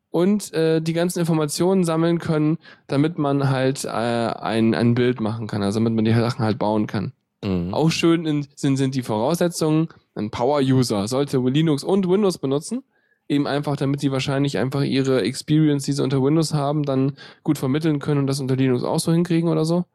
und 0.10 0.54
äh, 0.54 0.82
die 0.82 0.94
ganzen 0.94 1.20
Informationen 1.20 1.86
sammeln 1.86 2.20
können, 2.20 2.58
damit 2.88 3.18
man 3.18 3.50
halt 3.50 3.86
äh, 3.86 3.88
ein, 3.88 4.76
ein 4.76 4.94
Bild 4.94 5.22
machen 5.22 5.48
kann, 5.48 5.64
also 5.64 5.80
damit 5.80 5.94
man 5.94 6.04
die 6.04 6.14
Sachen 6.14 6.44
halt 6.44 6.60
bauen 6.60 6.86
kann. 6.86 7.14
Mhm. 7.44 7.74
Auch 7.74 7.92
schön 7.92 8.26
in, 8.26 8.46
sind, 8.56 8.76
sind 8.76 8.94
die 8.96 9.04
Voraussetzungen, 9.04 9.88
ein 10.16 10.32
Power-User 10.32 11.08
sollte 11.08 11.38
Linux 11.38 11.84
und 11.84 12.10
Windows 12.10 12.38
benutzen, 12.38 12.84
eben 13.30 13.48
einfach, 13.48 13.76
damit 13.78 14.02
die 14.02 14.12
wahrscheinlich 14.12 14.58
einfach 14.58 14.82
ihre 14.84 15.22
Experience, 15.24 15.86
die 15.86 15.94
sie 15.94 16.04
unter 16.04 16.22
Windows 16.22 16.54
haben, 16.54 16.84
dann 16.84 17.14
gut 17.44 17.58
vermitteln 17.58 18.00
können 18.00 18.20
und 18.22 18.28
das 18.28 18.40
unter 18.40 18.56
Linux 18.56 18.84
auch 18.84 19.00
so 19.00 19.12
hinkriegen 19.12 19.50
oder 19.50 19.66
so. 19.66 19.86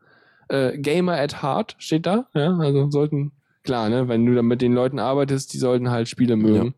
Äh, 0.49 0.79
Gamer 0.79 1.15
at 1.19 1.43
Heart 1.43 1.77
steht 1.79 2.07
da, 2.07 2.27
ja, 2.35 2.57
also 2.57 2.91
sollten, 2.91 3.33
klar, 3.65 3.89
ne, 3.91 4.09
wenn 4.09 4.25
du 4.25 4.35
dann 4.35 4.47
mit 4.47 4.63
den 4.63 4.73
Leuten 4.73 4.99
arbeitest, 4.99 5.53
die 5.53 5.59
sollten 5.59 5.91
halt 5.91 6.09
Spiele 6.09 6.37
mögen. 6.37 6.75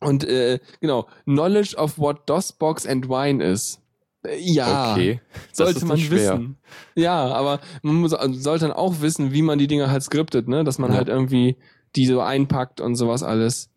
Und 0.00 0.24
äh, 0.24 0.60
genau, 0.80 1.08
Knowledge 1.24 1.76
of 1.76 1.98
what 1.98 2.28
DOSBox 2.28 2.86
and 2.86 3.08
Wine 3.08 3.42
is. 3.42 3.80
Äh, 4.24 4.38
Ja, 4.38 4.92
Okay. 4.92 5.20
Sollte 5.52 5.84
man 5.86 5.98
wissen. 6.10 6.56
Ja, 6.94 7.26
aber 7.26 7.60
man 7.82 7.96
muss, 7.96 8.14
also 8.14 8.38
sollte 8.38 8.66
dann 8.66 8.76
auch 8.76 9.00
wissen, 9.00 9.32
wie 9.32 9.42
man 9.42 9.58
die 9.58 9.66
Dinger 9.66 9.90
halt 9.90 10.02
skriptet, 10.02 10.46
ne? 10.46 10.62
Dass 10.62 10.78
man 10.78 10.90
Ja. 10.90 10.98
halt 10.98 11.08
irgendwie 11.08 11.56
die 11.96 12.06
so 12.06 12.20
einpackt 12.20 12.80
und 12.80 12.94
sowas 12.96 13.22
alles. 13.22 13.70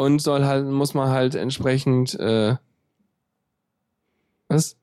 Und 0.00 0.20
soll 0.22 0.44
halt, 0.46 0.64
muss 0.66 0.94
man 0.94 1.10
halt 1.10 1.34
entsprechend, 1.34 2.18
äh, 2.18 2.56
was? 4.48 4.76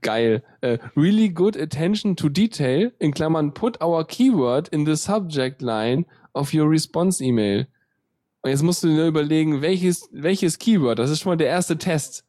Geil. 0.00 0.42
Äh, 0.62 0.78
really 0.96 1.28
good 1.28 1.54
attention 1.54 2.16
to 2.16 2.30
detail, 2.30 2.92
in 2.98 3.12
Klammern, 3.12 3.52
put 3.52 3.82
our 3.82 4.06
keyword 4.06 4.68
in 4.68 4.86
the 4.86 4.96
subject 4.96 5.60
line 5.60 6.06
of 6.32 6.54
your 6.54 6.70
response 6.70 7.22
email. 7.22 7.66
Und 8.40 8.50
jetzt 8.50 8.62
musst 8.62 8.82
du 8.84 8.88
dir 8.88 9.06
überlegen, 9.06 9.60
welches, 9.60 10.08
welches 10.12 10.58
Keyword, 10.58 10.98
das 10.98 11.10
ist 11.10 11.20
schon 11.20 11.32
mal 11.32 11.36
der 11.36 11.48
erste 11.48 11.76
Test. 11.76 12.24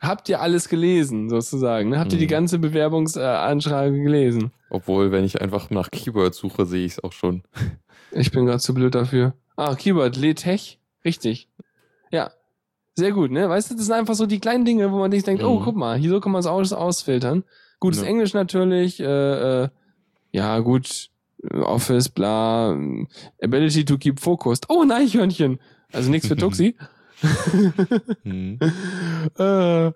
Habt 0.00 0.28
ihr 0.28 0.40
alles 0.40 0.68
gelesen, 0.68 1.28
sozusagen? 1.28 1.90
Ne? 1.90 2.00
Habt 2.00 2.12
ihr 2.12 2.18
die 2.18 2.24
Mhm. 2.24 2.30
ganze 2.30 2.58
Bewerbungsanschreibe 2.58 4.00
gelesen? 4.00 4.50
Obwohl, 4.70 5.12
wenn 5.12 5.24
ich 5.24 5.40
einfach 5.40 5.70
nach 5.70 5.90
Keyword 5.92 6.34
suche, 6.34 6.66
sehe 6.66 6.86
ich 6.86 6.92
es 6.92 7.04
auch 7.04 7.12
schon. 7.12 7.44
Ich 8.10 8.32
bin 8.32 8.46
gerade 8.46 8.58
zu 8.58 8.74
blöd 8.74 8.96
dafür. 8.96 9.34
Ah, 9.54 9.76
Keyword, 9.76 10.16
Letech. 10.16 10.79
Richtig. 11.04 11.48
Ja. 12.10 12.30
Sehr 12.96 13.12
gut, 13.12 13.30
ne? 13.30 13.48
Weißt 13.48 13.70
du, 13.70 13.76
das 13.76 13.86
sind 13.86 13.94
einfach 13.94 14.14
so 14.14 14.26
die 14.26 14.40
kleinen 14.40 14.64
Dinge, 14.64 14.90
wo 14.92 14.98
man 14.98 15.10
sich 15.10 15.22
denkt, 15.22 15.42
oh, 15.42 15.60
Mhm. 15.60 15.64
guck 15.64 15.76
mal, 15.76 15.96
hier 15.96 16.10
so 16.10 16.20
kann 16.20 16.32
man 16.32 16.40
es 16.40 16.46
aus 16.46 16.72
ausfiltern. 16.72 17.44
Gutes 17.78 18.02
Ja. 18.02 18.08
Englisch 18.08 18.34
natürlich, 18.34 19.00
äh, 19.00 19.62
äh, 19.64 19.68
ja, 20.32 20.58
gut, 20.58 21.08
Office, 21.54 22.08
bla, 22.10 22.76
Ability 23.42 23.84
to 23.86 23.96
keep 23.96 24.20
focused. 24.20 24.66
Oh, 24.68 24.82
ein 24.82 24.90
Eichhörnchen. 24.92 25.58
Also 25.92 26.10
nichts 26.10 26.28
für 26.28 26.36
Tuxi. 26.36 26.76
Hm. 28.24 28.58
äh, 29.38 29.92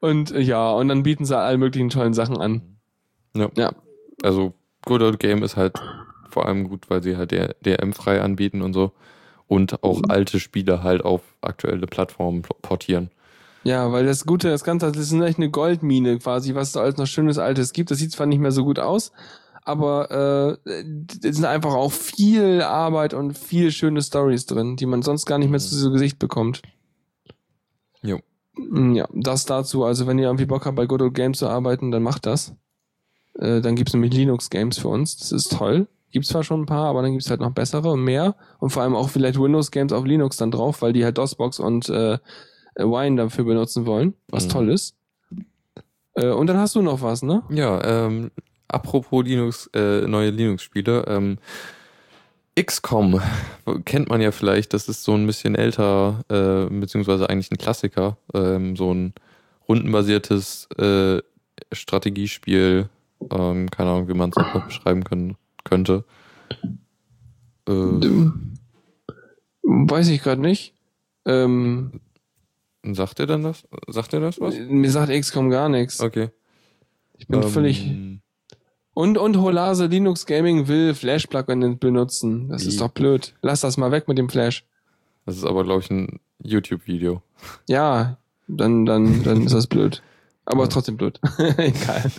und 0.00 0.30
äh, 0.30 0.40
ja, 0.40 0.70
und 0.70 0.88
dann 0.88 1.02
bieten 1.02 1.24
sie 1.24 1.36
alle 1.36 1.58
möglichen 1.58 1.90
tollen 1.90 2.14
Sachen 2.14 2.38
an. 2.38 2.62
Ja. 3.34 3.50
Ja. 3.56 3.72
Also 4.22 4.54
Good 4.84 5.02
Old 5.02 5.18
Game 5.18 5.42
ist 5.42 5.56
halt 5.56 5.78
vor 6.30 6.46
allem 6.46 6.68
gut, 6.68 6.88
weil 6.88 7.02
sie 7.02 7.16
halt 7.16 7.32
der 7.32 7.54
DRM-frei 7.64 8.22
anbieten 8.22 8.62
und 8.62 8.72
so. 8.72 8.92
Und 9.48 9.82
auch 9.84 10.02
alte 10.08 10.40
Spiele 10.40 10.82
halt 10.82 11.04
auf 11.04 11.20
aktuelle 11.40 11.86
Plattformen 11.86 12.42
pl- 12.42 12.56
portieren. 12.62 13.10
Ja, 13.62 13.90
weil 13.92 14.04
das 14.06 14.26
Gute, 14.26 14.48
das 14.50 14.64
Ganze, 14.64 14.90
das 14.92 15.12
ist 15.12 15.20
echt 15.20 15.38
eine 15.38 15.50
Goldmine 15.50 16.18
quasi, 16.18 16.54
was 16.54 16.72
da 16.72 16.80
alles 16.80 16.96
noch 16.96 17.06
schönes 17.06 17.38
Altes 17.38 17.72
gibt. 17.72 17.90
Das 17.90 17.98
sieht 17.98 18.12
zwar 18.12 18.26
nicht 18.26 18.38
mehr 18.40 18.52
so 18.52 18.64
gut 18.64 18.78
aus, 18.78 19.12
aber 19.62 20.58
äh, 20.66 20.70
es 21.24 21.36
sind 21.36 21.44
einfach 21.44 21.74
auch 21.74 21.92
viel 21.92 22.62
Arbeit 22.62 23.14
und 23.14 23.36
viele 23.36 23.70
schöne 23.72 24.02
Stories 24.02 24.46
drin, 24.46 24.76
die 24.76 24.86
man 24.86 25.02
sonst 25.02 25.26
gar 25.26 25.38
nicht 25.38 25.50
mehr 25.50 25.58
zu 25.60 25.90
Gesicht 25.90 26.18
bekommt. 26.18 26.62
Jo. 28.02 28.20
Mm, 28.56 28.94
Ja, 28.94 29.08
das 29.12 29.44
dazu. 29.46 29.84
Also 29.84 30.06
wenn 30.06 30.18
ihr 30.18 30.26
irgendwie 30.26 30.46
Bock 30.46 30.66
habt, 30.66 30.76
bei 30.76 30.86
Good 30.86 31.02
Old 31.02 31.14
Games 31.14 31.38
zu 31.38 31.48
arbeiten, 31.48 31.90
dann 31.90 32.02
macht 32.02 32.26
das. 32.26 32.54
Äh, 33.34 33.60
dann 33.60 33.74
gibt's 33.76 33.92
nämlich 33.94 34.12
Linux-Games 34.14 34.78
für 34.78 34.88
uns. 34.88 35.16
Das 35.16 35.32
ist 35.32 35.52
toll. 35.56 35.88
Gibt's 36.12 36.28
zwar 36.28 36.44
schon 36.44 36.62
ein 36.62 36.66
paar, 36.66 36.86
aber 36.86 37.02
dann 37.02 37.12
gibt's 37.12 37.28
halt 37.30 37.40
noch 37.40 37.50
bessere 37.50 37.90
und 37.90 38.02
mehr. 38.02 38.36
Und 38.58 38.70
vor 38.70 38.82
allem 38.82 38.94
auch 38.94 39.10
vielleicht 39.10 39.38
Windows-Games 39.38 39.92
auf 39.92 40.04
Linux 40.04 40.36
dann 40.38 40.50
drauf, 40.50 40.80
weil 40.82 40.92
die 40.92 41.04
halt 41.04 41.18
DOSBox 41.18 41.58
und 41.60 41.88
äh, 41.88 42.18
Wine 42.76 43.16
dafür 43.16 43.44
benutzen 43.44 43.86
wollen, 43.86 44.14
was 44.28 44.44
Mhm. 44.46 44.50
toll 44.50 44.70
ist. 44.70 44.94
Äh, 46.14 46.28
und 46.30 46.46
dann 46.46 46.56
hast 46.58 46.74
du 46.74 46.82
noch 46.82 47.02
was, 47.02 47.22
ne? 47.22 47.42
Ja, 47.50 47.82
ähm, 48.06 48.30
apropos 48.68 49.24
Linux, 49.24 49.68
äh, 49.74 50.06
neue 50.06 50.30
Linux-Spiele, 50.30 51.04
ähm, 51.08 51.38
XCOM 52.58 53.20
kennt 53.84 54.08
man 54.08 54.22
ja 54.22 54.30
vielleicht, 54.30 54.72
das 54.72 54.88
ist 54.88 55.04
so 55.04 55.12
ein 55.12 55.26
bisschen 55.26 55.54
älter, 55.54 56.24
äh, 56.30 56.72
beziehungsweise 56.72 57.28
eigentlich 57.28 57.50
ein 57.50 57.58
Klassiker, 57.58 58.16
ähm, 58.32 58.76
so 58.76 58.94
ein 58.94 59.12
rundenbasiertes 59.68 60.68
äh, 60.78 61.20
Strategiespiel, 61.72 62.88
ähm, 63.30 63.70
keine 63.70 63.90
Ahnung, 63.90 64.08
wie 64.08 64.14
man 64.14 64.30
es 64.30 64.36
noch 64.36 64.64
beschreiben 64.64 65.04
können, 65.04 65.36
könnte. 65.66 66.04
Äh, 67.68 67.72
Weiß 69.62 70.08
ich 70.08 70.22
gerade 70.22 70.40
nicht. 70.40 70.74
Ähm, 71.24 72.00
sagt 72.84 73.18
ihr 73.18 73.26
denn 73.26 73.42
das? 73.42 73.64
Sagt 73.88 74.12
ihr 74.12 74.20
das 74.20 74.40
was? 74.40 74.54
mir 74.68 74.90
sagt 74.90 75.10
XCOM 75.12 75.50
gar 75.50 75.68
nichts. 75.68 76.00
Okay. 76.00 76.30
Ich 77.18 77.26
bin 77.26 77.42
Ähm, 77.42 77.48
völlig. 77.48 77.92
Und, 78.94 79.18
und 79.18 79.36
Holase 79.38 79.86
Linux 79.86 80.24
Gaming 80.24 80.68
will 80.68 80.94
Flash-Plugin 80.94 81.78
benutzen. 81.78 82.48
Das 82.48 82.64
ist 82.64 82.80
doch 82.80 82.88
blöd. 82.90 83.34
Lass 83.42 83.60
das 83.60 83.76
mal 83.76 83.90
weg 83.90 84.08
mit 84.08 84.16
dem 84.18 84.28
Flash. 84.30 84.64
Das 85.26 85.36
ist 85.36 85.44
aber, 85.44 85.64
glaube 85.64 85.80
ich, 85.82 85.90
ein 85.90 86.20
YouTube-Video. 86.42 87.20
Ja, 87.68 88.16
dann, 88.46 88.86
dann, 88.86 89.22
dann 89.24 89.42
ist 89.42 89.52
das 89.52 89.66
blöd. 89.66 90.02
Aber 90.46 90.62
Ja. 90.62 90.68
trotzdem 90.68 90.96
blöd. 90.96 91.20
Egal. 91.58 92.10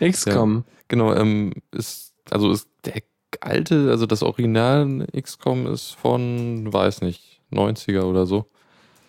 XCOM. 0.12 0.64
Genau, 0.88 1.12
ähm, 1.12 1.52
ist, 1.72 2.13
also 2.34 2.50
ist 2.50 2.68
der 2.84 3.00
alte, 3.40 3.90
also 3.90 4.06
das 4.06 4.22
Original 4.22 5.06
XCOM 5.16 5.66
ist 5.68 5.92
von, 5.92 6.72
weiß 6.72 7.00
nicht, 7.02 7.40
90er 7.52 8.02
oder 8.02 8.26
so. 8.26 8.46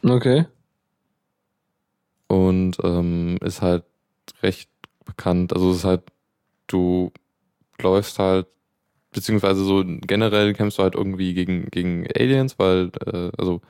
Okay. 0.04 0.46
Und 2.28 2.78
ähm, 2.84 3.38
ist 3.42 3.62
halt 3.64 3.84
recht 4.44 4.70
bekannt. 5.06 5.54
Also 5.54 5.72
es 5.72 5.78
ist 5.78 5.84
halt, 5.86 6.04
du 6.68 7.12
läufst 7.80 8.20
halt, 8.20 8.48
beziehungsweise 9.12 9.64
so 9.64 9.84
generell 9.86 10.54
kämpfst 10.54 10.78
du 10.78 10.84
halt 10.84 10.94
irgendwie 10.94 11.34
gegen, 11.34 11.66
gegen 11.72 12.06
Aliens, 12.16 12.60
weil, 12.60 12.92
äh, 13.08 13.32
also 13.38 13.62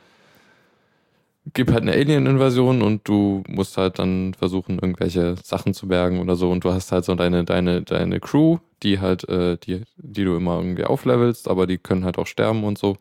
gibt 1.54 1.72
halt 1.72 1.84
eine 1.84 1.93
Alien-Invasion 1.93 2.82
und 2.82 3.08
du 3.08 3.43
musst 3.48 3.78
halt 3.78 4.00
dann 4.00 4.34
versuchen, 4.34 4.80
irgendwelche 4.80 5.36
Sachen 5.43 5.74
zu 5.74 5.88
bergen 5.88 6.20
oder 6.20 6.36
so. 6.36 6.50
Und 6.50 6.64
du 6.64 6.72
hast 6.72 6.91
halt 6.91 7.06
so 7.06 7.14
deine, 7.16 7.43
deine, 7.43 7.84
deine 7.84 8.20
Crew, 8.20 8.58
die 8.84 9.00
halt, 9.00 9.28
äh, 9.30 9.58
die, 9.58 9.84
die 9.98 10.24
du 10.24 10.36
immer 10.36 10.58
irgendwie 10.58 10.86
auflevelst, 10.86 11.48
aber 11.48 11.68
die 11.68 11.78
können 11.78 12.04
halt 12.04 12.18
auch 12.18 12.28
sterben 12.28 12.64
und 12.64 12.78
so. 12.78 12.98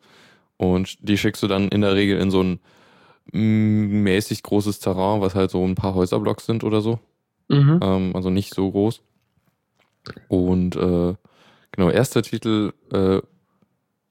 Und 0.57 0.97
die 1.01 1.19
schickst 1.19 1.43
du 1.43 1.49
dann 1.49 1.69
in 1.69 1.81
der 1.81 1.95
Regel 1.95 2.19
in 2.19 2.31
so 2.31 2.43
ein 2.43 2.61
mäßig 3.33 4.43
großes 4.43 4.81
Terrain, 4.81 5.21
was 5.21 5.35
halt 5.35 5.51
so 5.51 5.65
ein 5.65 5.75
paar 5.75 5.95
Häuserblocks 5.95 6.47
sind 6.47 6.63
oder 6.65 6.81
so. 6.81 6.99
Mhm. 7.49 7.81
Ähm, 7.83 8.13
also 8.15 8.31
nicht 8.31 8.55
so 8.55 8.71
groß. 8.71 9.01
Und 10.29 10.77
äh, 10.77 11.15
genau, 11.73 11.91
erster 11.91 12.23
Titel 12.23 12.73
äh, 12.93 13.21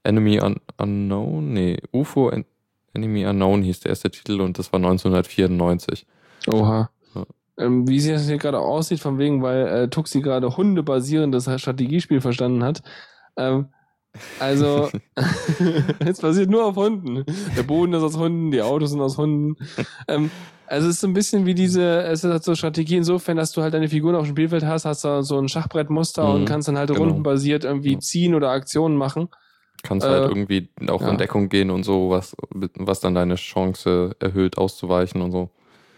Enemy 0.04 0.42
Un 0.42 0.58
Unknown, 0.78 1.54
nee, 1.54 1.78
UFO 1.92 2.30
En 2.30 2.46
Enemy 2.94 3.26
Unknown 3.26 3.64
hieß 3.64 3.82
der 3.82 3.90
erste 3.90 4.10
Titel 4.12 4.42
und 4.42 4.60
das 4.60 4.72
war 4.72 4.78
1994. 4.78 6.06
Oha. 6.52 6.90
Ja. 7.16 7.26
Ähm, 7.58 7.88
wie 7.88 8.00
sie 8.00 8.12
das 8.12 8.28
hier 8.28 8.38
gerade 8.38 8.60
aussieht, 8.60 9.00
von 9.00 9.18
wegen, 9.18 9.42
weil 9.42 9.68
äh, 9.68 9.88
Tuxi 9.90 10.22
gerade 10.22 10.56
hundebasierendes 10.58 11.50
Strategiespiel 11.60 12.22
verstanden 12.22 12.64
hat. 12.64 12.82
Ähm, 13.38 13.68
also, 14.40 14.90
es 16.00 16.22
basiert 16.22 16.50
nur 16.50 16.66
auf 16.66 16.76
Hunden. 16.76 17.26
Der 17.58 17.64
Boden 17.64 17.94
ist 17.94 18.04
aus 18.04 18.18
Hunden, 18.18 18.52
die 18.52 18.62
Autos 18.62 18.92
sind 18.92 19.02
aus 19.02 19.18
Hunden. 19.18 19.56
Ähm, 20.08 20.30
also 20.68 20.88
es 20.88 20.96
ist 20.96 21.02
so 21.02 21.08
ein 21.08 21.14
bisschen 21.14 21.46
wie 21.46 21.54
diese, 21.54 22.04
es 22.04 22.24
ist 22.24 22.32
halt 22.32 22.44
so 22.44 22.56
Strategie 22.56 22.98
insofern, 22.98 23.38
dass 23.38 23.52
du 23.52 23.62
halt 23.62 23.74
deine 23.74 23.90
Figuren 23.90 24.16
auf 24.16 24.26
dem 24.26 24.32
Spielfeld 24.32 24.66
hast, 24.66 24.86
hast 24.86 25.04
du 25.04 25.22
so 25.22 25.38
ein 25.38 25.50
Schachbrettmuster 25.50 26.28
Mhm, 26.28 26.36
und 26.36 26.46
kannst 26.46 26.68
dann 26.68 26.78
halt 26.78 26.90
genau. 26.90 27.02
rundenbasiert 27.02 27.64
irgendwie 27.64 28.00
ziehen 28.00 28.34
oder 28.34 28.50
Aktionen 28.50 28.96
machen. 28.98 29.30
Kannst 29.84 30.08
Äh, 30.08 30.10
halt 30.10 30.30
irgendwie 30.30 30.70
auch 30.90 31.02
ja. 31.02 31.10
in 31.10 31.18
Deckung 31.18 31.50
gehen 31.50 31.70
und 31.70 31.84
so, 31.84 32.10
was, 32.10 32.36
was 32.52 33.00
dann 33.02 33.14
deine 33.14 33.36
Chance 33.36 34.16
erhöht, 34.20 34.58
auszuweichen 34.58 35.22
und 35.22 35.32
so. 35.32 35.50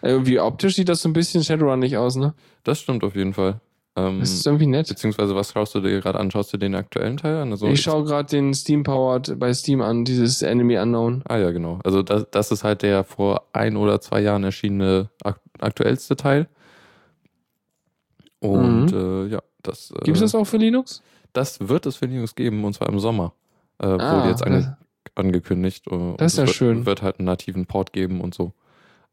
Irgendwie 0.02 0.40
optisch 0.40 0.76
sieht 0.76 0.90
das 0.90 1.02
so 1.02 1.10
ein 1.10 1.14
bisschen 1.14 1.44
Shadowrun-ig 1.44 1.96
aus, 1.98 2.16
ne? 2.16 2.34
Das 2.64 2.80
stimmt 2.80 3.04
auf 3.04 3.16
jeden 3.16 3.34
Fall. 3.34 3.62
Ähm, 3.96 4.20
Das 4.20 4.34
ist 4.34 4.46
irgendwie 4.46 4.68
nett. 4.68 4.88
beziehungsweise, 4.90 5.36
was 5.36 5.52
schaust 5.54 5.74
du 5.74 5.80
dir 5.80 6.02
gerade 6.02 6.20
an? 6.20 6.30
Schaust 6.30 6.52
du 6.54 6.58
den 6.58 6.76
aktuellen 6.76 7.18
Teil 7.18 7.38
an? 7.38 7.52
Also, 7.52 7.68
ich 7.68 7.82
schaue 7.82 8.04
gerade 8.04 8.28
den 8.30 8.54
Steam 8.54 8.84
Powered 8.84 9.40
bei 9.40 9.54
Steam 9.54 9.82
an, 9.82 10.04
dieses 10.04 10.42
Enemy 10.42 10.78
Unknown. 10.78 11.24
Ah 11.28 11.38
ja, 11.38 11.52
genau. 11.52 11.80
Also 11.84 12.04
das, 12.04 12.26
das 12.30 12.52
ist 12.52 12.64
halt 12.64 12.82
der 12.82 13.04
vor 13.04 13.44
ein 13.54 13.78
oder 13.78 14.02
zwei 14.02 14.20
Jahren 14.22 14.44
erschienene 14.44 15.10
ak 15.24 15.40
aktuellste 15.62 16.16
Teil. 16.18 16.48
Und 18.40 18.92
äh, 18.92 19.28
ja, 19.28 19.40
das, 19.64 19.92
äh, 19.92 20.04
Gibt 20.04 20.18
es 20.18 20.22
das 20.22 20.36
auch 20.36 20.46
für 20.46 20.58
Linux? 20.58 21.02
das 21.34 21.68
wird 21.68 21.86
es 21.86 21.98
für 21.98 22.06
Linux 22.06 22.34
geben, 22.36 22.64
und 22.64 22.74
zwar 22.74 22.88
im 22.90 22.98
Sommer. 23.00 23.34
Äh, 23.80 23.86
Ah, 23.88 24.18
wurde 24.18 24.30
jetzt 24.30 24.44
ange 24.46 24.78
angekündigt. 25.16 25.86
äh, 25.88 25.96
und 25.96 26.22
Das 26.22 26.34
ist 26.34 26.40
ja 26.40 26.46
wird, 26.46 26.56
schön. 26.56 26.86
wird 26.86 27.02
halt 27.02 27.20
einen 27.20 27.26
nativen 27.26 27.66
Port 27.66 27.94
geben 27.94 28.22
und 28.22 28.34
so. 28.34 28.54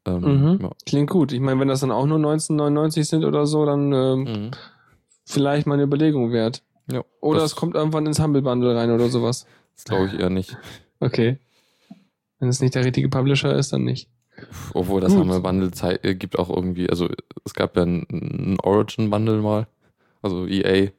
Ähm, 0.05 0.21
Mhm. 0.21 0.59
ja. 0.61 0.71
Klingt 0.85 1.09
gut. 1.09 1.31
Ich 1.31 1.39
meine, 1.39 1.59
wenn 1.59 1.67
das 1.69 1.79
dann 1.79 1.91
auch 1.91 2.05
nur 2.05 2.17
1999 2.19 3.07
sind 3.07 3.23
oder 3.23 3.45
so, 3.45 3.65
dann 3.65 3.91
ähm, 3.93 4.19
Mhm. 4.23 4.51
vielleicht 5.25 5.65
mal 5.67 5.75
eine 5.75 5.83
Überlegung 5.83 6.31
wert. 6.31 6.61
ja. 6.91 7.03
Oder 7.21 7.43
es 7.43 7.55
kommt 7.55 7.75
irgendwann 7.75 8.05
ins 8.05 8.19
Humble 8.21 8.41
Bundle 8.41 8.75
rein 8.75 8.91
oder 8.91 9.07
sowas. 9.09 9.45
Das 9.75 9.85
glaube 9.85 10.05
ich 10.07 10.19
eher 10.19 10.29
nicht. 10.29 10.55
Okay. 10.99 11.39
Wenn 12.39 12.49
es 12.49 12.61
nicht 12.61 12.75
der 12.75 12.85
richtige 12.85 13.09
Publisher 13.09 13.55
ist, 13.55 13.73
dann 13.73 13.83
nicht. 13.85 14.07
Obwohl 14.75 15.01
das 15.01 15.13
Gut. 15.13 15.21
Humble 15.21 15.39
Bundle 15.39 15.71
äh, 16.03 16.13
gibt 16.15 16.37
auch 16.37 16.49
irgendwie, 16.49 16.89
also 16.89 17.07
es 17.45 17.53
gab 17.55 17.75
ja 17.77 17.83
ein, 17.83 18.05
ein 18.11 18.57
Origin 18.61 19.09
Bundle 19.09 19.41
mal, 19.41 19.67
also 20.21 20.45
EA 20.45 20.91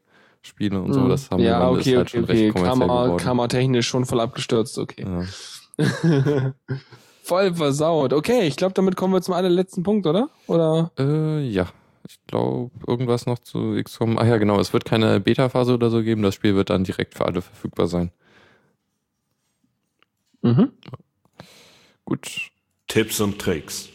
Spiele 0.46 0.80
und 0.80 0.92
so, 0.92 1.00
Mhm. 1.00 1.08
das 1.08 1.30
Humble 1.30 1.46
ja, 1.46 1.58
Bundle 1.64 1.80
okay, 1.80 1.90
ist 1.90 1.96
halt 1.96 2.08
okay, 2.08 2.16
schon 2.16 2.24
okay. 2.24 2.32
recht 2.32 2.54
kommerziell 2.54 2.78
Kamera, 2.86 3.04
geworden. 3.04 3.24
kameratechnisch 3.24 3.88
schon 3.88 4.04
voll 4.04 4.20
abgestürzt, 4.20 4.78
okay. 4.78 5.06
Ja. 5.78 6.54
voll 7.22 7.54
versaut. 7.54 8.12
Okay, 8.12 8.46
ich 8.46 8.56
glaube, 8.56 8.74
damit 8.74 8.96
kommen 8.96 9.14
wir 9.14 9.22
zum 9.22 9.34
allerletzten 9.34 9.82
Punkt, 9.82 10.06
oder? 10.06 10.28
Oder? 10.46 10.92
Äh, 10.98 11.40
ja. 11.48 11.68
Ich 12.06 12.18
glaube, 12.26 12.70
irgendwas 12.86 13.24
noch 13.24 13.38
zu 13.38 13.80
XCOM. 13.82 14.18
Ach 14.18 14.26
ja, 14.26 14.36
genau. 14.36 14.60
Es 14.60 14.74
wird 14.74 14.84
keine 14.84 15.20
Beta-Phase 15.20 15.72
oder 15.72 15.88
so 15.88 16.02
geben. 16.02 16.20
Das 16.22 16.34
Spiel 16.34 16.54
wird 16.54 16.68
dann 16.68 16.84
direkt 16.84 17.14
für 17.14 17.24
alle 17.24 17.40
verfügbar 17.40 17.86
sein. 17.86 18.10
Mhm. 20.42 20.72
Gut. 22.04 22.50
Tipps 22.88 23.20
und 23.20 23.38
Tricks. 23.38 23.88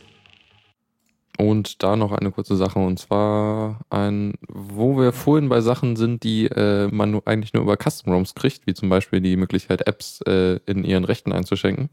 Und 1.39 1.83
da 1.83 1.95
noch 1.95 2.11
eine 2.11 2.31
kurze 2.31 2.57
Sache. 2.57 2.79
Und 2.79 2.99
zwar 2.99 3.79
ein, 3.89 4.33
wo 4.49 4.97
wir 4.97 5.13
vorhin 5.13 5.47
bei 5.47 5.61
Sachen 5.61 5.95
sind, 5.95 6.23
die 6.23 6.47
äh, 6.47 6.89
man 6.91 7.11
nur, 7.11 7.25
eigentlich 7.25 7.53
nur 7.53 7.63
über 7.63 7.77
Custom 7.77 8.11
ROMs 8.11 8.35
kriegt, 8.35 8.67
wie 8.67 8.73
zum 8.73 8.89
Beispiel 8.89 9.21
die 9.21 9.37
Möglichkeit, 9.37 9.87
Apps 9.87 10.19
äh, 10.27 10.59
in 10.65 10.83
ihren 10.83 11.05
Rechten 11.05 11.31
einzuschenken. 11.31 11.89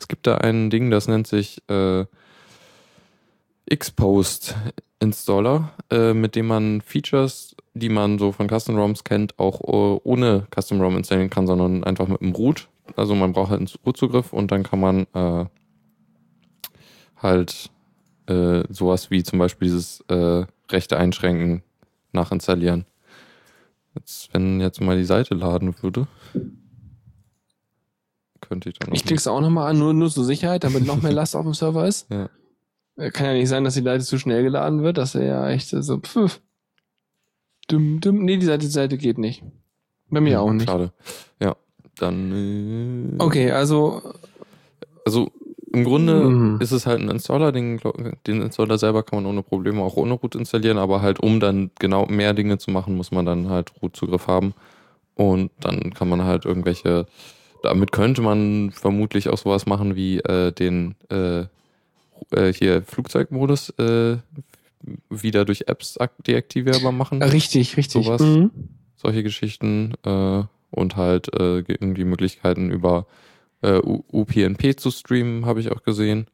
Es 0.00 0.08
gibt 0.08 0.26
da 0.26 0.36
ein 0.38 0.70
Ding, 0.70 0.90
das 0.90 1.08
nennt 1.08 1.26
sich 1.26 1.62
äh, 1.68 2.06
Xpost 3.68 4.56
Installer, 4.98 5.74
äh, 5.90 6.14
mit 6.14 6.34
dem 6.34 6.46
man 6.46 6.80
Features, 6.80 7.54
die 7.74 7.90
man 7.90 8.18
so 8.18 8.32
von 8.32 8.48
Custom 8.48 8.78
ROMs 8.78 9.04
kennt, 9.04 9.38
auch 9.38 9.60
äh, 9.60 10.00
ohne 10.04 10.46
Custom 10.54 10.80
ROM 10.80 10.96
installieren 10.96 11.28
kann, 11.28 11.46
sondern 11.46 11.84
einfach 11.84 12.08
mit 12.08 12.22
dem 12.22 12.32
Root. 12.32 12.68
Also 12.96 13.14
man 13.14 13.34
braucht 13.34 13.50
halt 13.50 13.60
einen 13.60 13.70
Root-Zugriff 13.84 14.32
und 14.32 14.50
dann 14.50 14.62
kann 14.62 14.80
man 14.80 15.06
äh, 15.12 15.44
halt 17.18 17.70
äh, 18.26 18.64
sowas 18.68 19.10
wie 19.10 19.22
zum 19.22 19.38
Beispiel 19.38 19.68
dieses 19.68 20.00
äh, 20.08 20.44
Rechte 20.70 20.96
einschränken 20.96 21.62
nachinstallieren. 22.12 22.86
Jetzt, 23.94 24.32
wenn 24.32 24.60
jetzt 24.60 24.80
mal 24.80 24.96
die 24.96 25.04
Seite 25.04 25.34
laden 25.34 25.74
würde, 25.82 26.06
könnte 28.40 28.68
ich 28.68 28.78
dann 28.78 28.94
Ich 28.94 29.04
klick's 29.04 29.26
auch 29.26 29.40
nochmal 29.40 29.70
an, 29.70 29.78
nur, 29.78 29.94
nur 29.94 30.10
zur 30.10 30.24
Sicherheit, 30.24 30.64
damit 30.64 30.84
noch 30.86 31.00
mehr 31.02 31.12
Last 31.14 31.34
auf 31.34 31.44
dem 31.44 31.54
Server 31.54 31.86
ist. 31.86 32.10
Ja. 32.10 32.28
Äh, 32.96 33.10
Kann 33.10 33.26
ja 33.26 33.32
nicht 33.34 33.48
sein, 33.48 33.64
dass 33.64 33.74
die 33.74 33.82
Seite 33.82 34.04
zu 34.04 34.18
schnell 34.18 34.42
geladen 34.42 34.82
wird. 34.82 34.98
Das 34.98 35.14
wäre 35.14 35.26
ja 35.26 35.48
echt 35.50 35.68
so, 35.68 35.98
pfiff. 35.98 36.40
Düm, 37.70 38.00
düm. 38.00 38.24
Nee, 38.24 38.36
die 38.36 38.46
Seite, 38.46 38.66
die 38.66 38.70
Seite 38.72 38.96
geht 38.98 39.18
nicht. 39.18 39.42
Bei 40.08 40.20
mir 40.20 40.40
auch 40.40 40.52
nicht. 40.52 40.68
Schade. 40.68 40.92
Ja, 41.40 41.56
dann. 41.98 43.16
Äh, 43.18 43.22
Okay, 43.22 43.50
also, 43.50 44.02
Also 45.04 45.30
im 45.76 45.84
Grunde 45.84 46.14
Mhm. 46.30 46.56
ist 46.60 46.72
es 46.72 46.86
halt 46.86 47.00
ein 47.00 47.10
Installer, 47.10 47.52
den, 47.52 47.78
den 48.26 48.42
Installer 48.42 48.78
selber 48.78 49.02
kann 49.02 49.22
man 49.22 49.26
ohne 49.30 49.42
Probleme 49.42 49.82
auch 49.82 49.96
ohne 49.96 50.14
Root 50.14 50.34
installieren, 50.34 50.78
aber 50.78 51.02
halt 51.02 51.20
um 51.20 51.38
dann 51.38 51.70
genau 51.78 52.06
mehr 52.06 52.32
Dinge 52.34 52.56
zu 52.58 52.70
machen, 52.70 52.96
muss 52.96 53.10
man 53.10 53.26
dann 53.26 53.48
halt 53.50 53.72
Root-Zugriff 53.82 54.26
haben. 54.26 54.54
Und 55.14 55.50
dann 55.60 55.92
kann 55.94 56.08
man 56.08 56.24
halt 56.24 56.44
irgendwelche, 56.44 57.06
damit 57.62 57.92
könnte 57.92 58.22
man 58.22 58.70
vermutlich 58.70 59.28
auch 59.28 59.38
sowas 59.38 59.66
machen 59.66 59.96
wie 59.96 60.18
äh, 60.20 60.52
den 60.52 60.94
äh, 61.10 61.40
äh, 62.30 62.52
hier 62.52 62.82
Flugzeugmodus 62.82 63.70
äh, 63.78 64.16
wieder 65.10 65.44
durch 65.44 65.64
Apps 65.68 65.98
ak- 65.98 66.22
deaktivierbar 66.26 66.92
machen. 66.92 67.22
richtig, 67.22 67.76
richtig. 67.76 68.04
Sowas. 68.06 68.20
Mhm. 68.22 68.50
solche 68.96 69.22
Geschichten 69.22 69.92
äh, 70.04 70.42
und 70.70 70.96
halt 70.96 71.28
äh, 71.34 71.62
ge- 71.62 71.76
irgendwie 71.80 72.04
Möglichkeiten 72.04 72.70
über 72.70 73.06
äh, 73.62 73.78
UPnP 73.78 74.76
zu 74.78 74.90
streamen, 74.90 75.46
habe 75.46 75.60
ich 75.60 75.70
auch 75.72 75.82
gesehen. 75.82 76.26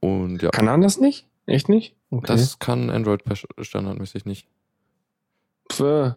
Und 0.00 0.42
ja, 0.42 0.50
Kann 0.50 0.64
man 0.66 0.80
das 0.80 0.98
nicht? 0.98 1.26
Echt 1.46 1.68
nicht? 1.68 1.94
Okay. 2.10 2.26
das 2.28 2.58
kann 2.58 2.90
Android 2.90 3.22
standardmäßig 3.60 4.24
nicht. 4.24 4.46
Pff. 5.70 6.14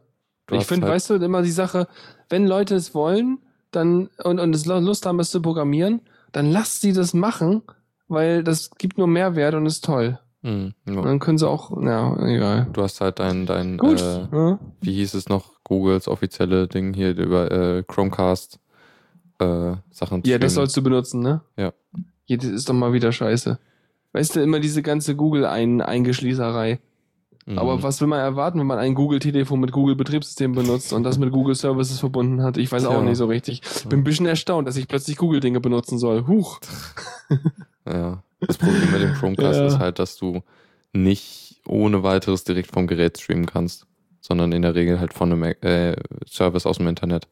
Du 0.47 0.55
Ich 0.55 0.65
finde, 0.65 0.87
halt- 0.87 0.95
weißt 0.95 1.09
du, 1.11 1.13
immer 1.15 1.41
die 1.41 1.51
Sache, 1.51 1.87
wenn 2.29 2.45
Leute 2.47 2.75
es 2.75 2.93
wollen, 2.93 3.39
dann 3.71 4.09
und, 4.23 4.39
und 4.39 4.53
es 4.55 4.65
Lust 4.65 5.05
haben, 5.05 5.19
es 5.19 5.31
zu 5.31 5.41
programmieren, 5.41 6.01
dann 6.31 6.51
lasst 6.51 6.81
sie 6.81 6.93
das 6.93 7.13
machen, 7.13 7.61
weil 8.07 8.43
das 8.43 8.71
gibt 8.71 8.97
nur 8.97 9.07
Mehrwert 9.07 9.53
und 9.55 9.65
ist 9.65 9.85
toll. 9.85 10.19
Hm, 10.41 10.73
Und 10.85 10.93
ja. 10.95 11.01
dann 11.01 11.19
können 11.19 11.37
sie 11.37 11.47
auch, 11.47 11.71
ja, 11.81 12.17
egal. 12.27 12.67
Du 12.73 12.83
hast 12.83 12.99
halt 12.99 13.19
dein, 13.19 13.45
dein 13.45 13.77
Gut. 13.77 14.01
äh, 14.01 14.27
ja. 14.31 14.59
wie 14.81 14.93
hieß 14.93 15.13
es 15.13 15.29
noch, 15.29 15.63
Googles 15.63 16.09
offizielle 16.09 16.67
Ding 16.67 16.93
hier 16.93 17.15
über 17.15 17.49
äh, 17.51 17.83
Chromecast 17.87 18.59
äh, 19.39 19.75
Sachen 19.91 20.23
Ja, 20.25 20.37
das 20.37 20.53
sollst 20.55 20.75
du 20.77 20.81
benutzen, 20.83 21.21
ne? 21.21 21.41
Ja. 21.57 21.73
Ja, 22.25 22.37
das 22.37 22.45
ist 22.47 22.69
doch 22.69 22.73
mal 22.73 22.93
wieder 22.93 23.11
scheiße. 23.11 23.59
Weißt 24.13 24.35
du, 24.35 24.41
immer 24.41 24.59
diese 24.59 24.81
ganze 24.81 25.15
Google-Eingeschließerei. 25.15 26.79
Mhm. 27.45 27.59
Aber 27.59 27.83
was 27.83 27.99
will 27.99 28.07
man 28.07 28.19
erwarten, 28.19 28.59
wenn 28.59 28.67
man 28.67 28.79
ein 28.79 28.93
Google-Telefon 28.95 29.59
mit 29.59 29.71
Google-Betriebssystem 29.73 30.53
benutzt 30.53 30.93
und 30.93 31.03
das 31.03 31.17
mit 31.17 31.31
Google-Services 31.31 31.99
verbunden 31.99 32.41
hat? 32.41 32.57
Ich 32.57 32.71
weiß 32.71 32.85
auch 32.85 32.91
Tja. 32.93 33.01
nicht 33.01 33.17
so 33.17 33.25
richtig. 33.25 33.61
Bin 33.89 33.99
ein 33.99 34.03
bisschen 34.05 34.25
erstaunt, 34.27 34.67
dass 34.67 34.77
ich 34.77 34.87
plötzlich 34.87 35.17
Google-Dinge 35.17 35.59
benutzen 35.59 35.97
soll. 35.97 36.25
Huch. 36.27 36.59
Ja. 37.85 38.23
Das 38.39 38.57
Problem 38.57 38.91
mit 38.93 39.01
dem 39.01 39.13
Chromecast 39.13 39.59
Ja. 39.59 39.65
ist 39.65 39.79
halt, 39.79 39.99
dass 39.99 40.15
du 40.15 40.41
nicht 40.93 41.59
ohne 41.67 42.01
weiteres 42.03 42.45
direkt 42.45 42.71
vom 42.71 42.87
Gerät 42.87 43.17
streamen 43.19 43.45
kannst, 43.45 43.87
sondern 44.21 44.53
in 44.53 44.61
der 44.61 44.73
Regel 44.73 45.01
halt 45.01 45.13
von 45.13 45.33
einem 45.33 45.43
äh, 45.61 45.95
Service 46.25 46.65
aus 46.65 46.77
dem 46.77 46.87
Internet. 46.87 47.27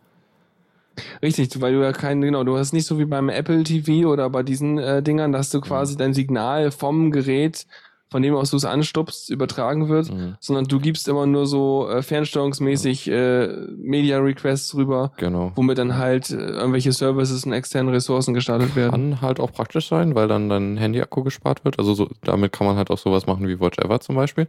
Richtig, 1.22 1.60
weil 1.62 1.74
du 1.74 1.82
ja 1.82 1.92
keinen, 1.94 2.22
genau, 2.22 2.44
du 2.44 2.58
hast 2.58 2.74
nicht 2.74 2.86
so 2.86 3.00
wie 3.00 3.06
beim 3.06 3.30
Apple 3.30 3.64
TV 3.64 4.08
oder 4.10 4.30
bei 4.30 4.44
diesen 4.44 4.78
äh, 4.78 5.02
Dingern, 5.02 5.32
dass 5.32 5.50
du 5.50 5.62
quasi 5.62 5.96
dein 5.98 6.14
Signal 6.14 6.72
vom 6.72 7.12
Gerät, 7.12 7.66
von 8.10 8.22
dem 8.22 8.36
aus 8.36 8.50
du 8.52 8.58
es 8.58 8.66
anstupst, 8.66 9.30
übertragen 9.30 9.88
wird, 9.88 10.12
Mhm. 10.12 10.36
sondern 10.42 10.66
du 10.66 10.80
gibst 10.82 11.08
immer 11.08 11.26
nur 11.26 11.48
so 11.48 11.88
äh, 11.90 12.02
fernsteuerungsmäßig 12.04 13.10
äh, 13.10 13.48
Media 13.78 14.20
Requests 14.20 14.76
rüber, 14.76 15.14
Genau. 15.16 15.54
womit 15.56 15.78
dann 15.78 15.98
halt 15.98 16.30
äh, 16.30 16.36
irgendwelche 16.36 16.92
Services 16.92 17.46
und 17.46 17.54
externen 17.54 17.94
Ressourcen 17.94 18.34
gestartet 18.34 18.76
werden. 18.76 18.92
Kann 18.92 19.22
halt 19.22 19.40
auch 19.40 19.54
praktisch 19.54 19.88
sein, 19.88 20.14
weil 20.14 20.28
dann 20.28 20.50
dein 20.50 20.76
Handy-Akku 20.76 21.24
gespart 21.24 21.64
wird. 21.64 21.80
Also 21.80 21.94
so, 21.94 22.10
damit 22.24 22.52
kann 22.52 22.68
man 22.68 22.76
halt 22.76 22.92
auch 22.92 22.98
sowas 22.98 23.28
machen 23.28 23.48
wie 23.48 23.62
Watch 23.62 23.78
Ever 23.80 24.02
zum 24.02 24.16
Beispiel. 24.16 24.48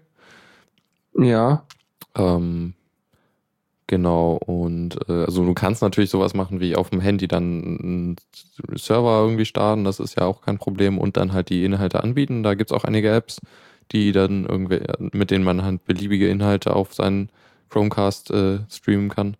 Ja, 1.16 1.64
Ähm, 2.16 2.74
genau, 3.93 4.39
und 4.47 4.97
äh, 5.10 5.24
also 5.27 5.44
du 5.44 5.52
kannst 5.52 5.82
natürlich 5.82 6.09
sowas 6.09 6.32
machen 6.32 6.60
wie 6.60 6.77
auf 6.77 6.89
dem 6.89 7.01
Handy 7.02 7.28
dann 7.28 7.44
einen 7.82 8.16
Server 8.74 9.20
irgendwie 9.20 9.44
starten, 9.44 9.85
das 9.85 10.01
ist 10.01 10.19
ja 10.19 10.24
auch 10.24 10.40
kein 10.40 10.56
Problem, 10.56 10.97
und 10.97 11.19
dann 11.19 11.35
halt 11.35 11.51
die 11.51 11.62
Inhalte 11.62 12.02
anbieten. 12.02 12.43
Da 12.43 12.55
gibt's 12.55 12.73
auch 12.73 12.85
einige 12.85 13.10
Apps, 13.10 13.39
die 13.93 14.12
dann 14.12 14.47
irgendwie, 14.47 14.81
mit 14.98 15.31
denen 15.31 15.44
man 15.44 15.62
halt 15.62 15.85
beliebige 15.85 16.31
Inhalte 16.31 16.74
auf 16.74 16.94
seinen 16.94 17.28
Chromecast 17.69 18.31
äh, 18.31 18.60
streamen 18.70 19.10
kann. 19.10 19.36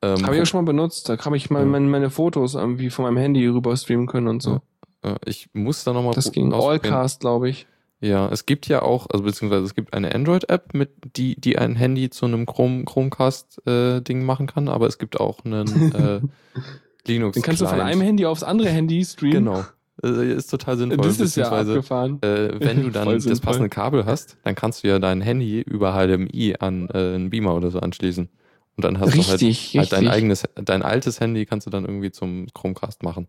Ähm, 0.00 0.22
habe 0.22 0.34
ich 0.36 0.38
ja 0.38 0.46
schon 0.46 0.64
mal 0.64 0.70
benutzt. 0.70 1.08
Da 1.08 1.16
kann 1.16 1.34
ich 1.34 1.50
mal 1.50 1.64
Ja. 1.64 1.66
meine, 1.66 1.88
meine 1.88 2.10
Fotos 2.10 2.54
irgendwie 2.54 2.90
von 2.90 3.04
meinem 3.04 3.16
Handy 3.16 3.48
rüber 3.48 3.76
streamen 3.76 4.06
können 4.06 4.28
und 4.28 4.42
so. 4.44 4.60
äh, 5.02 5.16
ich 5.26 5.48
muss 5.54 5.82
da 5.82 5.92
nochmal 5.92 6.14
Das 6.14 6.30
ging 6.30 6.52
Allcast, 6.52 7.18
glaube 7.18 7.48
ich. 7.50 7.66
Ja, 8.00 8.28
es 8.28 8.46
gibt 8.46 8.68
ja 8.68 8.82
auch, 8.82 9.08
also 9.10 9.24
beziehungsweise 9.24 9.64
es 9.64 9.74
gibt 9.74 9.92
eine 9.92 10.14
Android-App, 10.14 10.72
mit 10.72 10.90
die, 11.16 11.40
die 11.40 11.58
ein 11.58 11.74
Handy 11.74 12.10
zu 12.10 12.26
einem 12.26 12.46
Chrome, 12.46 12.84
Chromecast-Ding 12.84 14.24
machen 14.24 14.46
kann, 14.46 14.68
aber 14.68 14.86
es 14.86 14.98
gibt 14.98 15.18
auch 15.18 15.44
einen 15.44 15.92
äh, 15.92 16.20
linux 17.08 17.34
Den 17.34 17.42
kannst 17.42 17.60
du 17.60 17.66
von 17.66 17.80
einem 17.80 18.00
Handy 18.00 18.24
aufs 18.24 18.44
andere 18.44 18.68
Handy 18.68 19.04
streamen. 19.04 19.44
Genau. 19.44 19.64
Äh, 20.02 20.32
ist 20.32 20.48
total 20.48 20.76
sinnvoll. 20.76 21.04
Das 21.04 21.18
ist 21.18 21.36
ja 21.36 21.50
abgefahren. 21.50 22.22
äh, 22.22 22.60
wenn 22.60 22.82
du 22.82 22.90
dann 22.92 23.08
das 23.18 23.40
passende 23.40 23.68
Kabel 23.68 24.04
hast, 24.06 24.36
dann 24.44 24.54
kannst 24.54 24.84
du 24.84 24.88
ja 24.88 25.00
dein 25.00 25.20
Handy 25.20 25.60
über 25.60 25.92
HDMI 25.92 26.54
an 26.60 26.88
äh, 26.90 27.14
einen 27.14 27.30
Beamer 27.30 27.54
oder 27.54 27.72
so 27.72 27.80
anschließen. 27.80 28.28
Und 28.76 28.84
dann 28.84 29.00
hast 29.00 29.12
Richtig, 29.12 29.72
du 29.72 29.78
halt, 29.80 29.90
halt 29.90 30.02
dein 30.04 30.08
eigenes, 30.08 30.44
dein 30.54 30.82
altes 30.82 31.18
Handy 31.18 31.46
kannst 31.46 31.66
du 31.66 31.70
dann 31.70 31.84
irgendwie 31.84 32.12
zum 32.12 32.46
Chromecast 32.54 33.02
machen. 33.02 33.26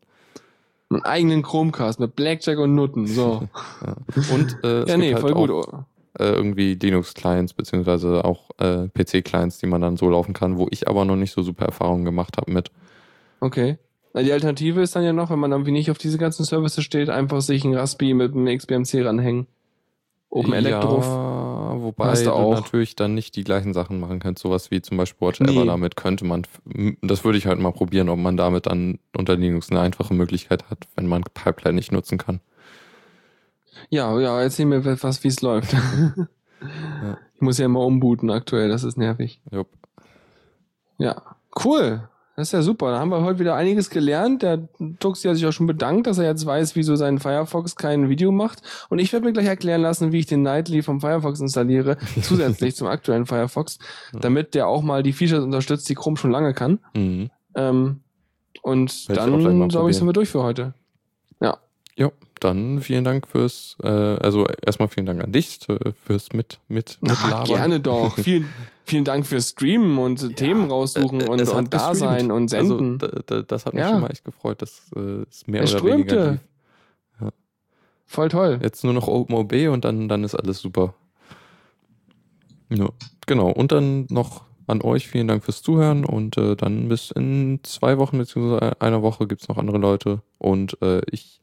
Einen 0.92 1.04
eigenen 1.04 1.44
Chromecast 1.44 2.00
mit 2.00 2.16
Blackjack 2.16 2.58
und 2.58 2.74
Nutten. 2.76 3.08
So. 3.08 3.48
Ja. 3.86 3.96
Und 4.34 4.58
äh, 4.64 4.88
ja, 4.88 4.98
nee, 4.98 5.14
halt 5.14 5.22
voll 5.22 5.34
auch, 5.34 5.48
gut. 5.48 5.68
äh, 6.20 6.32
irgendwie 6.32 6.74
Linux-Clients 6.74 7.54
beziehungsweise 7.54 8.26
auch 8.26 8.50
äh, 8.58 8.88
PC-Clients, 8.90 9.60
die 9.60 9.68
man 9.68 9.82
dann 9.82 9.98
so 9.98 10.10
laufen 10.10 10.34
kann, 10.34 10.58
wo 10.58 10.68
ich 10.72 10.88
aber 10.88 11.06
noch 11.06 11.16
nicht 11.16 11.32
so 11.32 11.44
super 11.44 11.66
Erfahrungen 11.66 12.06
gemacht 12.06 12.38
habe 12.38 12.52
mit. 12.52 12.72
Okay. 13.40 13.78
Na, 14.14 14.24
die 14.24 14.32
Alternative 14.34 14.82
ist 14.82 14.96
dann 14.96 15.04
ja 15.04 15.14
noch, 15.14 15.30
wenn 15.30 15.40
man 15.40 15.52
irgendwie 15.52 15.72
nicht 15.72 15.92
auf 15.92 16.00
diese 16.00 16.18
ganzen 16.18 16.44
Services 16.44 16.84
steht, 16.84 17.10
einfach 17.10 17.42
sich 17.42 17.64
ein 17.64 17.76
Raspi 17.76 18.14
mit 18.16 18.34
einem 18.34 18.58
XBMC 18.58 19.06
ranhängen. 19.06 19.48
Open 20.32 20.54
Elektro. 20.54 21.00
Ja, 21.02 21.39
wobei 21.60 22.14
du, 22.14 22.24
du 22.24 22.52
natürlich 22.54 22.96
dann 22.96 23.14
nicht 23.14 23.36
die 23.36 23.44
gleichen 23.44 23.74
Sachen 23.74 24.00
machen 24.00 24.20
kannst, 24.20 24.42
sowas 24.42 24.72
wie 24.72 24.82
zum 24.82 24.98
Beispiel 24.98 25.28
Watch 25.28 25.40
Nee. 25.40 25.52
Ever. 25.52 25.66
Damit 25.66 25.96
könnte 25.96 26.26
man, 26.26 26.44
das 27.02 27.24
würde 27.24 27.38
ich 27.38 27.46
halt 27.46 27.60
mal 27.60 27.72
probieren, 27.72 28.10
ob 28.10 28.20
man 28.20 28.38
damit 28.38 28.66
dann 28.66 29.00
unter 29.16 29.36
Linux 29.36 29.70
eine 29.70 29.82
einfache 29.82 30.14
Möglichkeit 30.14 30.70
hat, 30.70 30.88
wenn 30.96 31.08
man 31.08 31.24
Pipeline 31.24 31.76
nicht 31.76 31.92
nutzen 31.92 32.18
kann. 32.18 32.40
Ja, 33.90 34.20
ja, 34.20 34.42
erzähl 34.42 34.66
mir 34.66 34.84
was, 35.04 35.24
wie 35.24 35.30
es 35.30 35.42
läuft. 35.42 35.76
Ich 37.36 37.42
muss 37.42 37.58
ja 37.58 37.68
immer 37.68 37.86
umbooten 37.86 38.30
aktuell, 38.32 38.68
das 38.68 38.84
ist 38.84 38.98
nervig. 38.98 39.40
Jupp. 39.50 39.70
Ja, 40.98 41.38
cool. 41.64 42.10
Das 42.40 42.48
ist 42.48 42.52
ja 42.54 42.62
super. 42.62 42.92
Da 42.92 43.00
haben 43.00 43.10
wir 43.10 43.22
heute 43.22 43.40
wieder 43.40 43.56
einiges 43.56 43.90
gelernt. 43.90 44.44
Der 44.44 44.70
Tuxi 45.02 45.28
hat 45.28 45.36
sich 45.36 45.46
auch 45.46 45.52
schon 45.52 45.68
bedankt, 45.68 46.08
dass 46.08 46.20
er 46.20 46.24
jetzt 46.24 46.46
weiß, 46.46 46.74
wieso 46.78 46.96
sein 46.96 47.20
Firefox 47.20 47.76
kein 47.76 48.08
Video 48.08 48.32
macht. 48.32 48.62
Und 48.88 49.00
ich 49.00 49.12
werde 49.12 49.26
mir 49.26 49.34
gleich 49.34 49.48
erklären 49.48 49.82
lassen, 49.82 50.14
wie 50.14 50.20
ich 50.20 50.26
den 50.26 50.42
Nightly 50.42 50.82
vom 50.82 51.02
Firefox 51.02 51.42
installiere, 51.42 51.98
zusätzlich 52.22 52.78
zum 52.78 52.88
aktuellen 52.88 53.26
Firefox, 53.26 53.78
damit 54.14 54.56
der 54.56 54.68
auch 54.68 54.82
mal 54.84 55.04
die 55.04 55.12
Features 55.12 55.44
unterstützt, 55.44 55.90
die 55.90 55.96
Chrome 55.96 56.16
schon 56.16 56.32
lange 56.32 56.54
kann. 56.54 56.80
Mhm. 56.96 57.30
Ähm, 57.56 58.00
und 58.62 59.10
mal 59.10 59.16
dann, 59.16 59.68
glaube 59.68 59.90
ich, 59.90 59.98
sind 59.98 60.08
wir 60.08 60.14
durch 60.14 60.30
für 60.30 60.42
heute. 60.42 60.74
Ja, 62.00 62.14
dann 62.40 62.80
vielen 62.80 63.04
Dank 63.04 63.28
fürs, 63.28 63.76
äh, 63.84 63.90
also 63.90 64.48
erstmal 64.66 64.88
vielen 64.88 65.06
Dank 65.06 65.22
an 65.22 65.34
dich 65.34 65.60
äh, 65.68 65.92
fürs 66.06 66.32
mit, 66.32 66.60
mit, 66.70 66.98
Na, 67.02 67.12
mitlabern. 67.12 67.46
gerne 67.46 67.80
doch. 67.82 68.16
vielen, 68.18 68.48
vielen 68.90 69.06
Dank 69.06 69.26
fürs 69.26 69.50
Streamen 69.50 69.98
und 69.98 70.36
Themen 70.36 70.70
raussuchen 70.70 71.22
Äh, 71.22 71.28
und, 71.30 71.40
es 71.40 71.50
und 71.50 71.74
da 71.74 71.96
sein 71.96 72.32
und 72.32 72.50
senden. 72.50 73.00
Also, 73.02 73.08
da, 73.08 73.22
da, 73.26 73.42
das 73.44 73.66
hat 73.66 73.74
mich 73.74 73.82
Ja. 73.84 73.90
schon 73.92 74.02
mal 74.02 74.12
echt 74.12 74.26
gefreut. 74.26 74.62
Das 74.62 74.92
äh, 74.96 75.24
ist 75.24 75.48
mehr 75.48 75.64
Es 75.64 75.74
oder 75.76 75.84
weniger 75.86 76.10
strömte. 76.10 76.32
lief. 76.32 77.32
Voll 78.06 78.30
toll. 78.30 78.60
Jetzt 78.64 78.84
nur 78.84 78.94
noch 78.94 79.08
OpenOB 79.08 79.70
und 79.72 79.86
dann, 79.86 80.10
dann 80.10 80.24
ist 80.24 80.34
alles 80.34 80.60
super. 80.60 80.96
Ja, 82.70 82.90
genau. 83.28 83.50
Und 83.52 83.72
dann 83.72 84.08
noch 84.10 84.44
an 84.68 84.82
euch 84.82 85.08
vielen 85.08 85.28
Dank 85.28 85.44
fürs 85.44 85.62
Zuhören 85.62 86.06
und 86.06 86.38
äh, 86.38 86.56
dann 86.56 86.90
bis 86.90 87.12
in 87.12 87.60
zwei 87.64 87.98
Wochen 87.98 88.18
beziehungsweise 88.18 88.80
einer 88.82 89.02
Woche 89.02 89.28
gibt 89.28 89.42
es 89.42 89.48
noch 89.48 89.58
andere 89.58 89.78
Leute 89.78 90.22
und 90.38 90.80
äh, 90.82 91.02
ich, 91.12 91.42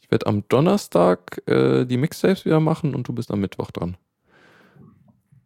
Ich 0.00 0.10
werde 0.10 0.26
am 0.26 0.44
Donnerstag 0.48 1.42
äh, 1.46 1.84
die 1.84 1.96
Mixtapes 1.96 2.44
wieder 2.44 2.60
machen 2.60 2.94
und 2.94 3.08
du 3.08 3.12
bist 3.12 3.30
am 3.30 3.40
Mittwoch 3.40 3.70
dran. 3.70 3.96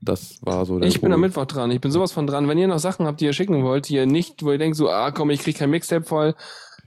Das 0.03 0.39
war 0.43 0.65
so 0.65 0.79
der 0.79 0.89
Ich 0.89 1.01
bin 1.01 1.13
am 1.13 1.21
Mittwoch 1.21 1.45
dran. 1.45 1.71
Ich 1.71 1.81
bin 1.81 1.91
sowas 1.91 2.13
von 2.13 2.27
dran. 2.27 2.49
Wenn 2.49 2.59
ihr 2.59 2.69
noch 2.69 2.79
Sachen 2.79 3.07
habt, 3.07 3.21
die 3.21 3.27
ihr 3.27 3.33
schicken 3.33 3.63
wollt, 3.65 3.89
die 3.89 3.97
ihr 3.97 4.07
nicht, 4.07 4.43
wo 4.43 4.51
ihr 4.51 4.59
denkt 4.59 4.77
so, 4.77 4.89
ah 4.89 5.11
komm, 5.11 5.31
ich 5.31 5.41
krieg 5.41 5.57
kein 5.57 5.71
Mixtape 5.71 6.05
voll, 6.05 6.35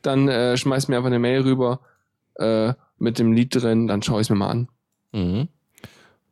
dann 0.02 0.28
äh, 0.28 0.58
schmeißt 0.58 0.90
mir 0.90 0.98
einfach 0.98 1.08
eine 1.08 1.20
Mail 1.20 1.42
rüber 1.42 1.80
äh, 2.36 2.74
mit 2.98 3.20
dem 3.20 3.34
Lied 3.34 3.56
drin, 3.56 3.88
dann 3.88 4.02
schaue 4.02 4.22
ich 4.22 4.26
es 4.26 4.30
mir 4.30 4.36
mal 4.36 4.50
an. 4.50 4.68
Mhm. 5.12 5.48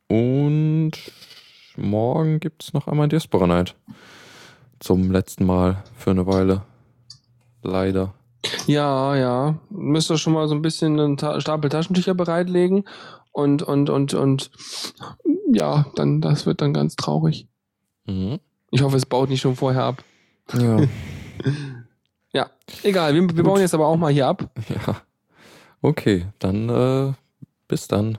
Und 0.07 0.91
morgen 1.77 2.39
gibt 2.39 2.63
es 2.63 2.73
noch 2.73 2.87
einmal 2.87 3.07
Diaspora 3.07 3.47
Night. 3.47 3.75
Zum 4.79 5.11
letzten 5.11 5.45
Mal 5.45 5.83
für 5.95 6.09
eine 6.09 6.25
Weile. 6.25 6.63
Leider. 7.61 8.13
Ja, 8.65 9.15
ja. 9.15 9.59
Müsst 9.69 10.09
ihr 10.09 10.17
schon 10.17 10.33
mal 10.33 10.47
so 10.47 10.55
ein 10.55 10.63
bisschen 10.63 10.99
einen 10.99 11.17
Ta 11.17 11.39
Stapel 11.39 11.69
Taschentücher 11.69 12.15
bereitlegen 12.15 12.85
und, 13.31 13.61
und, 13.61 13.89
und, 13.89 14.13
und 14.15 14.51
ja, 15.53 15.85
dann, 15.95 16.21
das 16.21 16.45
wird 16.45 16.61
dann 16.61 16.73
ganz 16.73 16.95
traurig. 16.95 17.47
Mhm. 18.05 18.39
Ich 18.71 18.81
hoffe, 18.81 18.97
es 18.97 19.05
baut 19.05 19.29
nicht 19.29 19.41
schon 19.41 19.55
vorher 19.55 19.83
ab. 19.83 20.03
Ja. 20.53 20.79
ja, 22.33 22.49
egal. 22.83 23.13
Wir, 23.13 23.35
wir 23.35 23.43
bauen 23.43 23.59
jetzt 23.59 23.73
aber 23.73 23.87
auch 23.87 23.97
mal 23.97 24.11
hier 24.11 24.27
ab. 24.27 24.49
Ja. 24.69 25.01
Okay, 25.81 26.27
dann 26.39 26.69
äh, 26.69 27.13
bis 27.67 27.87
dann. 27.87 28.17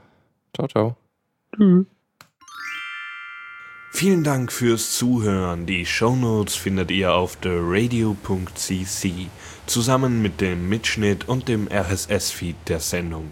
Ciao, 0.53 0.67
ciao. 0.67 0.97
Tschüss. 1.55 1.85
Vielen 3.95 4.23
Dank 4.23 4.51
fürs 4.51 4.91
Zuhören. 4.97 5.67
Die 5.67 5.85
Shownotes 5.85 6.55
findet 6.55 6.89
ihr 6.89 7.13
auf 7.13 7.35
theradio.cc 7.35 9.11
zusammen 9.67 10.21
mit 10.21 10.41
dem 10.41 10.67
Mitschnitt 10.67 11.29
und 11.29 11.47
dem 11.47 11.67
RSS-Feed 11.71 12.55
der 12.67 12.79
Sendung. 12.79 13.31